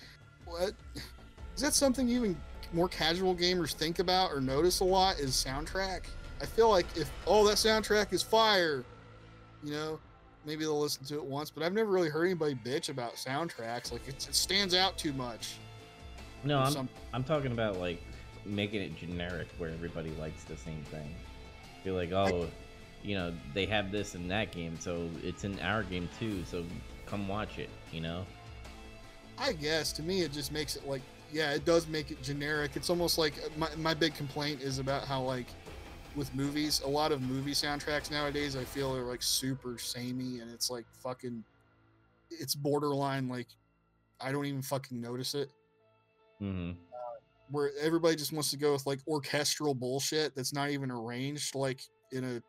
What 0.44 0.72
is 1.56 1.62
that 1.62 1.74
something 1.74 2.08
even 2.08 2.36
more 2.72 2.88
casual 2.88 3.34
gamers 3.34 3.72
think 3.72 3.98
about 3.98 4.32
or 4.32 4.40
notice 4.40 4.80
a 4.80 4.84
lot? 4.84 5.18
Is 5.18 5.32
soundtrack. 5.32 6.04
I 6.40 6.46
feel 6.46 6.70
like 6.70 6.86
if 6.96 7.10
oh 7.26 7.46
that 7.46 7.56
soundtrack 7.56 8.12
is 8.12 8.22
fire, 8.22 8.84
you 9.62 9.72
know, 9.72 10.00
maybe 10.46 10.64
they'll 10.64 10.80
listen 10.80 11.04
to 11.06 11.16
it 11.16 11.24
once. 11.24 11.50
But 11.50 11.62
I've 11.62 11.74
never 11.74 11.90
really 11.90 12.08
heard 12.08 12.24
anybody 12.24 12.54
bitch 12.54 12.88
about 12.88 13.14
soundtracks. 13.16 13.92
Like 13.92 14.06
it, 14.08 14.26
it 14.28 14.34
stands 14.34 14.74
out 14.74 14.96
too 14.96 15.12
much. 15.12 15.56
No, 16.44 16.58
I'm 16.60 16.72
some- 16.72 16.88
I'm 17.12 17.24
talking 17.24 17.52
about 17.52 17.78
like 17.78 18.02
making 18.46 18.80
it 18.80 18.96
generic 18.96 19.48
where 19.58 19.70
everybody 19.70 20.10
likes 20.18 20.44
the 20.44 20.56
same 20.56 20.82
thing. 20.84 21.14
Be 21.84 21.90
like, 21.90 22.12
oh, 22.12 22.48
you 23.02 23.14
know, 23.14 23.32
they 23.54 23.66
have 23.66 23.90
this 23.90 24.14
in 24.14 24.28
that 24.28 24.52
game, 24.52 24.78
so 24.78 25.08
it's 25.22 25.44
in 25.44 25.58
our 25.60 25.82
game 25.82 26.08
too. 26.18 26.44
So 26.44 26.64
come 27.06 27.26
watch 27.28 27.58
it. 27.58 27.70
You 27.92 28.00
know? 28.00 28.26
I 29.38 29.52
guess 29.52 29.92
to 29.94 30.02
me 30.02 30.20
it 30.20 30.32
just 30.32 30.52
makes 30.52 30.76
it 30.76 30.86
like 30.86 31.02
yeah, 31.32 31.52
it 31.52 31.64
does 31.64 31.86
make 31.86 32.10
it 32.10 32.22
generic. 32.22 32.72
It's 32.74 32.90
almost 32.90 33.16
like 33.18 33.34
uh, 33.38 33.48
my 33.56 33.68
my 33.76 33.94
big 33.94 34.14
complaint 34.14 34.60
is 34.62 34.78
about 34.78 35.04
how 35.04 35.22
like 35.22 35.46
with 36.16 36.34
movies, 36.34 36.82
a 36.84 36.88
lot 36.88 37.12
of 37.12 37.22
movie 37.22 37.52
soundtracks 37.52 38.10
nowadays 38.10 38.56
I 38.56 38.64
feel 38.64 38.94
are 38.94 39.04
like 39.04 39.22
super 39.22 39.78
samey 39.78 40.40
and 40.40 40.50
it's 40.52 40.70
like 40.70 40.84
fucking 41.02 41.44
it's 42.30 42.54
borderline 42.54 43.28
like 43.28 43.46
I 44.20 44.32
don't 44.32 44.46
even 44.46 44.62
fucking 44.62 45.00
notice 45.00 45.34
it. 45.34 45.50
Mm-hmm. 46.42 46.72
Where 47.50 47.70
everybody 47.80 48.16
just 48.16 48.32
wants 48.32 48.50
to 48.50 48.56
go 48.56 48.72
with 48.72 48.86
like 48.86 49.00
orchestral 49.06 49.74
bullshit 49.74 50.34
that's 50.34 50.52
not 50.52 50.70
even 50.70 50.90
arranged 50.90 51.54
like 51.54 51.82
in 52.12 52.24
a 52.24 52.42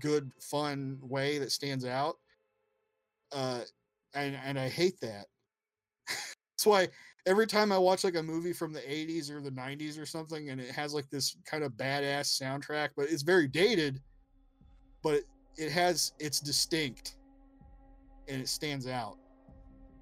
good 0.00 0.30
fun 0.40 0.98
way 1.02 1.38
that 1.38 1.52
stands 1.52 1.84
out. 1.84 2.16
Uh 3.32 3.60
and 4.14 4.38
and 4.44 4.58
I 4.58 4.68
hate 4.68 5.00
that. 5.00 5.26
That's 6.08 6.66
why 6.66 6.88
every 7.26 7.46
time 7.46 7.72
I 7.72 7.78
watch 7.78 8.04
like 8.04 8.16
a 8.16 8.22
movie 8.22 8.52
from 8.52 8.72
the 8.72 8.80
80s 8.80 9.30
or 9.30 9.40
the 9.40 9.50
90s 9.50 10.00
or 10.00 10.06
something 10.06 10.50
and 10.50 10.60
it 10.60 10.70
has 10.70 10.94
like 10.94 11.08
this 11.10 11.36
kind 11.44 11.64
of 11.64 11.72
badass 11.72 12.40
soundtrack, 12.40 12.90
but 12.96 13.06
it's 13.10 13.22
very 13.22 13.48
dated, 13.48 14.00
but 15.02 15.22
it 15.56 15.70
has 15.70 16.12
it's 16.18 16.40
distinct 16.40 17.16
and 18.28 18.40
it 18.40 18.48
stands 18.48 18.86
out. 18.86 19.16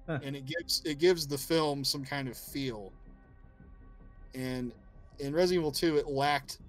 Huh. 0.07 0.19
And 0.21 0.35
it 0.35 0.45
gives 0.45 0.81
it 0.85 0.99
gives 0.99 1.27
the 1.27 1.37
film 1.37 1.83
some 1.83 2.03
kind 2.03 2.27
of 2.27 2.37
feel. 2.37 2.91
And 4.35 4.71
in 5.19 5.33
Resident 5.33 5.61
Evil 5.61 5.71
2 5.71 5.97
it 5.97 6.07
lacked 6.07 6.59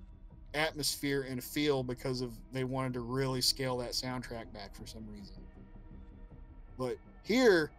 atmosphere 0.54 1.26
and 1.28 1.42
feel 1.42 1.82
because 1.82 2.20
of 2.20 2.32
they 2.52 2.64
wanted 2.64 2.92
to 2.94 3.00
really 3.00 3.40
scale 3.40 3.76
that 3.78 3.90
soundtrack 3.90 4.52
back 4.52 4.74
for 4.74 4.86
some 4.86 5.04
reason. 5.10 5.36
But 6.78 6.96
here 7.22 7.70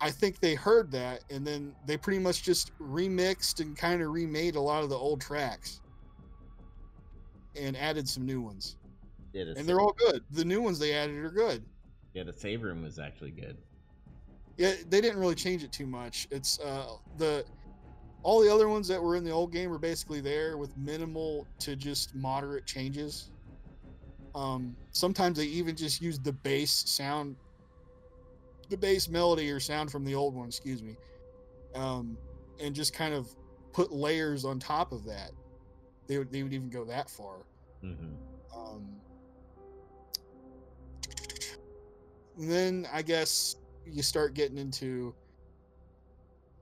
I 0.00 0.10
think 0.10 0.40
they 0.40 0.54
heard 0.54 0.90
that 0.92 1.24
and 1.30 1.46
then 1.46 1.74
they 1.86 1.96
pretty 1.96 2.18
much 2.18 2.42
just 2.42 2.76
remixed 2.78 3.60
and 3.60 3.76
kind 3.76 4.02
of 4.02 4.10
remade 4.10 4.56
a 4.56 4.60
lot 4.60 4.82
of 4.82 4.90
the 4.90 4.96
old 4.96 5.20
tracks 5.20 5.80
and 7.56 7.76
added 7.76 8.08
some 8.08 8.24
new 8.24 8.40
ones. 8.40 8.76
Yeah, 9.32 9.44
the 9.44 9.58
And 9.58 9.68
they're 9.68 9.80
all 9.80 9.92
good. 9.92 10.22
The 10.30 10.44
new 10.44 10.60
ones 10.62 10.78
they 10.78 10.94
added 10.94 11.16
are 11.16 11.30
good. 11.30 11.64
yeah 12.14 12.22
the 12.24 12.32
save 12.32 12.62
room 12.62 12.82
was 12.82 12.98
actually 12.98 13.30
good. 13.30 13.56
Yeah, 14.58 14.74
they 14.88 15.00
didn't 15.00 15.18
really 15.18 15.34
change 15.34 15.64
it 15.64 15.72
too 15.72 15.86
much. 15.86 16.28
It's 16.30 16.60
uh 16.60 16.96
the 17.16 17.44
all 18.22 18.40
the 18.40 18.52
other 18.52 18.68
ones 18.68 18.86
that 18.88 19.02
were 19.02 19.16
in 19.16 19.24
the 19.24 19.30
old 19.30 19.52
game 19.52 19.70
were 19.70 19.78
basically 19.78 20.20
there 20.20 20.56
with 20.56 20.76
minimal 20.76 21.46
to 21.58 21.76
just 21.76 22.14
moderate 22.14 22.66
changes. 22.66 23.30
Um 24.34 24.76
sometimes 24.92 25.38
they 25.38 25.44
even 25.44 25.76
just 25.76 26.00
used 26.00 26.24
the 26.24 26.32
bass 26.32 26.84
sound 26.86 27.36
the 28.70 28.76
bass 28.76 29.08
melody 29.08 29.50
or 29.50 29.60
sound 29.60 29.90
from 29.90 30.04
the 30.04 30.14
old 30.14 30.34
one, 30.34 30.48
excuse 30.48 30.82
me. 30.82 30.96
Um 31.74 32.16
and 32.60 32.74
just 32.74 32.94
kind 32.94 33.12
of 33.12 33.28
put 33.72 33.92
layers 33.92 34.44
on 34.44 34.58
top 34.58 34.92
of 34.92 35.04
that. 35.04 35.32
They 36.06 36.18
would 36.18 36.30
they 36.30 36.42
would 36.42 36.52
even 36.52 36.70
go 36.70 36.84
that 36.84 37.10
far. 37.10 37.38
Mm-hmm. 37.84 38.14
Um 38.56 38.88
then 42.38 42.86
I 42.92 43.02
guess 43.02 43.56
you 43.84 44.02
start 44.02 44.34
getting 44.34 44.58
into 44.58 45.14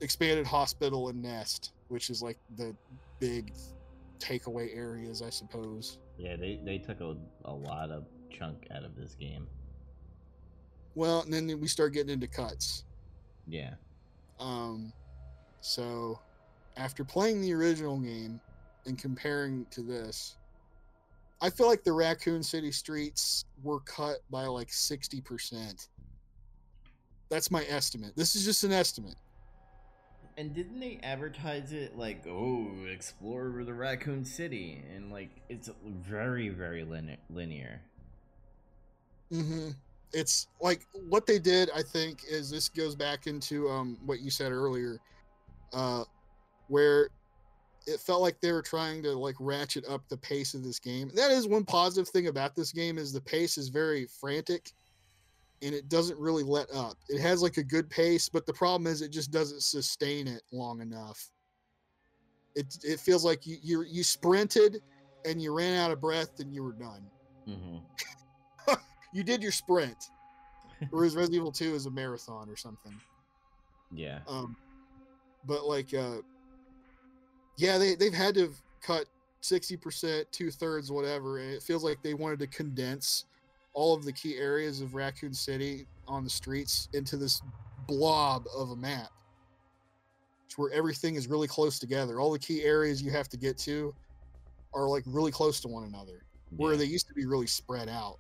expanded 0.01 0.47
hospital 0.47 1.09
and 1.09 1.22
nest, 1.22 1.72
which 1.89 2.10
is 2.10 2.22
like 2.22 2.39
the 2.56 2.74
big 3.18 3.52
takeaway 4.18 4.77
areas, 4.77 5.22
I 5.22 5.31
suppose. 5.31 5.98
Yeah, 6.18 6.36
they, 6.36 6.60
they 6.64 6.78
took 6.78 7.01
a, 7.01 7.16
a 7.44 7.52
lot 7.52 7.90
of 7.90 8.05
chunk 8.31 8.66
out 8.74 8.85
of 8.85 8.97
this 8.97 9.14
game. 9.14 9.47
Well, 10.94 11.22
and 11.22 11.32
then 11.32 11.60
we 11.60 11.68
start 11.68 11.93
getting 11.93 12.12
into 12.12 12.27
cuts. 12.27 12.85
Yeah. 13.47 13.74
Um, 14.39 14.93
so 15.60 16.18
after 16.77 17.05
playing 17.05 17.40
the 17.40 17.52
original 17.52 17.98
game 17.98 18.40
and 18.86 18.98
comparing 18.98 19.66
to 19.70 19.82
this, 19.82 20.36
I 21.43 21.48
feel 21.48 21.68
like 21.68 21.85
the 21.85 21.93
Raccoon 21.93 22.43
City 22.43 22.70
streets 22.70 23.47
were 23.62 23.81
cut 23.81 24.18
by 24.31 24.44
like 24.44 24.68
60%. 24.68 25.89
That's 27.31 27.51
my 27.51 27.64
estimate. 27.68 28.12
This 28.16 28.35
is 28.35 28.44
just 28.44 28.64
an 28.64 28.72
estimate. 28.72 29.14
And 30.36 30.55
didn't 30.55 30.81
they 30.81 30.98
advertise 31.02 31.73
it 31.73 31.98
like, 31.98 32.27
oh, 32.27 32.70
explore 32.90 33.62
the 33.65 33.74
Raccoon 33.74 34.24
City? 34.24 34.82
And 34.94 35.12
like, 35.12 35.31
it's 35.48 35.69
very, 35.85 36.48
very 36.48 36.85
line- 36.85 37.19
linear. 37.28 37.82
hmm 39.31 39.70
It's 40.12 40.48
like 40.61 40.86
what 41.09 41.27
they 41.27 41.39
did, 41.39 41.70
I 41.74 41.82
think, 41.82 42.24
is 42.28 42.51
this 42.51 42.69
goes 42.69 42.97
back 42.97 43.27
into 43.27 43.69
um, 43.69 43.98
what 44.07 44.20
you 44.20 44.31
said 44.31 44.52
earlier, 44.52 44.98
uh, 45.73 46.05
where 46.69 47.11
it 47.86 48.01
felt 48.01 48.23
like 48.23 48.40
they 48.40 48.52
were 48.52 48.62
trying 48.62 49.02
to 49.02 49.12
like 49.12 49.36
ratchet 49.40 49.85
up 49.89 50.02
the 50.09 50.16
pace 50.16 50.55
of 50.55 50.62
this 50.65 50.78
game. 50.78 51.11
That 51.15 51.31
is 51.31 51.48
one 51.48 51.65
positive 51.65 52.09
thing 52.09 52.28
about 52.28 52.55
this 52.55 52.73
game 52.73 52.98
is 52.98 53.12
the 53.12 53.20
pace 53.20 53.59
is 53.59 53.69
very 53.69 54.07
frantic 54.20 54.73
and 55.62 55.74
it 55.74 55.89
doesn't 55.89 56.19
really 56.19 56.43
let 56.43 56.70
up. 56.70 56.97
It 57.09 57.20
has 57.20 57.43
like 57.43 57.57
a 57.57 57.62
good 57.62 57.89
pace, 57.91 58.28
but 58.28 58.47
the 58.47 58.53
problem 58.53 58.87
is 58.87 59.03
it 59.03 59.11
just 59.11 59.31
doesn't 59.31 59.62
sustain 59.62 60.27
it 60.27 60.43
long 60.53 60.81
enough. 60.81 61.31
It 62.55 62.78
it 62.82 63.01
feels 63.01 63.24
like 63.24 63.47
you 63.47 63.59
you, 63.62 63.82
you 63.82 64.03
sprinted 64.03 64.81
and 65.24 65.41
you 65.41 65.55
ran 65.55 65.77
out 65.77 65.91
of 65.91 66.01
breath 66.01 66.41
and 66.41 66.55
you 66.55 66.62
were 66.62 66.73
done. 66.73 67.03
Mm-hmm. 67.49 67.78
You 69.12 69.24
did 69.24 69.43
your 69.43 69.51
sprint. 69.51 69.97
Whereas 70.91 71.16
Resident 71.16 71.35
Evil 71.35 71.51
2 71.51 71.74
is 71.74 71.87
a 71.87 71.91
marathon 71.91 72.49
or 72.49 72.55
something. 72.55 72.95
Yeah. 73.93 74.20
Um, 74.28 74.57
but 75.47 75.66
like, 75.66 75.93
uh, 75.93 76.19
yeah, 77.57 77.77
they 77.77 77.95
they've 77.95 78.15
had 78.15 78.35
to 78.37 78.53
cut 78.81 79.07
sixty 79.41 79.77
percent, 79.77 80.31
two 80.32 80.51
thirds, 80.51 80.91
whatever, 80.91 81.39
and 81.39 81.51
it 81.51 81.62
feels 81.62 81.82
like 81.82 82.03
they 82.03 82.15
wanted 82.15 82.39
to 82.41 82.47
condense 82.47 83.27
all 83.73 83.95
of 83.95 84.05
the 84.05 84.13
key 84.13 84.37
areas 84.37 84.81
of 84.81 84.95
Raccoon 84.95 85.33
City 85.33 85.87
on 86.09 86.25
the 86.25 86.31
streets 86.31 86.89
into 86.93 87.17
this 87.17 87.41
blob 87.87 88.45
of 88.57 88.71
a 88.71 88.77
map, 88.77 89.11
where 90.57 90.71
everything 90.73 91.15
is 91.15 91.29
really 91.29 91.49
close 91.49 91.79
together. 91.79 92.21
All 92.21 92.33
the 92.33 92.39
key 92.39 92.63
areas 92.63 93.03
you 93.03 93.11
have 93.11 93.29
to 93.29 93.37
get 93.37 93.57
to 93.59 93.95
are 94.75 94.89
like 94.89 95.05
really 95.07 95.33
close 95.33 95.61
to 95.61 95.69
one 95.69 95.85
another, 95.85 96.23
where 96.57 96.77
they 96.77 96.85
used 96.85 97.09
to 97.09 97.15
be 97.15 97.27
really 97.27 97.47
spread 97.47 97.89
out. 97.89 98.19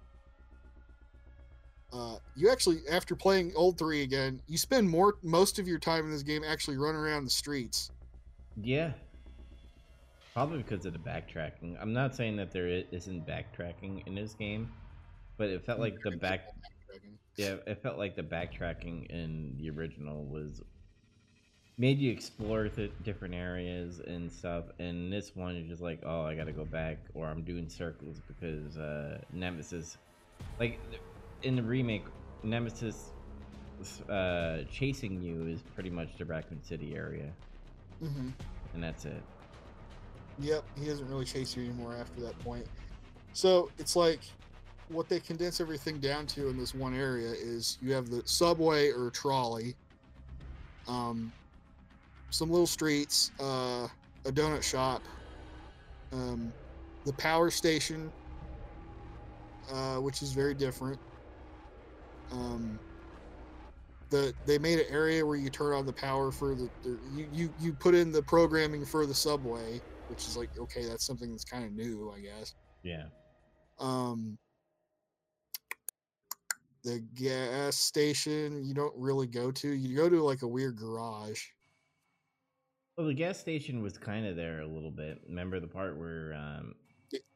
Uh, 1.92 2.16
you 2.36 2.48
actually, 2.48 2.78
after 2.88 3.16
playing 3.16 3.52
Old 3.56 3.76
Three 3.76 4.02
again, 4.02 4.40
you 4.46 4.56
spend 4.56 4.88
more 4.88 5.14
most 5.22 5.58
of 5.58 5.66
your 5.66 5.78
time 5.78 6.04
in 6.04 6.10
this 6.10 6.22
game 6.22 6.42
actually 6.46 6.76
running 6.76 7.00
around 7.00 7.24
the 7.24 7.30
streets. 7.30 7.90
Yeah. 8.62 8.92
Probably 10.32 10.58
because 10.58 10.86
of 10.86 10.92
the 10.92 11.00
backtracking. 11.00 11.76
I'm 11.80 11.92
not 11.92 12.14
saying 12.14 12.36
that 12.36 12.52
there 12.52 12.68
isn't 12.68 13.26
backtracking 13.26 14.06
in 14.06 14.14
this 14.14 14.34
game, 14.34 14.70
but 15.40 15.48
it 15.48 15.64
felt 15.64 15.80
like 15.80 16.02
the 16.04 16.10
back 16.10 16.42
yeah, 17.38 17.56
it 17.66 17.82
felt 17.82 17.96
like 17.96 18.14
the 18.14 18.22
backtracking 18.22 19.06
in 19.08 19.56
the 19.58 19.70
original 19.70 20.26
was 20.26 20.60
made 21.78 21.98
you 21.98 22.12
explore 22.12 22.68
th- 22.68 22.92
different 23.02 23.34
areas 23.34 24.00
and 24.00 24.30
stuff. 24.30 24.66
And 24.78 25.10
this 25.12 25.34
one 25.34 25.56
is 25.56 25.68
just 25.68 25.80
like, 25.82 26.00
oh, 26.04 26.22
I 26.22 26.34
gotta 26.34 26.52
go 26.52 26.66
back, 26.66 26.98
or 27.14 27.26
I'm 27.28 27.42
doing 27.42 27.68
circles 27.70 28.20
because 28.28 28.76
uh, 28.76 29.22
Nemesis, 29.32 29.96
like 30.58 30.80
in 31.42 31.56
the 31.56 31.62
remake, 31.62 32.06
Nemesis 32.42 33.12
uh, 34.10 34.58
chasing 34.70 35.22
you 35.22 35.46
is 35.46 35.62
pretty 35.74 35.90
much 35.90 36.18
the 36.18 36.26
Raccoon 36.26 36.62
City 36.62 36.94
area, 36.94 37.34
hmm 38.00 38.30
and 38.74 38.82
that's 38.82 39.06
it. 39.06 39.24
Yep, 40.38 40.64
he 40.78 40.86
doesn't 40.86 41.08
really 41.08 41.24
chase 41.24 41.56
you 41.56 41.64
anymore 41.64 41.94
after 41.98 42.20
that 42.22 42.38
point. 42.40 42.66
So 43.32 43.72
it's 43.78 43.96
like 43.96 44.20
what 44.90 45.08
they 45.08 45.20
condense 45.20 45.60
everything 45.60 45.98
down 46.00 46.26
to 46.26 46.48
in 46.48 46.58
this 46.58 46.74
one 46.74 46.94
area 46.94 47.30
is 47.30 47.78
you 47.80 47.92
have 47.92 48.10
the 48.10 48.22
subway 48.24 48.90
or 48.90 49.10
trolley, 49.10 49.74
um, 50.88 51.32
some 52.30 52.50
little 52.50 52.66
streets, 52.66 53.30
uh, 53.40 53.86
a 54.24 54.32
donut 54.32 54.62
shop, 54.62 55.02
um, 56.12 56.52
the 57.04 57.12
power 57.14 57.50
station, 57.50 58.10
uh, 59.72 59.96
which 59.96 60.22
is 60.22 60.32
very 60.32 60.54
different. 60.54 60.98
Um, 62.32 62.78
the 64.10 64.34
they 64.44 64.58
made 64.58 64.80
an 64.80 64.86
area 64.90 65.24
where 65.24 65.36
you 65.36 65.50
turn 65.50 65.72
on 65.72 65.86
the 65.86 65.92
power 65.92 66.32
for 66.32 66.56
the, 66.56 66.68
the 66.82 66.98
you, 67.14 67.28
you 67.32 67.54
you 67.60 67.72
put 67.72 67.94
in 67.94 68.10
the 68.10 68.22
programming 68.22 68.84
for 68.84 69.06
the 69.06 69.14
subway, 69.14 69.80
which 70.08 70.26
is 70.26 70.36
like 70.36 70.50
okay, 70.58 70.84
that's 70.84 71.06
something 71.06 71.30
that's 71.30 71.44
kind 71.44 71.64
of 71.64 71.72
new, 71.72 72.12
I 72.16 72.20
guess. 72.20 72.54
Yeah. 72.82 73.04
Um, 73.78 74.36
the 76.84 77.00
gas 77.14 77.76
station 77.76 78.64
you 78.64 78.74
don't 78.74 78.94
really 78.96 79.26
go 79.26 79.50
to. 79.50 79.68
You 79.68 79.96
go 79.96 80.08
to 80.08 80.22
like 80.22 80.42
a 80.42 80.48
weird 80.48 80.76
garage. 80.76 81.42
Well, 82.96 83.06
the 83.06 83.14
gas 83.14 83.38
station 83.38 83.82
was 83.82 83.96
kind 83.96 84.26
of 84.26 84.36
there 84.36 84.60
a 84.60 84.66
little 84.66 84.90
bit. 84.90 85.20
Remember 85.26 85.58
the 85.60 85.66
part 85.66 85.96
where, 85.96 86.34
um, 86.34 86.74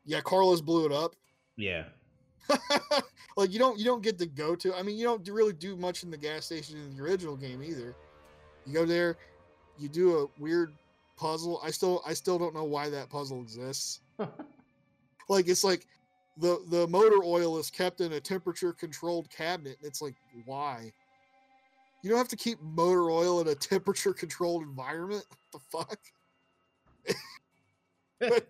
Yeah, 0.04 0.20
Carlos 0.20 0.60
blew 0.60 0.84
it 0.86 0.92
up. 0.92 1.14
yeah, 1.56 1.84
like 3.38 3.50
you 3.52 3.58
don't 3.58 3.78
you 3.78 3.84
don't 3.86 4.02
get 4.02 4.18
to 4.18 4.26
go 4.26 4.54
to. 4.56 4.74
I 4.74 4.82
mean, 4.82 4.96
you 4.98 5.04
don't 5.04 5.26
really 5.28 5.54
do 5.54 5.76
much 5.76 6.02
in 6.02 6.10
the 6.10 6.16
gas 6.18 6.44
station 6.46 6.76
in 6.76 6.96
the 6.96 7.02
original 7.02 7.36
game 7.36 7.62
either. 7.62 7.94
You 8.66 8.74
go 8.74 8.84
there, 8.84 9.16
you 9.78 9.88
do 9.88 10.18
a 10.18 10.40
weird 10.40 10.74
puzzle. 11.16 11.60
I 11.64 11.70
still 11.70 12.02
I 12.06 12.12
still 12.12 12.38
don't 12.38 12.54
know 12.54 12.64
why 12.64 12.90
that 12.90 13.08
puzzle 13.08 13.40
exists. 13.40 14.00
like 15.28 15.48
it's 15.48 15.64
like 15.64 15.86
the 16.38 16.64
the 16.68 16.86
motor 16.88 17.22
oil 17.24 17.58
is 17.58 17.70
kept 17.70 18.00
in 18.00 18.12
a 18.12 18.20
temperature 18.20 18.72
controlled 18.72 19.30
cabinet. 19.30 19.76
And 19.80 19.88
it's 19.88 20.02
like 20.02 20.14
why? 20.44 20.92
You 22.02 22.10
don't 22.10 22.18
have 22.18 22.28
to 22.28 22.36
keep 22.36 22.60
motor 22.60 23.10
oil 23.10 23.40
in 23.40 23.48
a 23.48 23.54
temperature 23.54 24.12
controlled 24.12 24.62
environment. 24.62 25.24
What 25.28 25.38
the 25.52 25.58
fuck? 25.78 25.98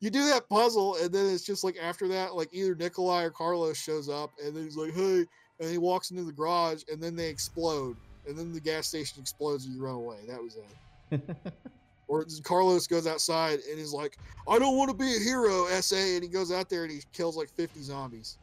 you 0.00 0.10
do 0.10 0.26
that 0.28 0.48
puzzle, 0.48 0.96
and 1.02 1.12
then 1.12 1.26
it's 1.26 1.44
just 1.44 1.64
like 1.64 1.76
after 1.76 2.06
that, 2.08 2.34
like 2.34 2.50
either 2.52 2.74
Nikolai 2.74 3.24
or 3.24 3.30
Carlos 3.30 3.76
shows 3.76 4.08
up, 4.08 4.30
and 4.44 4.54
then 4.54 4.64
he's 4.64 4.76
like, 4.76 4.94
"Hey," 4.94 5.24
and 5.60 5.70
he 5.70 5.78
walks 5.78 6.10
into 6.10 6.22
the 6.22 6.32
garage, 6.32 6.82
and 6.90 7.02
then 7.02 7.16
they 7.16 7.28
explode, 7.28 7.96
and 8.28 8.36
then 8.36 8.52
the 8.52 8.60
gas 8.60 8.86
station 8.86 9.20
explodes, 9.20 9.66
and 9.66 9.74
you 9.74 9.82
run 9.82 9.96
away. 9.96 10.18
That 10.28 10.42
was 10.42 10.56
it. 10.56 11.20
Or 12.06 12.26
Carlos 12.42 12.86
goes 12.86 13.06
outside 13.06 13.60
and 13.70 13.78
is 13.78 13.92
like, 13.92 14.18
"I 14.48 14.58
don't 14.58 14.76
want 14.76 14.90
to 14.90 14.96
be 14.96 15.16
a 15.16 15.18
hero, 15.18 15.66
SA," 15.80 15.96
and 15.96 16.22
he 16.22 16.28
goes 16.28 16.52
out 16.52 16.68
there 16.68 16.82
and 16.84 16.92
he 16.92 17.00
kills 17.12 17.36
like 17.36 17.50
fifty 17.50 17.82
zombies. 17.82 18.38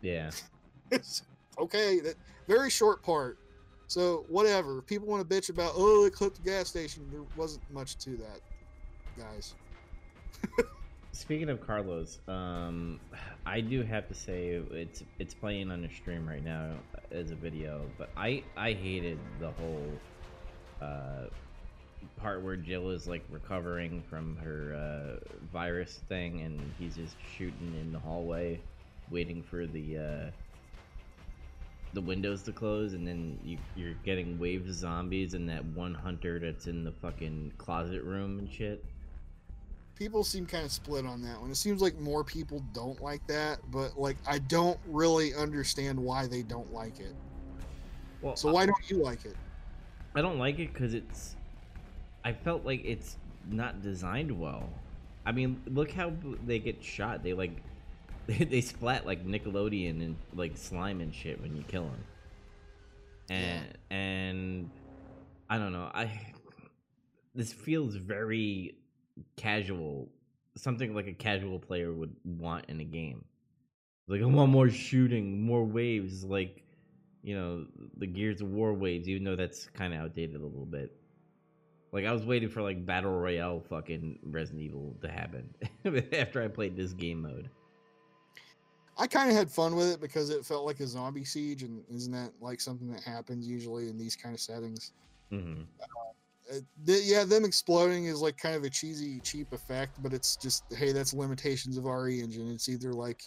yeah. 0.00 0.30
It's 0.92 1.22
okay, 1.56 2.00
that 2.00 2.16
very 2.48 2.68
short 2.68 3.00
part. 3.02 3.38
So 3.86 4.24
whatever. 4.28 4.82
People 4.82 5.06
want 5.06 5.28
to 5.28 5.36
bitch 5.36 5.50
about, 5.50 5.72
oh, 5.76 6.02
they 6.04 6.10
clipped 6.10 6.36
the 6.36 6.42
gas 6.50 6.68
station. 6.68 7.06
There 7.12 7.22
wasn't 7.36 7.62
much 7.70 7.96
to 7.98 8.16
that, 8.16 8.40
guys. 9.16 9.54
Speaking 11.12 11.48
of 11.48 11.60
Carlos, 11.64 12.18
um, 12.28 13.00
I 13.46 13.60
do 13.60 13.82
have 13.82 14.08
to 14.08 14.14
say 14.14 14.60
it's 14.70 15.02
it's 15.18 15.34
playing 15.34 15.70
on 15.70 15.82
the 15.82 15.88
stream 15.88 16.28
right 16.28 16.42
now 16.42 16.72
as 17.10 17.30
a 17.30 17.34
video, 17.36 17.82
but 17.98 18.10
I 18.16 18.42
I 18.56 18.72
hated 18.72 19.18
the 19.40 19.50
whole 19.52 19.92
uh, 20.80 21.26
part 22.16 22.42
where 22.42 22.56
Jill 22.56 22.90
is 22.90 23.06
like 23.06 23.24
recovering 23.30 24.02
from 24.08 24.36
her 24.36 24.74
uh, 24.74 25.24
virus 25.52 26.00
thing, 26.08 26.40
and 26.42 26.60
he's 26.78 26.96
just 26.96 27.16
shooting 27.36 27.74
in 27.80 27.92
the 27.92 27.98
hallway, 27.98 28.60
waiting 29.10 29.42
for 29.42 29.66
the 29.66 29.98
uh, 29.98 30.30
the 31.92 32.00
windows 32.00 32.42
to 32.44 32.52
close, 32.52 32.92
and 32.94 33.06
then 33.06 33.38
you, 33.44 33.58
you're 33.76 33.94
getting 34.04 34.38
waves 34.38 34.68
of 34.68 34.74
zombies, 34.74 35.34
and 35.34 35.48
that 35.48 35.64
one 35.66 35.94
hunter 35.94 36.38
that's 36.38 36.66
in 36.66 36.84
the 36.84 36.92
fucking 36.92 37.52
closet 37.58 38.02
room 38.02 38.38
and 38.38 38.50
shit. 38.50 38.84
people 39.96 40.24
seem 40.24 40.46
kind 40.46 40.64
of 40.64 40.72
split 40.72 41.04
on 41.04 41.20
that 41.22 41.40
one. 41.40 41.50
It 41.50 41.56
seems 41.56 41.82
like 41.82 41.98
more 41.98 42.24
people 42.24 42.64
don't 42.72 43.00
like 43.02 43.26
that, 43.26 43.58
but 43.70 43.98
like 43.98 44.16
I 44.26 44.38
don't 44.38 44.78
really 44.86 45.34
understand 45.34 45.98
why 45.98 46.26
they 46.26 46.42
don't 46.42 46.72
like 46.72 47.00
it. 47.00 47.14
Well, 48.22 48.36
So 48.36 48.50
why 48.52 48.66
don't 48.66 48.90
you 48.90 49.02
like 49.02 49.24
it? 49.24 49.36
I 50.14 50.20
don't 50.22 50.38
like 50.38 50.58
it 50.58 50.72
because 50.72 50.94
it's. 50.94 51.36
I 52.24 52.32
felt 52.32 52.64
like 52.64 52.82
it's 52.84 53.16
not 53.48 53.82
designed 53.82 54.38
well. 54.38 54.68
I 55.24 55.32
mean, 55.32 55.62
look 55.66 55.90
how 55.90 56.12
they 56.46 56.58
get 56.58 56.82
shot. 56.82 57.22
They 57.22 57.34
like, 57.34 57.62
they, 58.26 58.44
they 58.44 58.60
splat 58.60 59.06
like 59.06 59.26
Nickelodeon 59.26 60.02
and 60.02 60.16
like 60.34 60.56
slime 60.56 61.00
and 61.00 61.14
shit 61.14 61.40
when 61.40 61.56
you 61.56 61.62
kill 61.62 61.84
them. 61.84 62.04
And 63.28 63.78
and 63.90 64.70
I 65.48 65.58
don't 65.58 65.72
know. 65.72 65.90
I 65.94 66.10
this 67.34 67.52
feels 67.52 67.94
very 67.94 68.74
casual. 69.36 70.08
Something 70.56 70.94
like 70.94 71.06
a 71.06 71.12
casual 71.12 71.58
player 71.58 71.92
would 71.92 72.14
want 72.24 72.66
in 72.68 72.80
a 72.80 72.84
game. 72.84 73.24
Like 74.08 74.22
I 74.22 74.24
want 74.24 74.50
more 74.50 74.68
shooting, 74.68 75.40
more 75.42 75.64
waves, 75.64 76.24
like 76.24 76.64
you 77.22 77.36
know 77.36 77.66
the 77.96 78.06
Gears 78.06 78.40
of 78.40 78.48
War 78.48 78.74
waves. 78.74 79.08
Even 79.08 79.22
though 79.24 79.36
that's 79.36 79.66
kind 79.66 79.94
of 79.94 80.00
outdated 80.00 80.40
a 80.40 80.44
little 80.44 80.66
bit. 80.66 80.99
Like 81.92 82.04
I 82.04 82.12
was 82.12 82.24
waiting 82.24 82.48
for 82.48 82.62
like 82.62 82.84
battle 82.86 83.12
royale 83.12 83.60
fucking 83.60 84.20
Resident 84.22 84.62
Evil 84.62 84.96
to 85.02 85.10
happen 85.10 85.52
after 86.12 86.42
I 86.42 86.48
played 86.48 86.76
this 86.76 86.92
game 86.92 87.22
mode. 87.22 87.50
I 88.96 89.06
kind 89.06 89.30
of 89.30 89.36
had 89.36 89.50
fun 89.50 89.74
with 89.76 89.90
it 89.92 90.00
because 90.00 90.30
it 90.30 90.44
felt 90.44 90.66
like 90.66 90.80
a 90.80 90.86
zombie 90.86 91.24
siege, 91.24 91.62
and 91.62 91.82
isn't 91.90 92.12
that 92.12 92.32
like 92.40 92.60
something 92.60 92.92
that 92.92 93.02
happens 93.02 93.48
usually 93.48 93.88
in 93.88 93.96
these 93.96 94.14
kind 94.14 94.34
of 94.34 94.40
settings? 94.40 94.92
hmm 95.30 95.62
Uh, 96.52 96.58
th- 96.86 97.04
yeah, 97.04 97.24
them 97.24 97.44
exploding 97.44 98.06
is 98.06 98.20
like 98.20 98.36
kind 98.36 98.54
of 98.56 98.64
a 98.64 98.70
cheesy, 98.70 99.20
cheap 99.20 99.52
effect, 99.52 100.02
but 100.02 100.12
it's 100.12 100.36
just 100.36 100.64
hey, 100.76 100.92
that's 100.92 101.14
limitations 101.14 101.76
of 101.78 101.86
RE 101.86 102.20
engine. 102.20 102.50
It's 102.50 102.68
either 102.68 102.92
like 102.92 103.22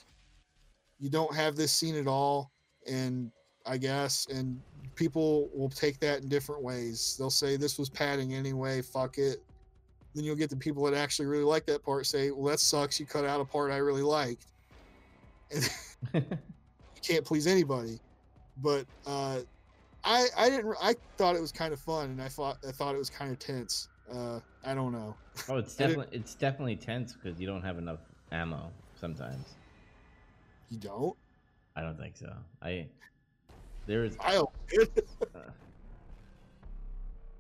you 1.00 1.10
don't 1.10 1.36
have 1.36 1.56
this 1.56 1.72
scene 1.72 1.96
at 1.96 2.08
all, 2.08 2.52
and 2.88 3.32
I 3.66 3.78
guess, 3.78 4.28
and 4.28 4.62
people 4.96 5.50
will 5.54 5.70
take 5.70 6.00
that 6.00 6.22
in 6.22 6.30
different 6.30 6.62
ways. 6.62 7.16
They'll 7.18 7.30
say 7.30 7.58
this 7.58 7.78
was 7.78 7.90
padding 7.90 8.34
anyway, 8.34 8.82
fuck 8.82 9.18
it. 9.18 9.42
Then 10.14 10.24
you'll 10.24 10.36
get 10.36 10.50
the 10.50 10.56
people 10.56 10.84
that 10.86 10.94
actually 10.94 11.26
really 11.26 11.44
like 11.44 11.66
that 11.66 11.84
part 11.84 12.06
say, 12.06 12.32
well, 12.32 12.52
that 12.52 12.60
sucks. 12.60 13.00
You 13.00 13.06
cut 13.06 13.26
out 13.26 13.42
a 13.42 13.46
part 13.46 13.72
I 13.72 13.78
really 13.78 14.04
liked. 14.04 14.46
And 16.14 16.26
you 16.26 17.02
can't 17.02 17.24
please 17.24 17.48
anybody. 17.48 17.98
But 18.62 18.86
uh, 19.08 19.40
I 20.04 20.28
I 20.38 20.50
didn't 20.50 20.76
I 20.82 20.96
thought 21.18 21.36
it 21.36 21.42
was 21.42 21.52
kind 21.52 21.74
of 21.74 21.80
fun, 21.80 22.10
and 22.10 22.22
I 22.22 22.28
thought 22.28 22.58
I 22.68 22.72
thought 22.72 22.94
it 22.94 22.98
was 22.98 23.10
kind 23.10 23.32
of 23.32 23.40
tense. 23.40 23.88
Uh, 24.12 24.40
I 24.66 24.74
don't 24.74 24.92
know. 24.92 25.16
oh, 25.50 25.58
it's 25.58 25.76
definitely 25.76 26.08
it's 26.12 26.36
definitely 26.36 26.76
tense 26.76 27.14
because 27.14 27.40
you 27.40 27.48
don't 27.48 27.64
have 27.64 27.78
enough 27.78 28.00
ammo 28.32 28.72
sometimes. 29.00 29.56
You 30.70 30.78
don't? 30.78 31.16
I 31.76 31.82
don't 31.82 31.98
think 31.98 32.18
so. 32.18 32.34
I 32.62 32.88
there's 33.86 34.16
I 34.20 34.34
don't. 34.34 34.50
uh, 35.36 35.40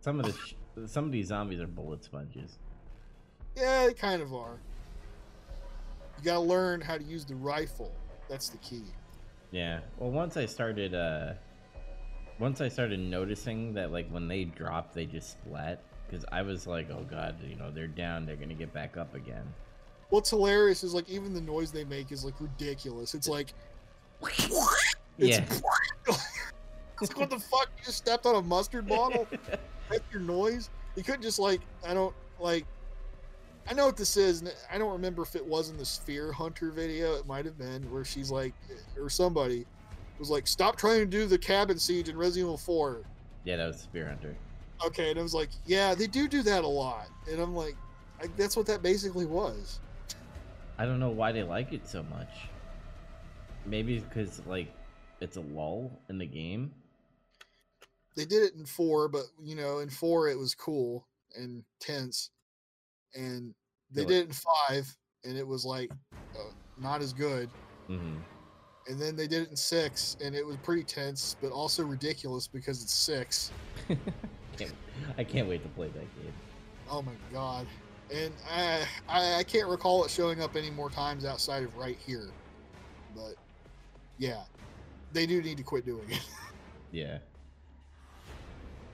some 0.01 0.19
of 0.19 0.25
the 0.25 0.33
sh- 0.33 0.55
some 0.87 1.05
of 1.05 1.11
these 1.11 1.27
zombies 1.27 1.59
are 1.59 1.67
bullet 1.67 2.03
sponges. 2.03 2.57
yeah, 3.55 3.85
they 3.87 3.93
kind 3.93 4.21
of 4.21 4.33
are. 4.33 4.57
You 6.17 6.23
gotta 6.23 6.39
learn 6.39 6.81
how 6.81 6.97
to 6.97 7.03
use 7.03 7.25
the 7.25 7.35
rifle. 7.35 7.91
That's 8.29 8.49
the 8.49 8.57
key. 8.57 8.83
Yeah. 9.51 9.81
Well, 9.97 10.09
once 10.09 10.35
I 10.37 10.45
started, 10.45 10.95
uh, 10.95 11.33
once 12.39 12.59
I 12.61 12.69
started 12.69 12.99
noticing 12.99 13.73
that, 13.75 13.91
like, 13.91 14.09
when 14.09 14.27
they 14.27 14.45
drop, 14.45 14.93
they 14.93 15.05
just 15.05 15.31
splat. 15.31 15.83
Because 16.07 16.25
I 16.31 16.41
was 16.41 16.67
like, 16.67 16.89
oh 16.91 17.05
god, 17.09 17.35
you 17.47 17.55
know, 17.55 17.71
they're 17.71 17.87
down, 17.87 18.25
they're 18.25 18.35
gonna 18.35 18.53
get 18.53 18.73
back 18.73 18.97
up 18.97 19.15
again. 19.15 19.43
What's 20.09 20.29
hilarious 20.29 20.83
is 20.83 20.93
like 20.93 21.09
even 21.09 21.33
the 21.33 21.41
noise 21.41 21.71
they 21.71 21.85
make 21.85 22.11
is 22.11 22.23
like 22.23 22.39
ridiculous. 22.39 23.13
It's 23.15 23.27
like 23.27 23.53
Yeah. 25.17 25.45
Like 27.01 27.17
what 27.17 27.29
the 27.29 27.39
fuck? 27.39 27.69
You 27.77 27.85
just 27.85 27.97
stepped 27.97 28.25
on 28.25 28.35
a 28.35 28.41
mustard 28.41 28.87
bottle? 28.87 29.27
That's 29.89 30.03
your 30.11 30.21
noise? 30.21 30.69
You 30.95 31.03
couldn't 31.03 31.21
just 31.21 31.39
like 31.39 31.61
I 31.85 31.93
don't 31.93 32.15
like 32.39 32.65
I 33.69 33.73
know 33.73 33.85
what 33.85 33.95
this 33.95 34.17
is, 34.17 34.41
and 34.41 34.53
I 34.71 34.77
don't 34.77 34.91
remember 34.91 35.21
if 35.21 35.35
it 35.35 35.45
was 35.45 35.69
in 35.69 35.77
the 35.77 35.85
Spear 35.85 36.31
Hunter 36.31 36.69
video. 36.69 37.15
It 37.15 37.25
might 37.25 37.45
have 37.45 37.57
been 37.57 37.89
where 37.91 38.03
she's 38.03 38.29
like, 38.29 38.53
or 38.97 39.09
somebody 39.09 39.65
was 40.19 40.29
like, 40.29 40.47
"Stop 40.47 40.75
trying 40.75 40.99
to 40.99 41.05
do 41.05 41.25
the 41.25 41.37
cabin 41.37 41.79
siege 41.79 42.09
in 42.09 42.17
Resident 42.17 42.47
Evil 42.47 42.57
4." 42.57 43.01
yeah, 43.45 43.57
that 43.57 43.67
was 43.67 43.77
Spear 43.81 44.07
Hunter. 44.07 44.35
Okay, 44.85 45.11
and 45.11 45.19
I 45.19 45.23
was 45.23 45.33
like, 45.33 45.49
"Yeah, 45.65 45.95
they 45.95 46.07
do 46.07 46.27
do 46.27 46.41
that 46.43 46.63
a 46.63 46.67
lot," 46.67 47.07
and 47.29 47.39
I'm 47.39 47.55
like, 47.55 47.75
I, 48.21 48.27
"That's 48.37 48.57
what 48.57 48.65
that 48.65 48.81
basically 48.81 49.25
was." 49.25 49.79
I 50.77 50.85
don't 50.85 50.99
know 50.99 51.09
why 51.09 51.31
they 51.31 51.43
like 51.43 51.71
it 51.71 51.87
so 51.87 52.03
much. 52.03 52.29
Maybe 53.65 53.99
because 53.99 54.41
like 54.45 54.73
it's 55.21 55.37
a 55.37 55.41
lull 55.41 55.91
in 56.09 56.17
the 56.17 56.25
game. 56.25 56.73
They 58.15 58.25
did 58.25 58.43
it 58.43 58.53
in 58.55 58.65
four, 58.65 59.07
but 59.07 59.23
you 59.41 59.55
know, 59.55 59.79
in 59.79 59.89
four 59.89 60.27
it 60.27 60.37
was 60.37 60.55
cool 60.55 61.07
and 61.35 61.63
tense, 61.79 62.29
and 63.15 63.53
they 63.91 64.01
Really? 64.01 64.15
did 64.15 64.23
it 64.23 64.27
in 64.27 64.33
five, 64.67 64.97
and 65.23 65.37
it 65.37 65.47
was 65.47 65.65
like 65.65 65.91
uh, 66.35 66.51
not 66.77 67.01
as 67.01 67.13
good. 67.13 67.49
hmm 67.87 68.17
And 68.87 68.99
then 68.99 69.15
they 69.15 69.27
did 69.27 69.43
it 69.43 69.49
in 69.49 69.55
six, 69.55 70.15
and 70.23 70.35
it 70.35 70.45
was 70.45 70.57
pretty 70.57 70.83
tense, 70.83 71.35
but 71.41 71.51
also 71.51 71.83
ridiculous 71.83 72.47
because 72.47 72.81
it's 72.83 72.93
six. 72.93 73.51
I 75.17 75.23
can't 75.23 75.47
wait 75.47 75.63
to 75.63 75.69
play 75.69 75.87
that 75.87 76.21
game. 76.21 76.33
Oh 76.89 77.01
my 77.01 77.13
god! 77.31 77.65
And 78.13 78.33
I, 78.49 78.85
I 79.07 79.35
I 79.39 79.43
can't 79.43 79.67
recall 79.69 80.03
it 80.05 80.11
showing 80.11 80.41
up 80.41 80.55
any 80.55 80.69
more 80.69 80.89
times 80.89 81.25
outside 81.25 81.63
of 81.63 81.75
right 81.75 81.97
here, 82.05 82.29
but 83.15 83.35
yeah, 84.17 84.43
they 85.11 85.25
do 85.25 85.41
need 85.41 85.57
to 85.57 85.63
quit 85.63 85.85
doing 85.85 86.09
it. 86.09 86.19
Yeah. 86.91 87.17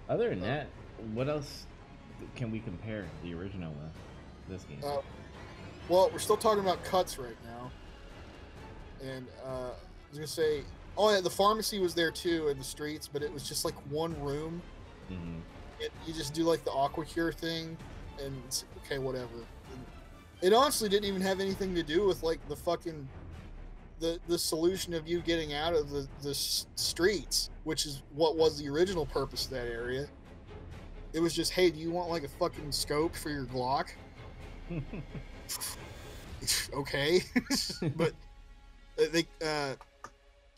Other 0.10 0.30
than 0.30 0.42
that, 0.42 0.68
what 1.14 1.30
else 1.30 1.66
can 2.36 2.52
we 2.52 2.60
compare 2.60 3.06
the 3.24 3.34
original 3.36 3.72
with 3.72 3.94
this 4.50 4.64
game? 4.64 4.80
Uh, 4.84 4.98
well, 5.88 6.10
we're 6.12 6.20
still 6.20 6.36
talking 6.36 6.64
about 6.64 6.84
cuts 6.84 7.20
right 7.20 7.38
now. 7.46 7.72
And 9.08 9.28
uh, 9.46 9.48
I 9.48 10.10
was 10.10 10.18
going 10.18 10.28
to 10.28 10.28
say, 10.28 10.64
oh, 10.98 11.14
yeah, 11.14 11.22
the 11.22 11.30
pharmacy 11.30 11.80
was 11.80 11.94
there 11.94 12.12
too 12.12 12.50
in 12.50 12.58
the 12.58 12.64
streets, 12.64 13.08
but 13.08 13.22
it 13.22 13.32
was 13.32 13.48
just 13.48 13.64
like 13.64 13.76
one 13.90 14.20
room. 14.22 14.62
hmm 15.08 15.38
It, 15.80 15.92
you 16.06 16.14
just 16.14 16.34
do 16.34 16.44
like 16.44 16.66
the 16.66 16.72
aqua 16.72 17.06
cure 17.06 17.32
thing, 17.32 17.78
and 18.22 18.36
it's, 18.48 18.66
okay, 18.86 18.98
whatever. 18.98 19.28
And 19.72 19.86
it 20.42 20.54
honestly 20.54 20.90
didn't 20.90 21.06
even 21.06 21.22
have 21.22 21.40
anything 21.40 21.76
to 21.76 21.84
do 21.84 22.06
with 22.06 22.24
like 22.24 22.46
the 22.50 22.56
fucking. 22.56 23.08
The, 24.00 24.20
the 24.28 24.38
solution 24.38 24.94
of 24.94 25.08
you 25.08 25.20
getting 25.20 25.54
out 25.54 25.74
of 25.74 25.90
the, 25.90 26.08
the 26.22 26.34
streets, 26.34 27.50
which 27.66 27.86
is 27.86 28.02
what 28.14 28.38
was 28.38 28.58
the 28.58 28.70
original 28.70 29.06
purpose 29.06 29.46
of 29.46 29.52
that 29.52 29.68
area. 29.68 30.08
It 31.12 31.20
was 31.20 31.34
just, 31.34 31.52
hey, 31.52 31.70
do 31.70 31.80
you 31.80 31.92
want 31.92 32.10
like 32.10 32.24
a 32.24 32.30
fucking 32.30 32.72
scope 32.72 33.16
for 33.16 33.30
your 33.30 33.46
Glock? 33.46 33.90
okay 36.74 37.22
but 37.96 38.14
uh, 39.00 39.06
they 39.12 39.26
uh 39.46 39.74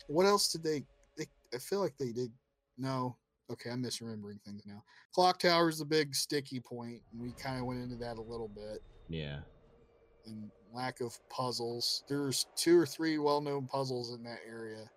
what 0.06 0.26
else 0.26 0.52
did 0.52 0.62
they, 0.62 0.82
they 1.16 1.26
i 1.54 1.58
feel 1.58 1.80
like 1.80 1.96
they 1.98 2.12
did 2.12 2.30
no 2.78 3.16
okay 3.50 3.70
i'm 3.70 3.82
misremembering 3.82 4.40
things 4.44 4.62
now 4.66 4.82
clock 5.12 5.38
tower 5.38 5.68
is 5.68 5.78
the 5.78 5.84
big 5.84 6.14
sticky 6.14 6.60
point 6.60 7.00
and 7.12 7.20
we 7.20 7.32
kind 7.32 7.58
of 7.58 7.64
went 7.64 7.82
into 7.82 7.96
that 7.96 8.18
a 8.18 8.22
little 8.22 8.48
bit 8.48 8.82
yeah. 9.08 9.40
and 10.26 10.50
lack 10.74 11.00
of 11.00 11.18
puzzles. 11.28 12.04
There's 12.08 12.46
two 12.56 12.78
or 12.78 12.86
three 12.86 13.18
well-known 13.18 13.66
puzzles 13.66 14.14
in 14.14 14.22
that 14.24 14.40
area. 14.48 14.90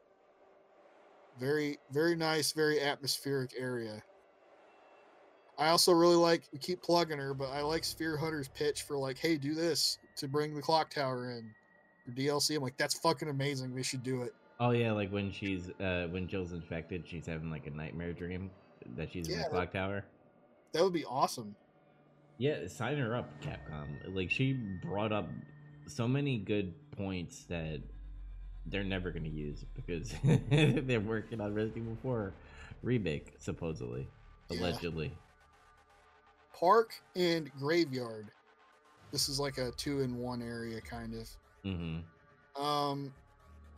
Very 1.39 1.77
very 1.91 2.15
nice 2.15 2.51
very 2.51 2.79
atmospheric 2.81 3.51
area. 3.57 4.01
I 5.57 5.69
also 5.69 5.93
really 5.93 6.15
like 6.15 6.43
we 6.51 6.59
keep 6.59 6.81
plugging 6.81 7.17
her 7.17 7.33
but 7.33 7.49
i 7.49 7.61
like 7.61 7.85
spear 7.85 8.17
hunter's 8.17 8.49
pitch 8.49 8.81
for 8.83 8.97
like 8.97 9.17
hey 9.17 9.37
do 9.37 9.53
this 9.53 9.99
to 10.17 10.27
bring 10.27 10.53
the 10.53 10.61
clock 10.61 10.89
tower 10.89 11.31
in 11.31 11.49
for 12.03 12.11
dlc 12.11 12.53
i'm 12.53 12.61
like 12.61 12.75
that's 12.75 12.99
fucking 12.99 13.29
amazing. 13.29 13.73
They 13.73 13.83
should 13.83 14.03
do 14.03 14.21
it. 14.23 14.33
Oh 14.59 14.71
yeah, 14.71 14.91
like 14.91 15.11
when 15.11 15.31
she's 15.31 15.69
uh 15.81 16.07
when 16.11 16.27
Jill's 16.27 16.53
infected, 16.53 17.03
she's 17.07 17.25
having 17.25 17.49
like 17.49 17.67
a 17.67 17.71
nightmare 17.71 18.13
dream 18.13 18.49
that 18.95 19.11
she's 19.11 19.27
in 19.27 19.39
the 19.39 19.45
clock 19.45 19.71
tower. 19.71 20.05
that 20.71 20.83
would 20.83 20.93
be 20.93 21.05
awesome. 21.05 21.55
Yeah, 22.37 22.67
sign 22.67 22.97
her 22.97 23.15
up, 23.15 23.29
Capcom. 23.41 23.87
Like 24.13 24.29
she 24.29 24.53
brought 24.53 25.11
up 25.11 25.29
so 25.87 26.07
many 26.07 26.37
good 26.37 26.73
points 26.91 27.43
that 27.45 27.81
they're 28.65 28.83
never 28.83 29.11
gonna 29.11 29.27
use 29.29 29.63
because 29.75 30.13
they're 30.49 30.99
working 30.99 31.39
on 31.41 31.53
Resident 31.53 31.85
Evil 31.85 31.97
4 32.01 32.33
remake, 32.81 33.33
supposedly, 33.39 34.07
Yeah. 34.49 34.59
allegedly. 34.59 35.11
park 36.53 36.93
and 37.15 37.51
graveyard 37.59 38.31
this 39.11 39.27
is 39.27 39.39
like 39.41 39.57
a 39.57 39.71
two 39.71 39.99
in 40.01 40.15
one 40.17 40.41
area 40.41 40.79
kind 40.81 41.13
of 41.13 41.29
Mm-hmm. 41.65 42.63
Um, 42.63 43.11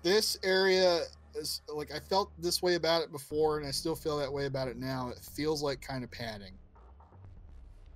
this 0.03 0.38
area 0.43 1.01
is 1.35 1.61
like 1.73 1.91
I 1.91 1.99
felt 1.99 2.31
this 2.38 2.61
way 2.61 2.75
about 2.75 3.01
it 3.01 3.11
before, 3.11 3.57
and 3.57 3.65
I 3.65 3.71
still 3.71 3.95
feel 3.95 4.17
that 4.17 4.31
way 4.31 4.45
about 4.45 4.67
it 4.67 4.77
now. 4.77 5.09
It 5.09 5.19
feels 5.19 5.63
like 5.63 5.81
kind 5.81 6.03
of 6.03 6.11
padding. 6.11 6.53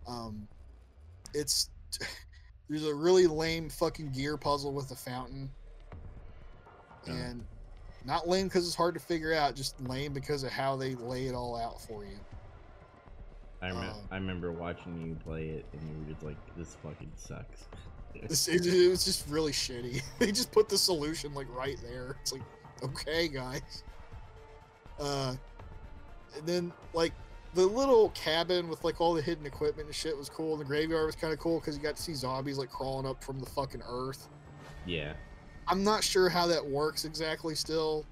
Um, 0.07 0.47
it's 1.33 1.69
there's 2.71 2.85
a 2.85 2.95
really 2.95 3.27
lame 3.27 3.69
fucking 3.69 4.11
gear 4.13 4.37
puzzle 4.37 4.71
with 4.73 4.89
a 4.91 4.95
fountain, 4.95 5.49
Oh. 7.07 7.11
and 7.11 7.43
not 8.05 8.29
lame 8.29 8.47
because 8.47 8.65
it's 8.65 8.75
hard 8.75 8.93
to 8.93 8.99
figure 9.01 9.33
out, 9.33 9.55
just 9.55 9.79
lame 9.81 10.13
because 10.13 10.43
of 10.43 10.51
how 10.51 10.77
they 10.77 10.95
lay 10.95 11.27
it 11.27 11.35
all 11.35 11.57
out 11.57 11.81
for 11.81 12.05
you. 12.05 12.17
I, 13.61 13.67
rem- 13.67 13.77
Um, 13.77 13.95
I 14.09 14.15
remember 14.15 14.51
watching 14.53 15.01
you 15.05 15.15
play 15.23 15.49
it 15.49 15.65
and 15.73 15.81
you 15.81 15.95
were 16.05 16.13
just 16.13 16.23
like, 16.23 16.37
this 16.55 16.77
fucking 16.81 17.11
sucks. 17.15 17.65
This, 18.27 18.47
it, 18.49 18.65
it 18.65 18.89
was 18.89 19.05
just 19.05 19.27
really 19.29 19.53
shitty. 19.53 20.01
they 20.19 20.31
just 20.33 20.51
put 20.51 20.67
the 20.67 20.77
solution 20.77 21.33
like 21.33 21.47
right 21.55 21.77
there. 21.81 22.17
It's 22.21 22.33
like, 22.33 22.41
okay, 22.83 23.27
guys. 23.29 23.83
Uh, 24.99 25.35
and 26.37 26.45
then 26.45 26.73
like 26.93 27.13
the 27.53 27.65
little 27.65 28.09
cabin 28.09 28.69
with 28.69 28.83
like 28.83 29.01
all 29.01 29.13
the 29.13 29.21
hidden 29.21 29.45
equipment 29.45 29.87
and 29.87 29.95
shit 29.95 30.17
was 30.17 30.29
cool. 30.29 30.53
And 30.53 30.61
the 30.61 30.65
graveyard 30.65 31.05
was 31.05 31.15
kind 31.15 31.33
of 31.33 31.39
cool 31.39 31.59
because 31.59 31.75
you 31.75 31.83
got 31.83 31.95
to 31.95 32.01
see 32.01 32.13
zombies 32.13 32.57
like 32.57 32.69
crawling 32.69 33.05
up 33.05 33.23
from 33.23 33.39
the 33.39 33.45
fucking 33.45 33.83
earth. 33.87 34.27
Yeah. 34.85 35.13
I'm 35.67 35.83
not 35.83 36.03
sure 36.03 36.29
how 36.29 36.47
that 36.47 36.65
works 36.65 37.05
exactly 37.05 37.55
still, 37.55 38.05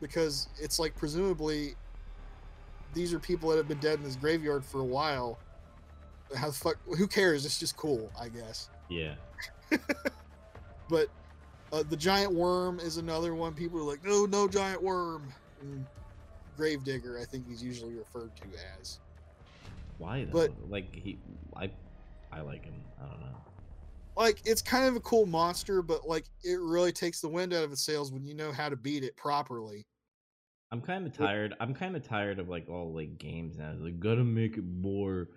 because 0.00 0.48
it's 0.60 0.78
like 0.78 0.96
presumably 0.96 1.74
these 2.94 3.12
are 3.12 3.18
people 3.18 3.50
that 3.50 3.56
have 3.56 3.68
been 3.68 3.78
dead 3.78 3.98
in 3.98 4.04
this 4.04 4.16
graveyard 4.16 4.64
for 4.64 4.80
a 4.80 4.84
while. 4.84 5.38
How 6.34 6.48
the 6.48 6.52
fuck? 6.52 6.76
Who 6.96 7.06
cares? 7.06 7.44
It's 7.44 7.58
just 7.58 7.76
cool, 7.76 8.10
I 8.18 8.28
guess. 8.28 8.70
Yeah. 8.88 9.14
But 10.88 11.08
uh, 11.72 11.82
the 11.88 11.96
giant 11.96 12.32
worm 12.32 12.78
is 12.80 12.96
another 12.96 13.34
one. 13.34 13.54
People 13.54 13.80
are 13.80 13.82
like, 13.82 14.04
no, 14.04 14.26
no 14.26 14.48
giant 14.48 14.82
worm. 14.82 15.32
And 15.60 15.86
Gravedigger, 16.56 17.18
I 17.18 17.24
think 17.24 17.48
he's 17.48 17.62
usually 17.62 17.94
referred 17.94 18.34
to 18.36 18.44
as. 18.80 19.00
Why 19.98 20.24
though? 20.24 20.32
But- 20.48 20.70
like 20.70 20.94
he, 20.94 21.18
I, 21.56 21.70
I 22.32 22.40
like 22.40 22.64
him. 22.64 22.74
I 23.00 23.06
don't 23.06 23.20
know. 23.20 23.26
Like, 24.16 24.40
it's 24.46 24.62
kind 24.62 24.86
of 24.86 24.96
a 24.96 25.00
cool 25.00 25.26
monster, 25.26 25.82
but 25.82 26.08
like, 26.08 26.24
it 26.42 26.58
really 26.58 26.92
takes 26.92 27.20
the 27.20 27.28
wind 27.28 27.52
out 27.52 27.64
of 27.64 27.72
its 27.72 27.82
sails 27.84 28.12
when 28.12 28.24
you 28.24 28.32
know 28.34 28.50
how 28.50 28.70
to 28.70 28.76
beat 28.76 29.04
it 29.04 29.14
properly. 29.16 29.84
I'm 30.72 30.80
kind 30.80 31.06
of 31.06 31.16
tired. 31.16 31.54
I'm 31.60 31.74
kind 31.74 31.94
of 31.96 32.02
tired 32.02 32.38
of 32.38 32.48
like 32.48 32.68
all 32.68 32.92
like 32.92 33.18
games 33.18 33.56
now. 33.56 33.70
It's 33.72 33.82
like 33.82 34.00
gotta 34.00 34.24
make 34.24 34.56
it 34.56 34.64
more 34.64 35.28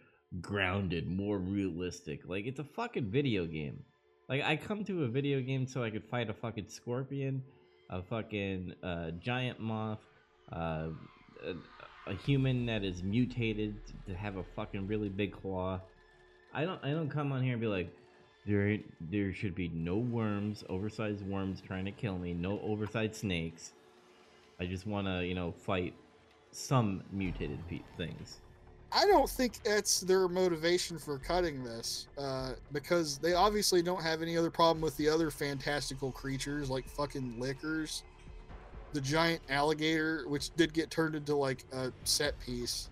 grounded, 0.41 1.07
more 1.07 1.37
realistic. 1.37 2.21
Like 2.25 2.45
it's 2.45 2.59
a 2.59 2.63
fucking 2.63 3.11
video 3.11 3.45
game. 3.45 3.83
Like 4.27 4.43
I 4.43 4.55
come 4.55 4.83
to 4.85 5.03
a 5.03 5.07
video 5.07 5.39
game 5.41 5.67
so 5.67 5.83
I 5.83 5.91
could 5.91 6.03
fight 6.03 6.29
a 6.29 6.33
fucking 6.33 6.69
scorpion, 6.69 7.43
a 7.89 8.01
fucking 8.01 8.73
uh, 8.81 9.11
giant 9.19 9.59
moth, 9.59 9.99
uh, 10.51 10.87
a, 12.07 12.13
human 12.13 12.65
that 12.65 12.83
is 12.83 13.03
mutated 13.03 13.75
to 14.07 14.15
have 14.15 14.37
a 14.37 14.43
fucking 14.43 14.87
really 14.87 15.09
big 15.09 15.31
claw. 15.31 15.79
I 16.53 16.65
don't. 16.65 16.83
I 16.83 16.89
don't 16.89 17.09
come 17.09 17.31
on 17.31 17.43
here 17.43 17.53
and 17.53 17.61
be 17.61 17.67
like, 17.67 17.95
there 18.45 18.77
there 18.99 19.33
should 19.33 19.53
be 19.53 19.69
no 19.69 19.97
worms, 19.97 20.63
oversized 20.69 21.25
worms 21.25 21.61
trying 21.61 21.85
to 21.85 21.91
kill 21.91 22.17
me. 22.17 22.33
No 22.33 22.59
oversized 22.61 23.15
snakes. 23.15 23.73
I 24.59 24.65
just 24.65 24.87
want 24.87 25.07
to, 25.07 25.25
you 25.25 25.35
know, 25.35 25.51
fight 25.51 25.93
some 26.51 27.03
mutated 27.11 27.59
pe- 27.67 27.83
things. 27.95 28.41
I 28.91 29.05
don't 29.05 29.29
think 29.29 29.61
that's 29.63 30.01
their 30.01 30.27
motivation 30.27 30.97
for 30.97 31.19
cutting 31.19 31.63
this, 31.63 32.07
uh, 32.17 32.53
because 32.71 33.19
they 33.19 33.33
obviously 33.33 33.83
don't 33.83 34.01
have 34.01 34.23
any 34.23 34.35
other 34.35 34.49
problem 34.49 34.81
with 34.81 34.97
the 34.97 35.07
other 35.07 35.29
fantastical 35.29 36.11
creatures 36.11 36.69
like 36.69 36.89
fucking 36.89 37.39
lickers, 37.39 38.03
the 38.93 39.01
giant 39.01 39.41
alligator, 39.49 40.25
which 40.27 40.49
did 40.55 40.73
get 40.73 40.89
turned 40.89 41.15
into 41.15 41.35
like 41.35 41.65
a 41.73 41.91
set 42.03 42.39
piece. 42.39 42.89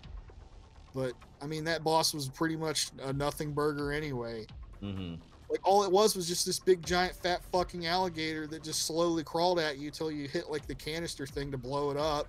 But 0.94 1.12
I 1.42 1.46
mean, 1.46 1.64
that 1.64 1.84
boss 1.84 2.14
was 2.14 2.28
pretty 2.28 2.56
much 2.56 2.90
a 3.02 3.12
nothing 3.12 3.52
burger 3.52 3.92
anyway. 3.92 4.46
Mm-hmm. 4.82 5.14
Like 5.50 5.60
all 5.66 5.84
it 5.84 5.90
was 5.90 6.14
was 6.14 6.28
just 6.28 6.44
this 6.44 6.58
big 6.58 6.84
giant 6.84 7.14
fat 7.14 7.42
fucking 7.52 7.86
alligator 7.86 8.46
that 8.48 8.62
just 8.62 8.86
slowly 8.86 9.24
crawled 9.24 9.58
at 9.58 9.78
you 9.78 9.90
till 9.90 10.10
you 10.10 10.28
hit 10.28 10.50
like 10.50 10.66
the 10.66 10.74
canister 10.74 11.26
thing 11.26 11.50
to 11.50 11.58
blow 11.58 11.90
it 11.90 11.96
up. 11.96 12.28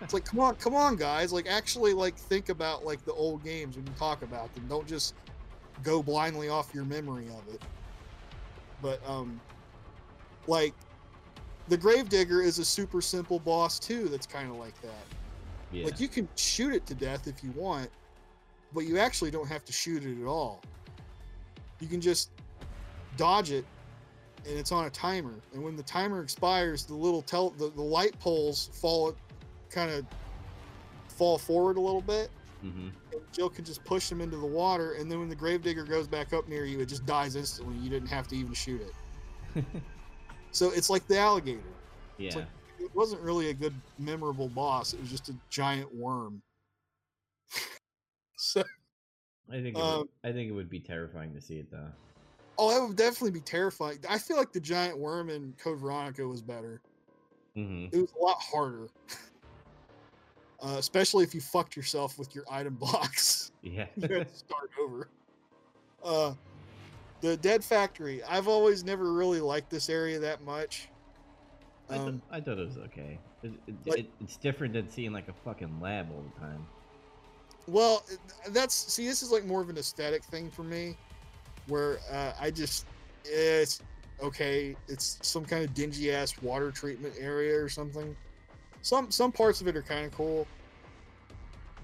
it's 0.00 0.14
like 0.14 0.24
come 0.24 0.40
on, 0.40 0.54
come 0.56 0.74
on 0.74 0.96
guys, 0.96 1.32
like 1.32 1.46
actually 1.48 1.92
like 1.92 2.16
think 2.16 2.48
about 2.48 2.84
like 2.84 3.04
the 3.04 3.12
old 3.12 3.42
games 3.42 3.76
when 3.76 3.86
you 3.86 3.92
talk 3.98 4.22
about 4.22 4.54
them. 4.54 4.66
Don't 4.68 4.86
just 4.86 5.14
go 5.82 6.02
blindly 6.02 6.48
off 6.48 6.72
your 6.72 6.84
memory 6.84 7.26
of 7.26 7.54
it. 7.54 7.60
But 8.80 9.00
um 9.08 9.40
like 10.46 10.74
the 11.68 11.76
Gravedigger 11.76 12.40
is 12.42 12.58
a 12.58 12.64
super 12.64 13.00
simple 13.00 13.38
boss 13.38 13.78
too 13.78 14.08
that's 14.08 14.26
kind 14.26 14.50
of 14.50 14.56
like 14.56 14.80
that. 14.82 15.04
Yeah. 15.72 15.84
Like 15.84 16.00
you 16.00 16.08
can 16.08 16.28
shoot 16.36 16.72
it 16.72 16.86
to 16.86 16.94
death 16.94 17.26
if 17.26 17.42
you 17.42 17.50
want, 17.52 17.90
but 18.72 18.80
you 18.80 18.98
actually 18.98 19.30
don't 19.30 19.48
have 19.48 19.64
to 19.64 19.72
shoot 19.72 20.04
it 20.04 20.20
at 20.20 20.26
all. 20.26 20.62
You 21.80 21.88
can 21.88 22.00
just 22.00 22.30
dodge 23.16 23.50
it 23.50 23.64
and 24.48 24.56
it's 24.56 24.72
on 24.72 24.86
a 24.86 24.90
timer. 24.90 25.34
And 25.52 25.62
when 25.62 25.76
the 25.76 25.82
timer 25.82 26.22
expires, 26.22 26.84
the 26.84 26.94
little 26.94 27.22
tell 27.22 27.50
the, 27.50 27.70
the 27.70 27.82
light 27.82 28.18
poles 28.20 28.70
fall 28.72 29.14
kind 29.70 29.90
of 29.90 30.06
fall 31.08 31.38
forward 31.38 31.76
a 31.76 31.80
little 31.80 32.02
bit. 32.02 32.30
mm-hmm. 32.64 32.88
And 33.12 33.20
Jill 33.32 33.50
can 33.50 33.64
just 33.64 33.84
push 33.84 34.08
them 34.08 34.20
into 34.20 34.36
the 34.36 34.46
water, 34.46 34.92
and 34.92 35.10
then 35.10 35.18
when 35.18 35.28
the 35.28 35.34
gravedigger 35.34 35.84
goes 35.84 36.06
back 36.06 36.32
up 36.32 36.48
near 36.48 36.64
you, 36.64 36.80
it 36.80 36.86
just 36.86 37.04
dies 37.06 37.34
instantly. 37.34 37.76
You 37.78 37.90
didn't 37.90 38.08
have 38.08 38.28
to 38.28 38.36
even 38.36 38.52
shoot 38.52 38.82
it. 38.82 39.64
So 40.56 40.70
it's 40.70 40.88
like 40.88 41.06
the 41.06 41.18
alligator. 41.18 41.60
yeah. 42.16 42.34
like- 42.34 42.46
It 42.80 42.94
wasn't 42.94 43.20
really 43.20 43.50
a 43.50 43.54
good 43.54 43.74
memorable 43.98 44.48
boss. 44.48 44.94
It 44.94 45.00
was 45.02 45.10
just 45.10 45.28
a 45.28 45.34
giant 45.50 45.94
worm. 45.94 46.40
so 48.36 48.62
I 49.50 49.60
think. 49.60 49.76
It 49.76 49.82
um, 49.82 49.98
would, 49.98 50.08
I 50.24 50.32
think 50.32 50.48
it 50.48 50.52
would 50.52 50.70
be 50.70 50.80
terrifying 50.80 51.34
to 51.34 51.42
see 51.42 51.58
it 51.58 51.70
though. 51.70 51.90
Oh, 52.58 52.70
that 52.70 52.86
would 52.88 52.96
definitely 52.96 53.32
be 53.32 53.40
terrifying. 53.40 53.98
I 54.08 54.16
feel 54.16 54.38
like 54.38 54.50
the 54.52 54.60
giant 54.60 54.98
worm 54.98 55.28
in 55.28 55.52
Code 55.62 55.78
Veronica 55.78 56.26
was 56.26 56.40
better. 56.40 56.80
Mm-hmm. 57.54 57.94
It 57.94 58.00
was 58.00 58.12
a 58.18 58.24
lot 58.24 58.38
harder. 58.40 58.88
Uh, 60.58 60.76
especially 60.78 61.22
if 61.22 61.34
you 61.34 61.40
fucked 61.42 61.76
yourself 61.76 62.18
with 62.18 62.34
your 62.34 62.42
item 62.50 62.74
box. 62.80 63.52
Yeah. 63.62 63.84
you 63.94 64.08
had 64.08 64.26
to 64.26 64.34
start 64.34 64.70
over. 64.82 65.10
Uh, 66.02 66.32
the 67.20 67.36
Dead 67.36 67.64
Factory. 67.64 68.22
I've 68.24 68.48
always 68.48 68.84
never 68.84 69.12
really 69.12 69.40
liked 69.40 69.70
this 69.70 69.88
area 69.88 70.18
that 70.20 70.42
much. 70.42 70.88
I, 71.88 71.94
th- 71.96 72.08
Um, 72.08 72.22
I 72.30 72.40
thought 72.40 72.58
it 72.58 72.66
was 72.66 72.78
okay. 72.78 73.18
It, 73.42 73.52
it, 73.66 73.74
like- 73.86 73.98
it, 74.00 74.10
it's 74.20 74.36
different 74.36 74.74
than 74.74 74.88
seeing 74.88 75.12
like 75.12 75.28
a 75.28 75.32
fucking 75.44 75.80
lab 75.80 76.08
all 76.12 76.22
the 76.34 76.40
time. 76.40 76.66
Well, 77.68 78.04
that's 78.50 78.74
see, 78.74 79.06
this 79.08 79.22
is 79.22 79.32
like 79.32 79.44
more 79.44 79.60
of 79.60 79.68
an 79.70 79.76
aesthetic 79.76 80.22
thing 80.22 80.50
for 80.50 80.62
me, 80.62 80.96
where 81.66 81.98
uh, 82.12 82.32
I 82.40 82.50
just 82.52 82.86
it's 83.24 83.80
okay. 84.22 84.76
It's 84.86 85.18
some 85.22 85.44
kind 85.44 85.64
of 85.64 85.74
dingy 85.74 86.12
ass 86.12 86.40
water 86.42 86.70
treatment 86.70 87.14
area 87.18 87.60
or 87.60 87.68
something. 87.68 88.16
Some 88.82 89.10
some 89.10 89.32
parts 89.32 89.60
of 89.60 89.66
it 89.66 89.74
are 89.76 89.82
kind 89.82 90.06
of 90.06 90.12
cool, 90.12 90.46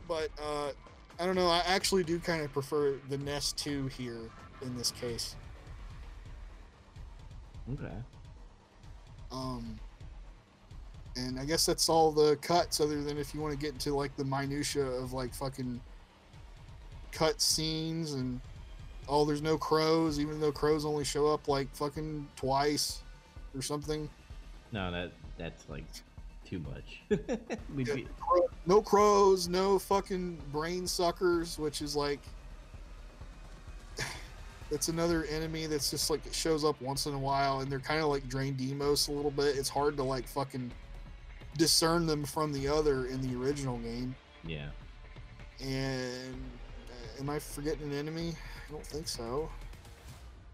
but 0.06 0.28
uh, 0.40 0.70
I 1.18 1.26
don't 1.26 1.34
know. 1.34 1.48
I 1.48 1.62
actually 1.66 2.04
do 2.04 2.20
kind 2.20 2.42
of 2.42 2.52
prefer 2.52 2.94
the 3.08 3.18
Nest 3.18 3.58
Two 3.58 3.88
here 3.88 4.30
in 4.62 4.76
this 4.76 4.90
case. 4.92 5.36
Okay. 7.72 7.94
Um, 9.30 9.78
and 11.16 11.38
I 11.38 11.44
guess 11.44 11.66
that's 11.66 11.88
all 11.88 12.10
the 12.10 12.36
cuts, 12.36 12.80
other 12.80 13.02
than 13.02 13.18
if 13.18 13.34
you 13.34 13.40
want 13.40 13.52
to 13.52 13.58
get 13.58 13.72
into 13.72 13.94
like 13.94 14.16
the 14.16 14.24
minutia 14.24 14.84
of 14.84 15.12
like 15.12 15.34
fucking 15.34 15.80
cut 17.12 17.40
scenes 17.40 18.12
and 18.12 18.40
oh, 19.08 19.24
there's 19.24 19.42
no 19.42 19.58
crows, 19.58 20.18
even 20.18 20.40
though 20.40 20.52
crows 20.52 20.84
only 20.84 21.04
show 21.04 21.26
up 21.28 21.48
like 21.48 21.74
fucking 21.74 22.28
twice 22.36 23.02
or 23.54 23.62
something. 23.62 24.08
No, 24.72 24.90
that 24.90 25.12
that's 25.38 25.68
like 25.68 25.84
too 26.44 26.60
much. 26.60 27.20
Yeah, 27.74 27.94
be, 27.94 28.06
no 28.66 28.82
crows, 28.82 29.48
no 29.48 29.78
fucking 29.78 30.38
brain 30.52 30.86
suckers, 30.86 31.58
which 31.58 31.80
is 31.80 31.96
like 31.96 32.20
that's 34.72 34.88
another 34.88 35.24
enemy 35.24 35.66
that's 35.66 35.90
just 35.90 36.08
like 36.08 36.24
it 36.24 36.34
shows 36.34 36.64
up 36.64 36.80
once 36.80 37.04
in 37.04 37.12
a 37.12 37.18
while 37.18 37.60
and 37.60 37.70
they're 37.70 37.78
kind 37.78 38.00
of 38.00 38.08
like 38.08 38.26
drain 38.26 38.54
deimos 38.54 39.08
a 39.08 39.12
little 39.12 39.30
bit. 39.30 39.54
It's 39.58 39.68
hard 39.68 39.98
to 39.98 40.02
like 40.02 40.26
fucking 40.26 40.72
discern 41.58 42.06
them 42.06 42.24
from 42.24 42.54
the 42.54 42.66
other 42.68 43.04
in 43.04 43.20
the 43.20 43.38
original 43.38 43.76
game. 43.78 44.16
yeah. 44.46 44.68
And 45.60 46.34
uh, 46.88 47.20
am 47.20 47.28
I 47.28 47.38
forgetting 47.38 47.92
an 47.92 47.92
enemy? 47.92 48.34
I 48.68 48.72
don't 48.72 48.86
think 48.86 49.06
so. 49.06 49.50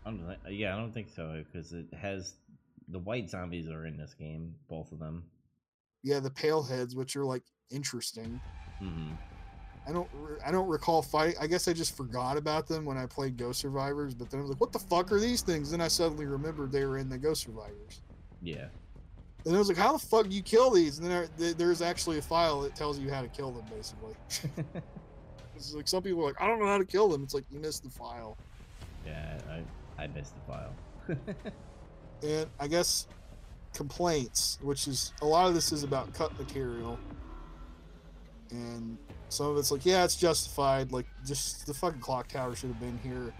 I 0.04 0.10
don't 0.10 0.36
yeah, 0.50 0.74
I 0.74 0.78
don't 0.78 0.92
think 0.92 1.08
so 1.14 1.40
because 1.46 1.72
it 1.72 1.86
has 1.94 2.34
the 2.88 2.98
white 2.98 3.30
zombies 3.30 3.68
are 3.68 3.86
in 3.86 3.96
this 3.96 4.14
game, 4.14 4.52
both 4.68 4.90
of 4.90 4.98
them. 4.98 5.22
Yeah, 6.02 6.18
the 6.18 6.30
pale 6.30 6.62
heads, 6.64 6.96
which 6.96 7.14
are 7.14 7.24
like 7.24 7.44
interesting. 7.70 8.40
Mm-hmm. 8.82 9.12
I 9.86 9.92
don't 9.92 10.08
I 10.44 10.50
don't 10.50 10.68
recall 10.68 11.02
fight. 11.02 11.36
I 11.40 11.46
guess 11.46 11.68
I 11.68 11.72
just 11.72 11.96
forgot 11.96 12.36
about 12.36 12.66
them 12.66 12.84
when 12.84 12.96
I 12.96 13.06
played 13.06 13.36
Ghost 13.36 13.60
Survivors. 13.60 14.14
But 14.14 14.30
then 14.30 14.40
I 14.40 14.42
was 14.42 14.50
like, 14.50 14.60
"What 14.60 14.72
the 14.72 14.78
fuck 14.78 15.12
are 15.12 15.20
these 15.20 15.42
things?" 15.42 15.70
Then 15.70 15.80
I 15.80 15.88
suddenly 15.88 16.26
remembered 16.26 16.72
they 16.72 16.84
were 16.84 16.98
in 16.98 17.08
the 17.08 17.18
Ghost 17.18 17.42
Survivors. 17.42 18.02
Yeah. 18.42 18.66
And 19.44 19.54
I 19.54 19.58
was 19.58 19.68
like, 19.68 19.76
"How 19.76 19.92
the 19.92 19.98
fuck 19.98 20.28
do 20.28 20.34
you 20.34 20.42
kill 20.42 20.70
these?" 20.70 20.98
And 20.98 21.08
then 21.08 21.28
there, 21.36 21.54
there's 21.54 21.82
actually 21.82 22.18
a 22.18 22.22
file 22.22 22.60
that 22.62 22.74
tells 22.74 22.98
you 22.98 23.10
how 23.10 23.22
to 23.22 23.28
kill 23.28 23.50
them. 23.50 23.64
Basically, 23.70 24.14
it's 25.56 25.74
like 25.74 25.88
some 25.88 26.02
people 26.02 26.22
are 26.22 26.26
like, 26.26 26.40
"I 26.40 26.46
don't 26.46 26.58
know 26.58 26.66
how 26.66 26.78
to 26.78 26.84
kill 26.84 27.08
them." 27.08 27.22
It's 27.22 27.34
like 27.34 27.44
you 27.50 27.58
missed 27.60 27.84
the 27.84 27.90
file. 27.90 28.36
yeah, 29.06 29.38
I 29.48 30.02
I 30.02 30.06
missed 30.08 30.34
the 30.34 30.52
file. 30.52 30.74
And 32.22 32.46
I 32.58 32.66
guess 32.66 33.06
complaints, 33.74 34.58
which 34.62 34.88
is 34.88 35.12
a 35.22 35.24
lot 35.24 35.46
of 35.46 35.54
this 35.54 35.72
is 35.72 35.84
about 35.84 36.12
cut 36.14 36.36
material, 36.38 36.98
and 38.50 38.98
some 39.28 39.46
of 39.46 39.56
it's 39.58 39.70
like, 39.70 39.84
yeah, 39.84 40.04
it's 40.04 40.16
justified. 40.16 40.92
Like, 40.92 41.06
just 41.26 41.66
the 41.66 41.74
fucking 41.74 42.00
clock 42.00 42.28
tower 42.28 42.54
should 42.54 42.70
have 42.70 42.80
been 42.80 42.98
here. 43.02 43.32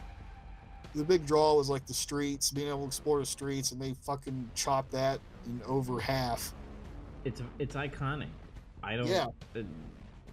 the 0.94 1.05
big 1.05 1.27
draw 1.27 1.55
was 1.55 1.69
like 1.70 1.86
the 1.86 1.94
streets, 1.94 2.51
being 2.51 2.69
able 2.69 2.81
to 2.81 2.86
explore 2.86 3.20
the 3.20 3.27
streets, 3.27 3.73
and 3.73 3.81
they 3.81 3.94
fucking 4.02 4.51
chopped 4.55 4.90
that 4.93 5.20
in 5.47 5.60
over 5.66 6.01
half. 6.01 6.52
It's 7.24 7.43
it's 7.59 7.74
iconic. 7.77 8.28
I 8.82 8.97
don't. 8.97 9.06
Yeah. 9.06 9.27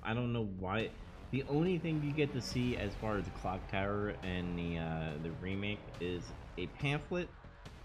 I 0.04 0.14
don't 0.14 0.32
know 0.34 0.48
why. 0.60 0.90
The 1.32 1.44
only 1.50 1.78
thing 1.80 2.02
you 2.06 2.12
get 2.12 2.32
to 2.34 2.42
see 2.42 2.78
as 2.78 2.94
far 2.96 3.18
as 3.18 3.26
the 3.26 3.32
clock 3.32 3.60
tower 3.70 4.14
and 4.24 4.58
the 4.58 4.78
uh, 4.80 5.10
the 5.24 5.32
remake 5.42 5.80
is 6.00 6.24
a 6.58 6.68
pamphlet 6.68 7.28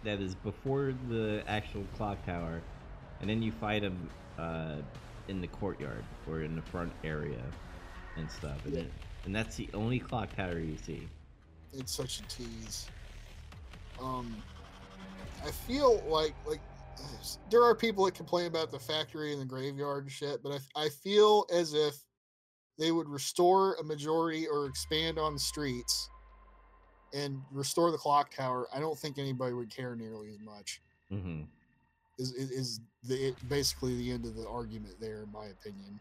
that 0.04 0.20
is 0.20 0.34
before 0.34 0.94
the 1.08 1.42
actual 1.46 1.84
clock 1.96 2.24
tower, 2.24 2.62
and 3.20 3.28
then 3.28 3.42
you 3.42 3.52
fight 3.52 3.82
them 3.82 4.10
uh, 4.38 4.76
in 5.28 5.40
the 5.40 5.48
courtyard 5.48 6.04
or 6.28 6.42
in 6.42 6.56
the 6.56 6.62
front 6.62 6.92
area 7.04 7.42
and 8.16 8.30
stuff. 8.30 8.64
And, 8.64 8.74
Yeah. 8.74 8.80
then, 8.82 8.90
and 9.26 9.36
that's 9.36 9.56
the 9.56 9.68
only 9.74 9.98
clock 9.98 10.34
tower 10.34 10.58
you 10.58 10.76
see. 10.84 11.08
It's 11.72 11.92
such 11.92 12.20
a 12.20 12.22
tease. 12.24 12.88
Um, 14.00 14.42
I 15.44 15.50
feel 15.50 16.00
like 16.08 16.34
like 16.46 16.60
there 17.50 17.62
are 17.62 17.74
people 17.74 18.04
that 18.04 18.14
complain 18.14 18.46
about 18.46 18.70
the 18.70 18.78
factory 18.78 19.32
and 19.32 19.40
the 19.40 19.46
graveyard 19.46 20.04
and 20.04 20.12
shit, 20.12 20.42
but 20.42 20.52
I 20.76 20.84
I 20.84 20.88
feel 20.88 21.46
as 21.52 21.74
if 21.74 21.94
they 22.78 22.92
would 22.92 23.08
restore 23.08 23.74
a 23.74 23.84
majority 23.84 24.46
or 24.48 24.66
expand 24.66 25.18
on 25.18 25.34
the 25.34 25.40
streets 25.40 26.08
and 27.12 27.40
restore 27.52 27.90
the 27.90 27.98
clock 27.98 28.34
tower. 28.34 28.68
I 28.72 28.80
don't 28.80 28.98
think 28.98 29.18
anybody 29.18 29.52
would 29.52 29.70
care 29.70 29.94
nearly 29.96 30.28
as 30.30 30.40
much. 30.40 30.80
hmm 31.10 31.42
Is 32.20 32.32
is, 32.34 32.50
is 32.50 32.80
the 33.04 33.34
basically 33.48 33.96
the 33.96 34.12
end 34.12 34.26
of 34.26 34.36
the 34.36 34.46
argument 34.46 34.94
there, 35.00 35.22
in 35.22 35.32
my 35.32 35.46
opinion. 35.46 35.98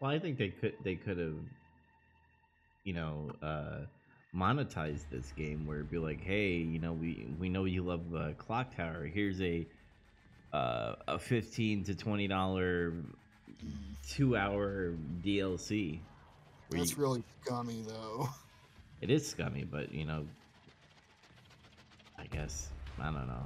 Well, 0.00 0.10
I 0.10 0.18
think 0.18 0.38
they 0.38 0.48
could 0.48 0.72
they 0.82 0.94
could 0.94 1.18
have, 1.18 1.36
you 2.84 2.94
know, 2.94 3.30
uh, 3.42 3.80
monetized 4.34 5.04
this 5.10 5.32
game 5.36 5.66
where 5.66 5.76
it'd 5.78 5.90
be 5.90 5.98
like, 5.98 6.22
hey, 6.22 6.52
you 6.56 6.78
know, 6.78 6.94
we 6.94 7.28
we 7.38 7.50
know 7.50 7.66
you 7.66 7.82
love 7.82 8.00
uh, 8.14 8.32
Clock 8.38 8.74
Tower. 8.74 9.04
Here's 9.04 9.40
a 9.42 9.66
uh, 10.54 10.94
a 11.08 11.18
fifteen 11.18 11.84
to 11.84 11.94
twenty 11.94 12.26
dollar 12.26 12.94
two 14.08 14.34
hour 14.34 14.94
DLC. 15.22 16.00
That's 16.70 16.92
you- 16.92 16.96
really 16.96 17.24
scummy, 17.44 17.84
though. 17.86 18.28
it 19.02 19.10
is 19.10 19.28
scummy, 19.28 19.64
but 19.64 19.92
you 19.92 20.06
know, 20.06 20.26
I 22.18 22.24
guess 22.26 22.70
I 22.98 23.06
don't 23.10 23.26
know. 23.26 23.44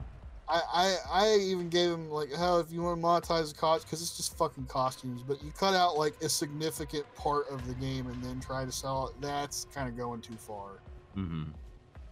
I, 0.51 0.63
I 0.73 0.97
I 1.25 1.37
even 1.37 1.69
gave 1.69 1.91
him 1.91 2.11
like 2.11 2.33
how 2.35 2.59
if 2.59 2.73
you 2.73 2.83
want 2.83 3.01
to 3.01 3.07
monetize 3.07 3.53
the 3.53 3.59
cost 3.59 3.87
because 3.87 4.03
it's 4.03 4.17
just 4.17 4.37
fucking 4.37 4.67
costumes, 4.67 5.23
but 5.23 5.43
you 5.45 5.53
cut 5.53 5.75
out 5.75 5.97
like 5.97 6.15
a 6.23 6.29
significant 6.29 7.05
part 7.15 7.49
of 7.51 7.67
the 7.69 7.75
game 7.75 8.07
and 8.09 8.23
then 8.25 8.41
try 8.41 8.65
to 8.65 8.73
sell 8.73 9.09
it. 9.09 9.21
That's 9.21 9.67
kind 9.73 9.89
of 9.89 9.97
going 9.97 10.21
too 10.21 10.35
far. 10.35 10.71
Mm-hmm. 11.17 11.45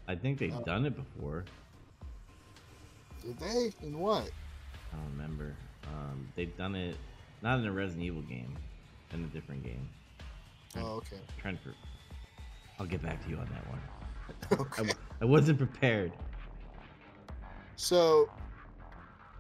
I 0.07 0.15
think 0.15 0.39
they've 0.39 0.55
Uh, 0.55 0.61
done 0.61 0.87
it 0.87 0.95
before. 0.97 1.45
Did 3.25 3.39
they? 3.41 3.73
In 3.83 3.99
what? 3.99 4.31
I 4.93 4.97
don't 4.97 5.11
remember. 5.13 5.55
Um, 5.87 6.29
they've 6.37 6.57
done 6.57 6.75
it 6.75 6.97
not 7.43 7.59
in 7.59 7.67
a 7.67 7.73
Resident 7.73 8.05
Evil 8.05 8.23
game, 8.23 8.55
in 9.13 9.25
a 9.25 9.27
different 9.29 9.65
game. 9.65 9.89
Oh, 10.77 10.97
okay. 10.97 11.17
trying 11.41 11.57
to. 11.59 11.71
I'll 12.79 12.87
get 12.87 13.03
back 13.03 13.23
to 13.25 13.31
you 13.31 13.37
on 13.39 13.49
that 13.53 13.67
one. 13.69 13.81
I, 14.51 14.55
Okay. 14.63 14.77
w- 14.89 14.95
I 15.21 15.25
wasn't 15.25 15.59
prepared. 15.59 16.13
So 17.89 18.29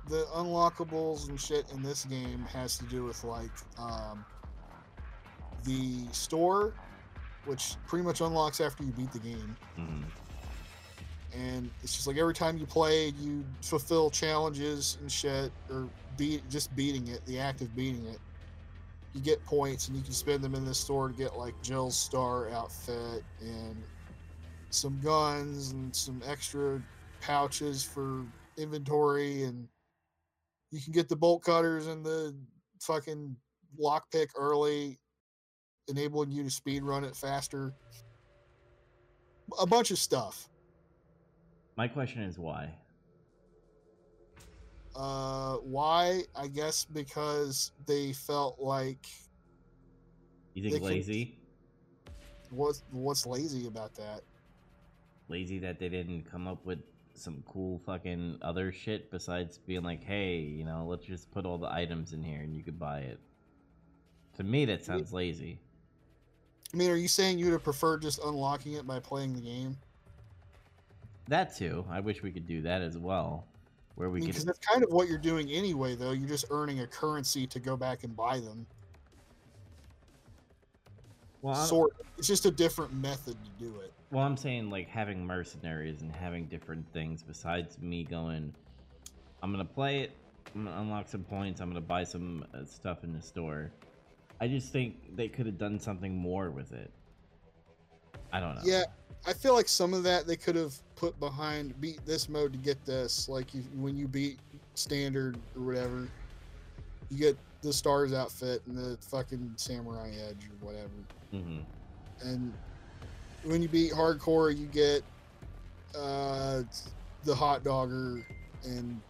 the 0.06 0.27
unlockables 0.36 1.28
and 1.28 1.39
shit 1.40 1.66
in 1.73 1.82
this 1.82 2.05
game 2.05 2.44
has 2.52 2.78
to 2.78 2.85
do 2.85 3.02
with 3.02 3.24
like 3.24 3.51
um, 3.77 4.24
the 5.65 6.06
store, 6.12 6.73
which 7.47 7.74
pretty 7.89 8.05
much 8.05 8.20
unlocks 8.20 8.60
after 8.60 8.85
you 8.85 8.93
beat 8.93 9.12
the 9.12 9.19
game. 9.19 9.56
Mhm. 9.77 10.05
and 11.35 11.70
it's 11.82 11.94
just 11.94 12.06
like 12.06 12.16
every 12.16 12.32
time 12.32 12.56
you 12.56 12.65
play 12.65 13.09
you 13.20 13.44
fulfill 13.60 14.09
challenges 14.09 14.97
and 15.02 15.12
shit 15.12 15.52
or 15.70 15.86
beat 16.16 16.43
just 16.48 16.74
beating 16.74 17.06
it 17.09 17.20
the 17.27 17.39
act 17.39 17.60
of 17.60 17.77
beating 17.77 18.06
it 18.06 18.19
you 19.12 19.20
get 19.20 19.44
points 19.44 19.89
and 19.89 19.97
you 19.98 20.02
can 20.02 20.15
spend 20.15 20.43
them 20.43 20.55
in 20.55 20.65
the 20.65 20.74
store 20.74 21.09
to 21.09 21.15
get 21.15 21.36
like 21.36 21.55
Jill's 21.62 21.97
star 21.98 22.48
outfit 22.51 23.23
and 23.43 23.77
some 24.70 24.98
guns 25.01 25.73
and 25.73 25.94
some 25.94 26.23
extra 26.27 26.81
pouches 27.20 27.82
for 27.82 28.24
inventory 28.57 29.45
and 29.45 29.69
you 30.70 30.81
can 30.81 30.93
get 30.93 31.09
the 31.09 31.16
bolt 31.16 31.43
cutters 31.43 31.86
and 31.86 32.05
the 32.05 32.35
fucking 32.81 33.35
lockpick 33.81 34.28
early 34.36 34.99
enabling 35.89 36.31
you 36.31 36.43
to 36.43 36.51
speed 36.51 36.82
run 36.82 37.05
it 37.05 37.16
faster 37.16 37.73
a 39.61 39.66
bunch 39.66 39.90
of 39.90 39.99
stuff 39.99 40.49
My 41.77 41.89
question 41.89 42.23
is 42.23 42.39
why? 42.39 42.74
Uh, 44.97 45.59
why? 45.59 46.23
I 46.35 46.49
guess 46.49 46.85
because 46.85 47.70
they 47.86 48.12
felt 48.12 48.59
like 48.59 49.07
You 50.55 50.69
think 50.69 50.82
lazy? 50.82 51.39
what's 52.51 52.82
what's 52.90 53.24
lazy 53.24 53.69
about 53.69 53.95
that? 53.95 54.23
Lazy 55.28 55.61
that 55.61 55.78
they 55.78 55.89
didn't 55.89 56.28
come 56.28 56.49
up 56.49 56.65
with 56.66 56.81
some 57.20 57.43
cool 57.47 57.81
fucking 57.86 58.39
other 58.43 58.73
shit 58.73 59.11
besides 59.11 59.59
being 59.59 59.82
like, 59.82 60.05
hey, 60.05 60.39
you 60.39 60.65
know, 60.65 60.86
let's 60.89 61.05
just 61.05 61.31
put 61.31 61.45
all 61.45 61.59
the 61.59 61.70
items 61.73 62.12
in 62.12 62.23
here 62.23 62.40
and 62.40 62.55
you 62.55 62.62
could 62.62 62.78
buy 62.78 63.01
it. 63.01 63.19
To 64.36 64.45
me, 64.45 64.65
that 64.66 64.85
sounds 64.85 65.12
lazy. 65.12 65.61
I 66.73 66.77
mean, 66.77 66.90
are 66.90 66.97
you 66.97 67.09
saying 67.09 67.39
you'd 67.39 67.53
have 67.53 67.65
preferred 67.65 68.03
just 68.03 68.23
unlocking 68.24 68.74
it 68.74 68.86
by 68.86 69.01
playing 69.01 69.35
the 69.35 69.40
game? 69.40 69.77
That 71.28 71.57
too. 71.57 71.85
I 71.90 72.01
wish 72.01 72.23
we 72.23 72.31
could 72.31 72.47
do 72.47 72.62
that 72.62 72.82
as 72.82 72.97
well, 72.97 73.47
where 73.97 74.09
I 74.09 74.11
we 74.11 74.20
mean, 74.20 74.28
could. 74.28 74.35
because 74.35 74.45
that's 74.45 74.59
kind 74.61 74.82
of 74.82 74.90
what 74.90 75.09
you're 75.09 75.19
doing 75.19 75.51
anyway, 75.51 75.95
though. 75.95 76.12
You're 76.12 76.28
just 76.28 76.47
earning 76.51 76.81
a 76.81 76.86
currency 76.86 77.47
to 77.49 77.59
go 77.59 77.77
back 77.77 78.05
and 78.05 78.16
buy 78.16 78.39
them. 78.39 78.66
well, 81.43 81.55
Sort. 81.55 81.93
It's 82.16 82.27
just 82.27 82.47
a 82.47 82.51
different 82.51 82.93
method 82.95 83.36
to 83.45 83.65
do 83.65 83.81
it. 83.81 83.93
Well, 84.10 84.24
I'm 84.24 84.36
saying 84.36 84.70
like 84.70 84.89
having 84.89 85.24
mercenaries 85.24 86.01
and 86.01 86.14
having 86.14 86.47
different 86.47 86.90
things 86.93 87.22
besides 87.22 87.78
me 87.78 88.05
going. 88.05 88.55
I'm 89.43 89.51
gonna 89.51 89.64
play 89.64 90.01
it. 90.01 90.12
I'm 90.55 90.64
gonna 90.64 90.80
unlock 90.80 91.09
some 91.09 91.24
points. 91.24 91.60
I'm 91.60 91.68
gonna 91.68 91.80
buy 91.80 92.05
some 92.05 92.44
uh, 92.55 92.64
stuff 92.64 93.05
in 93.05 93.12
the 93.12 93.20
store. 93.20 93.70
I 94.40 94.48
just 94.48 94.72
think 94.72 95.16
they 95.16 95.28
could 95.28 95.47
have 95.47 95.59
done 95.59 95.78
something 95.78 96.16
more 96.16 96.51
with 96.51 96.72
it. 96.72 96.90
I 98.32 98.40
don't 98.40 98.55
know. 98.55 98.62
Yeah, 98.64 98.85
I 99.26 99.32
feel 99.35 99.55
like 99.55 99.68
some 99.68 99.93
of 99.93 100.02
that 100.05 100.26
they 100.26 100.36
could 100.36 100.56
have 100.56 100.74
put 100.97 101.18
behind 101.20 101.78
beat 101.80 102.05
this 102.06 102.28
mode 102.28 102.52
to 102.52 102.59
get 102.59 102.82
this. 102.86 103.28
Like 103.28 103.55
you, 103.55 103.62
when 103.76 103.97
you 103.97 104.09
beat 104.09 104.39
standard 104.74 105.36
or 105.55 105.62
whatever, 105.62 106.09
you 107.10 107.18
get 107.18 107.36
the 107.62 107.72
stars 107.72 108.12
outfit 108.14 108.62
and 108.66 108.76
the 108.76 108.97
fucking 109.02 109.52
samurai 109.56 110.10
edge 110.28 110.47
or 110.47 110.66
whatever. 110.66 110.90
hmm 111.30 111.59
And 112.22 112.55
when 113.48 113.62
you 113.62 113.68
beat 113.68 113.92
hardcore, 113.92 114.56
you 114.56 114.66
get 114.66 115.02
uh, 115.96 116.62
the 117.24 117.34
hot 117.34 117.64
dogger 117.64 118.24
and 118.64 119.00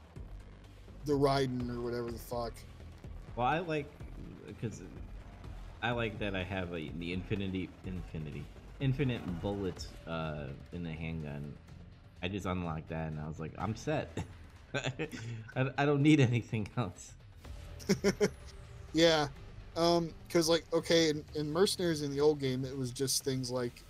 the 1.05 1.15
RAI-DEN 1.15 1.71
or 1.71 1.81
whatever 1.81 2.11
the 2.11 2.19
fuck. 2.19 2.53
Well, 3.37 3.47
I 3.47 3.59
like 3.59 3.91
because 4.47 4.83
I 5.83 5.91
like 5.91 6.19
that 6.19 6.35
I 6.35 6.43
have 6.43 6.73
a, 6.73 6.91
the 6.99 7.13
infinity, 7.13 7.69
infinity, 7.85 8.45
infinite 8.81 9.41
bullets 9.41 9.89
uh, 10.07 10.45
in 10.73 10.83
the 10.83 10.93
handgun. 10.93 11.53
I 12.23 12.29
just 12.29 12.47
unlocked 12.47 12.89
that 12.89 13.09
and 13.09 13.21
I 13.21 13.29
was 13.29 13.39
like, 13.39 13.53
I'm 13.59 13.77
set. 13.77 14.17
I, 14.75 15.71
I 15.79 15.85
don't 15.85 16.03
need 16.03 16.21
anything 16.21 16.69
else. 16.77 17.13
Yeah, 18.95 19.29
um, 19.77 20.11
because 20.27 20.49
like 20.49 20.65
okay, 20.73 21.11
in, 21.11 21.25
in 21.35 21.51
Mercenaries 21.51 22.03
in 22.03 22.11
the 22.11 22.21
old 22.21 22.41
game, 22.41 22.65
it 22.65 22.77
was 22.77 22.91
just 22.91 23.23
things 23.23 23.51
like 23.51 23.83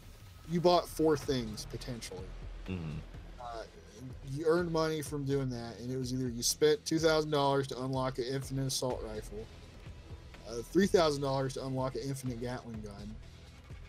you 0.50 0.60
bought 0.60 0.88
four 0.88 1.16
things 1.16 1.66
potentially. 1.70 2.26
hmm 2.66 2.98
Uh, 3.40 3.62
you 4.30 4.44
earned 4.46 4.70
money 4.70 5.02
from 5.02 5.24
doing 5.24 5.48
that, 5.50 5.78
and 5.80 5.90
it 5.92 5.96
was 5.96 6.12
either 6.12 6.28
you 6.28 6.42
spent 6.42 6.84
two 6.84 6.98
thousand 6.98 7.30
dollars 7.30 7.66
to 7.68 7.82
unlock 7.82 8.18
an 8.18 8.24
infinite 8.24 8.66
assault 8.66 9.00
rifle, 9.02 9.46
uh, 10.48 10.62
three 10.72 10.86
thousand 10.86 11.22
dollars 11.22 11.54
to 11.54 11.64
unlock 11.66 11.94
an 11.94 12.02
infinite 12.04 12.40
Gatling 12.40 12.82
gun, 12.82 13.16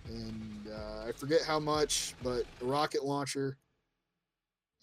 and 0.07 0.68
uh, 0.68 1.07
I 1.07 1.11
forget 1.18 1.41
how 1.45 1.60
much, 1.60 2.15
but 2.22 2.44
a 2.61 2.65
rocket 2.65 3.03
launcher. 3.03 3.57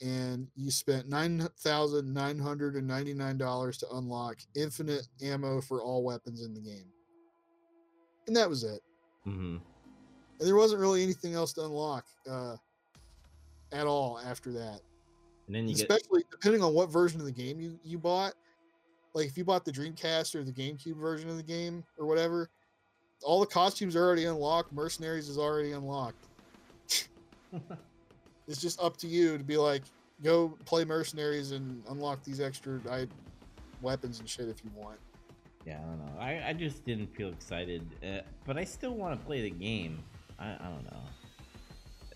And 0.02 0.48
you 0.56 0.70
spent 0.70 1.08
nine 1.08 1.48
thousand 1.60 2.12
nine 2.12 2.38
hundred 2.38 2.74
and 2.74 2.86
ninety 2.86 3.14
nine 3.14 3.38
dollars 3.38 3.78
to 3.78 3.86
unlock 3.94 4.36
infinite 4.54 5.08
ammo 5.22 5.62
for 5.62 5.80
all 5.82 6.04
weapons 6.04 6.44
in 6.44 6.52
the 6.52 6.60
game, 6.60 6.92
and 8.26 8.36
that 8.36 8.46
was 8.48 8.62
it. 8.62 8.80
hmm 9.24 9.56
And 10.38 10.46
there 10.46 10.56
wasn't 10.56 10.80
really 10.80 11.02
anything 11.02 11.34
else 11.34 11.52
to 11.54 11.64
unlock 11.64 12.04
uh, 12.30 12.56
at 13.72 13.86
all 13.86 14.20
after 14.24 14.52
that 14.52 14.80
And 15.46 15.56
then 15.56 15.68
you 15.68 15.74
get 15.74 15.90
especially 15.90 16.24
depending 16.30 16.62
on 16.62 16.74
what 16.74 16.90
version 16.90 17.20
of 17.20 17.26
the 17.26 17.32
game 17.32 17.60
you, 17.60 17.78
you 17.82 17.98
bought. 17.98 18.34
Like 19.14 19.26
if 19.26 19.38
you 19.38 19.44
bought 19.44 19.64
the 19.64 19.72
Dreamcast 19.72 20.34
or 20.34 20.44
the 20.44 20.52
GameCube 20.52 20.96
version 20.96 21.30
of 21.30 21.36
the 21.36 21.42
game 21.42 21.84
or 21.98 22.06
whatever, 22.06 22.50
all 23.22 23.40
the 23.40 23.46
costumes 23.46 23.96
are 23.96 24.04
already 24.04 24.26
unlocked. 24.26 24.72
Mercenaries 24.72 25.28
is 25.28 25.38
already 25.38 25.72
unlocked. 25.72 26.26
it's 28.48 28.60
just 28.60 28.80
up 28.80 28.96
to 28.98 29.06
you 29.06 29.38
to 29.38 29.44
be 29.44 29.56
like, 29.56 29.82
go 30.22 30.56
play 30.64 30.84
mercenaries 30.84 31.52
and 31.52 31.82
unlock 31.88 32.22
these 32.24 32.40
extra 32.40 32.78
I, 32.90 33.06
weapons 33.80 34.20
and 34.20 34.28
shit 34.28 34.48
if 34.48 34.62
you 34.64 34.70
want. 34.74 34.98
Yeah, 35.64 35.78
I 35.78 35.86
don't 35.86 35.98
know. 35.98 36.20
I, 36.20 36.50
I 36.50 36.52
just 36.52 36.84
didn't 36.84 37.14
feel 37.16 37.28
excited, 37.28 37.84
uh, 38.02 38.20
but 38.46 38.56
I 38.56 38.64
still 38.64 38.94
want 38.94 39.18
to 39.18 39.26
play 39.26 39.42
the 39.42 39.50
game. 39.50 40.02
I, 40.38 40.52
I 40.52 40.68
don't 40.70 40.84
know. 40.84 41.00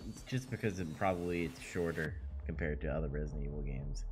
It's 0.09 0.22
just 0.22 0.51
because 0.51 0.80
it 0.80 0.97
probably 0.97 1.44
it's 1.44 1.60
shorter 1.60 2.14
compared 2.47 2.80
to 2.82 2.88
other 2.88 3.09
Resident 3.09 3.44
Evil 3.44 3.62
games. 3.62 4.05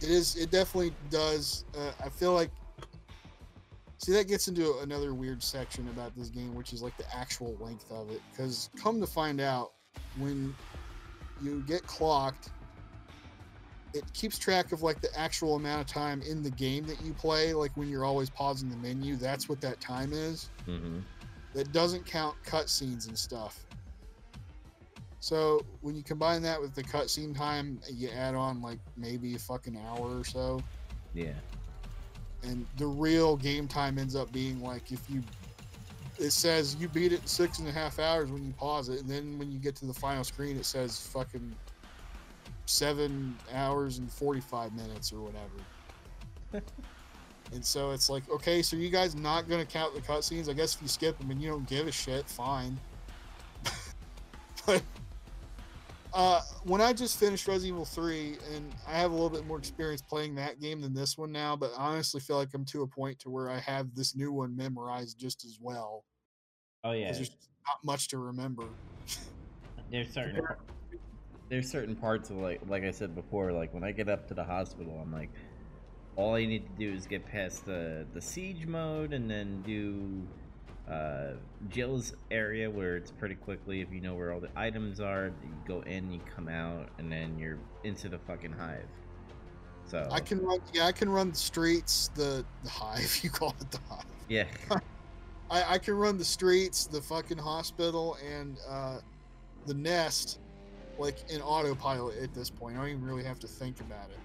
It 0.00 0.10
is. 0.10 0.36
It 0.36 0.50
definitely 0.50 0.94
does. 1.10 1.64
Uh, 1.76 1.92
I 2.04 2.08
feel 2.08 2.32
like. 2.32 2.50
See, 3.98 4.12
that 4.12 4.26
gets 4.26 4.48
into 4.48 4.78
another 4.78 5.14
weird 5.14 5.42
section 5.42 5.88
about 5.88 6.16
this 6.16 6.28
game, 6.28 6.56
which 6.56 6.72
is 6.72 6.82
like 6.82 6.96
the 6.96 7.04
actual 7.14 7.56
length 7.60 7.90
of 7.92 8.10
it. 8.10 8.20
Because 8.30 8.68
come 8.76 9.00
to 9.00 9.06
find 9.06 9.40
out, 9.40 9.72
when 10.18 10.54
you 11.40 11.62
get 11.68 11.86
clocked, 11.86 12.50
it 13.94 14.04
keeps 14.12 14.38
track 14.38 14.72
of 14.72 14.82
like 14.82 15.00
the 15.00 15.08
actual 15.16 15.56
amount 15.56 15.82
of 15.82 15.86
time 15.86 16.22
in 16.22 16.42
the 16.42 16.50
game 16.50 16.84
that 16.86 17.00
you 17.02 17.12
play. 17.12 17.54
Like 17.54 17.76
when 17.76 17.88
you're 17.88 18.04
always 18.04 18.30
pausing 18.30 18.70
the 18.70 18.76
menu, 18.76 19.16
that's 19.16 19.48
what 19.48 19.60
that 19.60 19.80
time 19.80 20.12
is. 20.12 20.50
Mm-hmm. 20.66 20.98
That 21.54 21.72
doesn't 21.72 22.06
count 22.06 22.36
cutscenes 22.44 23.08
and 23.08 23.18
stuff. 23.18 23.64
So 25.20 25.64
when 25.82 25.94
you 25.94 26.02
combine 26.02 26.42
that 26.42 26.60
with 26.60 26.74
the 26.74 26.82
cutscene 26.82 27.36
time, 27.36 27.78
you 27.90 28.08
add 28.08 28.34
on 28.34 28.60
like 28.60 28.78
maybe 28.96 29.34
a 29.34 29.38
fucking 29.38 29.76
hour 29.86 30.18
or 30.18 30.24
so, 30.24 30.60
Yeah. 31.14 31.34
and 32.42 32.66
the 32.76 32.86
real 32.86 33.36
game 33.36 33.68
time 33.68 33.98
ends 33.98 34.16
up 34.16 34.32
being 34.32 34.60
like 34.62 34.90
if 34.92 35.08
you. 35.08 35.22
It 36.18 36.30
says 36.32 36.76
you 36.76 36.88
beat 36.88 37.12
it 37.12 37.20
in 37.22 37.26
six 37.26 37.58
and 37.58 37.68
a 37.68 37.72
half 37.72 37.98
hours 37.98 38.30
when 38.30 38.44
you 38.44 38.52
pause 38.52 38.88
it, 38.88 39.00
and 39.00 39.08
then 39.08 39.38
when 39.38 39.50
you 39.50 39.58
get 39.58 39.74
to 39.76 39.86
the 39.86 39.94
final 39.94 40.24
screen, 40.24 40.56
it 40.56 40.66
says 40.66 40.98
fucking 41.08 41.54
seven 42.66 43.36
hours 43.54 43.98
and 43.98 44.10
forty-five 44.10 44.72
minutes 44.74 45.12
or 45.12 45.20
whatever. 45.20 46.64
and 47.52 47.64
so 47.64 47.90
it's 47.90 48.08
like, 48.08 48.28
okay, 48.30 48.62
so 48.62 48.76
you 48.76 48.88
guys 48.88 49.14
not 49.14 49.48
gonna 49.48 49.64
count 49.64 49.94
the 49.94 50.00
cutscenes? 50.00 50.48
I 50.48 50.52
guess 50.52 50.74
if 50.74 50.82
you 50.82 50.88
skip 50.88 51.18
them 51.18 51.30
and 51.30 51.40
you 51.40 51.50
don't 51.50 51.66
give 51.66 51.86
a 51.86 51.92
shit, 51.92 52.26
fine. 52.26 52.78
but 54.66 54.82
uh, 56.14 56.40
when 56.64 56.80
I 56.80 56.92
just 56.92 57.18
finished 57.18 57.46
Resident 57.48 57.74
Evil 57.74 57.84
3, 57.84 58.36
and 58.54 58.72
I 58.86 58.92
have 58.98 59.10
a 59.10 59.14
little 59.14 59.30
bit 59.30 59.46
more 59.46 59.58
experience 59.58 60.02
playing 60.02 60.34
that 60.36 60.60
game 60.60 60.80
than 60.80 60.94
this 60.94 61.16
one 61.16 61.32
now, 61.32 61.56
but 61.56 61.72
I 61.78 61.92
honestly 61.92 62.20
feel 62.20 62.36
like 62.36 62.50
I'm 62.54 62.64
to 62.66 62.82
a 62.82 62.86
point 62.86 63.18
to 63.20 63.30
where 63.30 63.48
I 63.48 63.58
have 63.60 63.94
this 63.94 64.14
new 64.14 64.32
one 64.32 64.54
memorized 64.56 65.18
just 65.18 65.44
as 65.44 65.58
well. 65.60 66.04
Oh 66.84 66.92
yeah. 66.92 67.12
There's 67.12 67.30
not 67.30 67.84
much 67.84 68.08
to 68.08 68.18
remember. 68.18 68.64
There's 69.90 70.12
certain 70.12 70.40
there's 71.50 71.70
certain 71.70 71.94
parts 71.94 72.30
of 72.30 72.38
like 72.38 72.62
like 72.66 72.82
I 72.82 72.90
said 72.90 73.14
before, 73.14 73.52
like 73.52 73.74
when 73.74 73.84
I 73.84 73.92
get 73.92 74.08
up 74.08 74.26
to 74.28 74.34
the 74.34 74.42
hospital, 74.42 74.98
I'm 75.02 75.12
like, 75.12 75.28
all 76.16 76.34
I 76.34 76.44
need 76.44 76.64
to 76.66 76.72
do 76.78 76.94
is 76.94 77.06
get 77.06 77.26
past 77.26 77.64
the 77.64 78.06
the 78.12 78.20
siege 78.20 78.66
mode 78.66 79.12
and 79.12 79.30
then 79.30 79.62
do 79.62 80.22
uh, 80.90 81.32
Jill's 81.70 82.14
area 82.30 82.68
where 82.68 82.96
it's 82.96 83.10
pretty 83.10 83.34
quickly 83.34 83.80
if 83.80 83.92
you 83.92 84.00
know 84.00 84.14
where 84.14 84.32
all 84.32 84.40
the 84.40 84.50
items 84.56 85.00
are. 85.00 85.32
You 85.42 85.54
go 85.66 85.80
in, 85.82 86.10
you 86.10 86.20
come 86.34 86.48
out, 86.48 86.88
and 86.98 87.10
then 87.10 87.38
you're 87.38 87.58
into 87.84 88.08
the 88.08 88.18
fucking 88.18 88.52
hive. 88.52 88.86
So 89.86 90.08
I 90.10 90.20
can 90.20 90.42
run, 90.42 90.58
yeah, 90.72 90.86
I 90.86 90.92
can 90.92 91.08
run 91.08 91.30
the 91.30 91.36
streets, 91.36 92.10
the, 92.14 92.44
the 92.62 92.70
hive, 92.70 93.20
you 93.22 93.30
call 93.30 93.54
it 93.60 93.70
the 93.70 93.80
hive. 93.88 94.04
yeah, 94.28 94.44
I, 95.50 95.74
I 95.74 95.78
can 95.78 95.94
run 95.94 96.18
the 96.18 96.24
streets, 96.24 96.86
the 96.86 97.00
fucking 97.00 97.38
hospital, 97.38 98.16
and 98.26 98.58
uh, 98.68 98.98
the 99.66 99.74
nest, 99.74 100.40
like 100.98 101.30
in 101.30 101.40
autopilot 101.40 102.18
at 102.22 102.34
this 102.34 102.50
point. 102.50 102.76
I 102.76 102.80
don't 102.80 102.88
even 102.88 103.04
really 103.04 103.24
have 103.24 103.38
to 103.40 103.46
think 103.46 103.80
about 103.80 104.10
it. 104.10 104.18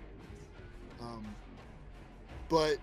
Um, 1.02 1.26
but 2.50 2.78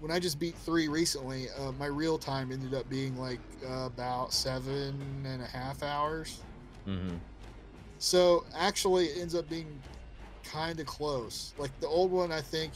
when 0.00 0.10
I 0.10 0.18
just 0.18 0.38
beat 0.38 0.54
three 0.54 0.88
recently, 0.88 1.46
uh, 1.58 1.72
my 1.72 1.86
real 1.86 2.18
time 2.18 2.52
ended 2.52 2.74
up 2.74 2.88
being 2.88 3.16
like 3.16 3.40
uh, 3.68 3.86
about 3.86 4.32
seven 4.32 5.24
and 5.26 5.42
a 5.42 5.46
half 5.46 5.82
hours. 5.82 6.40
hmm 6.84 7.08
So 7.98 8.44
actually, 8.56 9.06
it 9.06 9.20
ends 9.20 9.34
up 9.34 9.48
being 9.48 9.82
kind 10.44 10.78
of 10.78 10.86
close. 10.86 11.52
Like 11.58 11.78
the 11.80 11.88
old 11.88 12.10
one, 12.10 12.30
I 12.32 12.40
think 12.40 12.74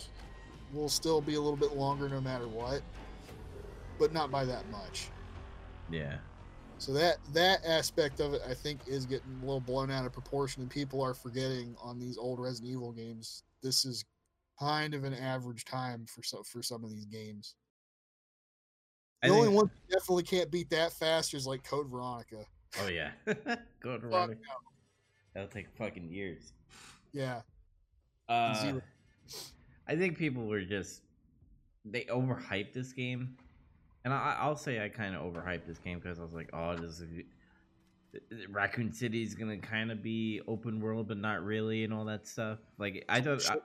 will 0.72 0.88
still 0.88 1.20
be 1.20 1.34
a 1.34 1.40
little 1.40 1.56
bit 1.56 1.72
longer 1.72 2.08
no 2.08 2.20
matter 2.20 2.48
what, 2.48 2.82
but 3.98 4.12
not 4.12 4.30
by 4.30 4.44
that 4.44 4.68
much. 4.70 5.10
yeah, 5.90 6.16
So 6.78 6.92
that 6.94 7.18
that 7.32 7.60
aspect 7.64 8.20
of 8.20 8.34
it, 8.34 8.42
I 8.48 8.54
think, 8.54 8.80
is 8.86 9.06
getting 9.06 9.38
a 9.40 9.44
little 9.44 9.60
blown 9.60 9.90
out 9.90 10.06
of 10.06 10.12
proportion, 10.12 10.62
and 10.62 10.70
people 10.70 11.00
are 11.02 11.14
forgetting 11.14 11.76
on 11.82 12.00
these 12.00 12.18
old 12.18 12.40
Resident 12.40 12.72
Evil 12.72 12.92
games. 12.92 13.44
This 13.62 13.84
is 13.84 14.04
kind 14.58 14.94
of 14.94 15.04
an 15.04 15.14
average 15.14 15.64
time 15.64 16.06
for 16.06 16.22
some 16.22 16.44
for 16.44 16.62
some 16.62 16.84
of 16.84 16.90
these 16.90 17.06
games. 17.06 17.54
I 19.22 19.28
The 19.28 19.34
only 19.34 19.46
think- 19.48 19.56
one 19.56 19.70
that 19.88 19.98
definitely 19.98 20.24
can't 20.24 20.50
beat 20.50 20.70
that 20.70 20.92
fast 20.92 21.34
is 21.34 21.46
like 21.46 21.62
Code 21.64 21.88
Veronica. 21.88 22.44
Oh 22.80 22.88
yeah, 22.88 23.10
Fuck 23.26 24.02
run. 24.02 24.30
no. 24.30 24.36
That'll 25.34 25.48
take 25.48 25.68
fucking 25.76 26.10
years. 26.10 26.52
Yeah, 27.12 27.42
Uh, 28.28 28.80
I 29.86 29.96
think 29.96 30.16
people 30.18 30.46
were 30.46 30.62
just 30.62 31.02
they 31.84 32.04
overhyped 32.04 32.72
this 32.72 32.92
game, 32.92 33.36
and 34.04 34.12
I, 34.14 34.36
I'll 34.40 34.56
say 34.56 34.82
I 34.84 34.88
kind 34.88 35.14
of 35.14 35.22
overhyped 35.22 35.66
this 35.66 35.78
game 35.78 35.98
because 35.98 36.18
I 36.18 36.22
was 36.22 36.32
like, 36.32 36.48
oh, 36.52 36.76
this 36.76 37.00
is, 37.00 37.08
Raccoon 38.50 38.92
City 38.92 39.22
is 39.22 39.34
gonna 39.34 39.58
kind 39.58 39.90
of 39.90 40.02
be 40.02 40.40
open 40.46 40.80
world, 40.80 41.08
but 41.08 41.16
not 41.18 41.42
really, 41.44 41.84
and 41.84 41.92
all 41.92 42.04
that 42.06 42.26
stuff. 42.26 42.58
Like 42.78 43.04
I 43.08 43.20
thought, 43.20 43.48
I, 43.50 43.56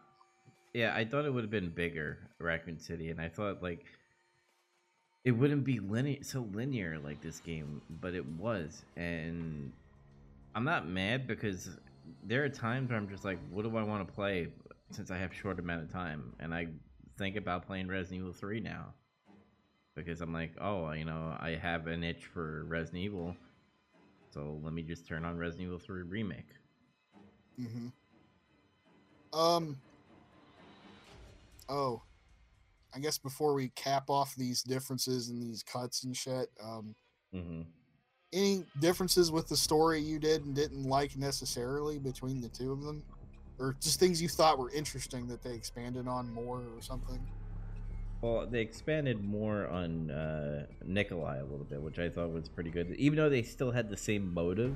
yeah, 0.77 0.93
I 0.95 1.05
thought 1.05 1.25
it 1.25 1.33
would 1.33 1.43
have 1.43 1.49
been 1.49 1.71
bigger, 1.71 2.19
Raccoon 2.37 2.77
City, 2.77 3.09
and 3.09 3.19
I 3.19 3.29
thought 3.29 3.63
like 3.63 3.83
it 5.23 5.31
wouldn't 5.31 5.63
be 5.63 5.79
linear, 5.79 6.19
so 6.21 6.47
linear 6.53 6.99
like 6.99 7.19
this 7.19 7.39
game, 7.39 7.81
but 7.89 8.13
it 8.13 8.23
was, 8.23 8.85
and 8.95 9.71
I'm 10.53 10.65
not 10.65 10.87
mad 10.87 11.25
because 11.25 11.71
there 12.23 12.43
are 12.43 12.49
times 12.49 12.91
where 12.91 12.99
I'm 12.99 13.09
just 13.09 13.25
like, 13.25 13.39
what 13.49 13.63
do 13.63 13.75
I 13.75 13.81
want 13.81 14.07
to 14.07 14.13
play 14.13 14.49
since 14.91 15.09
I 15.09 15.17
have 15.17 15.33
short 15.33 15.57
amount 15.57 15.81
of 15.81 15.91
time, 15.91 16.31
and 16.39 16.53
I 16.53 16.67
think 17.17 17.37
about 17.37 17.65
playing 17.65 17.87
Resident 17.87 18.19
Evil 18.19 18.33
3 18.33 18.59
now 18.59 18.93
because 19.95 20.21
I'm 20.21 20.31
like, 20.31 20.51
oh, 20.61 20.91
you 20.91 21.05
know, 21.05 21.35
I 21.39 21.57
have 21.59 21.87
an 21.87 22.03
itch 22.03 22.27
for 22.27 22.65
Resident 22.65 23.03
Evil, 23.03 23.35
so 24.29 24.59
let 24.63 24.73
me 24.73 24.83
just 24.83 25.07
turn 25.07 25.25
on 25.25 25.39
Resident 25.39 25.69
Evil 25.69 25.79
3 25.79 26.03
remake. 26.03 26.49
Mm-hmm. 27.59 27.87
Um. 29.33 29.77
Oh, 31.69 32.03
I 32.95 32.99
guess 32.99 33.17
before 33.17 33.53
we 33.53 33.69
cap 33.69 34.09
off 34.09 34.35
these 34.35 34.63
differences 34.63 35.29
and 35.29 35.41
these 35.41 35.63
cuts 35.63 36.03
and 36.03 36.15
shit, 36.15 36.49
um, 36.63 36.95
Mm-hmm. 37.33 37.61
any 38.33 38.65
differences 38.79 39.31
with 39.31 39.47
the 39.49 39.57
story 39.57 39.99
you 39.99 40.19
did 40.19 40.45
and 40.45 40.55
didn't 40.55 40.83
like 40.83 41.15
necessarily 41.17 41.99
between 41.99 42.41
the 42.41 42.49
two 42.49 42.71
of 42.71 42.81
them, 42.83 43.03
or 43.59 43.75
just 43.81 43.99
things 43.99 44.21
you 44.21 44.29
thought 44.29 44.57
were 44.59 44.71
interesting 44.71 45.27
that 45.27 45.43
they 45.43 45.53
expanded 45.53 46.07
on 46.07 46.33
more 46.33 46.59
or 46.59 46.81
something? 46.81 47.27
Well, 48.21 48.47
they 48.47 48.61
expanded 48.61 49.23
more 49.23 49.67
on 49.67 50.09
uh, 50.09 50.65
Nikolai 50.85 51.37
a 51.39 51.43
little 51.43 51.65
bit, 51.69 51.81
which 51.81 51.99
I 51.99 52.09
thought 52.09 52.31
was 52.31 52.49
pretty 52.49 52.71
good. 52.71 52.93
Even 52.97 53.17
though 53.17 53.29
they 53.29 53.43
still 53.43 53.71
had 53.71 53.89
the 53.89 53.97
same 53.97 54.33
motive, 54.33 54.75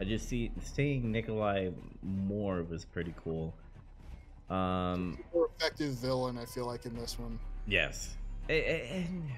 I 0.00 0.04
just 0.04 0.28
see 0.28 0.50
seeing 0.62 1.10
Nikolai 1.10 1.70
more 2.02 2.62
was 2.62 2.84
pretty 2.84 3.14
cool. 3.16 3.54
Um, 4.50 5.18
More 5.32 5.48
effective 5.56 5.94
villain, 5.94 6.36
I 6.36 6.44
feel 6.44 6.66
like 6.66 6.84
in 6.84 6.94
this 6.94 7.18
one. 7.18 7.38
Yes. 7.66 8.16
And 8.48 9.30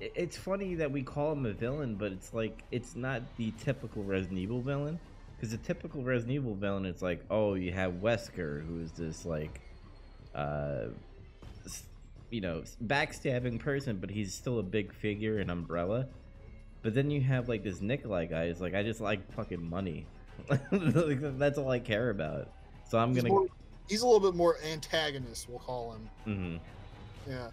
it's 0.00 0.36
funny 0.36 0.74
that 0.74 0.90
we 0.90 1.02
call 1.02 1.32
him 1.32 1.46
a 1.46 1.52
villain, 1.52 1.94
but 1.94 2.12
it's 2.12 2.34
like 2.34 2.62
it's 2.70 2.94
not 2.94 3.22
the 3.36 3.52
typical 3.62 4.02
Resident 4.04 4.38
Evil 4.38 4.60
villain. 4.60 4.98
Because 5.36 5.50
the 5.50 5.58
typical 5.58 6.02
Resident 6.02 6.36
Evil 6.36 6.54
villain, 6.54 6.86
it's 6.86 7.02
like, 7.02 7.24
oh, 7.30 7.54
you 7.54 7.72
have 7.72 7.94
Wesker, 7.94 8.64
who 8.66 8.80
is 8.80 8.92
this 8.92 9.24
like, 9.24 9.60
uh, 10.34 10.86
you 12.30 12.40
know, 12.40 12.62
backstabbing 12.84 13.58
person, 13.58 13.98
but 13.98 14.10
he's 14.10 14.32
still 14.34 14.58
a 14.58 14.62
big 14.62 14.92
figure 14.92 15.40
in 15.40 15.50
Umbrella. 15.50 16.06
But 16.82 16.94
then 16.94 17.10
you 17.10 17.20
have 17.22 17.48
like 17.48 17.64
this 17.64 17.80
Nikolai 17.80 18.26
guy. 18.26 18.44
It's 18.44 18.60
like 18.60 18.74
I 18.74 18.82
just 18.82 19.00
like 19.00 19.32
fucking 19.32 19.68
money. 19.68 20.06
Like, 20.50 21.38
That's 21.38 21.58
all 21.58 21.70
I 21.70 21.78
care 21.78 22.10
about. 22.10 22.48
So 22.88 22.98
I'm 22.98 23.14
He's, 23.14 23.22
gonna. 23.22 23.34
more, 23.34 23.46
he's 23.88 24.02
a 24.02 24.06
little 24.06 24.20
bit 24.20 24.36
more 24.36 24.56
antagonist, 24.64 25.48
we'll 25.48 25.58
call 25.58 25.92
him. 25.92 26.10
Mm-hmm. 26.26 27.30
Yeah. 27.30 27.48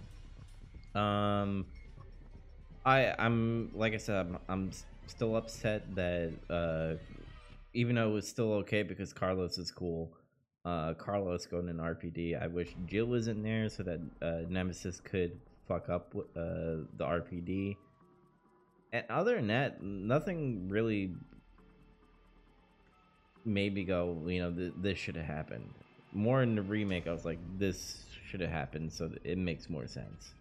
Um, 0.93 1.65
I 2.85 3.13
I'm 3.17 3.71
like 3.73 3.93
I 3.93 3.97
said, 3.97 4.25
I'm, 4.25 4.37
I'm 4.49 4.71
still 5.07 5.35
upset 5.35 5.83
that 5.95 6.31
uh, 6.49 6.93
even 7.73 7.95
though 7.95 8.09
it 8.09 8.13
was 8.13 8.27
still 8.27 8.53
okay 8.53 8.83
because 8.83 9.13
Carlos 9.13 9.57
is 9.57 9.71
cool. 9.71 10.11
Uh, 10.63 10.93
Carlos 10.93 11.45
going 11.45 11.69
in 11.69 11.77
RPD. 11.77 12.41
I 12.41 12.47
wish 12.47 12.75
Jill 12.85 13.07
was 13.07 13.27
in 13.27 13.41
there 13.41 13.67
so 13.69 13.83
that 13.83 13.99
uh, 14.21 14.41
Nemesis 14.47 14.99
could 14.99 15.39
fuck 15.67 15.89
up 15.89 16.13
uh, 16.15 16.85
the 16.97 17.05
RPD. 17.05 17.77
And 18.93 19.05
other 19.09 19.35
than 19.35 19.47
that, 19.47 19.81
nothing 19.81 20.67
really 20.69 21.13
maybe 23.45 23.83
go, 23.83 24.17
you 24.27 24.41
know, 24.41 24.51
th- 24.51 24.73
this 24.77 24.97
should 24.97 25.15
have 25.15 25.25
happened. 25.25 25.69
More 26.13 26.43
in 26.43 26.55
the 26.55 26.61
remake, 26.61 27.07
I 27.07 27.11
was 27.11 27.25
like, 27.25 27.39
this 27.57 28.03
should 28.27 28.41
have 28.41 28.49
happened, 28.49 28.91
so 28.91 29.11
it 29.23 29.37
makes 29.37 29.69
more 29.69 29.87
sense. 29.87 30.31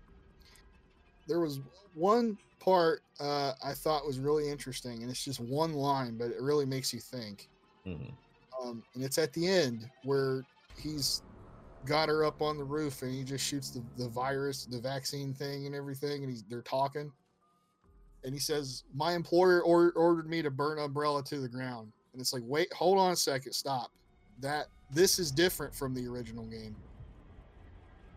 There 1.27 1.41
was 1.41 1.61
one 1.95 2.37
part 2.59 3.03
uh, 3.19 3.53
I 3.65 3.73
thought 3.73 4.07
was 4.07 4.19
really 4.19 4.49
interesting, 4.49 5.03
and 5.03 5.11
it's 5.11 5.25
just 5.25 5.41
one 5.41 5.73
line, 5.73 6.17
but 6.19 6.31
it 6.31 6.41
really 6.41 6.67
makes 6.67 6.93
you 6.93 7.01
think. 7.01 7.49
hmm 7.85 8.11
Um, 8.63 8.83
and 8.95 9.03
it's 9.05 9.19
at 9.19 9.33
the 9.33 9.49
end 9.49 9.89
where 10.05 10.45
he's 10.77 11.23
got 11.87 12.09
her 12.09 12.25
up 12.25 12.43
on 12.43 12.59
the 12.59 12.65
roof 12.65 13.03
and 13.03 13.13
he 13.13 13.25
just 13.25 13.45
shoots 13.45 13.71
the, 13.71 13.83
the 13.97 14.09
virus, 14.09 14.67
the 14.67 14.81
vaccine 14.81 15.33
thing, 15.33 15.67
and 15.67 15.75
everything, 15.75 16.23
and 16.23 16.31
he's 16.31 16.43
they're 16.45 16.63
talking. 16.63 17.11
And 18.23 18.35
he 18.35 18.41
says, 18.41 18.85
"My 18.95 19.15
employer 19.15 19.63
or, 19.63 19.93
ordered 19.93 20.29
me 20.29 20.43
to 20.43 20.51
burn 20.51 20.79
Umbrella 20.79 21.23
to 21.25 21.41
the 21.41 21.49
ground." 21.49 21.93
And 22.13 22.21
it's 22.21 22.33
like, 22.33 22.43
wait, 22.47 22.73
hold 22.73 22.99
on 22.99 23.13
a 23.13 23.17
second, 23.17 23.53
stop. 23.53 23.91
That 24.41 24.67
this 24.91 25.19
is 25.19 25.31
different 25.31 25.75
from 25.75 25.95
the 25.95 26.07
original 26.07 26.45
game 26.45 26.75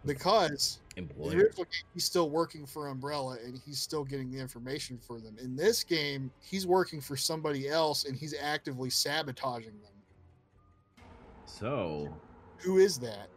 because 0.06 0.80
in 0.96 1.08
the 1.08 1.24
original 1.26 1.66
game, 1.66 1.84
he's 1.94 2.06
still 2.06 2.30
working 2.30 2.66
for 2.66 2.88
Umbrella 2.88 3.38
and 3.44 3.60
he's 3.66 3.80
still 3.80 4.04
getting 4.04 4.32
the 4.32 4.40
information 4.40 4.98
for 4.98 5.20
them. 5.20 5.38
In 5.42 5.56
this 5.56 5.84
game, 5.84 6.32
he's 6.42 6.66
working 6.66 7.02
for 7.02 7.16
somebody 7.16 7.70
else 7.70 8.06
and 8.06 8.16
he's 8.16 8.36
actively 8.40 8.90
sabotaging 8.90 9.74
them. 9.82 11.06
So, 11.46 12.14
Who 12.60 12.78
is 12.78 12.98
that? 13.00 13.28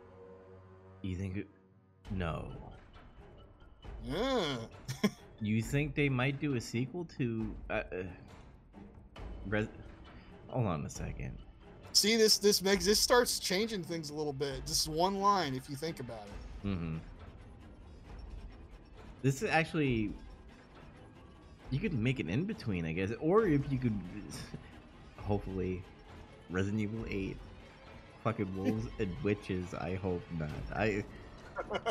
you 1.02 1.16
think? 1.16 1.36
It... 1.36 1.48
No. 2.10 2.48
Yeah. 4.04 4.56
You 5.42 5.60
think 5.60 5.94
they 5.94 6.08
might 6.08 6.40
do 6.40 6.54
a 6.54 6.60
sequel 6.60 7.06
to? 7.18 7.54
Uh, 7.68 7.72
uh, 7.72 7.82
Res- 9.46 9.68
Hold 10.48 10.66
on 10.66 10.84
a 10.84 10.90
second. 10.90 11.36
See 11.92 12.16
this 12.16 12.38
this 12.38 12.62
makes 12.62 12.84
this 12.84 13.00
starts 13.00 13.38
changing 13.38 13.82
things 13.82 14.10
a 14.10 14.14
little 14.14 14.32
bit. 14.32 14.66
Just 14.66 14.88
one 14.88 15.20
line 15.20 15.54
if 15.54 15.70
you 15.70 15.76
think 15.76 16.00
about 16.00 16.26
it. 16.26 16.68
Mm-hmm. 16.68 16.96
This 19.22 19.42
is 19.42 19.48
actually. 19.50 20.12
You 21.70 21.80
could 21.80 21.94
make 21.94 22.20
it 22.20 22.28
in 22.28 22.44
between, 22.44 22.84
I 22.84 22.92
guess, 22.92 23.10
or 23.18 23.44
if 23.44 23.60
you 23.72 23.78
could, 23.78 23.98
hopefully, 25.16 25.82
Resident 26.48 26.80
Evil 26.80 27.04
Eight, 27.10 27.36
fucking 28.22 28.56
wolves 28.56 28.86
and 29.00 29.14
witches. 29.24 29.74
I 29.74 29.94
hope 29.94 30.22
not. 30.38 30.50
I 30.74 31.04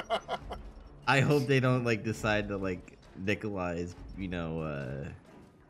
I 1.07 1.19
hope 1.19 1.47
they 1.47 1.59
don't 1.59 1.83
like 1.83 2.03
decide 2.03 2.47
to 2.49 2.57
like 2.57 2.97
Nikolai's, 3.17 3.95
you 4.17 4.27
know, 4.27 4.61
uh, 4.61 5.09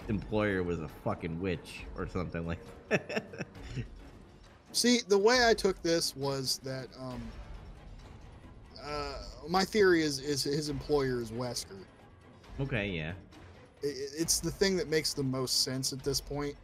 employer 0.07 0.63
was 0.63 0.79
a 0.79 0.87
fucking 1.03 1.39
witch 1.41 1.85
or 1.97 2.07
something 2.07 2.45
like. 2.45 2.59
That. 2.89 3.23
See, 4.71 4.99
the 5.07 5.17
way 5.17 5.47
I 5.49 5.53
took 5.53 5.81
this 5.81 6.15
was 6.15 6.59
that 6.63 6.87
um 6.99 7.21
uh 8.83 9.13
my 9.47 9.63
theory 9.65 10.03
is 10.03 10.19
is 10.19 10.43
his 10.43 10.69
employer 10.69 11.21
is 11.21 11.31
Wesker. 11.31 11.77
okay, 12.59 12.89
yeah. 12.89 13.13
I- 13.83 13.87
I- 13.87 13.91
it's 14.17 14.39
the 14.39 14.51
thing 14.51 14.75
that 14.77 14.87
makes 14.89 15.13
the 15.13 15.23
most 15.23 15.63
sense 15.63 15.93
at 15.93 16.03
this 16.03 16.19
point 16.21 16.55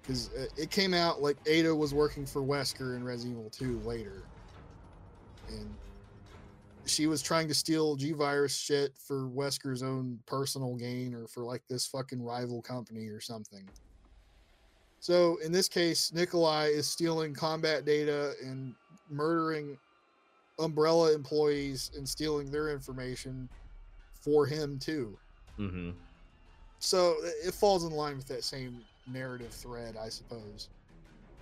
because 0.00 0.30
it 0.56 0.70
came 0.70 0.94
out 0.94 1.20
like 1.22 1.36
Ada 1.46 1.74
was 1.74 1.92
working 1.92 2.24
for 2.24 2.40
Wesker 2.42 2.96
in 2.96 3.04
Resident 3.04 3.36
Evil 3.38 3.50
2 3.50 3.80
later, 3.86 4.22
and 5.48 5.74
she 6.86 7.06
was 7.06 7.22
trying 7.22 7.48
to 7.48 7.54
steal 7.54 7.96
G 7.96 8.12
virus 8.12 8.56
shit 8.56 8.96
for 8.96 9.28
Wesker's 9.28 9.82
own 9.82 10.18
personal 10.26 10.74
gain 10.76 11.14
or 11.14 11.26
for 11.28 11.44
like 11.44 11.62
this 11.68 11.86
fucking 11.86 12.22
rival 12.22 12.60
company 12.62 13.08
or 13.08 13.20
something. 13.20 13.68
So 15.00 15.38
in 15.44 15.52
this 15.52 15.68
case, 15.68 16.12
Nikolai 16.12 16.66
is 16.66 16.88
stealing 16.88 17.34
combat 17.34 17.84
data 17.84 18.32
and 18.44 18.74
murdering 19.10 19.76
Umbrella 20.58 21.12
employees 21.12 21.90
and 21.96 22.08
stealing 22.08 22.50
their 22.50 22.70
information 22.70 23.48
for 24.22 24.46
him 24.46 24.78
too 24.78 25.18
Mm-hmm. 25.58 25.90
so 26.78 27.16
it 27.44 27.52
falls 27.52 27.84
in 27.84 27.90
line 27.90 28.16
with 28.16 28.26
that 28.28 28.42
same 28.42 28.80
narrative 29.06 29.50
thread 29.52 29.96
i 30.02 30.08
suppose 30.08 30.70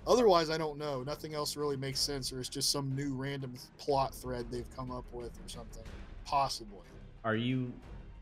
otherwise 0.07 0.51
i 0.51 0.59
don't 0.59 0.79
know. 0.79 1.03
Nothing 1.03 1.35
else 1.35 1.57
really 1.57 1.77
makes 1.77 2.01
sense 2.01 2.33
or 2.33 2.41
it's 2.41 2.49
just 2.49 2.71
some 2.71 2.95
new 2.95 3.15
random 3.15 3.55
plot 3.79 4.15
thread 4.15 4.47
they've 4.51 4.77
come 4.77 4.91
up 4.91 5.05
with 5.13 5.33
or 5.45 5.49
something. 5.49 5.85
Possibly. 6.25 6.79
Are 7.25 7.37
you 7.37 7.73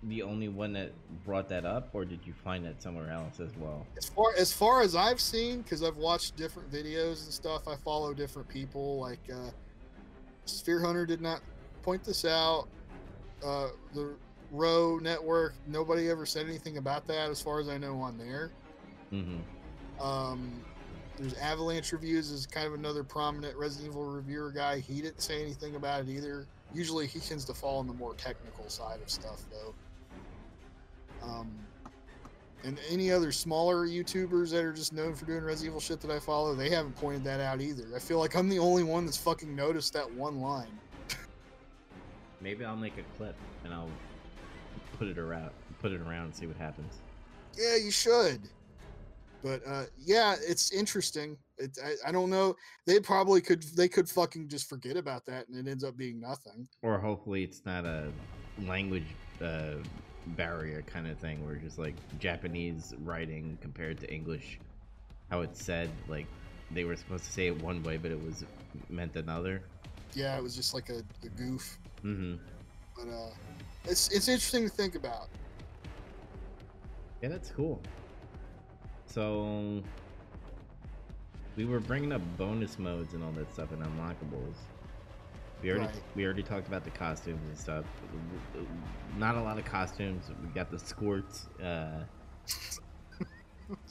the 0.05 0.23
only 0.23 0.49
one 0.49 0.73
that 0.75 0.93
brought 1.25 1.49
that 1.49 1.65
up, 1.65 1.89
or 1.93 2.05
did 2.05 2.21
you 2.25 2.33
find 2.33 2.65
that 2.65 2.81
somewhere 2.81 3.11
else 3.11 3.41
as 3.41 3.51
well? 3.59 3.85
as 3.97 4.09
far 4.09 4.35
as 4.37 4.53
far 4.53 4.81
as 4.83 4.95
i've 4.95 5.21
seen 5.21 5.63
because 5.63 5.83
i've 5.83 5.97
watched 5.97 6.37
different 6.37 6.71
videos 6.71 7.25
and 7.25 7.33
stuff 7.33 7.67
i 7.67 7.75
follow 7.75 8.15
different 8.15 8.49
people 8.49 9.01
like 9.01 9.19
uh 9.33 9.51
Spear 10.49 10.81
Hunter 10.81 11.07
did 11.07 11.21
not 11.21 11.41
point 11.83 12.03
this 12.05 12.25
out. 12.25 12.69
Uh 13.45 13.69
the 13.95 14.15
row 14.51 14.99
network 15.01 15.55
nobody 15.67 16.09
ever 16.09 16.25
said 16.25 16.47
anything 16.47 16.79
about 16.79 17.07
that 17.07 17.31
as 17.31 17.43
far 17.43 17.61
as 17.61 17.69
i 17.69 17.77
know 17.77 18.01
on 18.01 18.17
there. 18.17 18.51
Mm-hmm. 19.13 20.03
Um, 20.05 20.63
there's 21.19 21.35
Avalanche 21.35 21.93
Reviews 21.93 22.31
is 22.31 22.47
kind 22.47 22.66
of 22.66 22.74
another 22.74 23.03
prominent 23.03 23.57
Resident 23.57 23.90
Evil 23.90 24.05
reviewer 24.05 24.53
guy. 24.53 24.78
He 24.78 25.03
didn't 25.03 25.20
say 25.20 25.43
anything 25.43 25.74
about 25.74 26.03
it 26.03 26.09
either. 26.09 26.47
Usually 26.73 27.07
he 27.07 27.19
tends 27.19 27.45
to 27.47 27.55
fall 27.55 27.78
on 27.78 27.86
the 27.86 27.93
more 27.93 28.15
technical 28.15 28.69
side 28.69 29.01
of 29.03 29.11
stuff 29.11 29.43
though. 29.51 29.74
Um, 31.27 31.51
and 32.65 32.78
any 32.89 33.11
other 33.11 33.32
smaller 33.32 33.86
YouTubers 33.86 34.51
that 34.51 34.65
are 34.65 34.73
just 34.73 34.93
known 34.93 35.15
for 35.15 35.27
doing 35.27 35.43
Resident 35.43 35.73
Evil 35.73 35.81
shit 35.81 36.01
that 36.01 36.11
I 36.11 36.20
follow, 36.20 36.55
they 36.55 36.70
haven't 36.70 36.97
pointed 36.97 37.24
that 37.24 37.40
out 37.40 37.61
either. 37.61 37.85
I 37.95 37.99
feel 37.99 38.19
like 38.19 38.36
I'm 38.36 38.49
the 38.49 38.59
only 38.59 38.85
one 38.85 39.05
that's 39.05 39.16
fucking 39.16 39.55
noticed 39.55 39.93
that 39.95 40.11
one 40.12 40.40
line. 40.40 40.78
Maybe 42.40 42.65
I'll 42.65 42.77
make 42.77 42.97
a 42.99 43.16
clip 43.16 43.35
and 43.65 43.74
I'll 43.74 43.90
put 44.99 45.09
it 45.09 45.19
around, 45.19 45.51
put 45.81 45.90
it 45.90 46.01
around, 46.01 46.27
and 46.27 46.35
see 46.35 46.47
what 46.47 46.57
happens. 46.57 46.95
Yeah, 47.57 47.77
you 47.77 47.90
should. 47.90 48.40
But 49.43 49.62
uh, 49.66 49.85
yeah, 49.97 50.35
it's 50.47 50.73
interesting. 50.73 51.36
It, 51.59 51.78
I, 51.85 52.09
I 52.09 52.12
don't 52.12 52.31
know. 52.31 52.56
They 52.86 52.98
probably 53.01 53.40
could. 53.40 53.62
They 53.77 53.89
could 53.89 54.09
fucking 54.09 54.48
just 54.48 54.69
forget 54.69 54.97
about 54.97 55.24
that, 55.27 55.48
and 55.48 55.56
it 55.56 55.70
ends 55.70 55.85
up 55.85 55.97
being 55.97 56.20
nothing. 56.20 56.69
Or 56.82 56.98
hopefully 56.98 57.44
it's 57.44 57.65
not 57.65 57.85
a 57.85 58.10
language 58.66 59.06
uh, 59.40 59.74
barrier 60.28 60.82
kind 60.82 61.06
of 61.06 61.19
thing, 61.19 61.44
where 61.44 61.55
just 61.55 61.78
like 61.78 61.94
Japanese 62.19 62.94
writing 63.05 63.59
compared 63.60 64.01
to 64.01 64.12
English, 64.12 64.59
how 65.31 65.43
it's 65.43 65.62
said, 65.65 65.90
like 66.09 66.27
they 66.73 66.85
were 66.85 66.97
supposed 66.97 67.24
to 67.24 67.32
say 67.32 67.47
it 67.47 67.62
one 67.62 67.82
way, 67.82 67.97
but 67.97 68.10
it 68.10 68.23
was 68.23 68.44
meant 68.89 69.15
another. 69.16 69.62
Yeah, 70.15 70.36
it 70.36 70.43
was 70.43 70.56
just 70.56 70.74
like 70.74 70.90
a, 70.90 71.02
a 71.24 71.28
goof. 71.36 71.78
Mm-hmm. 72.05 72.36
But 72.97 73.12
uh, 73.12 73.31
it's 73.85 74.09
it's 74.09 74.27
interesting 74.27 74.65
to 74.65 74.74
think 74.74 74.97
about. 74.97 75.28
Yeah, 77.23 77.28
that's 77.28 77.51
cool. 77.51 77.81
So 79.09 79.82
we 81.56 81.64
were 81.64 81.80
bringing 81.80 82.12
up 82.12 82.20
bonus 82.36 82.78
modes 82.78 83.14
and 83.14 83.24
all 83.24 83.32
that 83.32 83.52
stuff 83.52 83.72
and 83.72 83.82
unlockables. 83.82 84.55
We 85.62 85.70
already 85.70 85.86
Right. 85.86 86.02
we 86.14 86.24
already 86.24 86.43
talked 86.44 86.68
about 86.68 86.85
the 86.85 86.90
costumes 86.90 87.40
and 87.48 87.59
stuff. 87.59 87.85
Not 89.16 89.35
a 89.35 89.40
lot 89.43 89.59
of 89.59 89.64
costumes. 89.64 90.30
We 90.43 90.48
got 90.51 90.70
the 90.70 90.78
squirts. 90.78 91.47
Uh, 91.60 92.05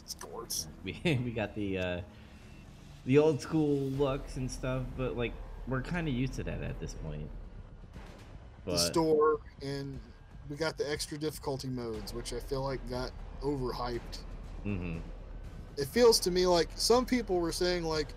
Sports. 0.05 0.67
we 0.83 0.99
we 1.03 1.31
got 1.31 1.53
the 1.55 1.77
uh, 1.77 2.01
the 3.05 3.17
old 3.17 3.41
school 3.41 3.77
looks 3.91 4.37
and 4.37 4.49
stuff, 4.49 4.83
but 4.95 5.17
like 5.17 5.33
we're 5.67 5.81
kind 5.81 6.07
of 6.07 6.13
used 6.13 6.33
to 6.35 6.43
that 6.43 6.61
at 6.61 6.79
this 6.79 6.93
point. 6.93 7.29
The 8.65 8.77
store, 8.77 9.37
and 9.61 9.99
we 10.49 10.55
got 10.57 10.77
the 10.77 10.89
extra 10.89 11.17
difficulty 11.17 11.67
modes, 11.69 12.13
which 12.13 12.33
I 12.33 12.39
feel 12.39 12.63
like 12.63 12.87
got 12.89 13.11
overhyped. 13.41 14.19
Mhm. 14.67 15.01
It 15.77 15.87
feels 15.87 16.19
to 16.21 16.31
me 16.31 16.47
like 16.47 16.69
some 16.75 17.05
people 17.05 17.39
were 17.39 17.51
saying 17.51 17.83
like, 17.83 18.07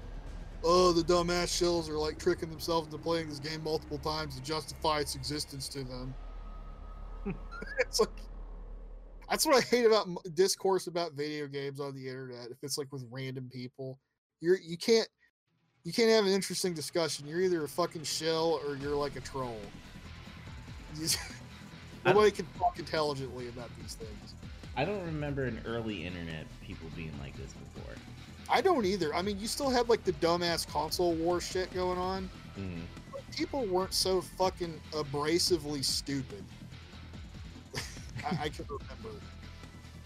"Oh, 0.64 0.93
the 0.93 1.02
dumbass 1.02 1.48
shills 1.48 1.89
are 1.89 1.98
like 1.98 2.18
tricking 2.18 2.51
themselves 2.51 2.86
into 2.86 2.98
playing 2.98 3.28
this 3.28 3.39
game 3.39 3.62
multiple 3.62 3.98
times 3.98 4.36
to 4.36 4.43
justify 4.43 5.01
its 5.01 5.14
existence 5.14 5.68
to 5.68 5.85
them." 5.85 6.14
it's 7.78 8.01
like 8.01 8.09
that's 9.28 9.47
what 9.47 9.56
I 9.56 9.60
hate 9.60 9.86
about 9.86 10.09
discourse 10.35 10.89
about 10.89 11.12
video 11.12 11.47
games 11.47 11.81
on 11.81 11.94
the 11.94 12.09
internet. 12.09 12.51
If 12.51 12.59
it's 12.62 12.77
like 12.77 12.90
with 12.93 13.06
random 13.10 13.48
people, 13.52 13.98
you're 14.40 14.59
you 14.59 14.77
can't 14.77 15.09
you 15.85 15.93
can't 15.93 16.10
have 16.10 16.27
an 16.27 16.32
interesting 16.32 16.74
discussion. 16.74 17.27
You're 17.27 17.40
either 17.40 17.64
a 17.64 17.68
fucking 17.68 18.02
shill 18.05 18.60
or 18.66 18.77
you're 18.77 18.97
like 18.97 19.16
a 19.16 19.20
troll. 19.20 19.60
Nobody 22.05 22.31
can 22.31 22.47
talk 22.59 22.78
intelligently 22.78 23.48
about 23.48 23.70
these 23.81 23.94
things. 23.94 24.35
I 24.77 24.85
don't 24.85 25.05
remember 25.05 25.45
an 25.45 25.61
early 25.67 26.07
internet 26.07 26.47
people 26.65 26.89
being 26.97 27.13
like 27.21 27.37
this 27.37 27.53
before. 27.53 27.95
I 28.49 28.61
don't 28.61 28.85
either. 28.85 29.15
I 29.15 29.23
mean, 29.23 29.39
you 29.39 29.47
still 29.47 29.71
had 29.71 29.89
like 29.89 30.05
the 30.05 30.13
dumbass 30.15 30.67
console 30.67 31.15
war 31.15 31.41
shit 31.41 31.73
going 31.73 31.99
on. 31.99 32.29
Mhm. 32.59 32.81
but 33.13 33.23
People 33.37 33.65
weren't 33.67 33.95
so 33.95 34.21
fucking 34.21 34.81
abrasively 34.93 35.85
stupid. 35.85 36.45
I, 38.25 38.45
I 38.45 38.49
can 38.49 38.65
remember. 38.69 39.21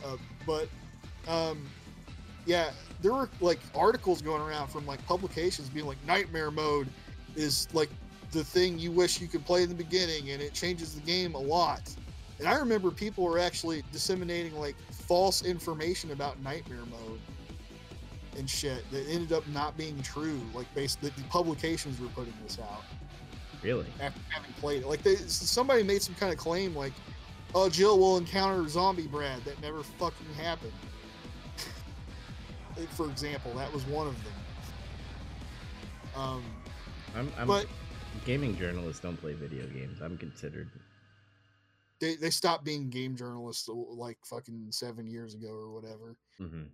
Uh, 0.05 0.17
but 0.47 0.69
um, 1.27 1.67
yeah, 2.47 2.71
there 3.01 3.13
were 3.13 3.31
like 3.41 3.61
articles 3.75 4.21
going 4.21 4.43
around 4.43 4.69
from 4.69 4.87
like 4.87 5.05
publications 5.07 5.69
being 5.71 5.87
like 5.87 5.99
nightmare 6.07 6.51
mode 6.51 6.89
is 7.37 7.69
like 7.73 7.89
the 8.33 8.45
thing 8.45 8.79
you 8.79 8.91
wish 8.91 9.21
you 9.21 9.27
could 9.29 9.45
play 9.47 9.63
in 9.63 9.69
the 9.69 9.75
beginning 9.75 10.31
and 10.31 10.43
it 10.43 10.53
changes 10.53 10.95
the 10.95 11.01
game 11.01 11.35
a 11.35 11.39
lot. 11.39 11.81
And 12.45 12.53
I 12.53 12.59
remember 12.59 12.91
people 12.91 13.25
were 13.25 13.39
actually 13.39 13.83
disseminating 13.91 14.55
like 14.61 14.77
false 14.93 15.43
information 15.43 16.11
about 16.11 16.39
nightmare 16.43 16.85
mode 16.91 17.19
and 18.37 18.51
shit 18.51 18.85
that 18.91 19.09
ended 19.09 19.33
up 19.33 19.49
not 19.49 19.79
being 19.79 20.03
true. 20.03 20.39
Like 20.53 20.67
basically 20.75 21.09
the 21.17 21.23
publications 21.31 21.99
were 21.99 22.09
putting 22.09 22.35
this 22.43 22.59
out 22.59 22.83
Really? 23.63 23.87
after 23.99 24.21
having 24.29 24.53
played 24.61 24.83
it. 24.83 24.89
Like 24.89 25.03
they, 25.03 25.17
somebody 25.17 25.83
made 25.83 26.03
some 26.03 26.15
kind 26.17 26.35
of 26.35 26.39
claim 26.39 26.77
like, 26.77 26.93
"Oh, 27.55 27.71
Jill 27.71 27.99
will 27.99 28.19
encounter 28.19 28.69
zombie 28.69 29.07
Brad." 29.07 29.43
That 29.47 29.59
never 29.63 29.83
fucking 29.83 30.35
happened. 30.37 30.73
Like, 32.77 32.91
For 32.91 33.07
example, 33.09 33.55
that 33.55 33.73
was 33.73 33.87
one 33.87 34.07
of 34.07 34.17
them. 34.23 34.33
Um, 36.15 36.45
I'm, 37.17 37.33
I'm 37.39 37.47
but 37.47 37.65
gaming 38.27 38.55
journalists 38.59 39.01
don't 39.01 39.17
play 39.17 39.33
video 39.33 39.65
games. 39.69 40.03
I'm 40.03 40.19
considered. 40.19 40.69
They, 42.01 42.17
they 42.17 42.31
stopped 42.31 42.65
being 42.65 42.91
game 42.91 43.17
journalists 43.17 43.69
uh, 43.69 43.73
like 43.73 44.19
fucking 44.25 44.67
seven 44.71 45.07
years 45.07 45.35
ago 45.35 45.49
or 45.49 45.73
whatever. 45.73 46.17
hmm 46.39 46.65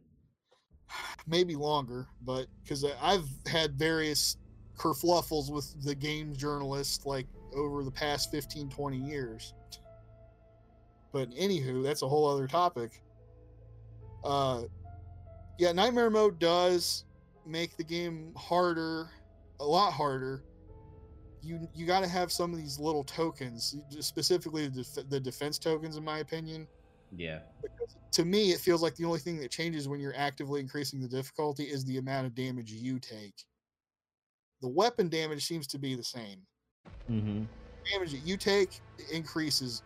Maybe 1.26 1.55
longer, 1.55 2.09
but 2.22 2.47
because 2.62 2.84
I've 3.01 3.28
had 3.47 3.78
various 3.78 4.36
kerfluffles 4.76 5.51
with 5.51 5.82
the 5.84 5.94
game 5.94 6.34
journalists 6.34 7.05
like 7.05 7.26
over 7.55 7.84
the 7.84 7.90
past 7.90 8.30
15, 8.30 8.70
20 8.70 8.97
years. 8.97 9.55
But 11.12 11.30
anywho, 11.32 11.82
that's 11.82 12.02
a 12.02 12.09
whole 12.09 12.26
other 12.26 12.47
topic. 12.47 13.02
Uh, 14.24 14.62
yeah, 15.59 15.72
Nightmare 15.72 16.10
Mode 16.10 16.38
does 16.38 17.05
make 17.44 17.76
the 17.76 17.84
game 17.84 18.32
harder, 18.36 19.10
a 19.59 19.64
lot 19.64 19.92
harder. 19.92 20.42
You 21.43 21.69
you 21.75 21.87
got 21.87 22.01
to 22.01 22.09
have 22.09 22.31
some 22.31 22.53
of 22.53 22.59
these 22.59 22.79
little 22.79 23.05
tokens, 23.05 23.77
specifically 24.01 24.69
the, 24.69 24.83
def- 24.83 25.09
the 25.09 25.21
defense 25.21 25.59
tokens, 25.59 25.97
in 25.97 26.05
my 26.05 26.19
opinion. 26.19 26.67
Yeah. 27.17 27.41
Because 27.62 27.97
to 28.12 28.25
me, 28.25 28.53
it 28.53 28.61
feels 28.61 28.83
like 28.83 28.95
the 28.97 29.05
only 29.05 29.19
thing 29.19 29.39
that 29.41 29.51
changes 29.51 29.89
when 29.89 30.01
you're 30.01 30.17
actively 30.17 30.61
increasing 30.61 31.01
the 31.01 31.09
difficulty 31.09 31.65
is 31.65 31.85
the 31.85 31.99
amount 31.99 32.27
of 32.27 32.35
damage 32.35 32.73
you 32.73 32.99
take. 32.99 33.45
The 34.61 34.69
weapon 34.69 35.09
damage 35.09 35.45
seems 35.47 35.67
to 35.69 35.79
be 35.79 35.95
the 35.95 36.05
same. 36.05 36.41
hmm 37.07 37.45
Damage 37.93 38.12
that 38.12 38.27
you 38.27 38.37
take 38.37 38.81
increases 39.11 39.83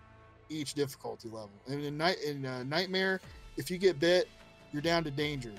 each 0.49 0.75
difficulty 0.75 1.29
level. 1.29 1.53
And 1.69 1.83
in 1.83 1.97
night 1.97 2.17
in 2.27 2.45
uh, 2.45 2.65
nightmare, 2.65 3.21
if 3.57 3.71
you 3.71 3.79
get 3.79 3.99
bit, 4.01 4.29
you're 4.73 4.83
down 4.83 5.05
to 5.05 5.11
danger. 5.11 5.53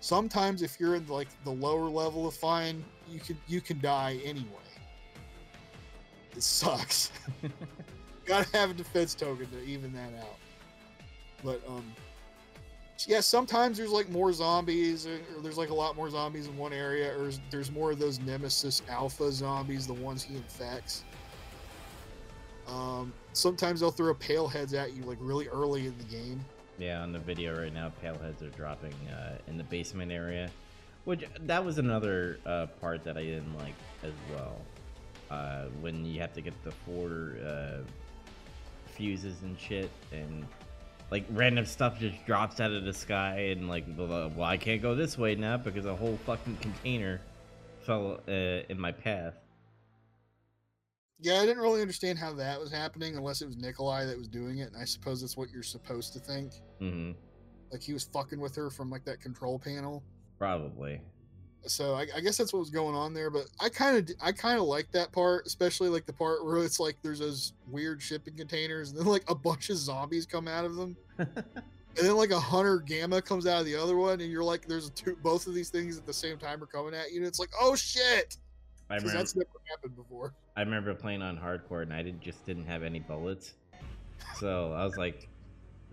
Sometimes, 0.00 0.62
if 0.62 0.78
you're 0.80 0.94
in 0.94 1.06
like 1.08 1.28
the 1.44 1.50
lower 1.50 1.88
level 1.88 2.26
of 2.26 2.34
fine, 2.34 2.84
you 3.08 3.20
can 3.20 3.36
you 3.46 3.60
can 3.60 3.80
die 3.80 4.20
anyway. 4.24 4.67
It 6.38 6.44
sucks. 6.44 7.10
Gotta 8.24 8.48
have 8.56 8.70
a 8.70 8.72
defense 8.72 9.12
token 9.12 9.48
to 9.50 9.64
even 9.64 9.92
that 9.92 10.14
out. 10.20 10.36
But 11.42 11.60
um, 11.66 11.84
yeah, 13.08 13.18
sometimes 13.18 13.76
there's 13.76 13.90
like 13.90 14.08
more 14.08 14.32
zombies, 14.32 15.04
or, 15.04 15.14
or 15.14 15.42
there's 15.42 15.58
like 15.58 15.70
a 15.70 15.74
lot 15.74 15.96
more 15.96 16.08
zombies 16.08 16.46
in 16.46 16.56
one 16.56 16.72
area, 16.72 17.12
or 17.18 17.32
there's 17.50 17.72
more 17.72 17.90
of 17.90 17.98
those 17.98 18.20
Nemesis 18.20 18.82
Alpha 18.88 19.32
zombies, 19.32 19.88
the 19.88 19.94
ones 19.94 20.22
he 20.22 20.36
infects. 20.36 21.02
Um, 22.68 23.12
sometimes 23.32 23.80
they'll 23.80 23.90
throw 23.90 24.14
pale 24.14 24.46
heads 24.46 24.74
at 24.74 24.92
you 24.92 25.02
like 25.02 25.18
really 25.20 25.48
early 25.48 25.88
in 25.88 25.98
the 25.98 26.04
game. 26.04 26.44
Yeah, 26.78 27.02
on 27.02 27.10
the 27.10 27.18
video 27.18 27.60
right 27.60 27.74
now, 27.74 27.90
pale 28.00 28.16
heads 28.16 28.44
are 28.44 28.50
dropping 28.50 28.94
uh, 29.12 29.38
in 29.48 29.58
the 29.58 29.64
basement 29.64 30.12
area, 30.12 30.50
which 31.04 31.24
that 31.40 31.64
was 31.64 31.78
another 31.78 32.38
uh, 32.46 32.66
part 32.80 33.02
that 33.02 33.16
I 33.18 33.24
didn't 33.24 33.58
like 33.58 33.74
as 34.04 34.12
well. 34.32 34.54
Uh, 35.30 35.66
when 35.80 36.04
you 36.04 36.20
have 36.20 36.32
to 36.32 36.40
get 36.40 36.54
the 36.64 36.70
four 36.70 37.36
uh, 37.44 37.78
fuses 38.86 39.42
and 39.42 39.58
shit, 39.58 39.90
and 40.12 40.46
like 41.10 41.24
random 41.30 41.66
stuff 41.66 41.98
just 41.98 42.24
drops 42.26 42.60
out 42.60 42.72
of 42.72 42.84
the 42.84 42.94
sky, 42.94 43.50
and 43.50 43.68
like, 43.68 43.84
well, 43.96 44.30
well, 44.34 44.48
I 44.48 44.56
can't 44.56 44.80
go 44.80 44.94
this 44.94 45.18
way 45.18 45.34
now 45.34 45.56
because 45.56 45.86
a 45.86 45.94
whole 45.94 46.18
fucking 46.24 46.56
container 46.62 47.20
fell 47.80 48.20
uh, 48.28 48.32
in 48.68 48.78
my 48.78 48.92
path. 48.92 49.34
Yeah, 51.20 51.40
I 51.40 51.46
didn't 51.46 51.62
really 51.62 51.80
understand 51.80 52.18
how 52.18 52.32
that 52.34 52.60
was 52.60 52.70
happening 52.70 53.16
unless 53.16 53.42
it 53.42 53.46
was 53.46 53.56
Nikolai 53.56 54.04
that 54.04 54.16
was 54.16 54.28
doing 54.28 54.58
it, 54.58 54.72
and 54.72 54.80
I 54.80 54.84
suppose 54.84 55.20
that's 55.20 55.36
what 55.36 55.50
you're 55.50 55.62
supposed 55.62 56.12
to 56.12 56.20
think. 56.20 56.52
hmm 56.78 57.10
Like 57.72 57.82
he 57.82 57.92
was 57.92 58.04
fucking 58.04 58.40
with 58.40 58.54
her 58.56 58.70
from 58.70 58.88
like 58.88 59.04
that 59.04 59.20
control 59.20 59.58
panel. 59.58 60.04
Probably. 60.38 61.00
So 61.66 61.94
I, 61.94 62.06
I 62.16 62.20
guess 62.20 62.36
that's 62.36 62.52
what 62.52 62.60
was 62.60 62.70
going 62.70 62.94
on 62.94 63.14
there. 63.14 63.30
But 63.30 63.46
I 63.60 63.68
kind 63.68 63.96
of 63.96 64.16
I 64.22 64.32
kind 64.32 64.58
of 64.58 64.64
like 64.64 64.90
that 64.92 65.12
part, 65.12 65.46
especially 65.46 65.88
like 65.88 66.06
the 66.06 66.12
part 66.12 66.44
where 66.44 66.58
it's 66.58 66.80
like 66.80 66.96
there's 67.02 67.18
those 67.18 67.52
weird 67.68 68.00
shipping 68.02 68.34
containers, 68.34 68.90
and 68.90 68.98
then 68.98 69.06
like 69.06 69.24
a 69.28 69.34
bunch 69.34 69.70
of 69.70 69.76
zombies 69.76 70.26
come 70.26 70.48
out 70.48 70.64
of 70.64 70.76
them, 70.76 70.96
and 71.18 71.28
then 71.96 72.16
like 72.16 72.30
a 72.30 72.40
hunter 72.40 72.78
gamma 72.78 73.20
comes 73.20 73.46
out 73.46 73.60
of 73.60 73.66
the 73.66 73.74
other 73.74 73.96
one, 73.96 74.20
and 74.20 74.30
you're 74.30 74.44
like, 74.44 74.66
there's 74.66 74.90
two 74.90 75.16
both 75.22 75.46
of 75.46 75.54
these 75.54 75.70
things 75.70 75.98
at 75.98 76.06
the 76.06 76.12
same 76.12 76.38
time 76.38 76.62
are 76.62 76.66
coming 76.66 76.94
at 76.94 77.10
you, 77.12 77.18
and 77.18 77.26
it's 77.26 77.38
like, 77.38 77.50
oh 77.60 77.74
shit, 77.74 78.36
I 78.90 78.96
remember. 78.96 79.18
that's 79.18 79.36
never 79.36 79.48
happened 79.68 79.96
before. 79.96 80.34
I 80.56 80.60
remember 80.60 80.94
playing 80.94 81.22
on 81.22 81.38
hardcore 81.38 81.82
and 81.82 81.92
I 81.92 82.02
didn't, 82.02 82.20
just 82.20 82.44
didn't 82.46 82.66
have 82.66 82.82
any 82.82 83.00
bullets. 83.00 83.54
So 84.36 84.72
I 84.72 84.84
was 84.84 84.96
like, 84.96 85.28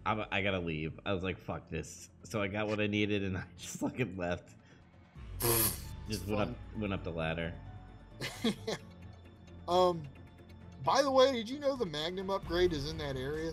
I'm, 0.05 0.23
I 0.31 0.41
gotta 0.41 0.59
leave. 0.59 0.93
I 1.05 1.13
was 1.13 1.23
like, 1.23 1.37
fuck 1.37 1.69
this. 1.69 2.09
So 2.23 2.41
I 2.41 2.47
got 2.47 2.67
what 2.67 2.79
I 2.79 2.87
needed 2.87 3.23
and 3.23 3.37
I 3.37 3.43
just 3.57 3.79
fucking 3.79 4.15
left. 4.17 4.49
Just 6.09 6.27
went 6.27 6.41
up, 6.41 6.49
went 6.77 6.93
up 6.93 7.03
the 7.03 7.11
ladder. 7.11 7.53
um, 9.67 10.01
by 10.83 11.01
the 11.01 11.11
way, 11.11 11.33
did 11.33 11.49
you 11.49 11.59
know 11.59 11.75
the 11.75 11.85
Magnum 11.85 12.29
upgrade 12.29 12.73
is 12.73 12.89
in 12.89 12.97
that 12.99 13.17
area? 13.17 13.51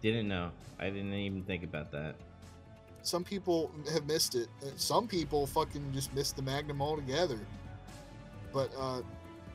Didn't 0.00 0.28
know. 0.28 0.50
I 0.78 0.88
didn't 0.88 1.12
even 1.12 1.42
think 1.42 1.64
about 1.64 1.90
that. 1.92 2.14
Some 3.02 3.24
people 3.24 3.70
have 3.92 4.06
missed 4.06 4.34
it. 4.34 4.48
Some 4.76 5.06
people 5.06 5.46
fucking 5.46 5.92
just 5.92 6.14
missed 6.14 6.36
the 6.36 6.42
Magnum 6.42 6.80
altogether. 6.80 7.38
But 8.52 8.70
uh, 8.78 9.02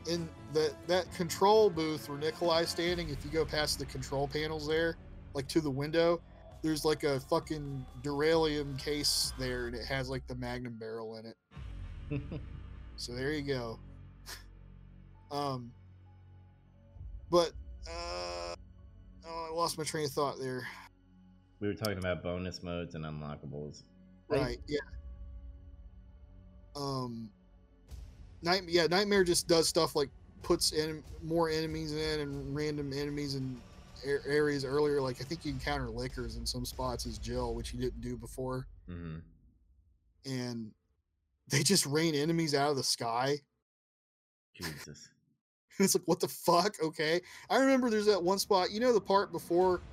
in 0.08 0.28
that 0.54 0.74
that 0.88 1.12
control 1.14 1.70
booth 1.70 2.10
where 2.10 2.18
Nikolai's 2.18 2.70
standing, 2.70 3.10
if 3.10 3.24
you 3.24 3.32
go 3.32 3.46
past 3.46 3.80
the 3.80 3.86
control 3.86 4.28
panels 4.28 4.68
there, 4.68 4.98
like 5.34 5.48
to 5.50 5.62
the 5.62 5.70
window, 5.70 6.22
there's 6.66 6.84
like 6.84 7.04
a 7.04 7.20
fucking 7.20 7.86
Duralium 8.02 8.76
case 8.80 9.34
there, 9.38 9.68
and 9.68 9.76
it 9.76 9.86
has 9.86 10.10
like 10.10 10.26
the 10.26 10.34
Magnum 10.34 10.74
barrel 10.80 11.18
in 11.18 11.28
it. 11.28 12.22
So 12.98 13.12
there 13.12 13.34
you 13.34 13.42
go. 13.42 13.78
um, 15.30 15.70
but 17.30 17.52
uh, 17.86 18.56
oh, 19.28 19.48
I 19.52 19.54
lost 19.54 19.78
my 19.78 19.84
train 19.84 20.06
of 20.06 20.12
thought 20.12 20.40
there. 20.40 20.66
we 21.60 21.68
were 21.68 21.74
talking 21.74 21.98
about 21.98 22.24
bonus 22.24 22.64
modes 22.64 22.96
and 22.96 23.04
unlockables. 23.04 23.84
Right. 24.30 24.60
Yeah. 24.70 24.80
Um. 26.74 27.30
Night. 28.42 28.62
Yeah. 28.70 28.88
Nightmare 28.88 29.26
just 29.26 29.50
does 29.50 29.68
stuff 29.68 29.94
like 29.94 30.08
puts 30.42 30.72
in 30.72 31.04
more 31.22 31.50
enemies 31.50 31.92
in 31.94 32.22
and 32.22 32.56
random 32.56 32.94
enemies 32.94 33.36
in 33.36 33.60
a- 33.68 33.75
areas 34.06 34.64
earlier. 34.66 35.02
Like 35.02 35.18
I 35.22 35.24
think 35.24 35.46
you 35.46 35.52
encounter 35.52 35.90
lickers 35.90 36.36
in 36.38 36.46
some 36.46 36.66
spots 36.66 37.06
as 37.06 37.18
Jill, 37.18 37.56
which 37.56 37.74
you 37.74 37.80
didn't 37.80 38.02
do 38.02 38.18
before, 38.18 38.68
hmm 38.88 39.18
and 40.26 40.72
they 41.50 41.62
just 41.64 41.86
rain 41.86 42.16
enemies 42.16 42.56
out 42.56 42.72
of 42.72 42.78
the 42.78 42.84
sky. 42.84 43.38
Jesus. 44.56 45.10
it's 45.80 45.96
like 45.96 46.04
what 46.08 46.20
the 46.20 46.28
fuck? 46.28 46.76
Okay. 46.82 47.22
I 47.50 47.58
remember 47.58 47.90
there's 47.90 48.08
that 48.08 48.24
one 48.24 48.40
spot. 48.40 48.72
You 48.72 48.80
know 48.80 48.94
the 48.94 49.02
part 49.02 49.32
before 49.32 49.84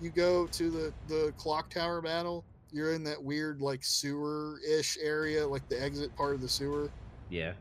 you 0.00 0.10
go 0.10 0.46
to 0.48 0.70
the 0.70 0.94
the 1.06 1.32
clock 1.36 1.70
tower 1.70 2.00
battle. 2.02 2.46
You're 2.70 2.94
in 2.94 3.04
that 3.04 3.22
weird 3.22 3.60
like 3.60 3.84
sewer 3.84 4.58
ish 4.68 4.98
area, 5.00 5.46
like 5.46 5.68
the 5.68 5.80
exit 5.80 6.14
part 6.16 6.34
of 6.34 6.40
the 6.40 6.48
sewer. 6.48 6.92
Yeah. 7.28 7.54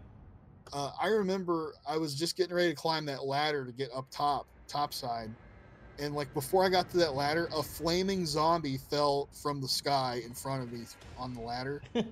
uh, 0.73 0.91
I 1.01 1.07
remember 1.07 1.73
I 1.87 1.97
was 1.97 2.15
just 2.15 2.35
getting 2.37 2.55
ready 2.55 2.69
to 2.69 2.75
climb 2.75 3.05
that 3.05 3.25
ladder 3.25 3.65
to 3.65 3.71
get 3.71 3.89
up 3.95 4.07
top, 4.11 4.47
top 4.67 4.93
side. 4.93 5.35
And 5.99 6.13
like 6.13 6.33
before 6.33 6.65
I 6.65 6.69
got 6.69 6.89
to 6.91 6.97
that 6.97 7.13
ladder, 7.13 7.47
a 7.55 7.63
flaming 7.63 8.25
zombie 8.25 8.77
fell 8.77 9.29
from 9.31 9.61
the 9.61 9.67
sky 9.67 10.21
in 10.25 10.33
front 10.33 10.63
of 10.63 10.73
me 10.73 10.85
on 11.17 11.33
the 11.33 11.41
ladder. 11.41 11.81
and 11.95 12.07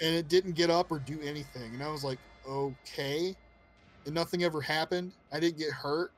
it 0.00 0.28
didn't 0.28 0.52
get 0.52 0.68
up 0.68 0.90
or 0.90 0.98
do 0.98 1.18
anything. 1.22 1.74
And 1.74 1.82
I 1.82 1.90
was 1.90 2.02
like, 2.02 2.18
okay. 2.48 3.36
And 4.04 4.14
nothing 4.14 4.42
ever 4.42 4.60
happened. 4.60 5.12
I 5.32 5.38
didn't 5.38 5.58
get 5.58 5.70
hurt. 5.70 6.12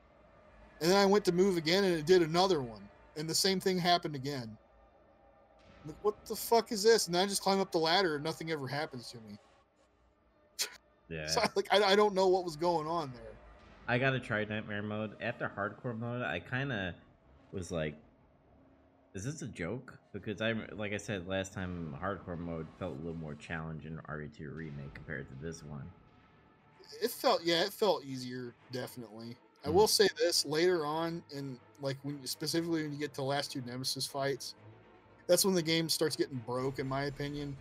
And 0.80 0.90
then 0.90 0.96
I 0.96 1.06
went 1.06 1.24
to 1.26 1.32
move 1.32 1.56
again 1.56 1.84
and 1.84 1.94
it 1.94 2.06
did 2.06 2.22
another 2.22 2.62
one. 2.62 2.80
And 3.16 3.28
the 3.28 3.34
same 3.34 3.60
thing 3.60 3.78
happened 3.78 4.14
again. 4.14 4.56
Like, 5.86 5.96
what 6.02 6.24
the 6.24 6.34
fuck 6.34 6.72
is 6.72 6.82
this? 6.82 7.06
And 7.06 7.14
then 7.14 7.22
I 7.22 7.26
just 7.26 7.42
climb 7.42 7.60
up 7.60 7.70
the 7.72 7.78
ladder 7.78 8.14
and 8.14 8.24
nothing 8.24 8.50
ever 8.50 8.66
happens 8.66 9.10
to 9.10 9.18
me. 9.18 9.38
yeah. 11.10 11.26
So, 11.26 11.42
like 11.54 11.68
I, 11.70 11.82
I 11.82 11.96
don't 11.96 12.14
know 12.14 12.28
what 12.28 12.44
was 12.44 12.56
going 12.56 12.86
on 12.86 13.12
there. 13.12 13.33
I 13.86 13.98
gotta 13.98 14.20
try 14.20 14.44
nightmare 14.44 14.82
mode. 14.82 15.12
After 15.20 15.50
hardcore 15.56 15.98
mode, 15.98 16.22
I 16.22 16.40
kind 16.40 16.72
of 16.72 16.94
was 17.52 17.70
like, 17.70 17.94
Is 19.14 19.24
this 19.24 19.42
a 19.42 19.46
joke? 19.46 19.96
Because 20.12 20.40
I, 20.40 20.54
like 20.72 20.92
I 20.92 20.96
said 20.96 21.28
last 21.28 21.52
time, 21.52 21.96
hardcore 22.00 22.38
mode 22.38 22.66
felt 22.78 22.92
a 22.92 22.96
little 22.96 23.14
more 23.14 23.34
challenging 23.34 23.92
in 23.92 23.98
RE2 23.98 24.54
remake 24.54 24.94
compared 24.94 25.28
to 25.28 25.44
this 25.44 25.62
one. 25.62 25.84
It 27.02 27.10
felt 27.10 27.42
yeah, 27.44 27.64
it 27.64 27.72
felt 27.72 28.04
easier 28.04 28.54
definitely. 28.72 29.36
I 29.66 29.70
will 29.70 29.86
mm. 29.86 29.90
say 29.90 30.08
this 30.18 30.44
later 30.44 30.84
on, 30.84 31.22
and 31.34 31.58
like 31.80 31.96
when 32.02 32.24
specifically 32.26 32.82
when 32.82 32.92
you 32.92 32.98
get 32.98 33.10
to 33.14 33.16
the 33.16 33.22
last 33.22 33.52
two 33.52 33.62
Nemesis 33.66 34.06
fights, 34.06 34.54
that's 35.26 35.44
when 35.44 35.54
the 35.54 35.62
game 35.62 35.88
starts 35.88 36.16
getting 36.16 36.42
broke, 36.46 36.78
in 36.78 36.86
my 36.86 37.04
opinion. 37.04 37.56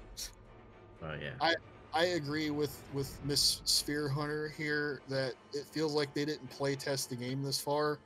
Oh 1.01 1.13
yeah. 1.21 1.31
I- 1.41 1.55
I 1.93 2.05
agree 2.05 2.49
with 2.49 2.81
with 2.93 3.19
Miss 3.23 3.61
Spear 3.65 4.09
Hunter 4.09 4.53
here 4.57 5.01
that 5.09 5.33
it 5.53 5.65
feels 5.65 5.93
like 5.93 6.13
they 6.13 6.25
didn't 6.25 6.49
play 6.49 6.75
test 6.75 7.09
the 7.09 7.15
game 7.15 7.43
this 7.43 7.59
far, 7.59 7.99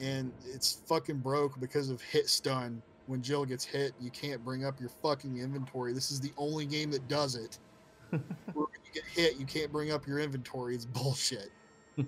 and 0.00 0.32
it's 0.52 0.82
fucking 0.86 1.18
broke 1.18 1.58
because 1.60 1.90
of 1.90 2.00
hit 2.00 2.28
stun. 2.28 2.82
When 3.06 3.22
Jill 3.22 3.44
gets 3.44 3.64
hit, 3.64 3.92
you 4.00 4.10
can't 4.10 4.42
bring 4.44 4.64
up 4.64 4.80
your 4.80 4.88
fucking 4.88 5.36
inventory. 5.36 5.92
This 5.92 6.10
is 6.10 6.20
the 6.20 6.32
only 6.38 6.64
game 6.64 6.90
that 6.92 7.06
does 7.06 7.34
it. 7.34 7.58
Where 8.10 8.20
when 8.54 8.66
you 8.84 8.92
get 8.94 9.04
hit, 9.04 9.36
you 9.38 9.44
can't 9.44 9.70
bring 9.70 9.92
up 9.92 10.06
your 10.06 10.20
inventory. 10.20 10.74
It's 10.74 10.86
bullshit. 10.86 11.50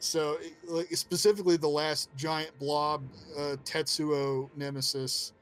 So, 0.00 0.38
like 0.66 0.94
specifically 0.96 1.56
the 1.56 1.68
last 1.68 2.14
giant 2.16 2.56
blob 2.58 3.02
uh, 3.36 3.56
Tetsuo 3.64 4.48
nemesis, 4.56 5.32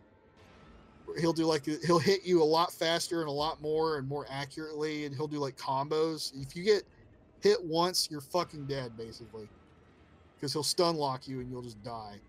he'll 1.20 1.32
do 1.32 1.46
like 1.46 1.64
he'll 1.86 1.98
hit 1.98 2.24
you 2.24 2.42
a 2.42 2.44
lot 2.44 2.72
faster 2.72 3.20
and 3.20 3.28
a 3.28 3.32
lot 3.32 3.60
more 3.60 3.98
and 3.98 4.08
more 4.08 4.26
accurately, 4.30 5.04
and 5.04 5.14
he'll 5.14 5.28
do 5.28 5.38
like 5.38 5.56
combos. 5.56 6.32
If 6.34 6.56
you 6.56 6.64
get 6.64 6.82
hit 7.40 7.58
once, 7.64 8.08
you're 8.10 8.20
fucking 8.20 8.66
dead 8.66 8.96
basically, 8.96 9.48
because 10.36 10.52
he'll 10.52 10.62
stun 10.62 10.96
lock 10.96 11.28
you 11.28 11.40
and 11.40 11.50
you'll 11.50 11.62
just 11.62 11.82
die. 11.82 12.20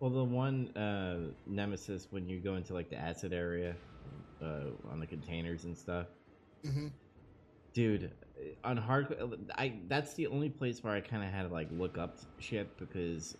Well, 0.00 0.10
the 0.10 0.24
one 0.24 0.76
uh, 0.76 1.32
nemesis 1.46 2.08
when 2.10 2.28
you 2.28 2.40
go 2.40 2.56
into 2.56 2.74
like 2.74 2.90
the 2.90 2.96
acid 2.96 3.32
area 3.32 3.76
uh, 4.42 4.70
on 4.90 5.00
the 5.00 5.06
containers 5.06 5.64
and 5.64 5.76
stuff, 5.76 6.06
hmm 6.64 6.88
dude. 7.74 8.12
On 8.64 8.76
hardcore, 8.76 9.38
I 9.56 9.80
that's 9.88 10.14
the 10.14 10.26
only 10.26 10.48
place 10.50 10.82
where 10.82 10.92
I 10.92 11.00
kind 11.00 11.22
of 11.22 11.30
had 11.30 11.48
to 11.48 11.54
like 11.54 11.68
look 11.70 11.98
up 11.98 12.18
shit 12.38 12.76
because 12.78 13.36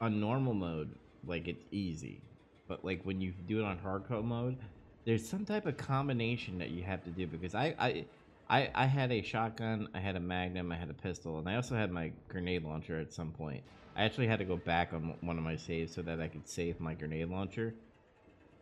on 0.00 0.20
normal 0.20 0.54
mode, 0.54 0.94
like 1.24 1.48
it's 1.48 1.64
easy, 1.70 2.22
but 2.68 2.84
like 2.84 3.02
when 3.04 3.20
you 3.20 3.32
do 3.46 3.60
it 3.60 3.64
on 3.64 3.78
hardcore 3.78 4.24
mode, 4.24 4.56
there's 5.04 5.26
some 5.26 5.44
type 5.44 5.66
of 5.66 5.76
combination 5.76 6.58
that 6.58 6.70
you 6.70 6.82
have 6.82 7.04
to 7.04 7.10
do 7.10 7.26
because 7.26 7.54
I 7.54 7.74
I. 7.78 8.04
I, 8.46 8.70
I 8.74 8.84
had 8.84 9.10
a 9.10 9.22
shotgun, 9.22 9.88
I 9.94 10.00
had 10.00 10.16
a 10.16 10.20
magnum, 10.20 10.70
I 10.70 10.76
had 10.76 10.90
a 10.90 10.94
pistol, 10.94 11.38
and 11.38 11.48
I 11.48 11.56
also 11.56 11.74
had 11.76 11.90
my 11.90 12.12
grenade 12.28 12.62
launcher 12.62 13.00
at 13.00 13.10
some 13.10 13.30
point. 13.30 13.62
I 13.96 14.04
actually 14.04 14.26
had 14.26 14.38
to 14.40 14.44
go 14.44 14.58
back 14.58 14.92
on 14.92 15.14
one 15.22 15.38
of 15.38 15.44
my 15.44 15.56
saves 15.56 15.94
so 15.94 16.02
that 16.02 16.20
I 16.20 16.28
could 16.28 16.46
save 16.46 16.78
my 16.78 16.92
grenade 16.92 17.30
launcher 17.30 17.74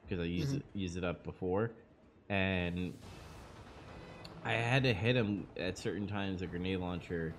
because 0.04 0.20
I 0.22 0.28
used 0.28 0.52
Mhm. 0.52 0.58
it 0.58 0.62
used 0.74 0.96
it 0.96 1.02
up 1.02 1.24
before, 1.24 1.72
and 2.28 2.94
I 4.44 4.52
had 4.52 4.84
to 4.84 4.94
hit 4.94 5.16
him 5.16 5.48
at 5.56 5.78
certain 5.78 6.06
times 6.06 6.42
a 6.42 6.46
grenade 6.46 6.78
launcher, 6.78 7.34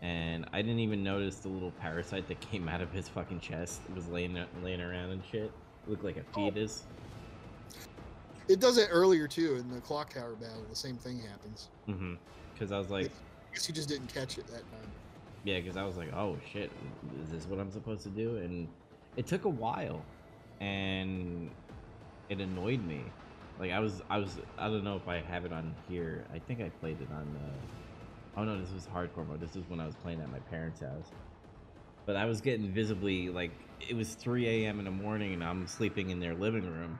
and 0.00 0.46
I 0.50 0.62
didn't 0.62 0.80
even 0.80 1.02
notice 1.02 1.40
the 1.40 1.48
little 1.48 1.72
parasite 1.72 2.26
that 2.28 2.40
came 2.50 2.70
out 2.70 2.80
of 2.80 2.90
his 2.90 3.06
fucking 3.06 3.40
chest. 3.40 3.82
It 3.90 3.94
was 3.94 4.08
laying 4.08 4.38
laying 4.62 4.80
around 4.80 5.10
and 5.10 5.22
shit. 5.30 5.52
It 5.84 5.90
looked 5.90 6.04
like 6.04 6.16
a 6.16 6.24
fetus. 6.34 6.84
It 8.48 8.60
does 8.60 8.78
it 8.78 8.88
earlier 8.90 9.26
too 9.28 9.56
in 9.56 9.72
the 9.72 9.80
clock 9.80 10.14
tower 10.14 10.34
battle. 10.34 10.64
The 10.68 10.76
same 10.76 10.96
thing 10.96 11.20
happens. 11.20 11.68
Mm-hmm. 11.88 12.14
Because 12.52 12.72
I 12.72 12.78
was 12.78 12.90
like, 12.90 13.06
I 13.06 13.54
guess 13.54 13.68
you 13.68 13.74
just 13.74 13.88
didn't 13.88 14.12
catch 14.12 14.38
it 14.38 14.46
that 14.48 14.70
time. 14.70 14.90
Yeah, 15.44 15.60
because 15.60 15.76
I 15.76 15.84
was 15.84 15.96
like, 15.96 16.12
oh 16.12 16.36
shit, 16.52 16.70
is 17.22 17.30
this 17.30 17.46
what 17.46 17.58
I'm 17.58 17.70
supposed 17.70 18.02
to 18.02 18.10
do? 18.10 18.36
And 18.36 18.68
it 19.16 19.26
took 19.26 19.44
a 19.44 19.48
while, 19.48 20.02
and 20.60 21.50
it 22.28 22.40
annoyed 22.40 22.84
me. 22.86 23.02
Like 23.58 23.72
I 23.72 23.80
was, 23.80 24.02
I 24.08 24.18
was, 24.18 24.38
I 24.58 24.68
don't 24.68 24.84
know 24.84 24.96
if 24.96 25.08
I 25.08 25.20
have 25.20 25.44
it 25.44 25.52
on 25.52 25.74
here. 25.88 26.24
I 26.32 26.38
think 26.38 26.60
I 26.60 26.68
played 26.80 27.00
it 27.00 27.08
on. 27.12 27.36
Uh, 27.36 28.40
oh 28.40 28.44
no, 28.44 28.60
this 28.60 28.72
was 28.72 28.86
hardcore 28.86 29.26
mode. 29.26 29.40
This 29.40 29.56
is 29.56 29.64
when 29.68 29.80
I 29.80 29.86
was 29.86 29.94
playing 29.96 30.20
at 30.20 30.30
my 30.30 30.38
parents' 30.38 30.80
house. 30.80 31.10
But 32.06 32.16
I 32.16 32.24
was 32.24 32.40
getting 32.40 32.70
visibly 32.72 33.28
like 33.28 33.52
it 33.88 33.94
was 33.94 34.14
3 34.14 34.46
a.m. 34.48 34.78
in 34.78 34.84
the 34.84 34.90
morning, 34.90 35.34
and 35.34 35.44
I'm 35.44 35.66
sleeping 35.66 36.10
in 36.10 36.20
their 36.20 36.34
living 36.34 36.64
room, 36.64 36.98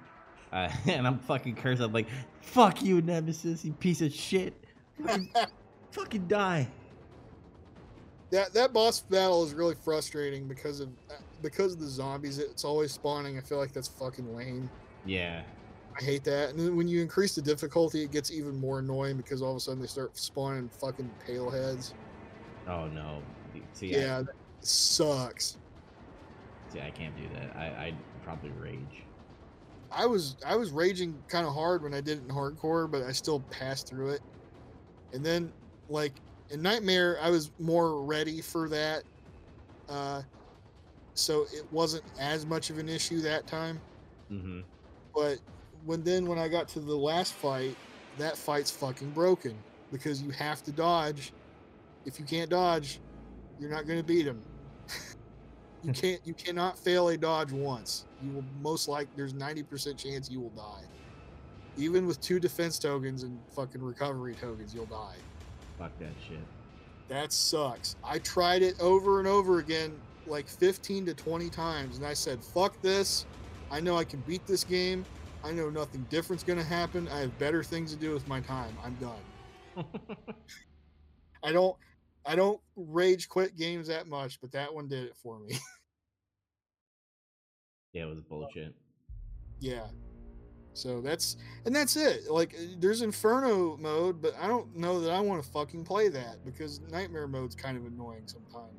uh, 0.52 0.68
and 0.86 1.06
I'm 1.06 1.18
fucking 1.18 1.56
cursed. 1.56 1.80
I'm 1.82 1.92
like, 1.92 2.08
fuck 2.40 2.82
you, 2.82 3.00
Nemesis, 3.02 3.64
you 3.64 3.72
piece 3.72 4.00
of 4.00 4.12
shit. 4.12 4.54
Fucking, 5.04 5.32
fucking 5.90 6.26
die. 6.28 6.68
that 8.30 8.52
that 8.54 8.72
boss 8.72 9.00
battle 9.00 9.44
is 9.44 9.54
really 9.54 9.74
frustrating 9.74 10.46
because 10.48 10.80
of 10.80 10.88
uh, 11.10 11.14
because 11.42 11.72
of 11.74 11.80
the 11.80 11.88
zombies. 11.88 12.38
It's 12.38 12.64
always 12.64 12.92
spawning. 12.92 13.38
I 13.38 13.40
feel 13.40 13.58
like 13.58 13.72
that's 13.72 13.88
fucking 13.88 14.34
lame. 14.34 14.70
Yeah. 15.04 15.42
I 16.00 16.02
hate 16.02 16.24
that. 16.24 16.50
And 16.50 16.58
then 16.58 16.74
when 16.76 16.88
you 16.88 17.02
increase 17.02 17.34
the 17.34 17.42
difficulty, 17.42 18.02
it 18.02 18.10
gets 18.12 18.30
even 18.30 18.56
more 18.56 18.78
annoying 18.78 19.18
because 19.18 19.42
all 19.42 19.50
of 19.50 19.56
a 19.58 19.60
sudden 19.60 19.80
they 19.80 19.86
start 19.86 20.16
spawning 20.16 20.70
fucking 20.80 21.10
pale 21.26 21.50
heads. 21.50 21.92
Oh 22.66 22.86
no. 22.86 23.20
See, 23.74 23.88
Yeah, 23.92 24.20
I, 24.20 24.22
sucks. 24.64 25.58
see, 26.72 26.80
I 26.80 26.90
can't 26.90 27.16
do 27.16 27.24
that. 27.34 27.56
I, 27.56 27.86
I'd 27.86 27.96
probably 28.24 28.50
rage. 28.50 29.04
I 29.90 30.06
was 30.06 30.36
I 30.46 30.56
was 30.56 30.70
raging 30.70 31.22
kind 31.28 31.46
of 31.46 31.52
hard 31.52 31.82
when 31.82 31.92
I 31.92 32.00
did 32.00 32.18
it 32.18 32.24
in 32.24 32.28
hardcore, 32.28 32.90
but 32.90 33.02
I 33.02 33.12
still 33.12 33.40
passed 33.50 33.88
through 33.88 34.10
it. 34.10 34.22
And 35.12 35.24
then 35.24 35.52
like 35.88 36.12
in 36.50 36.62
Nightmare, 36.62 37.18
I 37.20 37.30
was 37.30 37.50
more 37.58 38.02
ready 38.02 38.40
for 38.40 38.68
that. 38.68 39.02
Uh, 39.88 40.22
so 41.14 41.46
it 41.52 41.66
wasn't 41.70 42.04
as 42.18 42.46
much 42.46 42.70
of 42.70 42.78
an 42.78 42.88
issue 42.88 43.20
that 43.20 43.46
time. 43.46 43.80
Mm-hmm. 44.30 44.60
But 45.14 45.38
when 45.84 46.02
then 46.02 46.26
when 46.26 46.38
I 46.38 46.48
got 46.48 46.68
to 46.68 46.80
the 46.80 46.96
last 46.96 47.34
fight, 47.34 47.76
that 48.18 48.36
fight's 48.36 48.70
fucking 48.70 49.10
broken 49.10 49.56
because 49.90 50.22
you 50.22 50.30
have 50.30 50.62
to 50.64 50.72
dodge. 50.72 51.32
If 52.06 52.18
you 52.18 52.24
can't 52.24 52.50
dodge, 52.50 53.00
you're 53.60 53.70
not 53.70 53.86
going 53.86 53.98
to 53.98 54.04
beat 54.04 54.26
him. 54.26 54.42
You 55.82 55.92
can't. 55.92 56.20
You 56.24 56.34
cannot 56.34 56.78
fail 56.78 57.08
a 57.08 57.16
dodge 57.16 57.52
once. 57.52 58.04
You 58.22 58.32
will 58.32 58.44
most 58.60 58.88
like. 58.88 59.08
There's 59.16 59.34
90% 59.34 59.96
chance 59.96 60.30
you 60.30 60.40
will 60.40 60.50
die. 60.50 60.84
Even 61.76 62.06
with 62.06 62.20
two 62.20 62.38
defense 62.38 62.78
tokens 62.78 63.22
and 63.22 63.38
fucking 63.54 63.82
recovery 63.82 64.34
tokens, 64.34 64.74
you'll 64.74 64.86
die. 64.86 65.16
Fuck 65.78 65.98
that 65.98 66.12
shit. 66.28 66.38
That 67.08 67.32
sucks. 67.32 67.96
I 68.04 68.18
tried 68.18 68.62
it 68.62 68.78
over 68.80 69.18
and 69.18 69.28
over 69.28 69.58
again, 69.58 69.98
like 70.26 70.48
15 70.48 71.06
to 71.06 71.14
20 71.14 71.50
times, 71.50 71.96
and 71.96 72.06
I 72.06 72.14
said, 72.14 72.42
fuck 72.42 72.80
this. 72.82 73.26
I 73.70 73.80
know 73.80 73.96
I 73.96 74.04
can 74.04 74.20
beat 74.20 74.46
this 74.46 74.64
game. 74.64 75.04
I 75.44 75.50
know 75.50 75.70
nothing 75.70 76.06
different's 76.08 76.44
going 76.44 76.58
to 76.58 76.64
happen. 76.64 77.08
I 77.08 77.20
have 77.20 77.36
better 77.38 77.64
things 77.64 77.92
to 77.92 77.98
do 77.98 78.12
with 78.12 78.26
my 78.28 78.40
time. 78.40 78.76
I'm 78.84 78.94
done. 78.94 79.84
I 81.42 81.52
don't. 81.52 81.76
I 82.24 82.36
don't 82.36 82.60
rage 82.76 83.28
quit 83.28 83.56
games 83.56 83.88
that 83.88 84.06
much, 84.06 84.40
but 84.40 84.52
that 84.52 84.72
one 84.72 84.88
did 84.88 85.04
it 85.04 85.16
for 85.16 85.38
me. 85.40 85.58
yeah, 87.92 88.02
it 88.02 88.08
was 88.08 88.20
bullshit. 88.20 88.74
yeah. 89.60 89.86
So 90.74 91.02
that's 91.02 91.36
and 91.66 91.76
that's 91.76 91.96
it. 91.96 92.30
Like 92.30 92.54
uh, 92.54 92.62
there's 92.78 93.02
Inferno 93.02 93.76
mode, 93.76 94.22
but 94.22 94.34
I 94.40 94.46
don't 94.46 94.74
know 94.74 95.00
that 95.00 95.10
I 95.10 95.20
want 95.20 95.44
to 95.44 95.50
fucking 95.50 95.84
play 95.84 96.08
that 96.08 96.42
because 96.46 96.80
Nightmare 96.90 97.28
mode's 97.28 97.54
kind 97.54 97.76
of 97.76 97.84
annoying 97.84 98.22
sometimes. 98.26 98.72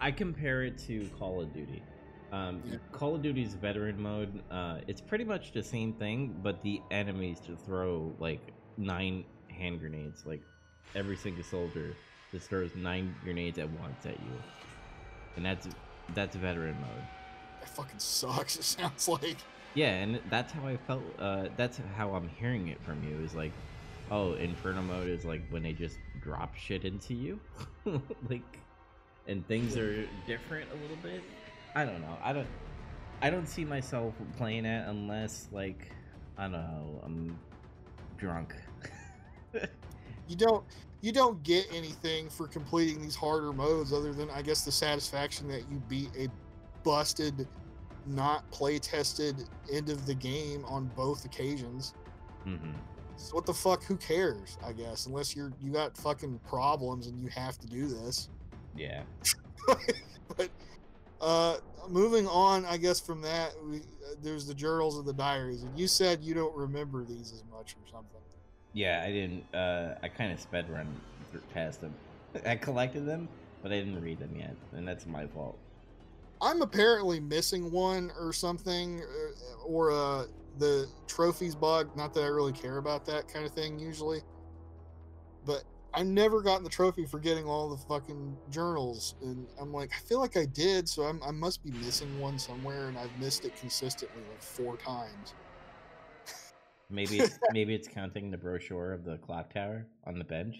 I 0.00 0.10
compare 0.10 0.64
it 0.64 0.76
to 0.88 1.08
Call 1.16 1.40
of 1.40 1.54
Duty. 1.54 1.84
Um, 2.32 2.62
Yeah. 2.66 2.78
Call 2.90 3.14
of 3.14 3.22
Duty's 3.22 3.54
veteran 3.54 4.02
mode, 4.02 4.42
uh, 4.50 4.80
it's 4.88 5.00
pretty 5.00 5.22
much 5.22 5.52
the 5.52 5.62
same 5.62 5.92
thing, 5.92 6.34
but 6.42 6.60
the 6.62 6.80
enemies 6.90 7.38
to 7.46 7.54
throw 7.54 8.12
like 8.18 8.40
nine 8.76 9.24
hand 9.48 9.78
grenades. 9.78 10.26
Like 10.26 10.42
every 10.96 11.16
single 11.16 11.44
soldier 11.44 11.94
just 12.34 12.50
throws 12.50 12.74
nine 12.74 13.14
grenades 13.22 13.58
at 13.58 13.70
once 13.80 14.04
at 14.04 14.18
you, 14.18 14.42
and 15.36 15.46
that's 15.46 15.68
that's 16.14 16.34
veteran 16.34 16.76
mode. 16.80 17.04
That 17.60 17.68
fucking 17.68 17.98
sucks. 17.98 18.56
It 18.58 18.64
sounds 18.64 19.08
like. 19.08 19.36
Yeah, 19.74 19.90
and 19.94 20.20
that's 20.30 20.52
how 20.52 20.66
I 20.66 20.76
felt. 20.76 21.02
Uh, 21.18 21.46
that's 21.56 21.80
how 21.96 22.10
I'm 22.14 22.28
hearing 22.28 22.68
it 22.68 22.82
from 22.82 23.02
you. 23.08 23.24
Is 23.24 23.34
like, 23.34 23.52
oh, 24.10 24.34
Inferno 24.34 24.82
mode 24.82 25.08
is 25.08 25.24
like 25.24 25.42
when 25.50 25.62
they 25.62 25.72
just 25.72 25.98
drop 26.20 26.56
shit 26.56 26.84
into 26.84 27.14
you, 27.14 27.38
like, 28.28 28.58
and 29.28 29.46
things 29.46 29.76
are 29.76 30.06
different 30.26 30.68
a 30.72 30.82
little 30.82 30.98
bit. 31.02 31.22
I 31.76 31.84
don't 31.84 32.00
know. 32.00 32.18
I 32.22 32.32
don't. 32.32 32.48
I 33.22 33.30
don't 33.30 33.48
see 33.48 33.64
myself 33.64 34.12
playing 34.36 34.66
it 34.66 34.86
unless, 34.88 35.48
like, 35.52 35.90
I 36.36 36.42
don't 36.42 36.52
know, 36.52 37.00
I'm 37.04 37.38
drunk. 38.18 38.54
you 40.28 40.36
don't 40.36 40.64
you 41.04 41.12
don't 41.12 41.42
get 41.42 41.66
anything 41.70 42.30
for 42.30 42.48
completing 42.48 43.02
these 43.02 43.14
harder 43.14 43.52
modes 43.52 43.92
other 43.92 44.14
than 44.14 44.30
I 44.30 44.40
guess 44.40 44.64
the 44.64 44.72
satisfaction 44.72 45.46
that 45.48 45.70
you 45.70 45.82
beat 45.86 46.08
a 46.18 46.28
busted, 46.82 47.46
not 48.06 48.50
play 48.50 48.78
tested 48.78 49.36
end 49.70 49.90
of 49.90 50.06
the 50.06 50.14
game 50.14 50.64
on 50.64 50.90
both 50.96 51.26
occasions. 51.26 51.92
hmm 52.44 52.72
So 53.16 53.34
what 53.34 53.44
the 53.44 53.52
fuck? 53.52 53.84
Who 53.84 53.96
cares? 53.98 54.56
I 54.64 54.72
guess 54.72 55.04
unless 55.04 55.36
you're 55.36 55.52
you 55.60 55.72
got 55.72 55.94
fucking 55.94 56.40
problems 56.48 57.06
and 57.06 57.20
you 57.20 57.28
have 57.28 57.58
to 57.58 57.66
do 57.66 57.86
this. 57.86 58.30
Yeah. 58.74 59.02
but 60.36 60.48
Uh, 61.20 61.56
moving 61.88 62.26
on, 62.26 62.64
I 62.66 62.76
guess 62.76 63.00
from 63.00 63.22
that, 63.22 63.52
we, 63.64 63.78
uh, 63.78 64.14
there's 64.22 64.46
the 64.46 64.54
journals 64.54 64.98
and 64.98 65.06
the 65.06 65.12
diaries, 65.12 65.62
and 65.62 65.78
you 65.78 65.86
said 65.86 66.22
you 66.22 66.34
don't 66.34 66.54
remember 66.54 67.04
these 67.04 67.32
as 67.32 67.44
much 67.50 67.76
or 67.76 67.86
something. 67.90 68.20
Yeah, 68.74 69.02
I 69.04 69.10
didn't. 69.10 69.44
Uh, 69.54 69.94
I 70.02 70.08
kind 70.08 70.32
of 70.32 70.40
sped 70.40 70.68
run 70.68 71.00
past 71.54 71.80
them. 71.80 71.94
I 72.46 72.56
collected 72.56 73.06
them, 73.06 73.28
but 73.62 73.72
I 73.72 73.76
didn't 73.76 74.02
read 74.02 74.18
them 74.18 74.34
yet, 74.36 74.54
and 74.72 74.86
that's 74.86 75.06
my 75.06 75.26
fault. 75.28 75.56
I'm 76.42 76.60
apparently 76.60 77.20
missing 77.20 77.70
one 77.70 78.10
or 78.20 78.32
something, 78.32 79.00
or, 79.00 79.34
or 79.64 79.90
uh, 79.92 80.26
the 80.58 80.88
trophies 81.06 81.54
bug. 81.54 81.96
Not 81.96 82.12
that 82.14 82.24
I 82.24 82.26
really 82.26 82.52
care 82.52 82.78
about 82.78 83.06
that 83.06 83.28
kind 83.28 83.46
of 83.46 83.52
thing 83.52 83.78
usually, 83.78 84.20
but 85.46 85.62
I've 85.94 86.06
never 86.06 86.42
gotten 86.42 86.64
the 86.64 86.70
trophy 86.70 87.06
for 87.06 87.20
getting 87.20 87.44
all 87.44 87.70
the 87.70 87.76
fucking 87.76 88.36
journals, 88.50 89.14
and 89.22 89.46
I'm 89.60 89.72
like, 89.72 89.92
I 89.96 90.00
feel 90.00 90.18
like 90.18 90.36
I 90.36 90.46
did, 90.46 90.88
so 90.88 91.04
I'm, 91.04 91.22
I 91.22 91.30
must 91.30 91.62
be 91.62 91.70
missing 91.70 92.18
one 92.18 92.40
somewhere, 92.40 92.88
and 92.88 92.98
I've 92.98 93.16
missed 93.20 93.44
it 93.44 93.56
consistently 93.56 94.22
like 94.28 94.42
four 94.42 94.76
times. 94.76 95.34
Maybe 96.90 97.18
it's, 97.20 97.38
maybe 97.52 97.74
it's 97.74 97.88
counting 97.88 98.30
the 98.30 98.36
brochure 98.36 98.92
of 98.92 99.04
the 99.04 99.16
clock 99.18 99.52
tower 99.52 99.86
on 100.06 100.18
the 100.18 100.24
bench. 100.24 100.56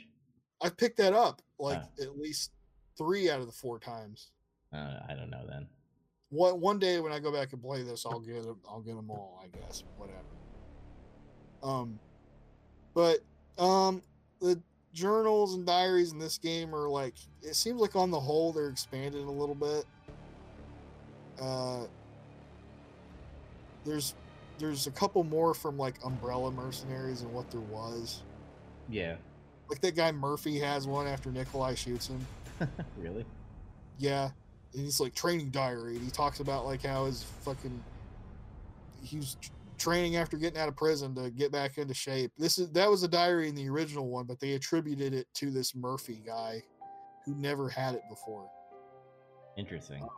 I've 0.60 0.76
picked 0.76 0.96
that 0.98 1.12
up 1.12 1.42
like 1.58 1.80
Ah. 1.82 2.02
at 2.02 2.18
least 2.18 2.50
three 2.96 3.28
out 3.30 3.40
of 3.40 3.46
the 3.46 3.52
four 3.52 3.78
times. 3.78 4.30
Uh, 4.72 5.00
I 5.08 5.14
don't 5.14 5.30
know 5.30 5.44
then. 5.48 5.66
One 6.30 6.60
one 6.60 6.78
day 6.78 7.00
when 7.00 7.12
I 7.12 7.18
go 7.20 7.30
back 7.32 7.52
and 7.52 7.62
play 7.62 7.82
this, 7.82 8.04
I'll 8.06 8.18
get. 8.20 8.44
I'll 8.68 8.80
get 8.80 8.96
them 8.96 9.10
all. 9.10 9.40
I 9.42 9.46
guess 9.56 9.84
whatever. 9.98 10.18
Um, 11.62 11.98
but 12.94 13.20
um, 13.58 14.02
the 14.40 14.60
journals 14.92 15.54
and 15.54 15.64
diaries 15.66 16.12
in 16.12 16.18
this 16.18 16.38
game 16.38 16.74
are 16.74 16.88
like 16.88 17.14
it 17.42 17.54
seems 17.54 17.80
like 17.80 17.94
on 17.94 18.10
the 18.10 18.18
whole 18.18 18.52
they're 18.52 18.68
expanded 18.68 19.22
a 19.24 19.30
little 19.30 19.54
bit. 19.54 19.84
Uh, 21.40 21.84
there's 23.84 24.14
there's 24.58 24.86
a 24.86 24.90
couple 24.90 25.24
more 25.24 25.54
from 25.54 25.76
like 25.76 25.96
Umbrella 26.04 26.50
Mercenaries 26.50 27.22
and 27.22 27.32
what 27.32 27.50
there 27.50 27.60
was. 27.60 28.22
Yeah. 28.88 29.16
Like 29.68 29.80
that 29.80 29.96
guy 29.96 30.12
Murphy 30.12 30.58
has 30.60 30.86
one 30.86 31.06
after 31.06 31.30
Nikolai 31.30 31.74
shoots 31.74 32.08
him. 32.08 32.26
really? 32.98 33.24
Yeah, 33.98 34.30
and 34.72 34.82
he's 34.82 35.00
like 35.00 35.14
training 35.14 35.50
diary. 35.50 35.96
And 35.96 36.04
he 36.04 36.10
talks 36.10 36.40
about 36.40 36.66
like 36.66 36.82
how 36.84 37.06
his 37.06 37.22
fucking 37.44 37.82
he 39.02 39.16
was 39.16 39.36
training 39.78 40.16
after 40.16 40.36
getting 40.36 40.58
out 40.58 40.68
of 40.68 40.76
prison 40.76 41.14
to 41.14 41.30
get 41.30 41.52
back 41.52 41.78
into 41.78 41.94
shape. 41.94 42.32
This 42.38 42.58
is 42.58 42.70
that 42.70 42.90
was 42.90 43.02
a 43.02 43.08
diary 43.08 43.48
in 43.48 43.54
the 43.54 43.68
original 43.68 44.08
one, 44.08 44.26
but 44.26 44.40
they 44.40 44.52
attributed 44.52 45.14
it 45.14 45.26
to 45.34 45.50
this 45.50 45.74
Murphy 45.74 46.22
guy 46.26 46.62
who 47.24 47.34
never 47.34 47.68
had 47.68 47.94
it 47.94 48.02
before. 48.08 48.48
Interesting. 49.56 50.02
Um, 50.02 50.10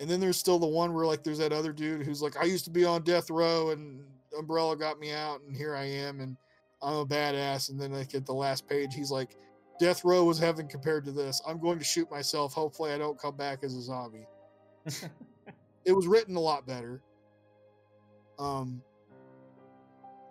And 0.00 0.08
then 0.08 0.18
there's 0.18 0.38
still 0.38 0.58
the 0.58 0.66
one 0.66 0.94
where 0.94 1.06
like 1.06 1.22
there's 1.22 1.38
that 1.38 1.52
other 1.52 1.72
dude 1.72 2.02
who's 2.02 2.22
like, 2.22 2.36
I 2.36 2.44
used 2.44 2.64
to 2.64 2.70
be 2.70 2.84
on 2.84 3.02
death 3.02 3.30
row 3.30 3.70
and 3.70 4.02
Umbrella 4.36 4.76
got 4.76 4.98
me 4.98 5.12
out 5.12 5.40
and 5.42 5.54
here 5.54 5.76
I 5.76 5.84
am 5.84 6.20
and 6.20 6.36
I'm 6.82 6.96
a 6.96 7.06
badass. 7.06 7.70
And 7.70 7.78
then 7.78 7.92
like 7.92 8.14
at 8.14 8.24
the 8.24 8.32
last 8.32 8.66
page, 8.66 8.94
he's 8.94 9.10
like, 9.10 9.36
Death 9.78 10.04
row 10.04 10.24
was 10.24 10.38
heaven 10.38 10.68
compared 10.68 11.06
to 11.06 11.10
this. 11.10 11.40
I'm 11.48 11.58
going 11.58 11.78
to 11.78 11.84
shoot 11.84 12.10
myself. 12.10 12.52
Hopefully 12.52 12.92
I 12.92 12.98
don't 12.98 13.18
come 13.18 13.34
back 13.34 13.64
as 13.64 13.74
a 13.74 13.80
zombie. 13.80 14.26
It 15.86 15.92
was 15.92 16.06
written 16.06 16.36
a 16.36 16.40
lot 16.40 16.66
better. 16.66 17.00
Um 18.38 18.82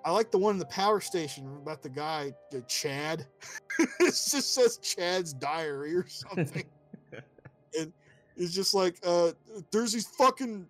I 0.06 0.12
like 0.12 0.32
the 0.32 0.38
one 0.38 0.56
in 0.56 0.60
the 0.60 0.66
power 0.66 1.02
station 1.02 1.46
about 1.62 1.82
the 1.82 1.90
guy, 1.90 2.32
the 2.52 2.62
Chad. 2.62 3.26
it 3.80 4.06
just 4.06 4.54
says 4.54 4.78
Chad's 4.78 5.34
diary 5.34 5.94
or 5.94 6.08
something. 6.08 6.64
and 7.78 7.92
it's 8.40 8.54
just 8.54 8.74
like 8.74 8.96
uh 9.06 9.32
there's 9.72 9.94
these 9.94 10.08
fucking 10.08 10.66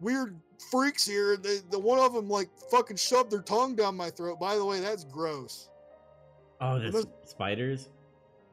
weird 0.00 0.36
freaks 0.70 1.06
here 1.06 1.36
they, 1.36 1.58
the 1.70 1.78
one 1.78 1.98
of 1.98 2.12
them 2.12 2.28
like 2.28 2.50
fucking 2.70 2.96
shoved 2.96 3.30
their 3.30 3.40
tongue 3.42 3.74
down 3.74 3.96
my 3.96 4.10
throat 4.10 4.38
by 4.38 4.56
the 4.56 4.64
way 4.64 4.80
that's 4.80 5.04
gross 5.04 5.70
oh, 6.60 6.78
there's 6.78 6.92
those- 6.92 7.06
spiders. 7.24 7.88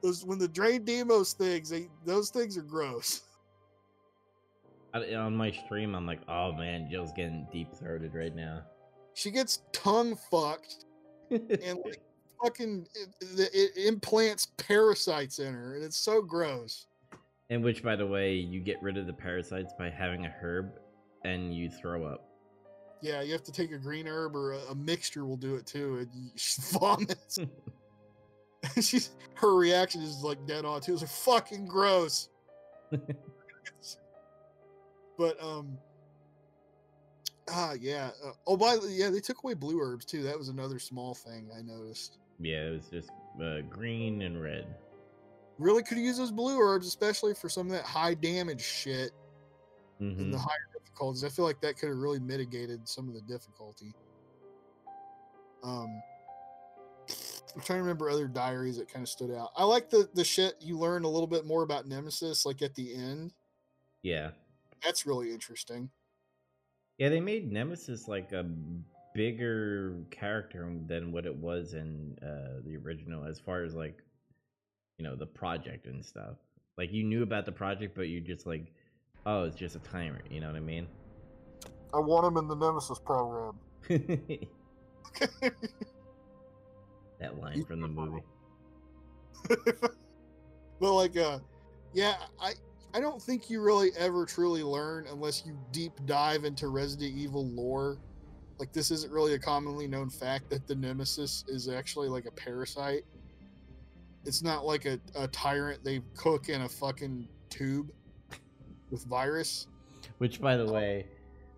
those 0.01 0.23
when 0.23 0.37
the 0.39 0.47
drain 0.47 0.83
deimos 0.85 1.33
things 1.33 1.69
they 1.69 1.87
those 2.05 2.29
things 2.29 2.57
are 2.57 2.61
gross 2.61 3.21
I, 4.91 5.13
on 5.13 5.35
my 5.37 5.51
stream, 5.51 5.93
I'm 5.93 6.07
like, 6.07 6.21
oh 6.27 6.51
man, 6.53 6.87
Jill's 6.89 7.11
getting 7.13 7.47
deep 7.53 7.71
throated 7.75 8.15
right 8.15 8.35
now. 8.35 8.63
she 9.13 9.29
gets 9.29 9.61
tongue 9.71 10.17
fucked 10.31 10.85
and 11.29 11.77
like 11.85 12.01
fucking 12.43 12.87
it, 12.95 13.49
it 13.53 13.85
implants 13.85 14.47
parasites 14.57 15.37
in 15.37 15.53
her 15.53 15.75
and 15.75 15.83
it's 15.83 15.97
so 15.97 16.23
gross 16.23 16.87
In 17.49 17.61
which, 17.61 17.81
by 17.83 17.95
the 17.95 18.05
way, 18.05 18.35
you 18.35 18.59
get 18.59 18.81
rid 18.81 18.97
of 18.97 19.07
the 19.07 19.13
parasites 19.13 19.73
by 19.77 19.89
having 19.89 20.25
a 20.25 20.29
herb, 20.41 20.71
and 21.25 21.53
you 21.53 21.69
throw 21.69 22.05
up. 22.05 22.25
yeah 23.01 23.21
you 23.21 23.31
have 23.33 23.43
to 23.43 23.51
take 23.51 23.71
a 23.71 23.77
green 23.77 24.07
herb 24.07 24.35
or 24.35 24.53
a, 24.53 24.59
a 24.71 24.75
mixture 24.75 25.25
will 25.25 25.37
do 25.37 25.55
it 25.55 25.65
too 25.65 25.97
and 25.99 26.31
she 26.35 26.61
vomits. 26.77 27.39
She's 28.81 29.11
her 29.35 29.55
reaction 29.55 30.01
is 30.01 30.21
like 30.21 30.45
dead 30.45 30.65
on 30.65 30.81
too. 30.81 30.93
It's 30.93 31.01
like 31.01 31.09
fucking 31.11 31.65
gross. 31.65 32.29
But 35.17 35.41
um 35.43 35.77
ah 37.49 37.73
yeah 37.79 38.11
uh, 38.23 38.31
oh 38.47 38.57
by 38.57 38.75
the 38.77 38.89
yeah 38.89 39.09
they 39.09 39.21
took 39.21 39.43
away 39.43 39.53
blue 39.53 39.79
herbs 39.81 40.05
too. 40.05 40.23
That 40.23 40.37
was 40.37 40.49
another 40.49 40.77
small 40.79 41.13
thing 41.15 41.49
i 41.57 41.61
noticed. 41.61 42.17
Yeah, 42.39 42.67
it 42.67 42.71
was 42.71 42.87
just 42.89 43.09
uh, 43.43 43.61
green 43.69 44.21
and 44.21 44.41
red. 44.41 44.65
Really 45.59 45.83
could 45.83 45.97
use 45.97 46.17
those 46.17 46.31
blue 46.31 46.59
herbs 46.59 46.87
especially 46.87 47.33
for 47.33 47.49
some 47.49 47.67
of 47.67 47.73
that 47.73 47.83
high 47.83 48.13
damage 48.13 48.61
shit 48.61 49.11
in 49.99 50.15
hmm 50.15 50.31
the 50.31 50.37
higher 50.37 50.67
difficulties. 50.73 51.23
I 51.23 51.29
feel 51.29 51.45
like 51.45 51.61
that 51.61 51.77
could 51.77 51.89
have 51.89 51.97
really 51.97 52.19
mitigated 52.19 52.87
some 52.87 53.07
of 53.07 53.13
the 53.13 53.21
difficulty. 53.21 53.93
Um 55.63 56.01
i'm 57.55 57.61
trying 57.61 57.79
to 57.79 57.83
remember 57.83 58.09
other 58.09 58.27
diaries 58.27 58.77
that 58.77 58.91
kind 58.91 59.03
of 59.03 59.09
stood 59.09 59.31
out. 59.31 59.51
I 59.55 59.63
like 59.63 59.89
the 59.89 60.09
the 60.13 60.23
shit 60.23 60.55
you 60.61 60.77
learn 60.77 61.03
a 61.03 61.09
little 61.09 61.27
bit 61.27 61.45
more 61.45 61.63
about 61.63 61.87
nemesis 61.87 62.45
like 62.45 62.61
at 62.61 62.75
the 62.75 62.95
end. 62.95 63.33
Yeah. 64.03 64.31
that's 64.83 65.05
really 65.05 65.31
interesting. 65.33 65.89
Yeah, 66.99 67.07
they 67.09 67.21
made 67.21 67.51
Nemesis 67.51 68.07
like 68.09 68.33
a 68.33 68.45
bigger 69.15 69.95
character 70.11 70.69
than 70.87 71.11
what 71.13 71.25
it 71.25 71.35
was 71.35 71.73
in 71.73 72.17
uh, 72.21 72.59
the 72.65 72.75
original, 72.75 73.25
as 73.25 73.39
far 73.39 73.63
as 73.63 73.73
like, 73.73 74.03
you 74.99 75.05
know, 75.05 75.15
the 75.15 75.25
project 75.25 75.87
and 75.87 76.05
stuff. 76.05 76.35
Like 76.77 76.93
you 76.93 77.03
knew 77.03 77.23
about 77.23 77.45
the 77.45 77.51
project, 77.51 77.95
but 77.95 78.09
you 78.09 78.21
just 78.21 78.45
like, 78.45 78.71
oh, 79.25 79.45
it's 79.45 79.55
just 79.55 79.75
a 79.75 79.79
timer. 79.79 80.21
You 80.29 80.41
know 80.41 80.47
what 80.47 80.55
I 80.55 80.61
mean? 80.61 80.87
i 81.93 81.99
want 81.99 82.25
him 82.25 82.37
in 82.37 82.47
the 82.47 82.55
nemesis 82.55 82.99
program 82.99 83.53
that 87.19 87.39
line 87.41 87.63
from 87.65 87.81
the 87.81 87.87
movie. 87.87 88.23
but 90.79 90.93
like 90.93 91.17
uh 91.17 91.39
yeah 91.93 92.15
i 92.41 92.53
i 92.93 92.99
don't 92.99 93.21
think 93.21 93.49
you 93.49 93.61
really 93.61 93.89
ever 93.97 94.25
truly 94.25 94.63
learn 94.63 95.05
unless 95.11 95.45
you 95.45 95.57
deep 95.71 95.93
dive 96.05 96.43
into 96.43 96.67
resident 96.67 97.17
evil 97.17 97.47
lore 97.47 97.97
like 98.59 98.71
this 98.73 98.91
isn't 98.91 99.11
really 99.11 99.33
a 99.33 99.39
commonly 99.39 99.87
known 99.87 100.09
fact 100.09 100.49
that 100.49 100.67
the 100.67 100.75
nemesis 100.75 101.43
is 101.47 101.69
actually 101.69 102.09
like 102.09 102.25
a 102.25 102.31
parasite 102.31 103.03
it's 104.29 104.43
not 104.43 104.63
like 104.63 104.85
a, 104.85 104.99
a 105.15 105.27
tyrant 105.29 105.83
they 105.83 106.01
cook 106.15 106.49
in 106.49 106.61
a 106.61 106.69
fucking 106.69 107.27
tube 107.49 107.91
with 108.91 109.03
virus 109.05 109.65
Which, 110.19 110.39
by 110.39 110.55
the 110.55 110.71
way, 110.71 111.07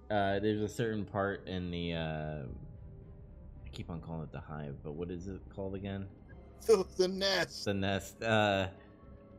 uh, 0.10 0.40
there's 0.40 0.62
a 0.62 0.68
certain 0.70 1.04
part 1.06 1.48
in 1.48 1.70
the. 1.70 1.94
Uh, 1.94 2.44
I 3.66 3.70
keep 3.74 3.90
on 3.90 4.00
calling 4.00 4.24
it 4.24 4.32
the 4.32 4.40
hive, 4.40 4.76
but 4.84 4.94
what 4.94 5.12
is 5.12 5.28
it 5.28 5.42
called 5.54 5.76
again? 5.76 6.06
the, 6.66 6.86
the 6.98 7.08
nest 7.08 7.66
the 7.66 7.74
nest 7.74 8.22
uh 8.24 8.68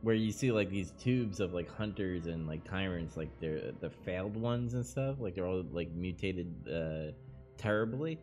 where 0.01 0.13
you 0.13 0.31
see 0.31 0.51
like 0.51 0.69
these 0.69 0.91
tubes 0.99 1.39
of 1.39 1.53
like 1.53 1.69
hunters 1.73 2.25
and 2.25 2.45
like 2.45 2.63
tyrants 2.69 3.15
like 3.15 3.29
they're 3.39 3.71
the 3.79 3.89
failed 3.89 4.35
ones 4.35 4.73
and 4.73 4.85
stuff 4.85 5.15
like 5.19 5.33
they're 5.33 5.47
all 5.47 5.63
like 5.71 5.89
mutated 5.93 6.53
uh 6.67 7.13
terribly 7.57 8.19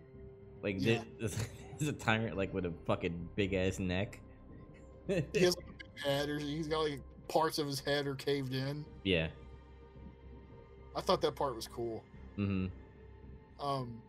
like 0.62 0.77
Yeah. 0.78 1.01
there's 1.19 1.89
a 1.89 1.93
tyrant 1.95 2.37
like 2.37 2.53
with 2.53 2.66
a 2.66 2.73
fucking 2.85 3.31
big 3.37 3.55
ass 3.55 3.78
neck 3.78 4.20
he 5.32 5.45
has 5.45 5.57
like 5.57 5.66
a 5.66 5.85
big 5.85 6.03
head 6.05 6.28
or 6.28 6.39
he's 6.39 6.69
got 6.69 6.81
like 6.81 7.01
parts 7.28 7.59
of 7.59 7.66
his 7.66 7.81
head 7.81 8.07
are 8.07 8.15
caved 8.15 8.55
in. 8.55 8.85
Yeah. 9.05 9.28
I 10.95 11.01
thought 11.01 11.20
that 11.23 11.37
part 11.37 11.55
was 11.55 11.66
cool. 11.66 12.03
Mm-hmm. 12.39 12.66
Um 13.65 14.01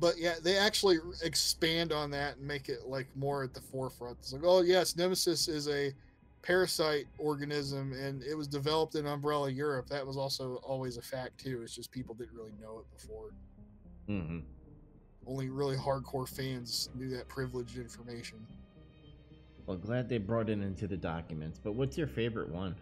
but 0.00 0.18
yeah 0.18 0.34
they 0.42 0.56
actually 0.58 0.98
expand 1.22 1.92
on 1.92 2.10
that 2.10 2.36
and 2.36 2.46
make 2.46 2.68
it 2.68 2.86
like 2.86 3.06
more 3.16 3.44
at 3.44 3.54
the 3.54 3.60
forefront. 3.60 4.18
It's 4.20 4.32
like 4.32 4.42
oh 4.44 4.62
yes 4.62 4.96
nemesis 4.96 5.48
is 5.48 5.68
a 5.68 5.92
parasite 6.42 7.06
organism 7.16 7.94
and 7.94 8.22
it 8.22 8.34
was 8.34 8.46
developed 8.46 8.96
in 8.96 9.06
umbrella 9.06 9.50
europe. 9.50 9.88
That 9.88 10.06
was 10.06 10.16
also 10.16 10.56
always 10.62 10.98
a 10.98 11.02
fact 11.02 11.38
too. 11.38 11.62
It's 11.62 11.74
just 11.74 11.90
people 11.90 12.14
didn't 12.14 12.34
really 12.34 12.52
know 12.60 12.80
it 12.80 13.00
before. 13.00 13.30
Mm-hmm. 14.08 14.40
Only 15.26 15.48
really 15.48 15.76
hardcore 15.76 16.28
fans 16.28 16.90
knew 16.94 17.08
that 17.10 17.28
privileged 17.28 17.78
information 17.78 18.46
well 19.66 19.76
glad 19.76 20.08
they 20.08 20.18
brought 20.18 20.48
it 20.48 20.60
into 20.60 20.86
the 20.86 20.96
documents 20.96 21.58
but 21.62 21.74
what's 21.74 21.96
your 21.96 22.06
favorite 22.06 22.48
one 22.48 22.74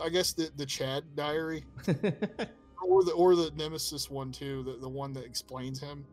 I 0.00 0.08
guess 0.08 0.32
the 0.32 0.50
the 0.56 0.66
Chad 0.66 1.04
diary 1.16 1.64
or 2.82 3.04
the 3.04 3.12
or 3.12 3.36
the 3.36 3.50
Nemesis 3.56 4.10
one 4.10 4.32
too, 4.32 4.62
the, 4.62 4.76
the 4.80 4.88
one 4.88 5.12
that 5.14 5.24
explains 5.24 5.80
him. 5.80 6.04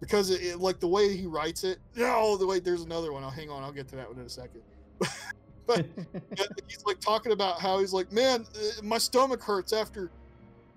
Because 0.00 0.30
it, 0.30 0.42
it 0.42 0.58
like 0.58 0.80
the 0.80 0.88
way 0.88 1.14
he 1.16 1.26
writes 1.26 1.64
it. 1.64 1.78
No, 1.94 2.36
the 2.36 2.46
way 2.46 2.58
there's 2.58 2.82
another 2.82 3.12
one. 3.12 3.22
I'll 3.22 3.30
hang 3.30 3.50
on. 3.50 3.62
I'll 3.62 3.72
get 3.72 3.88
to 3.88 3.96
that 3.96 4.08
one 4.08 4.18
in 4.18 4.26
a 4.26 4.30
second. 4.30 4.62
but 5.66 5.86
he's 6.68 6.84
like 6.86 7.00
talking 7.00 7.32
about 7.32 7.60
how 7.60 7.78
he's 7.78 7.92
like, 7.92 8.10
man, 8.12 8.46
uh, 8.56 8.82
my 8.82 8.98
stomach 8.98 9.42
hurts 9.42 9.72
after 9.72 10.10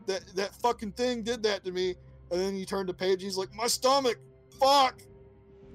that 0.08 0.24
that 0.36 0.54
fucking 0.56 0.92
thing 0.94 1.24
did 1.24 1.42
that 1.44 1.64
to 1.64 1.72
me. 1.72 1.96
And 2.32 2.42
then 2.42 2.56
you 2.56 2.66
turn 2.66 2.88
the 2.88 2.94
page. 2.94 3.22
He's 3.22 3.38
like, 3.38 3.54
my 3.54 3.68
stomach, 3.68 4.18
fuck. 4.60 5.02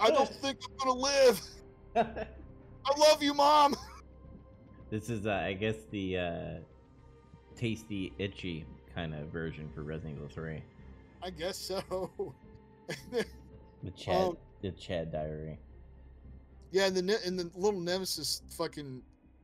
I 0.01 0.11
don't 0.11 0.29
think 0.29 0.59
I'm 0.65 0.77
gonna 0.77 1.01
live. 1.01 1.41
I 2.89 2.99
love 2.99 3.23
you, 3.23 3.35
mom. 3.35 3.75
this 4.91 5.11
is, 5.11 5.27
uh, 5.27 5.43
I 5.45 5.53
guess, 5.53 5.77
the 5.91 6.19
uh, 6.19 6.55
tasty, 7.55 8.13
itchy 8.19 8.65
kind 8.95 9.15
of 9.15 9.29
version 9.29 9.69
for 9.75 9.83
Resident 9.83 10.17
Evil 10.17 10.29
3. 10.29 10.63
I 11.23 11.31
guess 11.31 11.59
so. 11.59 12.35
The 13.83 13.91
Chad, 13.97 14.17
Um, 14.17 14.37
the 14.63 14.71
Chad 14.73 15.13
Diary. 15.13 15.59
Yeah, 16.71 16.87
and 16.87 16.97
the 16.97 17.27
and 17.27 17.39
the 17.39 17.51
little 17.55 17.81
Nemesis 17.81 18.43
fucking 18.51 19.03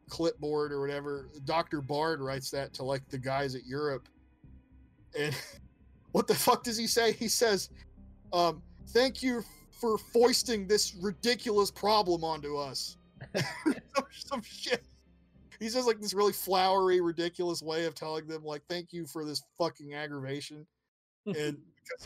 clipboard 0.08 0.72
or 0.72 0.80
whatever, 0.80 1.28
Doctor 1.44 1.80
Bard 1.80 2.20
writes 2.20 2.50
that 2.50 2.74
to 2.74 2.84
like 2.84 3.08
the 3.08 3.18
guys 3.18 3.54
at 3.54 3.64
Europe. 3.66 4.08
And 5.18 5.34
what 6.12 6.26
the 6.26 6.34
fuck 6.34 6.62
does 6.62 6.76
he 6.76 6.86
say? 6.86 7.12
He 7.12 7.28
says, 7.28 7.70
um, 8.32 8.62
"Thank 8.88 9.22
you 9.22 9.42
for 9.70 9.98
foisting 9.98 10.66
this 10.66 10.94
ridiculous 10.94 11.70
problem 11.70 12.24
onto 12.24 12.56
us." 12.56 12.98
Some, 13.34 14.04
some 14.12 14.42
shit. 14.42 14.84
He 15.60 15.68
says 15.68 15.86
like 15.86 16.00
this 16.00 16.14
really 16.14 16.32
flowery, 16.32 17.00
ridiculous 17.00 17.62
way 17.62 17.86
of 17.86 17.94
telling 17.94 18.26
them 18.26 18.44
like, 18.44 18.62
"Thank 18.68 18.92
you 18.92 19.06
for 19.06 19.24
this 19.24 19.42
fucking 19.58 19.94
aggravation." 19.94 20.66
and 21.26 21.56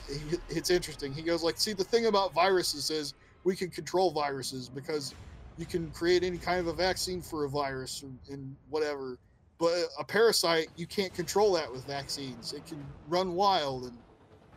it's 0.49 0.71
interesting. 0.71 1.13
He 1.13 1.23
goes 1.23 1.43
like, 1.43 1.59
"See, 1.59 1.73
the 1.73 1.85
thing 1.85 2.07
about 2.07 2.35
viruses 2.35 2.91
is 2.91 3.15
we 3.45 3.57
can 3.57 3.71
control 3.71 4.11
viruses 4.11 4.69
because 4.69 5.15
you 5.57 5.67
can 5.67 5.91
create 5.91 6.23
any 6.23 6.39
kind 6.39 6.61
of 6.61 6.69
a 6.69 6.73
vaccine 6.73 7.21
for 7.21 7.45
a 7.45 7.49
virus 7.49 8.03
or, 8.03 8.33
and 8.33 8.57
whatever. 8.71 9.19
But 9.59 9.75
a 9.99 10.05
parasite, 10.05 10.69
you 10.77 10.87
can't 10.87 11.13
control 11.15 11.53
that 11.55 11.71
with 11.73 11.85
vaccines. 11.85 12.53
It 12.53 12.65
can 12.67 12.85
run 13.09 13.35
wild 13.35 13.85
and 13.85 13.99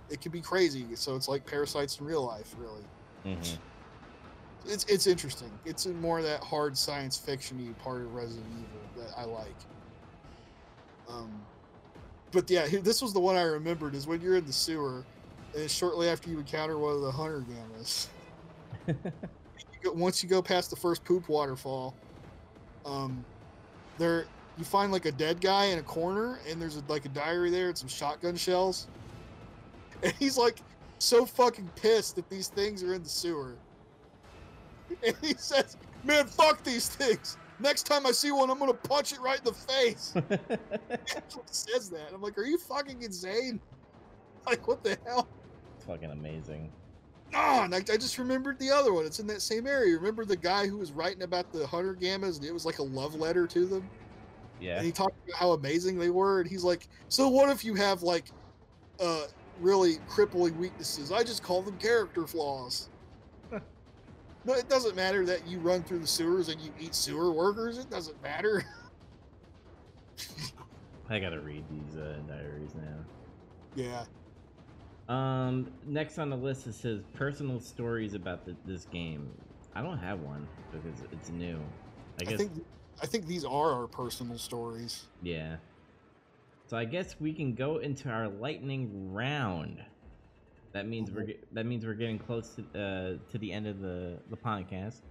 it 0.09 0.21
can 0.21 0.31
be 0.31 0.41
crazy. 0.41 0.85
So 0.95 1.15
it's 1.15 1.27
like 1.27 1.45
parasites 1.45 1.99
in 1.99 2.05
real 2.05 2.25
life, 2.25 2.53
really. 2.59 2.83
hmm 3.23 3.41
It's 4.65 4.83
it's 4.85 5.07
interesting. 5.07 5.51
It's 5.65 5.85
more 5.87 6.19
of 6.19 6.25
that 6.25 6.43
hard 6.43 6.77
science 6.77 7.17
fiction-y 7.17 7.73
part 7.83 8.01
of 8.01 8.13
Resident 8.13 8.45
Evil 8.51 9.05
that 9.05 9.17
I 9.17 9.23
like. 9.25 9.55
Um, 11.09 11.41
but 12.31 12.49
yeah, 12.49 12.67
this 12.67 13.01
was 13.01 13.13
the 13.13 13.19
one 13.19 13.35
I 13.35 13.41
remembered 13.41 13.95
is 13.95 14.07
when 14.07 14.21
you're 14.21 14.35
in 14.35 14.45
the 14.45 14.53
sewer, 14.53 15.03
and 15.53 15.63
it's 15.63 15.73
shortly 15.73 16.07
after 16.07 16.29
you 16.29 16.39
encounter 16.39 16.77
one 16.77 16.93
of 16.93 17.01
the 17.01 17.11
hunter 17.11 17.43
gammas. 17.43 18.07
once 19.93 20.23
you 20.23 20.29
go 20.29 20.41
past 20.41 20.69
the 20.69 20.75
first 20.75 21.03
poop 21.03 21.27
waterfall, 21.27 21.95
um, 22.85 23.23
there 23.97 24.25
you 24.57 24.63
find 24.63 24.91
like 24.91 25.05
a 25.05 25.11
dead 25.11 25.41
guy 25.41 25.65
in 25.65 25.79
a 25.79 25.83
corner, 25.83 26.39
and 26.49 26.61
there's 26.61 26.77
a, 26.77 26.83
like 26.87 27.05
a 27.05 27.09
diary 27.09 27.49
there 27.49 27.69
and 27.69 27.77
some 27.77 27.89
shotgun 27.89 28.35
shells, 28.35 28.87
and 30.03 30.13
he's 30.19 30.37
like 30.37 30.59
so 30.99 31.25
fucking 31.25 31.69
pissed 31.75 32.15
that 32.15 32.29
these 32.29 32.47
things 32.47 32.83
are 32.83 32.93
in 32.93 33.03
the 33.03 33.09
sewer, 33.09 33.55
and 35.05 35.15
he 35.21 35.33
says, 35.35 35.77
"Man, 36.03 36.25
fuck 36.27 36.63
these 36.63 36.89
things." 36.89 37.37
Next 37.59 37.83
time 37.83 38.07
I 38.07 38.11
see 38.11 38.31
one, 38.31 38.49
I'm 38.49 38.57
gonna 38.57 38.73
punch 38.73 39.11
it 39.11 39.21
right 39.21 39.37
in 39.37 39.45
the 39.45 39.53
face. 39.53 40.13
He 41.31 41.41
says 41.51 41.89
that. 41.89 42.13
I'm 42.13 42.21
like, 42.21 42.37
are 42.37 42.43
you 42.43 42.57
fucking 42.57 43.01
insane? 43.01 43.59
Like, 44.45 44.67
what 44.67 44.83
the 44.83 44.97
hell? 45.05 45.27
it's 45.75 45.85
fucking 45.85 46.11
amazing. 46.11 46.71
Ah, 47.33 47.63
and 47.63 47.73
I, 47.73 47.77
I 47.77 47.97
just 47.97 48.17
remembered 48.17 48.59
the 48.59 48.69
other 48.71 48.93
one. 48.93 49.05
It's 49.05 49.19
in 49.19 49.27
that 49.27 49.41
same 49.41 49.67
area. 49.67 49.95
Remember 49.95 50.25
the 50.25 50.35
guy 50.35 50.67
who 50.67 50.77
was 50.77 50.91
writing 50.91 51.23
about 51.23 51.51
the 51.51 51.65
hunter 51.65 51.95
gammas, 51.95 52.37
and 52.37 52.45
it 52.45 52.53
was 52.53 52.65
like 52.65 52.79
a 52.79 52.83
love 52.83 53.15
letter 53.15 53.47
to 53.47 53.65
them. 53.65 53.89
Yeah. 54.59 54.77
And 54.77 54.85
he 54.85 54.91
talked 54.91 55.15
about 55.27 55.39
how 55.39 55.51
amazing 55.51 55.97
they 55.97 56.09
were, 56.09 56.41
and 56.41 56.49
he's 56.49 56.63
like, 56.63 56.87
"So 57.07 57.29
what 57.29 57.49
if 57.49 57.63
you 57.63 57.73
have 57.75 58.03
like, 58.03 58.25
uh, 58.99 59.25
really 59.59 59.97
crippling 60.07 60.57
weaknesses? 60.57 61.11
I 61.11 61.23
just 61.23 61.41
call 61.41 61.61
them 61.61 61.77
character 61.77 62.27
flaws." 62.27 62.89
No, 64.45 64.53
it 64.53 64.69
doesn't 64.69 64.95
matter 64.95 65.25
that 65.25 65.47
you 65.47 65.59
run 65.59 65.83
through 65.83 65.99
the 65.99 66.07
sewers 66.07 66.49
and 66.49 66.59
you 66.61 66.71
eat 66.79 66.95
sewer 66.95 67.31
workers. 67.31 67.77
It 67.77 67.89
doesn't 67.89 68.21
matter. 68.23 68.63
I 71.09 71.19
gotta 71.19 71.39
read 71.39 71.63
these 71.69 71.97
uh, 71.97 72.19
diaries 72.27 72.71
now. 72.75 73.05
yeah. 73.75 74.03
Um, 75.09 75.69
next 75.85 76.19
on 76.19 76.29
the 76.29 76.37
list 76.37 76.67
it 76.67 76.73
says 76.73 77.01
personal 77.13 77.59
stories 77.59 78.13
about 78.13 78.45
the, 78.45 78.55
this 78.65 78.85
game. 78.85 79.29
I 79.75 79.81
don't 79.81 79.97
have 79.97 80.21
one 80.21 80.47
because 80.71 81.01
it's 81.11 81.29
new. 81.29 81.59
I 82.21 82.33
I, 82.33 82.37
think 82.37 82.51
I 83.01 83.05
think 83.05 83.25
these 83.27 83.43
are 83.43 83.73
our 83.73 83.87
personal 83.87 84.37
stories. 84.37 85.07
yeah. 85.21 85.57
So 86.67 86.77
I 86.77 86.85
guess 86.85 87.17
we 87.19 87.33
can 87.33 87.53
go 87.53 87.79
into 87.79 88.07
our 88.07 88.29
lightning 88.29 89.11
round. 89.11 89.83
That 90.73 90.87
means 90.87 91.11
we're 91.11 91.23
get, 91.23 91.53
that 91.53 91.65
means 91.65 91.85
we're 91.85 91.93
getting 91.93 92.17
close 92.19 92.55
to 92.55 92.61
uh, 92.79 93.31
to 93.31 93.37
the 93.37 93.51
end 93.51 93.67
of 93.67 93.81
the 93.81 94.17
the 94.29 94.37
podcast. 94.37 95.01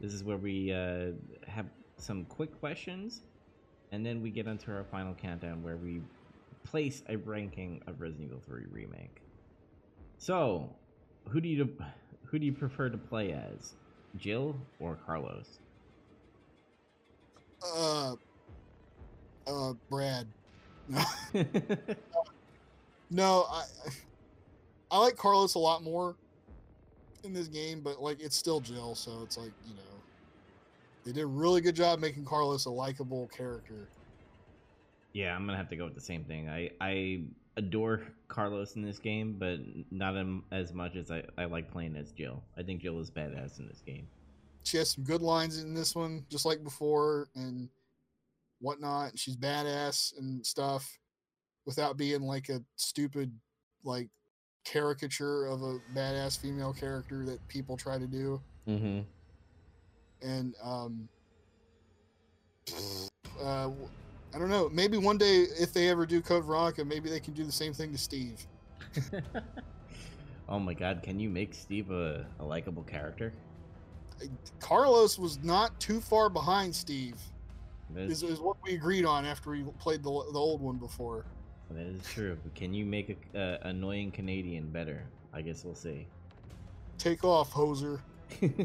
This 0.00 0.12
is 0.12 0.22
where 0.22 0.36
we 0.36 0.72
uh, 0.72 1.12
have 1.46 1.66
some 1.96 2.24
quick 2.26 2.58
questions, 2.60 3.22
and 3.92 4.04
then 4.04 4.20
we 4.20 4.30
get 4.30 4.46
into 4.46 4.70
our 4.70 4.84
final 4.84 5.14
countdown 5.14 5.62
where 5.62 5.78
we 5.78 6.02
place 6.64 7.02
a 7.08 7.16
ranking 7.16 7.80
of 7.86 8.00
Resident 8.00 8.28
Evil 8.28 8.42
3 8.46 8.64
remake. 8.70 9.22
So, 10.18 10.68
who 11.28 11.40
do 11.40 11.48
you 11.48 11.68
who 12.26 12.38
do 12.38 12.44
you 12.44 12.52
prefer 12.52 12.90
to 12.90 12.98
play 12.98 13.32
as, 13.32 13.74
Jill 14.18 14.56
or 14.80 14.98
Carlos? 15.06 15.60
Uh, 17.62 18.16
uh, 19.46 19.72
Brad. 19.88 20.26
No, 20.88 21.04
no, 23.10 23.46
I, 23.50 23.64
I 24.96 24.98
like 24.98 25.16
Carlos 25.16 25.56
a 25.56 25.58
lot 25.58 25.82
more 25.82 26.16
in 27.22 27.34
this 27.34 27.48
game, 27.48 27.82
but 27.82 28.00
like 28.00 28.18
it's 28.18 28.34
still 28.34 28.60
Jill, 28.60 28.94
so 28.94 29.20
it's 29.22 29.36
like 29.36 29.52
you 29.66 29.74
know, 29.74 29.82
they 31.04 31.12
did 31.12 31.20
a 31.20 31.26
really 31.26 31.60
good 31.60 31.76
job 31.76 32.00
making 32.00 32.24
Carlos 32.24 32.64
a 32.64 32.70
likable 32.70 33.28
character. 33.28 33.88
Yeah, 35.12 35.36
I'm 35.36 35.44
gonna 35.44 35.58
have 35.58 35.68
to 35.68 35.76
go 35.76 35.84
with 35.84 35.94
the 35.94 36.00
same 36.00 36.24
thing. 36.24 36.48
I 36.48 36.70
I 36.80 37.24
adore 37.58 38.04
Carlos 38.28 38.76
in 38.76 38.82
this 38.82 38.98
game, 38.98 39.36
but 39.38 39.58
not 39.90 40.14
as 40.50 40.72
much 40.72 40.96
as 40.96 41.10
I, 41.10 41.24
I 41.36 41.44
like 41.44 41.70
playing 41.70 41.94
as 41.96 42.12
Jill. 42.12 42.42
I 42.56 42.62
think 42.62 42.80
Jill 42.80 42.98
is 42.98 43.10
badass 43.10 43.58
in 43.58 43.68
this 43.68 43.82
game. 43.84 44.08
She 44.64 44.78
has 44.78 44.92
some 44.92 45.04
good 45.04 45.20
lines 45.20 45.62
in 45.62 45.74
this 45.74 45.94
one, 45.94 46.24
just 46.30 46.46
like 46.46 46.64
before, 46.64 47.28
and 47.34 47.68
whatnot. 48.60 49.10
and 49.10 49.18
She's 49.18 49.36
badass 49.36 50.16
and 50.16 50.44
stuff, 50.44 50.98
without 51.66 51.98
being 51.98 52.22
like 52.22 52.48
a 52.48 52.62
stupid, 52.76 53.30
like 53.84 54.08
caricature 54.66 55.46
of 55.46 55.62
a 55.62 55.78
badass 55.94 56.38
female 56.38 56.72
character 56.72 57.24
that 57.24 57.46
people 57.48 57.76
try 57.76 57.98
to 57.98 58.06
do. 58.06 58.40
Mm-hmm. 58.68 59.00
and 60.28 60.54
um, 60.62 61.08
uh, 63.40 63.70
I 64.34 64.38
don't 64.38 64.50
know. 64.50 64.68
Maybe 64.70 64.98
one 64.98 65.18
day, 65.18 65.46
if 65.58 65.72
they 65.72 65.88
ever 65.88 66.04
do 66.04 66.20
Code 66.20 66.44
Veronica, 66.44 66.84
maybe 66.84 67.08
they 67.08 67.20
can 67.20 67.32
do 67.32 67.44
the 67.44 67.52
same 67.52 67.72
thing 67.72 67.92
to 67.92 67.98
Steve. 67.98 68.44
oh 70.48 70.58
my 70.58 70.74
god, 70.74 71.02
can 71.02 71.20
you 71.20 71.30
make 71.30 71.54
Steve 71.54 71.90
a, 71.92 72.26
a 72.40 72.44
likable 72.44 72.82
character? 72.82 73.32
Carlos 74.58 75.18
was 75.18 75.42
not 75.44 75.78
too 75.78 76.00
far 76.00 76.28
behind 76.28 76.74
Steve. 76.74 77.16
That 77.94 78.10
Is, 78.10 78.24
is, 78.24 78.32
is 78.32 78.40
what 78.40 78.56
we 78.64 78.74
agreed 78.74 79.04
on 79.04 79.24
after 79.24 79.50
we 79.50 79.62
played 79.78 80.02
the 80.02 80.10
the 80.32 80.38
old 80.38 80.60
one 80.60 80.76
before. 80.76 81.24
That 81.70 81.86
is 81.86 82.02
true. 82.04 82.36
But 82.42 82.54
can 82.54 82.72
you 82.72 82.84
make 82.84 83.16
a 83.34 83.38
uh, 83.38 83.58
annoying 83.62 84.10
Canadian 84.10 84.70
better? 84.70 85.04
I 85.32 85.42
guess 85.42 85.64
we'll 85.64 85.74
see. 85.74 86.06
Take 86.98 87.24
off, 87.24 87.52
hoser. 87.52 88.00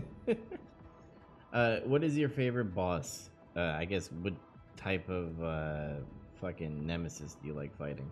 uh, 1.54 1.78
what 1.86 2.04
is 2.04 2.18
your 2.18 2.30
favorite 2.30 2.74
boss? 2.76 3.30
Uh, 3.56 3.76
I 3.78 3.86
guess 3.86 4.10
what 4.22 4.34
type 4.78 5.10
of 5.10 5.44
uh, 5.44 5.94
fucking 6.40 6.86
nemesis 6.86 7.36
do 7.42 7.48
you 7.48 7.54
like 7.54 7.76
fighting? 7.78 8.10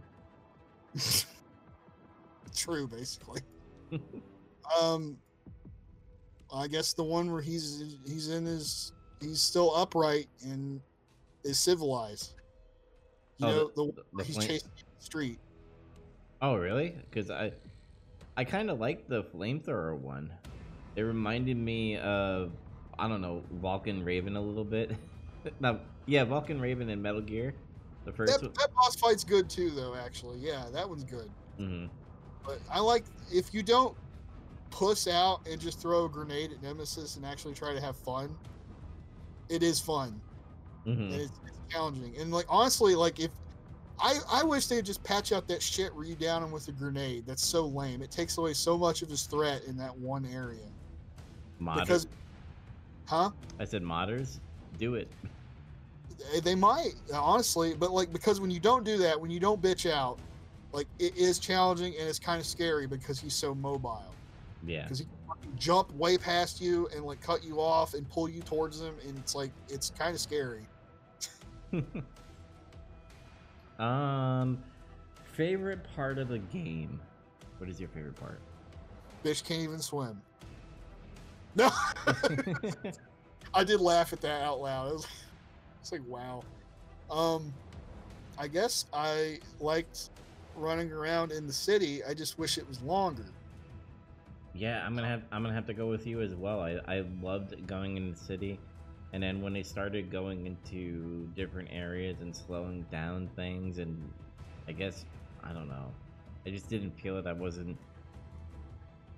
True, 2.56 2.88
basically. 2.88 3.42
um, 4.82 5.18
I 6.54 6.68
guess 6.68 6.94
the 6.94 7.04
one 7.04 7.32
where 7.32 7.42
he's 7.42 7.98
he's 8.06 8.30
in 8.30 8.46
his 8.46 8.94
he's 9.22 9.42
still 9.42 9.76
upright 9.76 10.28
and 10.44 10.82
is 11.44 11.60
civilized. 11.60 12.34
You 13.40 13.48
Oh, 13.48 13.52
know, 13.52 13.68
the- 13.76 13.94
the, 13.94 14.04
the 14.18 14.24
he's 14.24 14.36
flame- 14.36 14.48
chasing 14.48 14.70
the 14.76 15.04
street. 15.04 15.40
Oh, 16.42 16.56
really? 16.56 16.96
Because 17.10 17.30
I, 17.32 17.52
I 18.38 18.44
kind 18.44 18.70
of 18.70 18.80
like 18.80 19.08
the 19.08 19.24
flamethrower 19.24 19.98
one. 19.98 20.32
It 20.96 21.02
reminded 21.02 21.58
me 21.58 21.98
of, 21.98 22.52
I 22.98 23.08
don't 23.08 23.22
know, 23.22 23.44
Vulcan 23.62 24.04
Raven 24.04 24.36
a 24.36 24.42
little 24.42 24.64
bit. 24.66 24.92
no, 25.60 25.80
yeah, 26.06 26.24
Vulcan 26.24 26.60
Raven 26.60 26.90
and 26.90 27.02
Metal 27.02 27.22
Gear, 27.22 27.54
The 28.06 28.12
first 28.12 28.34
That, 28.34 28.42
one. 28.44 28.54
that 28.58 28.74
boss 28.74 28.96
fight's 28.96 29.24
good 29.24 29.50
too, 29.50 29.70
though. 29.70 29.96
Actually, 29.96 30.40
yeah, 30.40 30.66
that 30.74 30.88
one's 30.88 31.04
good. 31.04 31.30
hmm 31.58 31.86
But 32.46 32.60
I 32.72 32.80
like 32.80 33.04
if 33.32 33.54
you 33.54 33.64
don't 33.64 33.96
puss 34.72 35.08
out 35.08 35.48
and 35.48 35.60
just 35.60 35.80
throw 35.82 36.06
a 36.06 36.10
grenade 36.10 36.52
at 36.52 36.62
Nemesis 36.62 37.16
and 37.16 37.26
actually 37.26 37.54
try 37.54 37.74
to 37.74 37.82
have 37.82 37.96
fun. 37.98 38.36
It 39.50 39.64
is 39.64 39.80
fun 39.80 40.22
hmm 40.96 41.02
and 41.04 41.14
it's, 41.14 41.32
it's 41.46 41.58
challenging. 41.74 42.14
And 42.20 42.32
like 42.32 42.46
honestly, 42.50 42.96
like 42.96 43.20
if 43.20 43.32
I 44.02 44.20
I 44.32 44.44
wish 44.44 44.68
they'd 44.68 44.86
just 44.86 45.04
patch 45.04 45.32
out 45.32 45.48
that 45.50 45.62
shit 45.62 45.94
where 45.94 46.06
you 46.06 46.16
down 46.16 46.44
him 46.44 46.52
with 46.52 46.68
a 46.68 46.72
grenade. 46.72 47.26
That's 47.26 47.46
so 47.46 47.66
lame. 47.66 48.02
It 48.02 48.12
takes 48.12 48.38
away 48.38 48.54
so 48.54 48.78
much 48.78 49.02
of 49.02 49.10
his 49.10 49.24
threat 49.24 49.64
in 49.66 49.76
that 49.78 49.98
one 49.98 50.26
area. 50.34 50.60
Modders. 51.62 51.80
Because, 51.82 52.08
huh? 53.06 53.32
I 53.60 53.66
said 53.66 53.84
modders. 53.84 54.40
Do 54.78 54.96
it. 54.96 55.10
They- 56.34 56.40
They 56.40 56.56
might 56.56 56.94
honestly, 57.14 57.74
but 57.74 57.92
like 57.92 58.12
because 58.14 58.40
when 58.40 58.52
you 58.52 58.60
don't 58.60 58.84
do 58.86 58.98
that, 59.00 59.20
when 59.20 59.32
you 59.32 59.40
don't 59.40 59.62
bitch 59.62 59.90
out, 59.90 60.18
like 60.72 60.88
it 61.00 61.16
is 61.18 61.40
challenging 61.40 61.96
and 62.00 62.08
it's 62.08 62.20
kind 62.20 62.40
of 62.40 62.46
scary 62.46 62.88
because 62.88 63.20
he's 63.20 63.34
so 63.34 63.54
mobile. 63.56 64.04
Yeah. 64.66 64.84
because 64.84 65.00
he 65.00 65.06
can 65.42 65.58
jump 65.58 65.90
way 65.96 66.18
past 66.18 66.60
you 66.62 66.90
and 66.94 67.04
like 67.06 67.22
cut 67.22 67.44
you 67.44 67.60
off 67.62 67.94
and 67.94 68.08
pull 68.10 68.30
you 68.30 68.42
towards 68.42 68.80
him, 68.82 68.94
and 69.08 69.18
it's 69.18 69.34
like 69.36 69.52
it's 69.70 69.90
kind 69.92 70.14
of 70.14 70.22
scary. 70.22 70.66
um, 73.80 74.64
favorite 75.34 75.84
part 75.96 76.18
of 76.18 76.28
the 76.30 76.40
game. 76.40 77.00
What 77.58 77.70
is 77.70 77.80
your 77.80 77.90
favorite 77.90 78.16
part? 78.16 78.42
Bitch 79.24 79.44
can't 79.44 79.62
even 79.62 79.80
swim. 79.80 80.22
No, 81.56 81.70
I 83.54 83.64
did 83.64 83.82
laugh 83.82 84.14
at 84.14 84.22
that 84.22 84.42
out 84.44 84.62
loud. 84.62 85.06
It's 85.82 85.94
like 85.94 86.02
wow. 86.08 86.44
Um, 87.10 87.54
I 88.38 88.48
guess 88.50 88.86
I 88.92 89.40
liked 89.62 90.10
running 90.56 90.92
around 90.92 91.32
in 91.32 91.48
the 91.48 91.54
city. 91.54 92.04
I 92.04 92.14
just 92.14 92.38
wish 92.38 92.58
it 92.58 92.68
was 92.68 92.82
longer. 92.82 93.26
yeah, 94.54 94.86
I'm 94.86 94.96
gonna 94.96 95.08
have 95.08 95.24
I'm 95.32 95.42
gonna 95.42 95.54
have 95.56 95.68
to 95.68 95.74
go 95.74 95.88
with 95.88 96.06
you 96.06 96.22
as 96.22 96.36
well. 96.36 96.60
I 96.62 96.80
I 96.86 97.06
loved 97.22 97.66
going 97.66 97.96
in 97.98 98.12
the 98.12 98.18
city, 98.18 98.60
and 99.14 99.22
then 99.22 99.42
when 99.42 99.54
they 99.54 99.64
started 99.64 100.12
going 100.12 100.46
into 100.46 101.28
different 101.36 101.70
areas 101.72 102.18
and 102.22 102.36
slowing 102.36 102.86
down 102.92 103.30
things, 103.36 103.80
and 103.80 104.12
I 104.68 104.72
guess 104.72 105.06
I 105.44 105.52
don't 105.52 105.68
know, 105.68 105.92
I 106.46 106.50
just 106.50 106.70
didn't 106.70 106.92
feel 107.00 107.18
it. 107.18 107.26
I 107.26 107.34
wasn't. 107.34 107.78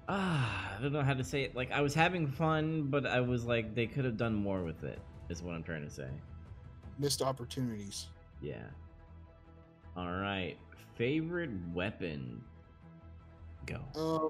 Ah, 0.08 0.76
I 0.78 0.82
don't 0.82 0.94
know 0.94 1.04
how 1.04 1.14
to 1.14 1.24
say 1.24 1.44
it. 1.44 1.56
Like 1.56 1.72
I 1.72 1.82
was 1.82 1.94
having 1.94 2.28
fun, 2.28 2.84
but 2.84 3.06
I 3.06 3.20
was 3.20 3.46
like 3.46 3.76
they 3.76 3.88
could 3.88 4.06
have 4.06 4.18
done 4.18 4.36
more 4.36 4.64
with 4.64 4.84
it. 4.84 5.00
Is 5.30 5.42
what 5.42 5.56
I'm 5.56 5.64
trying 5.64 5.86
to 5.86 5.94
say. 5.94 6.08
Missed 7.00 7.22
opportunities. 7.22 8.08
Yeah. 8.42 8.64
All 9.96 10.12
right. 10.12 10.58
Favorite 10.96 11.52
weapon. 11.74 12.44
Go. 13.66 13.80
Um, 13.96 14.30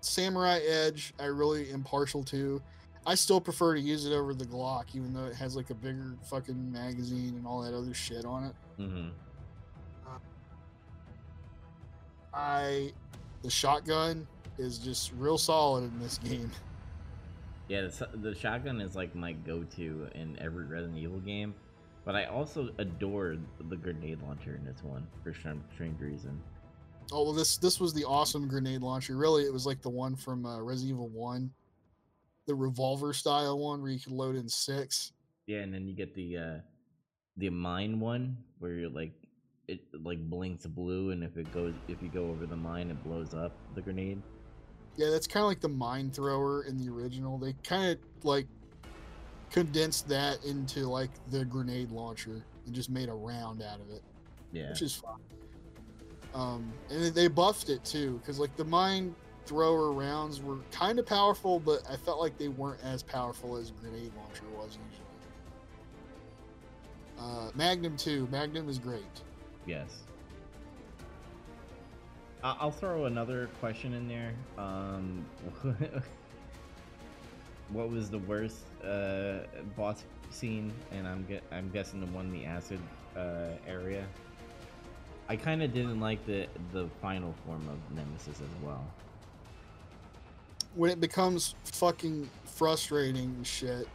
Samurai 0.00 0.60
Edge, 0.66 1.14
I 1.18 1.26
really 1.26 1.70
am 1.70 1.82
partial 1.82 2.22
to. 2.24 2.60
I 3.06 3.14
still 3.14 3.40
prefer 3.40 3.74
to 3.74 3.80
use 3.80 4.06
it 4.06 4.12
over 4.12 4.32
the 4.34 4.46
Glock, 4.46 4.94
even 4.94 5.12
though 5.12 5.26
it 5.26 5.34
has 5.34 5.56
like 5.56 5.70
a 5.70 5.74
bigger 5.74 6.16
fucking 6.24 6.72
magazine 6.72 7.34
and 7.36 7.46
all 7.46 7.60
that 7.62 7.74
other 7.74 7.92
shit 7.92 8.24
on 8.24 8.44
it. 8.44 8.54
Mm-hmm. 8.80 9.08
I, 12.32 12.92
the 13.42 13.50
shotgun 13.50 14.26
is 14.58 14.78
just 14.78 15.12
real 15.18 15.38
solid 15.38 15.84
in 15.84 16.00
this 16.00 16.18
game. 16.18 16.50
Yeah, 17.68 17.82
the, 17.82 18.08
the 18.14 18.34
shotgun 18.34 18.80
is 18.80 18.96
like 18.96 19.14
my 19.14 19.32
go-to 19.32 20.08
in 20.14 20.38
every 20.40 20.64
Resident 20.64 20.98
Evil 20.98 21.20
game, 21.20 21.54
but 22.04 22.14
I 22.14 22.24
also 22.24 22.70
adore 22.78 23.36
the 23.68 23.76
grenade 23.76 24.20
launcher 24.22 24.56
in 24.56 24.64
this 24.64 24.82
one 24.82 25.06
for 25.22 25.32
some 25.32 25.62
strange 25.74 26.00
reason. 26.00 26.40
Oh 27.12 27.24
well, 27.24 27.32
this 27.32 27.58
this 27.58 27.78
was 27.80 27.92
the 27.92 28.04
awesome 28.04 28.48
grenade 28.48 28.80
launcher. 28.80 29.16
Really, 29.16 29.44
it 29.44 29.52
was 29.52 29.66
like 29.66 29.82
the 29.82 29.90
one 29.90 30.16
from 30.16 30.46
uh, 30.46 30.60
Resident 30.60 30.96
Evil 30.96 31.08
One, 31.08 31.50
the 32.46 32.54
revolver 32.54 33.12
style 33.12 33.58
one 33.58 33.80
where 33.82 33.90
you 33.90 34.00
can 34.00 34.16
load 34.16 34.36
in 34.36 34.48
six. 34.48 35.12
Yeah, 35.46 35.58
and 35.60 35.72
then 35.72 35.86
you 35.86 35.94
get 35.94 36.14
the 36.14 36.36
uh 36.36 36.58
the 37.36 37.50
mine 37.50 38.00
one 38.00 38.36
where 38.58 38.72
you're 38.72 38.90
like 38.90 39.12
it 39.68 39.80
like 40.02 40.18
blinks 40.28 40.66
blue, 40.66 41.10
and 41.10 41.22
if 41.24 41.36
it 41.36 41.50
goes 41.52 41.74
if 41.88 42.02
you 42.02 42.08
go 42.08 42.28
over 42.30 42.46
the 42.46 42.56
mine, 42.56 42.90
it 42.90 43.02
blows 43.04 43.34
up 43.34 43.52
the 43.74 43.80
grenade. 43.82 44.22
Yeah, 44.96 45.10
that's 45.10 45.26
kind 45.26 45.42
of 45.42 45.48
like 45.48 45.60
the 45.60 45.68
mine 45.68 46.10
thrower 46.10 46.62
in 46.64 46.78
the 46.78 46.88
original. 46.92 47.36
They 47.38 47.54
kind 47.64 47.90
of 47.92 48.24
like 48.24 48.46
condensed 49.50 50.08
that 50.08 50.44
into 50.44 50.80
like 50.88 51.10
the 51.30 51.44
grenade 51.44 51.90
launcher 51.90 52.44
and 52.66 52.74
just 52.74 52.90
made 52.90 53.08
a 53.08 53.12
round 53.14 53.62
out 53.62 53.80
of 53.80 53.90
it, 53.90 54.02
Yeah. 54.52 54.70
which 54.70 54.82
is 54.82 54.94
fun. 54.94 55.20
Um, 56.34 56.72
and 56.90 57.14
they 57.14 57.28
buffed 57.28 57.68
it 57.68 57.84
too, 57.84 58.18
because 58.18 58.38
like 58.38 58.56
the 58.56 58.64
mine 58.64 59.14
thrower 59.46 59.92
rounds 59.92 60.42
were 60.42 60.58
kind 60.70 60.98
of 60.98 61.06
powerful, 61.06 61.60
but 61.60 61.82
I 61.90 61.96
felt 61.96 62.20
like 62.20 62.38
they 62.38 62.48
weren't 62.48 62.80
as 62.82 63.02
powerful 63.02 63.56
as 63.56 63.70
grenade 63.70 64.12
launcher 64.16 64.44
was 64.56 64.78
usually. 64.88 65.04
Uh, 67.18 67.50
Magnum 67.54 67.96
too. 67.96 68.28
Magnum 68.30 68.68
is 68.68 68.78
great. 68.78 69.02
Yes. 69.66 70.04
I'll 72.42 72.70
throw 72.70 73.06
another 73.06 73.48
question 73.58 73.94
in 73.94 74.06
there. 74.06 74.34
Um, 74.58 75.24
what 77.70 77.88
was 77.88 78.10
the 78.10 78.18
worst 78.18 78.58
uh, 78.86 79.38
boss 79.76 80.04
scene? 80.30 80.70
And 80.92 81.06
I'm 81.08 81.26
I'm 81.50 81.70
guessing 81.70 82.00
the 82.00 82.06
one 82.06 82.26
in 82.26 82.32
the 82.32 82.44
acid 82.44 82.80
uh, 83.16 83.52
area. 83.66 84.04
I 85.26 85.36
kind 85.36 85.62
of 85.62 85.72
didn't 85.72 86.00
like 86.00 86.26
the 86.26 86.46
the 86.72 86.86
final 87.00 87.34
form 87.46 87.66
of 87.66 87.96
Nemesis 87.96 88.42
as 88.42 88.62
well. 88.62 88.84
When 90.74 90.90
it 90.90 91.00
becomes 91.00 91.54
fucking 91.64 92.28
frustrating 92.44 93.24
and 93.24 93.46
shit. 93.46 93.88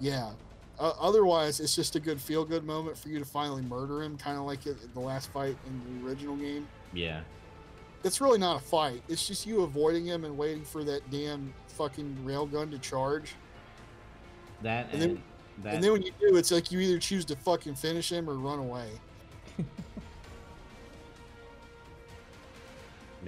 Yeah. 0.00 0.30
Uh, 0.78 0.92
otherwise, 1.00 1.58
it's 1.58 1.74
just 1.74 1.96
a 1.96 2.00
good 2.00 2.20
feel 2.20 2.44
good 2.44 2.64
moment 2.64 2.96
for 2.96 3.08
you 3.08 3.18
to 3.18 3.24
finally 3.24 3.62
murder 3.62 4.02
him, 4.02 4.16
kind 4.16 4.38
of 4.38 4.44
like 4.44 4.66
it, 4.66 4.76
the 4.94 5.00
last 5.00 5.30
fight 5.32 5.56
in 5.66 6.00
the 6.02 6.06
original 6.08 6.36
game. 6.36 6.68
Yeah. 6.92 7.20
It's 8.04 8.20
really 8.20 8.38
not 8.38 8.62
a 8.62 8.64
fight. 8.64 9.02
It's 9.08 9.26
just 9.26 9.44
you 9.44 9.62
avoiding 9.62 10.06
him 10.06 10.24
and 10.24 10.38
waiting 10.38 10.64
for 10.64 10.84
that 10.84 11.08
damn 11.10 11.52
fucking 11.66 12.16
railgun 12.24 12.70
to 12.70 12.78
charge. 12.78 13.34
That 14.62 14.86
And 14.92 15.02
and, 15.02 15.02
then- 15.02 15.22
that. 15.64 15.74
And 15.74 15.82
then 15.84 15.92
when 15.92 16.02
you 16.02 16.12
do, 16.20 16.36
it's 16.36 16.52
like 16.52 16.70
you 16.70 16.78
either 16.78 16.98
choose 17.00 17.24
to 17.26 17.36
fucking 17.36 17.74
finish 17.74 18.12
him 18.12 18.30
or 18.30 18.34
run 18.34 18.60
away. 18.60 18.88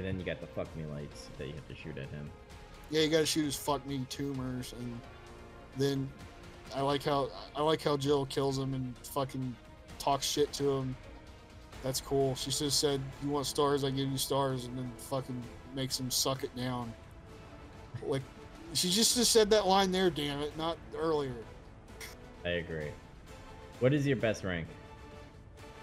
but 0.01 0.07
then 0.07 0.19
you 0.19 0.25
got 0.25 0.41
the 0.41 0.47
fuck 0.47 0.75
me 0.77 0.85
lights 0.87 1.29
that 1.37 1.47
you 1.47 1.53
have 1.53 1.69
to 1.69 1.75
shoot 1.75 1.99
at 1.99 2.09
him. 2.09 2.31
Yeah, 2.91 3.03
you 3.03 3.09
gotta 3.09 3.27
shoot 3.27 3.45
his 3.45 3.57
fuck 3.57 3.87
me 3.87 4.07
tumors, 4.09 4.73
and 4.79 4.99
then 5.77 6.09
I 6.75 6.81
like 6.81 7.03
how 7.03 7.29
I 7.55 7.61
like 7.61 7.83
how 7.83 7.99
Jill 7.99 8.25
kills 8.27 8.59
him 8.59 8.73
and 8.73 8.97
fucking 9.03 9.55
talks 9.99 10.27
shit 10.27 10.53
to 10.55 10.71
him. 10.71 10.97
That's 11.83 12.01
cool. 12.01 12.35
She 12.35 12.51
just 12.51 12.81
said, 12.81 13.01
"You 13.23 13.29
want 13.29 13.45
stars? 13.45 13.85
I 13.85 13.91
give 13.91 14.09
you 14.11 14.17
stars," 14.17 14.65
and 14.65 14.79
then 14.79 14.91
fucking 14.97 15.43
makes 15.75 16.01
him 16.01 16.11
suck 16.11 16.45
it 16.45 16.55
down. 16.57 16.93
Like 18.03 18.23
she 18.73 18.89
just 18.89 19.17
just 19.17 19.33
said 19.33 19.51
that 19.51 19.67
line 19.67 19.93
there. 19.93 20.09
Damn 20.09 20.41
it, 20.41 20.57
not 20.57 20.79
earlier. 20.97 21.35
I 22.47 22.51
agree. 22.51 22.91
What 23.81 23.93
is 23.93 24.07
your 24.07 24.17
best 24.17 24.45
rank? 24.45 24.67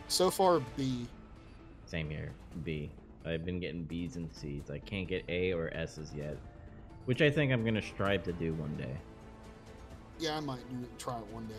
So 0.08 0.32
far, 0.32 0.60
B. 0.76 1.06
Same 1.86 2.10
here. 2.10 2.32
B. 2.64 2.90
I've 3.28 3.46
been 3.46 3.60
getting 3.60 3.84
B's 3.84 4.16
and 4.16 4.32
C's. 4.34 4.70
I 4.72 4.80
can't 4.80 5.08
get 5.08 5.24
A 5.30 5.54
or 5.54 5.70
S's 5.74 6.14
yet, 6.16 6.38
which 7.06 7.22
I 7.22 7.30
think 7.30 7.52
I'm 7.52 7.64
gonna 7.64 7.82
strive 7.82 8.24
to 8.24 8.34
do 8.34 8.54
one 8.54 8.76
day. 8.78 8.96
Yeah, 10.20 10.38
I 10.38 10.40
might 10.40 10.68
do 10.70 10.84
it. 10.84 11.00
Try 11.00 11.18
it 11.18 11.28
one 11.28 11.48
day. 11.48 11.54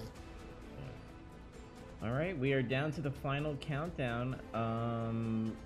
All 2.01 2.12
right, 2.12 2.39
we 2.39 2.53
are 2.53 2.62
down 2.62 2.93
to 2.93 3.01
the 3.01 3.11
final 3.11 3.57
countdown. 3.57 4.40
Um, 4.55 5.57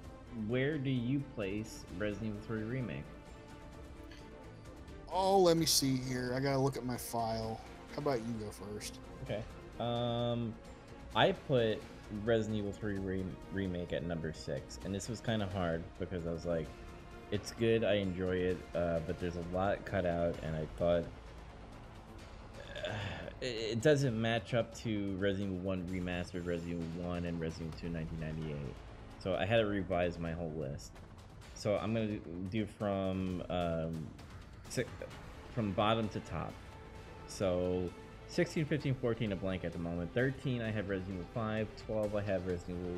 where 0.48 0.78
do 0.78 0.88
you 0.88 1.22
place 1.34 1.84
Resident 1.98 2.36
Evil 2.36 2.40
3 2.46 2.62
Remake? 2.62 3.04
Oh, 5.12 5.38
let 5.38 5.58
me 5.58 5.66
see 5.66 5.96
here. 5.96 6.32
I 6.34 6.40
gotta 6.40 6.58
look 6.58 6.78
at 6.78 6.86
my 6.86 6.96
file. 6.96 7.60
How 7.92 7.98
about 7.98 8.20
you 8.20 8.32
go 8.40 8.50
first? 8.50 8.98
Okay. 9.24 9.42
Um, 9.78 10.54
I 11.14 11.32
put 11.32 11.82
Resident 12.24 12.58
Evil 12.58 12.72
3 12.72 12.98
re- 12.98 13.24
Remake 13.52 13.92
at 13.92 14.04
number 14.04 14.32
six, 14.32 14.78
and 14.84 14.94
this 14.94 15.08
was 15.08 15.20
kind 15.20 15.42
of 15.42 15.52
hard 15.52 15.82
because 15.98 16.26
I 16.26 16.32
was 16.32 16.46
like, 16.46 16.66
it's 17.30 17.52
good, 17.52 17.82
I 17.82 17.94
enjoy 17.94 18.36
it, 18.36 18.58
uh, 18.74 19.00
but 19.06 19.18
there's 19.18 19.36
a 19.36 19.44
lot 19.54 19.84
cut 19.84 20.04
out, 20.04 20.34
and 20.42 20.54
I 20.54 20.66
thought 20.76 21.04
uh, 22.86 22.92
it, 23.40 23.80
doesn't 23.80 24.20
match 24.20 24.54
up 24.54 24.74
to 24.80 25.16
Resident 25.16 25.52
Evil 25.52 25.66
1 25.66 25.86
Remastered, 25.88 26.46
Resident 26.46 26.82
Evil 26.96 27.08
1, 27.08 27.24
and 27.24 27.40
Resident 27.40 27.74
Evil 27.78 27.90
2 27.90 27.94
1998. 28.20 28.74
So 29.18 29.34
I 29.34 29.44
had 29.44 29.58
to 29.58 29.66
revise 29.66 30.18
my 30.18 30.32
whole 30.32 30.52
list. 30.56 30.92
So 31.54 31.76
I'm 31.76 31.94
gonna 31.94 32.18
do 32.50 32.66
from 32.66 33.42
um, 33.48 34.06
from 35.54 35.72
bottom 35.72 36.08
to 36.08 36.20
top. 36.20 36.52
So 37.28 37.88
16, 38.32 38.64
15, 38.64 38.94
14 38.94 39.32
a 39.32 39.36
blank 39.36 39.62
at 39.62 39.72
the 39.72 39.78
moment. 39.78 40.12
13 40.14 40.62
I 40.62 40.70
have 40.70 40.88
Resident 40.88 41.16
Evil 41.16 41.26
5. 41.34 41.68
12 41.84 42.16
I 42.16 42.22
have 42.22 42.46
Resident 42.46 42.78
Evil 42.80 42.96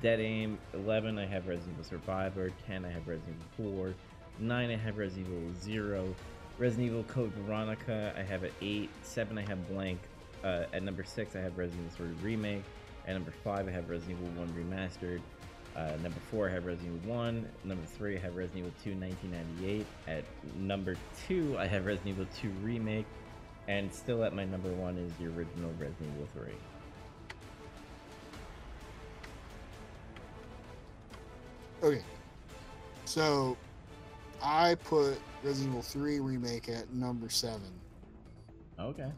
Dead 0.00 0.20
Aim. 0.20 0.56
11 0.72 1.18
I 1.18 1.26
have 1.26 1.48
Resident 1.48 1.72
Evil 1.72 1.84
Survivor. 1.84 2.52
10 2.68 2.84
I 2.84 2.90
have 2.90 3.08
Resident 3.08 3.36
Evil 3.58 3.72
4. 3.74 3.94
9 4.38 4.70
I 4.70 4.76
have 4.76 4.98
Resident 4.98 5.26
Evil 5.26 5.50
0. 5.60 6.14
Resident 6.58 6.86
Evil 6.86 7.02
Code 7.04 7.32
Veronica 7.32 8.14
I 8.16 8.22
have 8.22 8.44
at 8.44 8.52
8. 8.60 8.88
7 9.02 9.36
I 9.36 9.42
have 9.42 9.68
blank. 9.68 9.98
Uh, 10.44 10.66
at 10.72 10.84
number 10.84 11.02
6 11.02 11.34
I 11.34 11.40
have 11.40 11.58
Resident 11.58 11.90
Evil 11.98 12.14
3 12.20 12.30
Remake. 12.30 12.62
At 13.08 13.14
number 13.14 13.32
5 13.42 13.66
I 13.66 13.70
have 13.72 13.90
Resident 13.90 14.20
Evil 14.20 14.44
1 14.44 14.48
Remastered. 14.50 15.20
Uh, 15.74 15.96
number 16.04 16.20
4 16.30 16.50
I 16.50 16.52
have 16.52 16.66
Resident 16.66 17.00
Evil 17.02 17.16
1. 17.16 17.48
Number 17.64 17.84
3 17.84 18.16
I 18.16 18.20
have 18.20 18.36
Resident 18.36 18.66
Evil 18.66 18.72
2 18.84 18.90
1998. 18.94 19.86
At 20.06 20.24
number 20.56 20.94
2 21.26 21.56
I 21.58 21.66
have 21.66 21.84
Resident 21.84 22.16
Evil 22.16 22.26
2 22.40 22.48
Remake. 22.62 23.06
And 23.72 23.90
still 23.90 24.22
at 24.22 24.34
my 24.34 24.44
number 24.44 24.70
1 24.70 24.98
is 24.98 25.10
the 25.14 25.28
original 25.28 25.70
Resident 25.78 26.10
Evil 26.14 26.28
3. 26.34 26.52
Okay. 31.82 32.02
So 33.06 33.56
I 34.42 34.74
put 34.74 35.18
Resident 35.42 35.70
Evil 35.70 35.80
3 35.80 36.20
remake 36.20 36.68
at 36.68 36.92
number 36.92 37.30
seven. 37.30 37.72
Okay. 38.78 39.10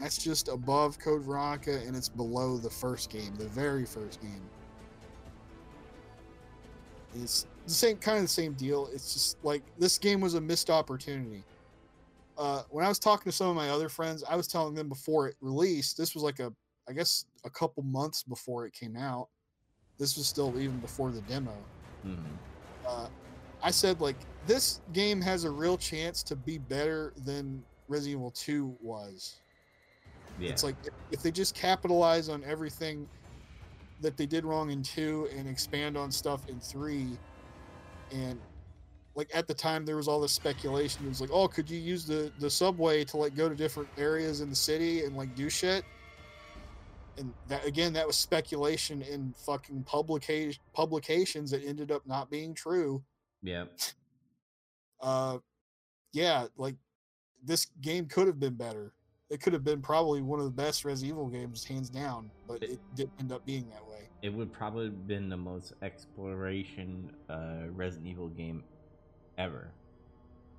That's 0.00 0.18
just 0.18 0.48
above 0.48 0.98
Code 0.98 1.22
Veronica 1.22 1.78
and 1.86 1.94
it's 1.94 2.08
below 2.08 2.56
the 2.56 2.70
first 2.70 3.08
game, 3.08 3.36
the 3.36 3.46
very 3.46 3.86
first 3.86 4.20
game. 4.20 4.42
It's 7.14 7.46
the 7.68 7.72
same 7.72 7.98
kind 7.98 8.16
of 8.16 8.24
the 8.24 8.28
same 8.28 8.54
deal. 8.54 8.88
It's 8.92 9.12
just 9.12 9.36
like 9.44 9.62
this 9.78 9.96
game 9.96 10.20
was 10.20 10.34
a 10.34 10.40
missed 10.40 10.70
opportunity. 10.70 11.44
Uh, 12.38 12.62
when 12.70 12.84
I 12.84 12.88
was 12.88 12.98
talking 12.98 13.30
to 13.30 13.36
some 13.36 13.48
of 13.48 13.56
my 13.56 13.68
other 13.70 13.88
friends, 13.88 14.24
I 14.28 14.36
was 14.36 14.46
telling 14.46 14.74
them 14.74 14.88
before 14.88 15.28
it 15.28 15.36
released, 15.40 15.96
this 15.96 16.14
was 16.14 16.22
like 16.22 16.40
a, 16.40 16.52
I 16.88 16.92
guess, 16.92 17.26
a 17.44 17.50
couple 17.50 17.82
months 17.82 18.22
before 18.22 18.66
it 18.66 18.72
came 18.72 18.96
out. 18.96 19.28
This 19.98 20.16
was 20.16 20.26
still 20.26 20.58
even 20.58 20.78
before 20.78 21.10
the 21.10 21.20
demo. 21.22 21.52
hmm 22.02 22.16
Uh, 22.88 23.08
I 23.62 23.70
said 23.70 24.00
like 24.00 24.16
this 24.46 24.80
game 24.92 25.20
has 25.20 25.44
a 25.44 25.50
real 25.50 25.76
chance 25.76 26.22
to 26.24 26.34
be 26.34 26.58
better 26.58 27.12
than 27.24 27.62
Resident 27.88 28.18
Evil 28.18 28.30
2 28.32 28.76
was. 28.80 29.36
Yeah. 30.40 30.50
It's 30.50 30.64
like 30.64 30.74
if- 30.84 30.94
if 31.12 31.22
they 31.22 31.30
just 31.30 31.54
capitalize 31.54 32.28
on 32.28 32.42
everything 32.44 33.06
that 34.00 34.16
they 34.16 34.26
did 34.26 34.44
wrong 34.44 34.70
in 34.70 34.82
2 34.82 35.28
and 35.36 35.46
expand 35.48 35.96
on 35.96 36.10
stuff 36.10 36.48
in 36.48 36.58
3 36.58 37.16
and 38.10 38.40
like 39.14 39.30
at 39.34 39.46
the 39.46 39.54
time 39.54 39.84
there 39.84 39.96
was 39.96 40.08
all 40.08 40.20
this 40.20 40.32
speculation. 40.32 41.04
It 41.04 41.08
was 41.08 41.20
like 41.20 41.30
oh 41.32 41.48
could 41.48 41.68
you 41.68 41.78
use 41.78 42.04
the 42.06 42.32
the 42.38 42.50
subway 42.50 43.04
to 43.04 43.16
like 43.16 43.34
go 43.34 43.48
to 43.48 43.54
different 43.54 43.88
areas 43.98 44.40
in 44.40 44.50
the 44.50 44.56
city 44.56 45.04
and 45.04 45.16
like 45.16 45.34
do 45.34 45.50
shit? 45.50 45.84
And 47.18 47.32
that 47.48 47.66
again 47.66 47.92
that 47.92 48.06
was 48.06 48.16
speculation 48.16 49.02
in 49.02 49.34
fucking 49.36 49.82
publication 49.84 50.62
publications 50.72 51.50
that 51.50 51.64
ended 51.64 51.90
up 51.90 52.06
not 52.06 52.30
being 52.30 52.54
true. 52.54 53.02
Yeah. 53.42 53.64
uh 55.00 55.38
yeah 56.12 56.46
like 56.56 56.76
this 57.44 57.66
game 57.80 58.06
could 58.06 58.26
have 58.26 58.38
been 58.40 58.54
better. 58.54 58.92
It 59.28 59.40
could 59.40 59.52
have 59.54 59.64
been 59.64 59.80
probably 59.80 60.20
one 60.20 60.38
of 60.38 60.44
the 60.44 60.50
best 60.52 60.84
Resident 60.84 61.14
Evil 61.16 61.28
games 61.28 61.64
hands 61.64 61.90
down 61.90 62.30
but 62.46 62.62
it 62.62 62.78
didn't 62.94 63.12
end 63.18 63.32
up 63.32 63.44
being 63.44 63.68
that 63.70 63.86
way. 63.86 64.08
It 64.22 64.32
would 64.32 64.52
probably 64.52 64.84
have 64.84 65.08
been 65.08 65.28
the 65.28 65.36
most 65.36 65.72
exploration 65.82 67.10
uh, 67.28 67.64
Resident 67.72 68.06
Evil 68.06 68.28
game 68.28 68.62
ever. 69.42 69.74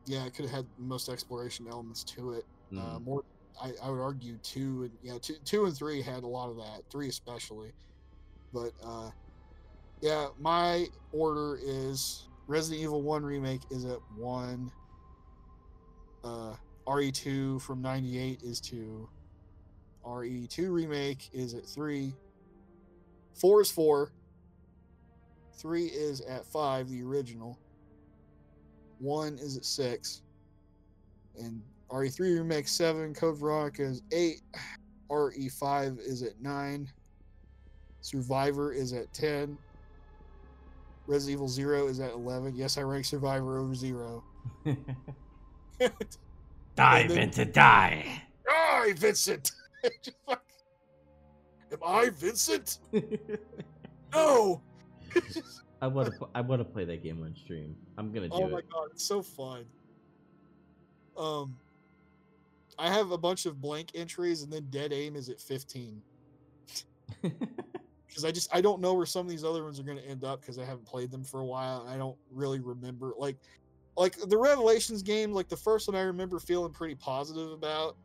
yeah 0.05 0.25
it 0.25 0.33
could 0.33 0.45
have 0.45 0.53
had 0.53 0.67
most 0.77 1.07
exploration 1.09 1.65
elements 1.69 2.03
to 2.03 2.33
it. 2.33 2.45
Uh, 2.77 2.99
Mhm. 2.99 3.03
more 3.05 3.23
I, 3.61 3.71
I 3.83 3.89
would 3.89 4.01
argue 4.01 4.37
two 4.39 4.83
and 4.83 4.97
yeah 5.01 5.17
two, 5.21 5.35
two 5.45 5.65
and 5.65 5.75
three 5.77 6.01
had 6.01 6.23
a 6.23 6.27
lot 6.27 6.49
of 6.49 6.57
that 6.57 6.81
three 6.91 7.07
especially. 7.07 7.71
But 8.51 8.71
uh 8.83 9.11
yeah 10.01 10.27
my 10.39 10.87
order 11.11 11.57
is 11.63 12.27
resident 12.47 12.81
evil 12.81 13.01
1 13.01 13.23
remake 13.23 13.61
is 13.71 13.85
at 13.85 13.99
1 14.17 14.71
uh 16.23 16.55
re2 16.87 17.61
from 17.61 17.81
98 17.81 18.41
is 18.43 18.59
2 18.59 19.07
re2 20.05 20.71
remake 20.71 21.29
is 21.31 21.53
at 21.53 21.65
3 21.65 22.13
4 23.35 23.61
is 23.61 23.71
4 23.71 24.11
3 25.53 25.85
is 25.85 26.19
at 26.21 26.45
5 26.45 26.89
the 26.89 27.01
original 27.03 27.57
1 29.03 29.37
is 29.39 29.57
at 29.57 29.65
6 29.65 30.21
and 31.37 31.61
RE3 31.91 32.19
Remake 32.19 32.67
7, 32.67 33.13
Code 33.13 33.37
Veronica 33.37 33.83
is 33.83 34.01
8, 34.11 34.41
RE5 35.11 35.99
is 35.99 36.23
at 36.23 36.39
9, 36.41 36.89
Survivor 38.01 38.71
is 38.71 38.93
at 38.93 39.13
10, 39.13 39.57
Resident 41.05 41.33
Evil 41.33 41.49
0 41.49 41.87
is 41.87 41.99
at 41.99 42.11
11. 42.13 42.55
Yes, 42.55 42.77
I 42.77 42.81
rank 42.81 43.03
Survivor 43.03 43.59
over 43.59 43.75
0. 43.75 44.23
die, 44.65 44.77
then- 46.77 47.09
Vincent, 47.09 47.53
die! 47.53 48.23
Die, 48.47 48.93
Vincent! 48.93 49.51
Am 50.29 50.37
I 51.85 52.09
Vincent? 52.09 52.79
No! 54.13 54.61
I 55.83 55.87
want 55.87 56.13
to. 56.13 56.29
I 56.33 56.39
want 56.39 56.61
to 56.61 56.65
play 56.65 56.85
that 56.85 57.03
game 57.03 57.21
on 57.23 57.35
stream. 57.35 57.75
I'm 57.97 58.13
gonna 58.13 58.29
do 58.29 58.35
it. 58.37 58.41
oh 58.41 58.47
my 58.47 58.59
it. 58.59 58.69
god, 58.71 58.87
it's 58.91 59.03
so 59.03 59.21
fun. 59.21 59.65
Um, 61.17 61.57
I 62.79 62.89
have 62.89 63.11
a 63.11 63.17
bunch 63.17 63.45
of 63.45 63.59
blank 63.59 63.89
entries, 63.93 64.43
and 64.43 64.51
then 64.51 64.67
Dead 64.69 64.93
Aim 64.93 65.17
is 65.17 65.27
at 65.27 65.41
15. 65.41 66.01
because 67.21 68.23
I 68.23 68.31
just 68.31 68.55
I 68.55 68.61
don't 68.61 68.79
know 68.79 68.93
where 68.93 69.05
some 69.05 69.25
of 69.25 69.29
these 69.29 69.43
other 69.43 69.61
ones 69.61 69.77
are 69.77 69.83
going 69.83 69.97
to 69.97 70.07
end 70.07 70.23
up 70.23 70.39
because 70.39 70.57
I 70.57 70.63
haven't 70.63 70.85
played 70.85 71.11
them 71.11 71.23
for 71.23 71.41
a 71.41 71.45
while 71.45 71.81
and 71.81 71.89
I 71.89 71.97
don't 71.97 72.17
really 72.31 72.59
remember 72.59 73.11
like 73.17 73.35
like 73.97 74.15
the 74.17 74.37
Revelations 74.37 75.03
game 75.03 75.33
like 75.33 75.49
the 75.49 75.57
first 75.57 75.87
one 75.87 75.97
I 75.97 76.01
remember 76.01 76.39
feeling 76.39 76.71
pretty 76.71 76.95
positive 76.95 77.51
about 77.51 77.95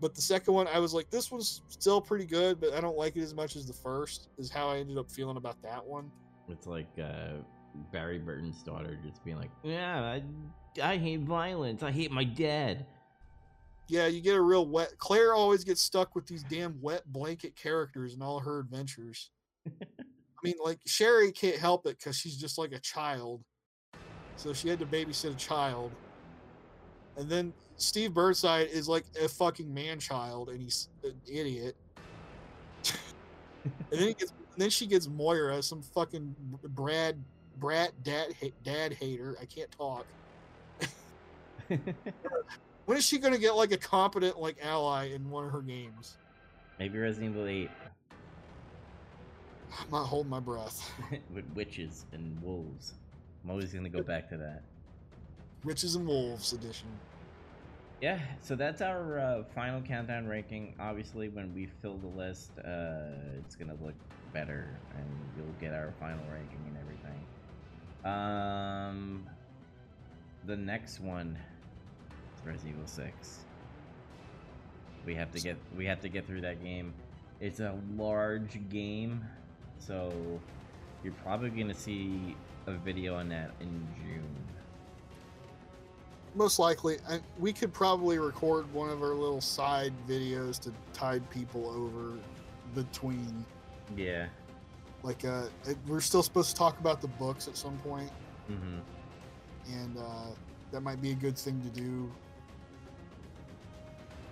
but 0.00 0.14
the 0.14 0.20
second 0.20 0.52
one 0.52 0.68
I 0.68 0.78
was 0.78 0.94
like 0.94 1.10
this 1.10 1.30
one's 1.30 1.62
still 1.68 2.00
pretty 2.00 2.26
good 2.26 2.60
but 2.60 2.72
I 2.74 2.80
don't 2.80 2.96
like 2.96 3.16
it 3.16 3.22
as 3.22 3.34
much 3.34 3.56
as 3.56 3.66
the 3.66 3.72
first 3.72 4.28
is 4.36 4.50
how 4.50 4.68
I 4.68 4.78
ended 4.78 4.98
up 4.98 5.10
feeling 5.10 5.36
about 5.36 5.60
that 5.62 5.84
one 5.84 6.10
it's 6.50 6.66
like 6.66 6.88
uh, 7.02 7.38
Barry 7.92 8.18
Burton's 8.18 8.62
daughter 8.62 8.98
just 9.04 9.24
being 9.24 9.36
like, 9.36 9.50
"Yeah, 9.62 10.00
I, 10.00 10.22
I 10.82 10.96
hate 10.96 11.20
violence. 11.20 11.82
I 11.82 11.90
hate 11.90 12.10
my 12.10 12.24
dad." 12.24 12.86
yeah 13.88 14.06
you 14.06 14.20
get 14.20 14.36
a 14.36 14.40
real 14.40 14.66
wet 14.66 14.92
Claire 14.98 15.34
always 15.34 15.64
gets 15.64 15.82
stuck 15.82 16.14
with 16.14 16.26
these 16.26 16.44
damn 16.44 16.80
wet 16.80 17.02
blanket 17.06 17.56
characters 17.56 18.14
in 18.14 18.22
all 18.22 18.38
her 18.38 18.60
adventures 18.60 19.30
I 19.66 20.40
mean 20.44 20.54
like 20.62 20.78
Sherry 20.86 21.32
can't 21.32 21.56
help 21.56 21.86
it 21.86 21.98
because 21.98 22.16
she's 22.16 22.36
just 22.36 22.58
like 22.58 22.72
a 22.72 22.78
child 22.78 23.42
so 24.36 24.52
she 24.52 24.68
had 24.68 24.78
to 24.78 24.86
babysit 24.86 25.32
a 25.32 25.36
child 25.36 25.90
and 27.16 27.28
then 27.28 27.52
Steve 27.76 28.14
Burnside 28.14 28.68
is 28.68 28.88
like 28.88 29.04
a 29.20 29.28
fucking 29.28 29.72
man 29.72 29.98
child 29.98 30.50
and 30.50 30.60
he's 30.60 30.88
an 31.02 31.20
idiot 31.26 31.74
and 33.64 33.72
then 33.90 34.08
he 34.08 34.14
gets 34.14 34.32
then 34.60 34.70
she 34.70 34.86
gets 34.86 35.08
Moira 35.08 35.62
some 35.62 35.82
fucking 35.82 36.34
Brad 36.68 37.22
brat 37.58 37.92
dad 38.02 38.34
dad 38.64 38.92
hater. 38.92 39.36
I 39.40 39.44
can't 39.44 39.70
talk. 39.70 40.06
When 42.88 42.96
is 42.96 43.04
she 43.04 43.18
gonna 43.18 43.36
get 43.36 43.54
like 43.54 43.70
a 43.72 43.76
competent 43.76 44.40
like 44.40 44.56
ally 44.64 45.10
in 45.10 45.28
one 45.28 45.44
of 45.44 45.50
her 45.52 45.60
games? 45.60 46.16
Maybe 46.78 46.98
Resident 46.98 47.34
Evil 47.34 47.46
8 47.46 47.70
I'm 49.78 49.90
not 49.90 50.04
holding 50.06 50.30
my 50.30 50.40
breath. 50.40 50.90
With 51.34 51.44
witches 51.54 52.06
and 52.12 52.42
wolves. 52.42 52.94
I'm 53.44 53.50
always 53.50 53.74
gonna 53.74 53.90
go 53.90 54.02
back 54.02 54.30
to 54.30 54.38
that. 54.38 54.62
Witches 55.64 55.96
and 55.96 56.06
Wolves 56.06 56.54
edition 56.54 56.88
Yeah, 58.00 58.20
so 58.40 58.54
that's 58.54 58.80
our 58.80 59.18
uh, 59.18 59.42
final 59.56 59.80
countdown 59.80 60.28
ranking. 60.28 60.74
Obviously, 60.78 61.28
when 61.28 61.52
we 61.52 61.66
fill 61.66 61.96
the 61.96 62.06
list, 62.06 62.52
uh, 62.60 63.10
it's 63.38 63.56
gonna 63.56 63.76
look 63.82 63.94
better, 64.32 64.68
and 64.96 65.06
you'll 65.36 65.54
get 65.60 65.72
our 65.72 65.92
final 65.98 66.22
ranking 66.32 66.60
and 66.68 66.76
everything. 66.76 67.24
Um, 68.04 69.26
the 70.46 70.56
next 70.56 71.00
one 71.00 71.36
is 72.36 72.46
Resident 72.46 72.76
Evil 72.76 72.86
Six. 72.86 73.40
We 75.04 75.16
have 75.16 75.32
to 75.32 75.40
get 75.40 75.56
we 75.76 75.84
have 75.86 76.00
to 76.02 76.08
get 76.08 76.24
through 76.24 76.42
that 76.42 76.62
game. 76.62 76.94
It's 77.40 77.58
a 77.58 77.74
large 77.96 78.60
game, 78.68 79.24
so 79.80 80.12
you're 81.02 81.14
probably 81.24 81.50
gonna 81.50 81.74
see 81.74 82.36
a 82.68 82.74
video 82.74 83.16
on 83.16 83.28
that 83.30 83.50
in 83.60 83.88
June. 83.96 84.47
Most 86.34 86.58
likely 86.58 86.98
I, 87.08 87.20
we 87.38 87.52
could 87.52 87.72
probably 87.72 88.18
record 88.18 88.72
one 88.72 88.90
of 88.90 89.02
our 89.02 89.14
little 89.14 89.40
side 89.40 89.92
videos 90.08 90.58
to 90.60 90.72
tide 90.92 91.28
people 91.30 91.68
over 91.70 92.18
between 92.74 93.44
Yeah. 93.96 94.26
like 95.02 95.24
uh 95.24 95.44
we're 95.86 96.00
still 96.00 96.22
supposed 96.22 96.50
to 96.50 96.56
talk 96.56 96.78
about 96.80 97.00
the 97.00 97.08
books 97.08 97.48
at 97.48 97.56
some 97.56 97.76
point 97.78 98.10
Mm-hmm. 98.50 98.78
and 99.74 99.98
uh 99.98 100.30
that 100.72 100.80
might 100.82 101.00
be 101.02 101.10
a 101.10 101.14
good 101.14 101.36
thing 101.38 101.60
to 101.62 101.68
do 101.80 102.10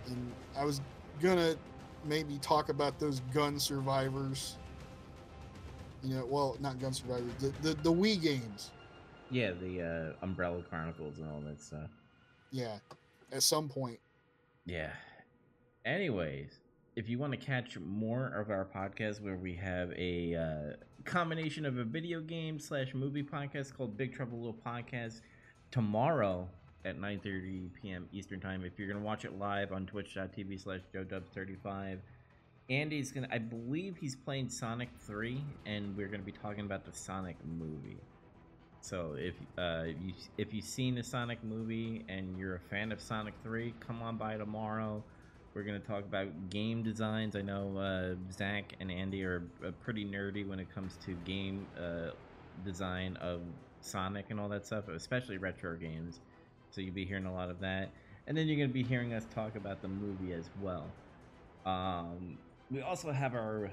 and 0.07 0.33
I 0.57 0.65
was 0.65 0.81
gonna 1.21 1.57
maybe 2.05 2.39
talk 2.39 2.69
about 2.69 2.99
those 3.01 3.21
gun 3.35 3.59
survivors. 3.59 4.57
You 6.05 6.15
know, 6.17 6.27
well, 6.27 6.57
not 6.61 6.79
gun 6.79 6.93
survivors, 6.93 7.33
the 7.41 7.53
the, 7.63 7.75
the 7.83 7.93
Wii 7.93 8.21
games. 8.23 8.71
Yeah, 9.31 9.53
the 9.53 10.15
uh, 10.21 10.25
Umbrella 10.25 10.63
Chronicles 10.63 11.19
and 11.19 11.29
all 11.31 11.41
that 11.41 11.61
stuff. 11.61 11.91
Yeah, 12.51 12.79
at 13.33 13.43
some 13.43 13.69
point. 13.69 13.99
Yeah. 14.65 14.91
Anyways, 15.85 16.61
if 16.97 17.09
you 17.09 17.19
want 17.19 17.33
to 17.33 17.39
catch 17.39 17.79
more 17.79 18.29
of 18.29 18.51
our 18.51 18.65
podcast 18.65 19.21
where 19.21 19.37
we 19.37 19.55
have 19.55 19.93
a 19.97 20.35
uh, 20.35 20.77
combination 21.05 21.67
of 21.67 21.79
a 21.79 21.85
video 21.85 22.21
game 22.21 22.59
slash 22.59 22.95
movie 22.95 23.23
podcast 23.23 23.77
called 23.77 23.97
Big 23.97 24.15
Trouble 24.15 24.39
Little 24.39 24.59
Podcast 24.67 25.21
tomorrow 25.71 26.49
at 26.85 26.99
9.30 26.99 27.71
p.m. 27.81 28.09
Eastern 28.13 28.41
Time. 28.41 28.65
If 28.65 28.79
you're 28.79 28.89
going 28.89 29.01
to 29.01 29.05
watch 29.05 29.25
it 29.25 29.39
live 29.39 29.73
on 29.73 29.87
twitch.tv 29.87 30.63
slash 30.63 30.81
joedubs35, 30.95 31.99
Andy's 32.71 33.13
going 33.13 33.27
to, 33.29 33.35
I 33.35 33.39
believe 33.39 33.97
he's 33.97 34.17
playing 34.17 34.49
Sonic 34.49 34.89
3, 35.01 35.43
and 35.67 35.97
we're 35.97 36.09
going 36.09 36.21
to 36.21 36.27
be 36.27 36.33
talking 36.33 36.65
about 36.65 36.85
the 36.85 36.93
Sonic 36.93 37.37
movie. 37.45 37.99
So 38.87 39.17
if 39.19 39.35
uh, 39.59 39.87
you 40.01 40.13
if 40.39 40.55
you've 40.55 40.65
seen 40.65 40.95
the 40.95 41.03
Sonic 41.03 41.43
movie 41.43 42.05
and 42.09 42.39
you're 42.39 42.55
a 42.55 42.61
fan 42.61 42.93
of 42.93 43.01
Sonic 43.01 43.35
3, 43.43 43.75
come 43.81 44.01
on 44.01 44.17
by 44.17 44.37
tomorrow. 44.37 45.03
We're 45.55 45.65
gonna 45.65 45.81
talk 45.81 46.05
about 46.05 46.51
game 46.51 46.85
designs. 46.85 47.35
I 47.35 47.43
know 47.43 47.77
uh, 47.79 48.15
Zac 48.33 48.75
and 48.79 48.93
Andy 48.93 49.25
are 49.25 49.43
uh, 49.67 49.73
pretty 49.83 50.05
nerdy 50.05 50.47
when 50.47 50.61
it 50.61 50.73
comes 50.73 50.97
to 51.05 51.15
game 51.25 51.67
uh, 51.77 52.11
design 52.65 53.17
of 53.17 53.41
Sonic 53.81 54.27
and 54.31 54.39
all 54.39 54.49
that 54.51 54.65
stuff, 54.65 54.87
especially 54.87 55.39
retro 55.39 55.75
games. 55.75 56.21
So 56.71 56.81
you'll 56.81 56.95
be 56.95 57.05
hearing 57.05 57.27
a 57.27 57.35
lot 57.35 57.51
of 57.51 57.59
that, 57.59 57.91
and 58.29 58.39
then 58.39 58.47
you're 58.47 58.57
gonna 58.57 58.73
be 58.73 58.85
hearing 58.85 59.13
us 59.15 59.27
talk 59.35 59.57
about 59.57 59.83
the 59.83 59.89
movie 59.89 60.33
as 60.33 60.49
well. 60.61 60.87
Um, 61.65 62.39
we 62.71 62.83
also 62.83 63.11
have 63.11 63.35
our 63.35 63.69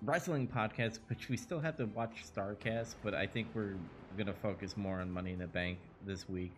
wrestling 0.00 0.48
podcast, 0.48 1.00
which 1.10 1.28
we 1.28 1.36
still 1.36 1.60
have 1.60 1.76
to 1.76 1.84
watch 1.84 2.24
Starrcade, 2.34 2.94
but 3.02 3.12
I 3.14 3.26
think 3.26 3.48
we're 3.52 3.76
gonna 4.16 4.32
focus 4.32 4.76
more 4.76 5.00
on 5.00 5.10
Money 5.10 5.32
in 5.32 5.38
the 5.38 5.46
Bank 5.46 5.78
this 6.06 6.28
week 6.28 6.52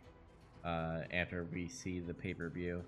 uh, 0.65 1.01
after 1.12 1.47
we 1.53 1.69
see 1.69 2.01
the 2.01 2.15
pay 2.15 2.35
per 2.35 2.49
view, 2.49 2.83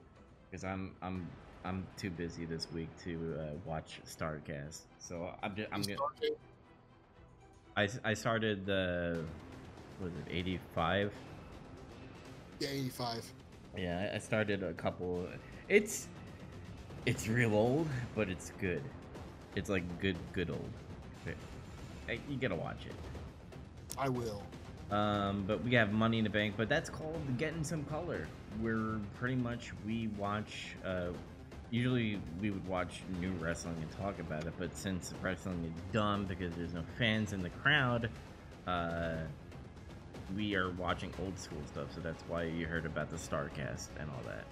because 0.50 0.64
I'm 0.64 0.94
I'm 1.02 1.28
I'm 1.64 1.86
too 1.96 2.10
busy 2.10 2.44
this 2.44 2.70
week 2.72 2.88
to 3.04 3.36
uh, 3.38 3.42
watch 3.64 4.00
Starrcade. 4.06 4.78
So 4.98 5.30
I'm 5.42 5.54
just, 5.56 5.68
I'm 5.72 5.82
gonna 5.82 5.98
I, 7.76 7.88
I 8.04 8.14
started 8.14 8.66
the 8.66 9.22
was 10.00 10.12
it 10.26 10.32
85 10.32 11.12
Yeah, 12.60 12.68
85. 12.68 13.32
yeah 13.76 14.10
I- 14.14 14.18
started 14.18 14.62
a 14.62 14.72
couple 14.74 15.28
it's 15.68 16.08
it's 17.06 17.28
real 17.28 17.54
old 17.54 17.88
but 18.14 18.28
it's 18.28 18.52
good 18.60 18.82
it's 19.54 19.68
like 19.68 19.84
good 20.00 20.16
good 20.32 20.50
old 20.50 20.70
you 22.28 22.36
gotta 22.36 22.54
watch 22.56 22.86
it 22.86 22.94
I 23.98 24.08
will. 24.08 24.42
Um, 24.90 25.44
but 25.46 25.62
we 25.62 25.74
have 25.74 25.92
Money 25.92 26.18
in 26.18 26.24
the 26.24 26.30
Bank, 26.30 26.54
but 26.56 26.68
that's 26.68 26.88
called 26.88 27.20
Getting 27.36 27.62
Some 27.62 27.84
Color. 27.84 28.26
We're 28.60 28.98
pretty 29.18 29.36
much 29.36 29.72
we 29.86 30.08
watch. 30.16 30.76
Uh, 30.84 31.08
usually 31.70 32.18
we 32.40 32.50
would 32.50 32.66
watch 32.66 33.02
new 33.20 33.30
wrestling 33.32 33.76
and 33.80 33.90
talk 33.92 34.18
about 34.18 34.46
it, 34.46 34.54
but 34.58 34.74
since 34.74 35.12
wrestling 35.20 35.62
is 35.64 35.92
dumb 35.92 36.24
because 36.24 36.54
there's 36.54 36.72
no 36.72 36.82
fans 36.98 37.34
in 37.34 37.42
the 37.42 37.50
crowd, 37.50 38.08
uh, 38.66 39.16
we 40.34 40.54
are 40.54 40.70
watching 40.72 41.12
old 41.22 41.38
school 41.38 41.60
stuff. 41.66 41.92
So 41.94 42.00
that's 42.00 42.22
why 42.22 42.44
you 42.44 42.66
heard 42.66 42.86
about 42.86 43.10
the 43.10 43.16
Starrcade 43.16 43.88
and 44.00 44.08
all 44.10 44.22
that. 44.26 44.44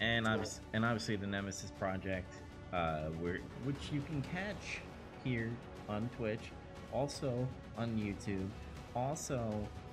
And 0.00 0.26
obviously, 0.28 0.62
and 0.72 0.84
obviously 0.84 1.16
the 1.16 1.26
Nemesis 1.26 1.72
Project, 1.72 2.32
uh, 2.72 3.06
where 3.20 3.40
which 3.64 3.90
you 3.92 4.00
can 4.02 4.22
catch 4.22 4.80
here 5.24 5.50
on 5.88 6.08
Twitch, 6.16 6.52
also 6.92 7.46
on 7.76 7.88
YouTube. 7.96 8.48
Also, 8.94 9.52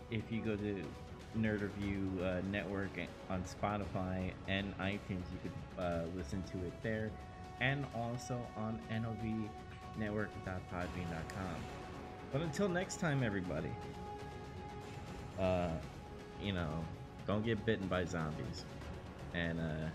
if 0.09 0.31
you 0.31 0.41
go 0.41 0.55
to 0.55 0.81
Nerd 1.37 1.61
Review 1.61 2.09
uh, 2.23 2.41
Network 2.51 2.89
on 3.29 3.43
Spotify 3.43 4.31
and 4.47 4.75
iTunes, 4.79 5.25
you 5.31 5.37
could 5.43 5.51
uh, 5.77 6.05
listen 6.15 6.41
to 6.51 6.57
it 6.65 6.73
there, 6.81 7.11
and 7.61 7.85
also 7.95 8.39
on 8.55 8.79
NOVNetwork.podbean.com. 8.91 11.55
But 12.31 12.41
until 12.41 12.69
next 12.69 12.99
time, 12.99 13.21
everybody, 13.23 13.69
uh, 15.39 15.69
you 16.41 16.53
know, 16.53 16.83
don't 17.27 17.45
get 17.45 17.63
bitten 17.65 17.87
by 17.87 18.05
zombies, 18.05 18.65
and 19.33 19.59
uh, 19.59 19.89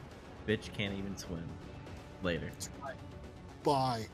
bitch 0.46 0.72
can't 0.72 0.94
even 0.94 1.16
swim. 1.16 1.48
Later. 2.22 2.50
Bye. 3.64 4.06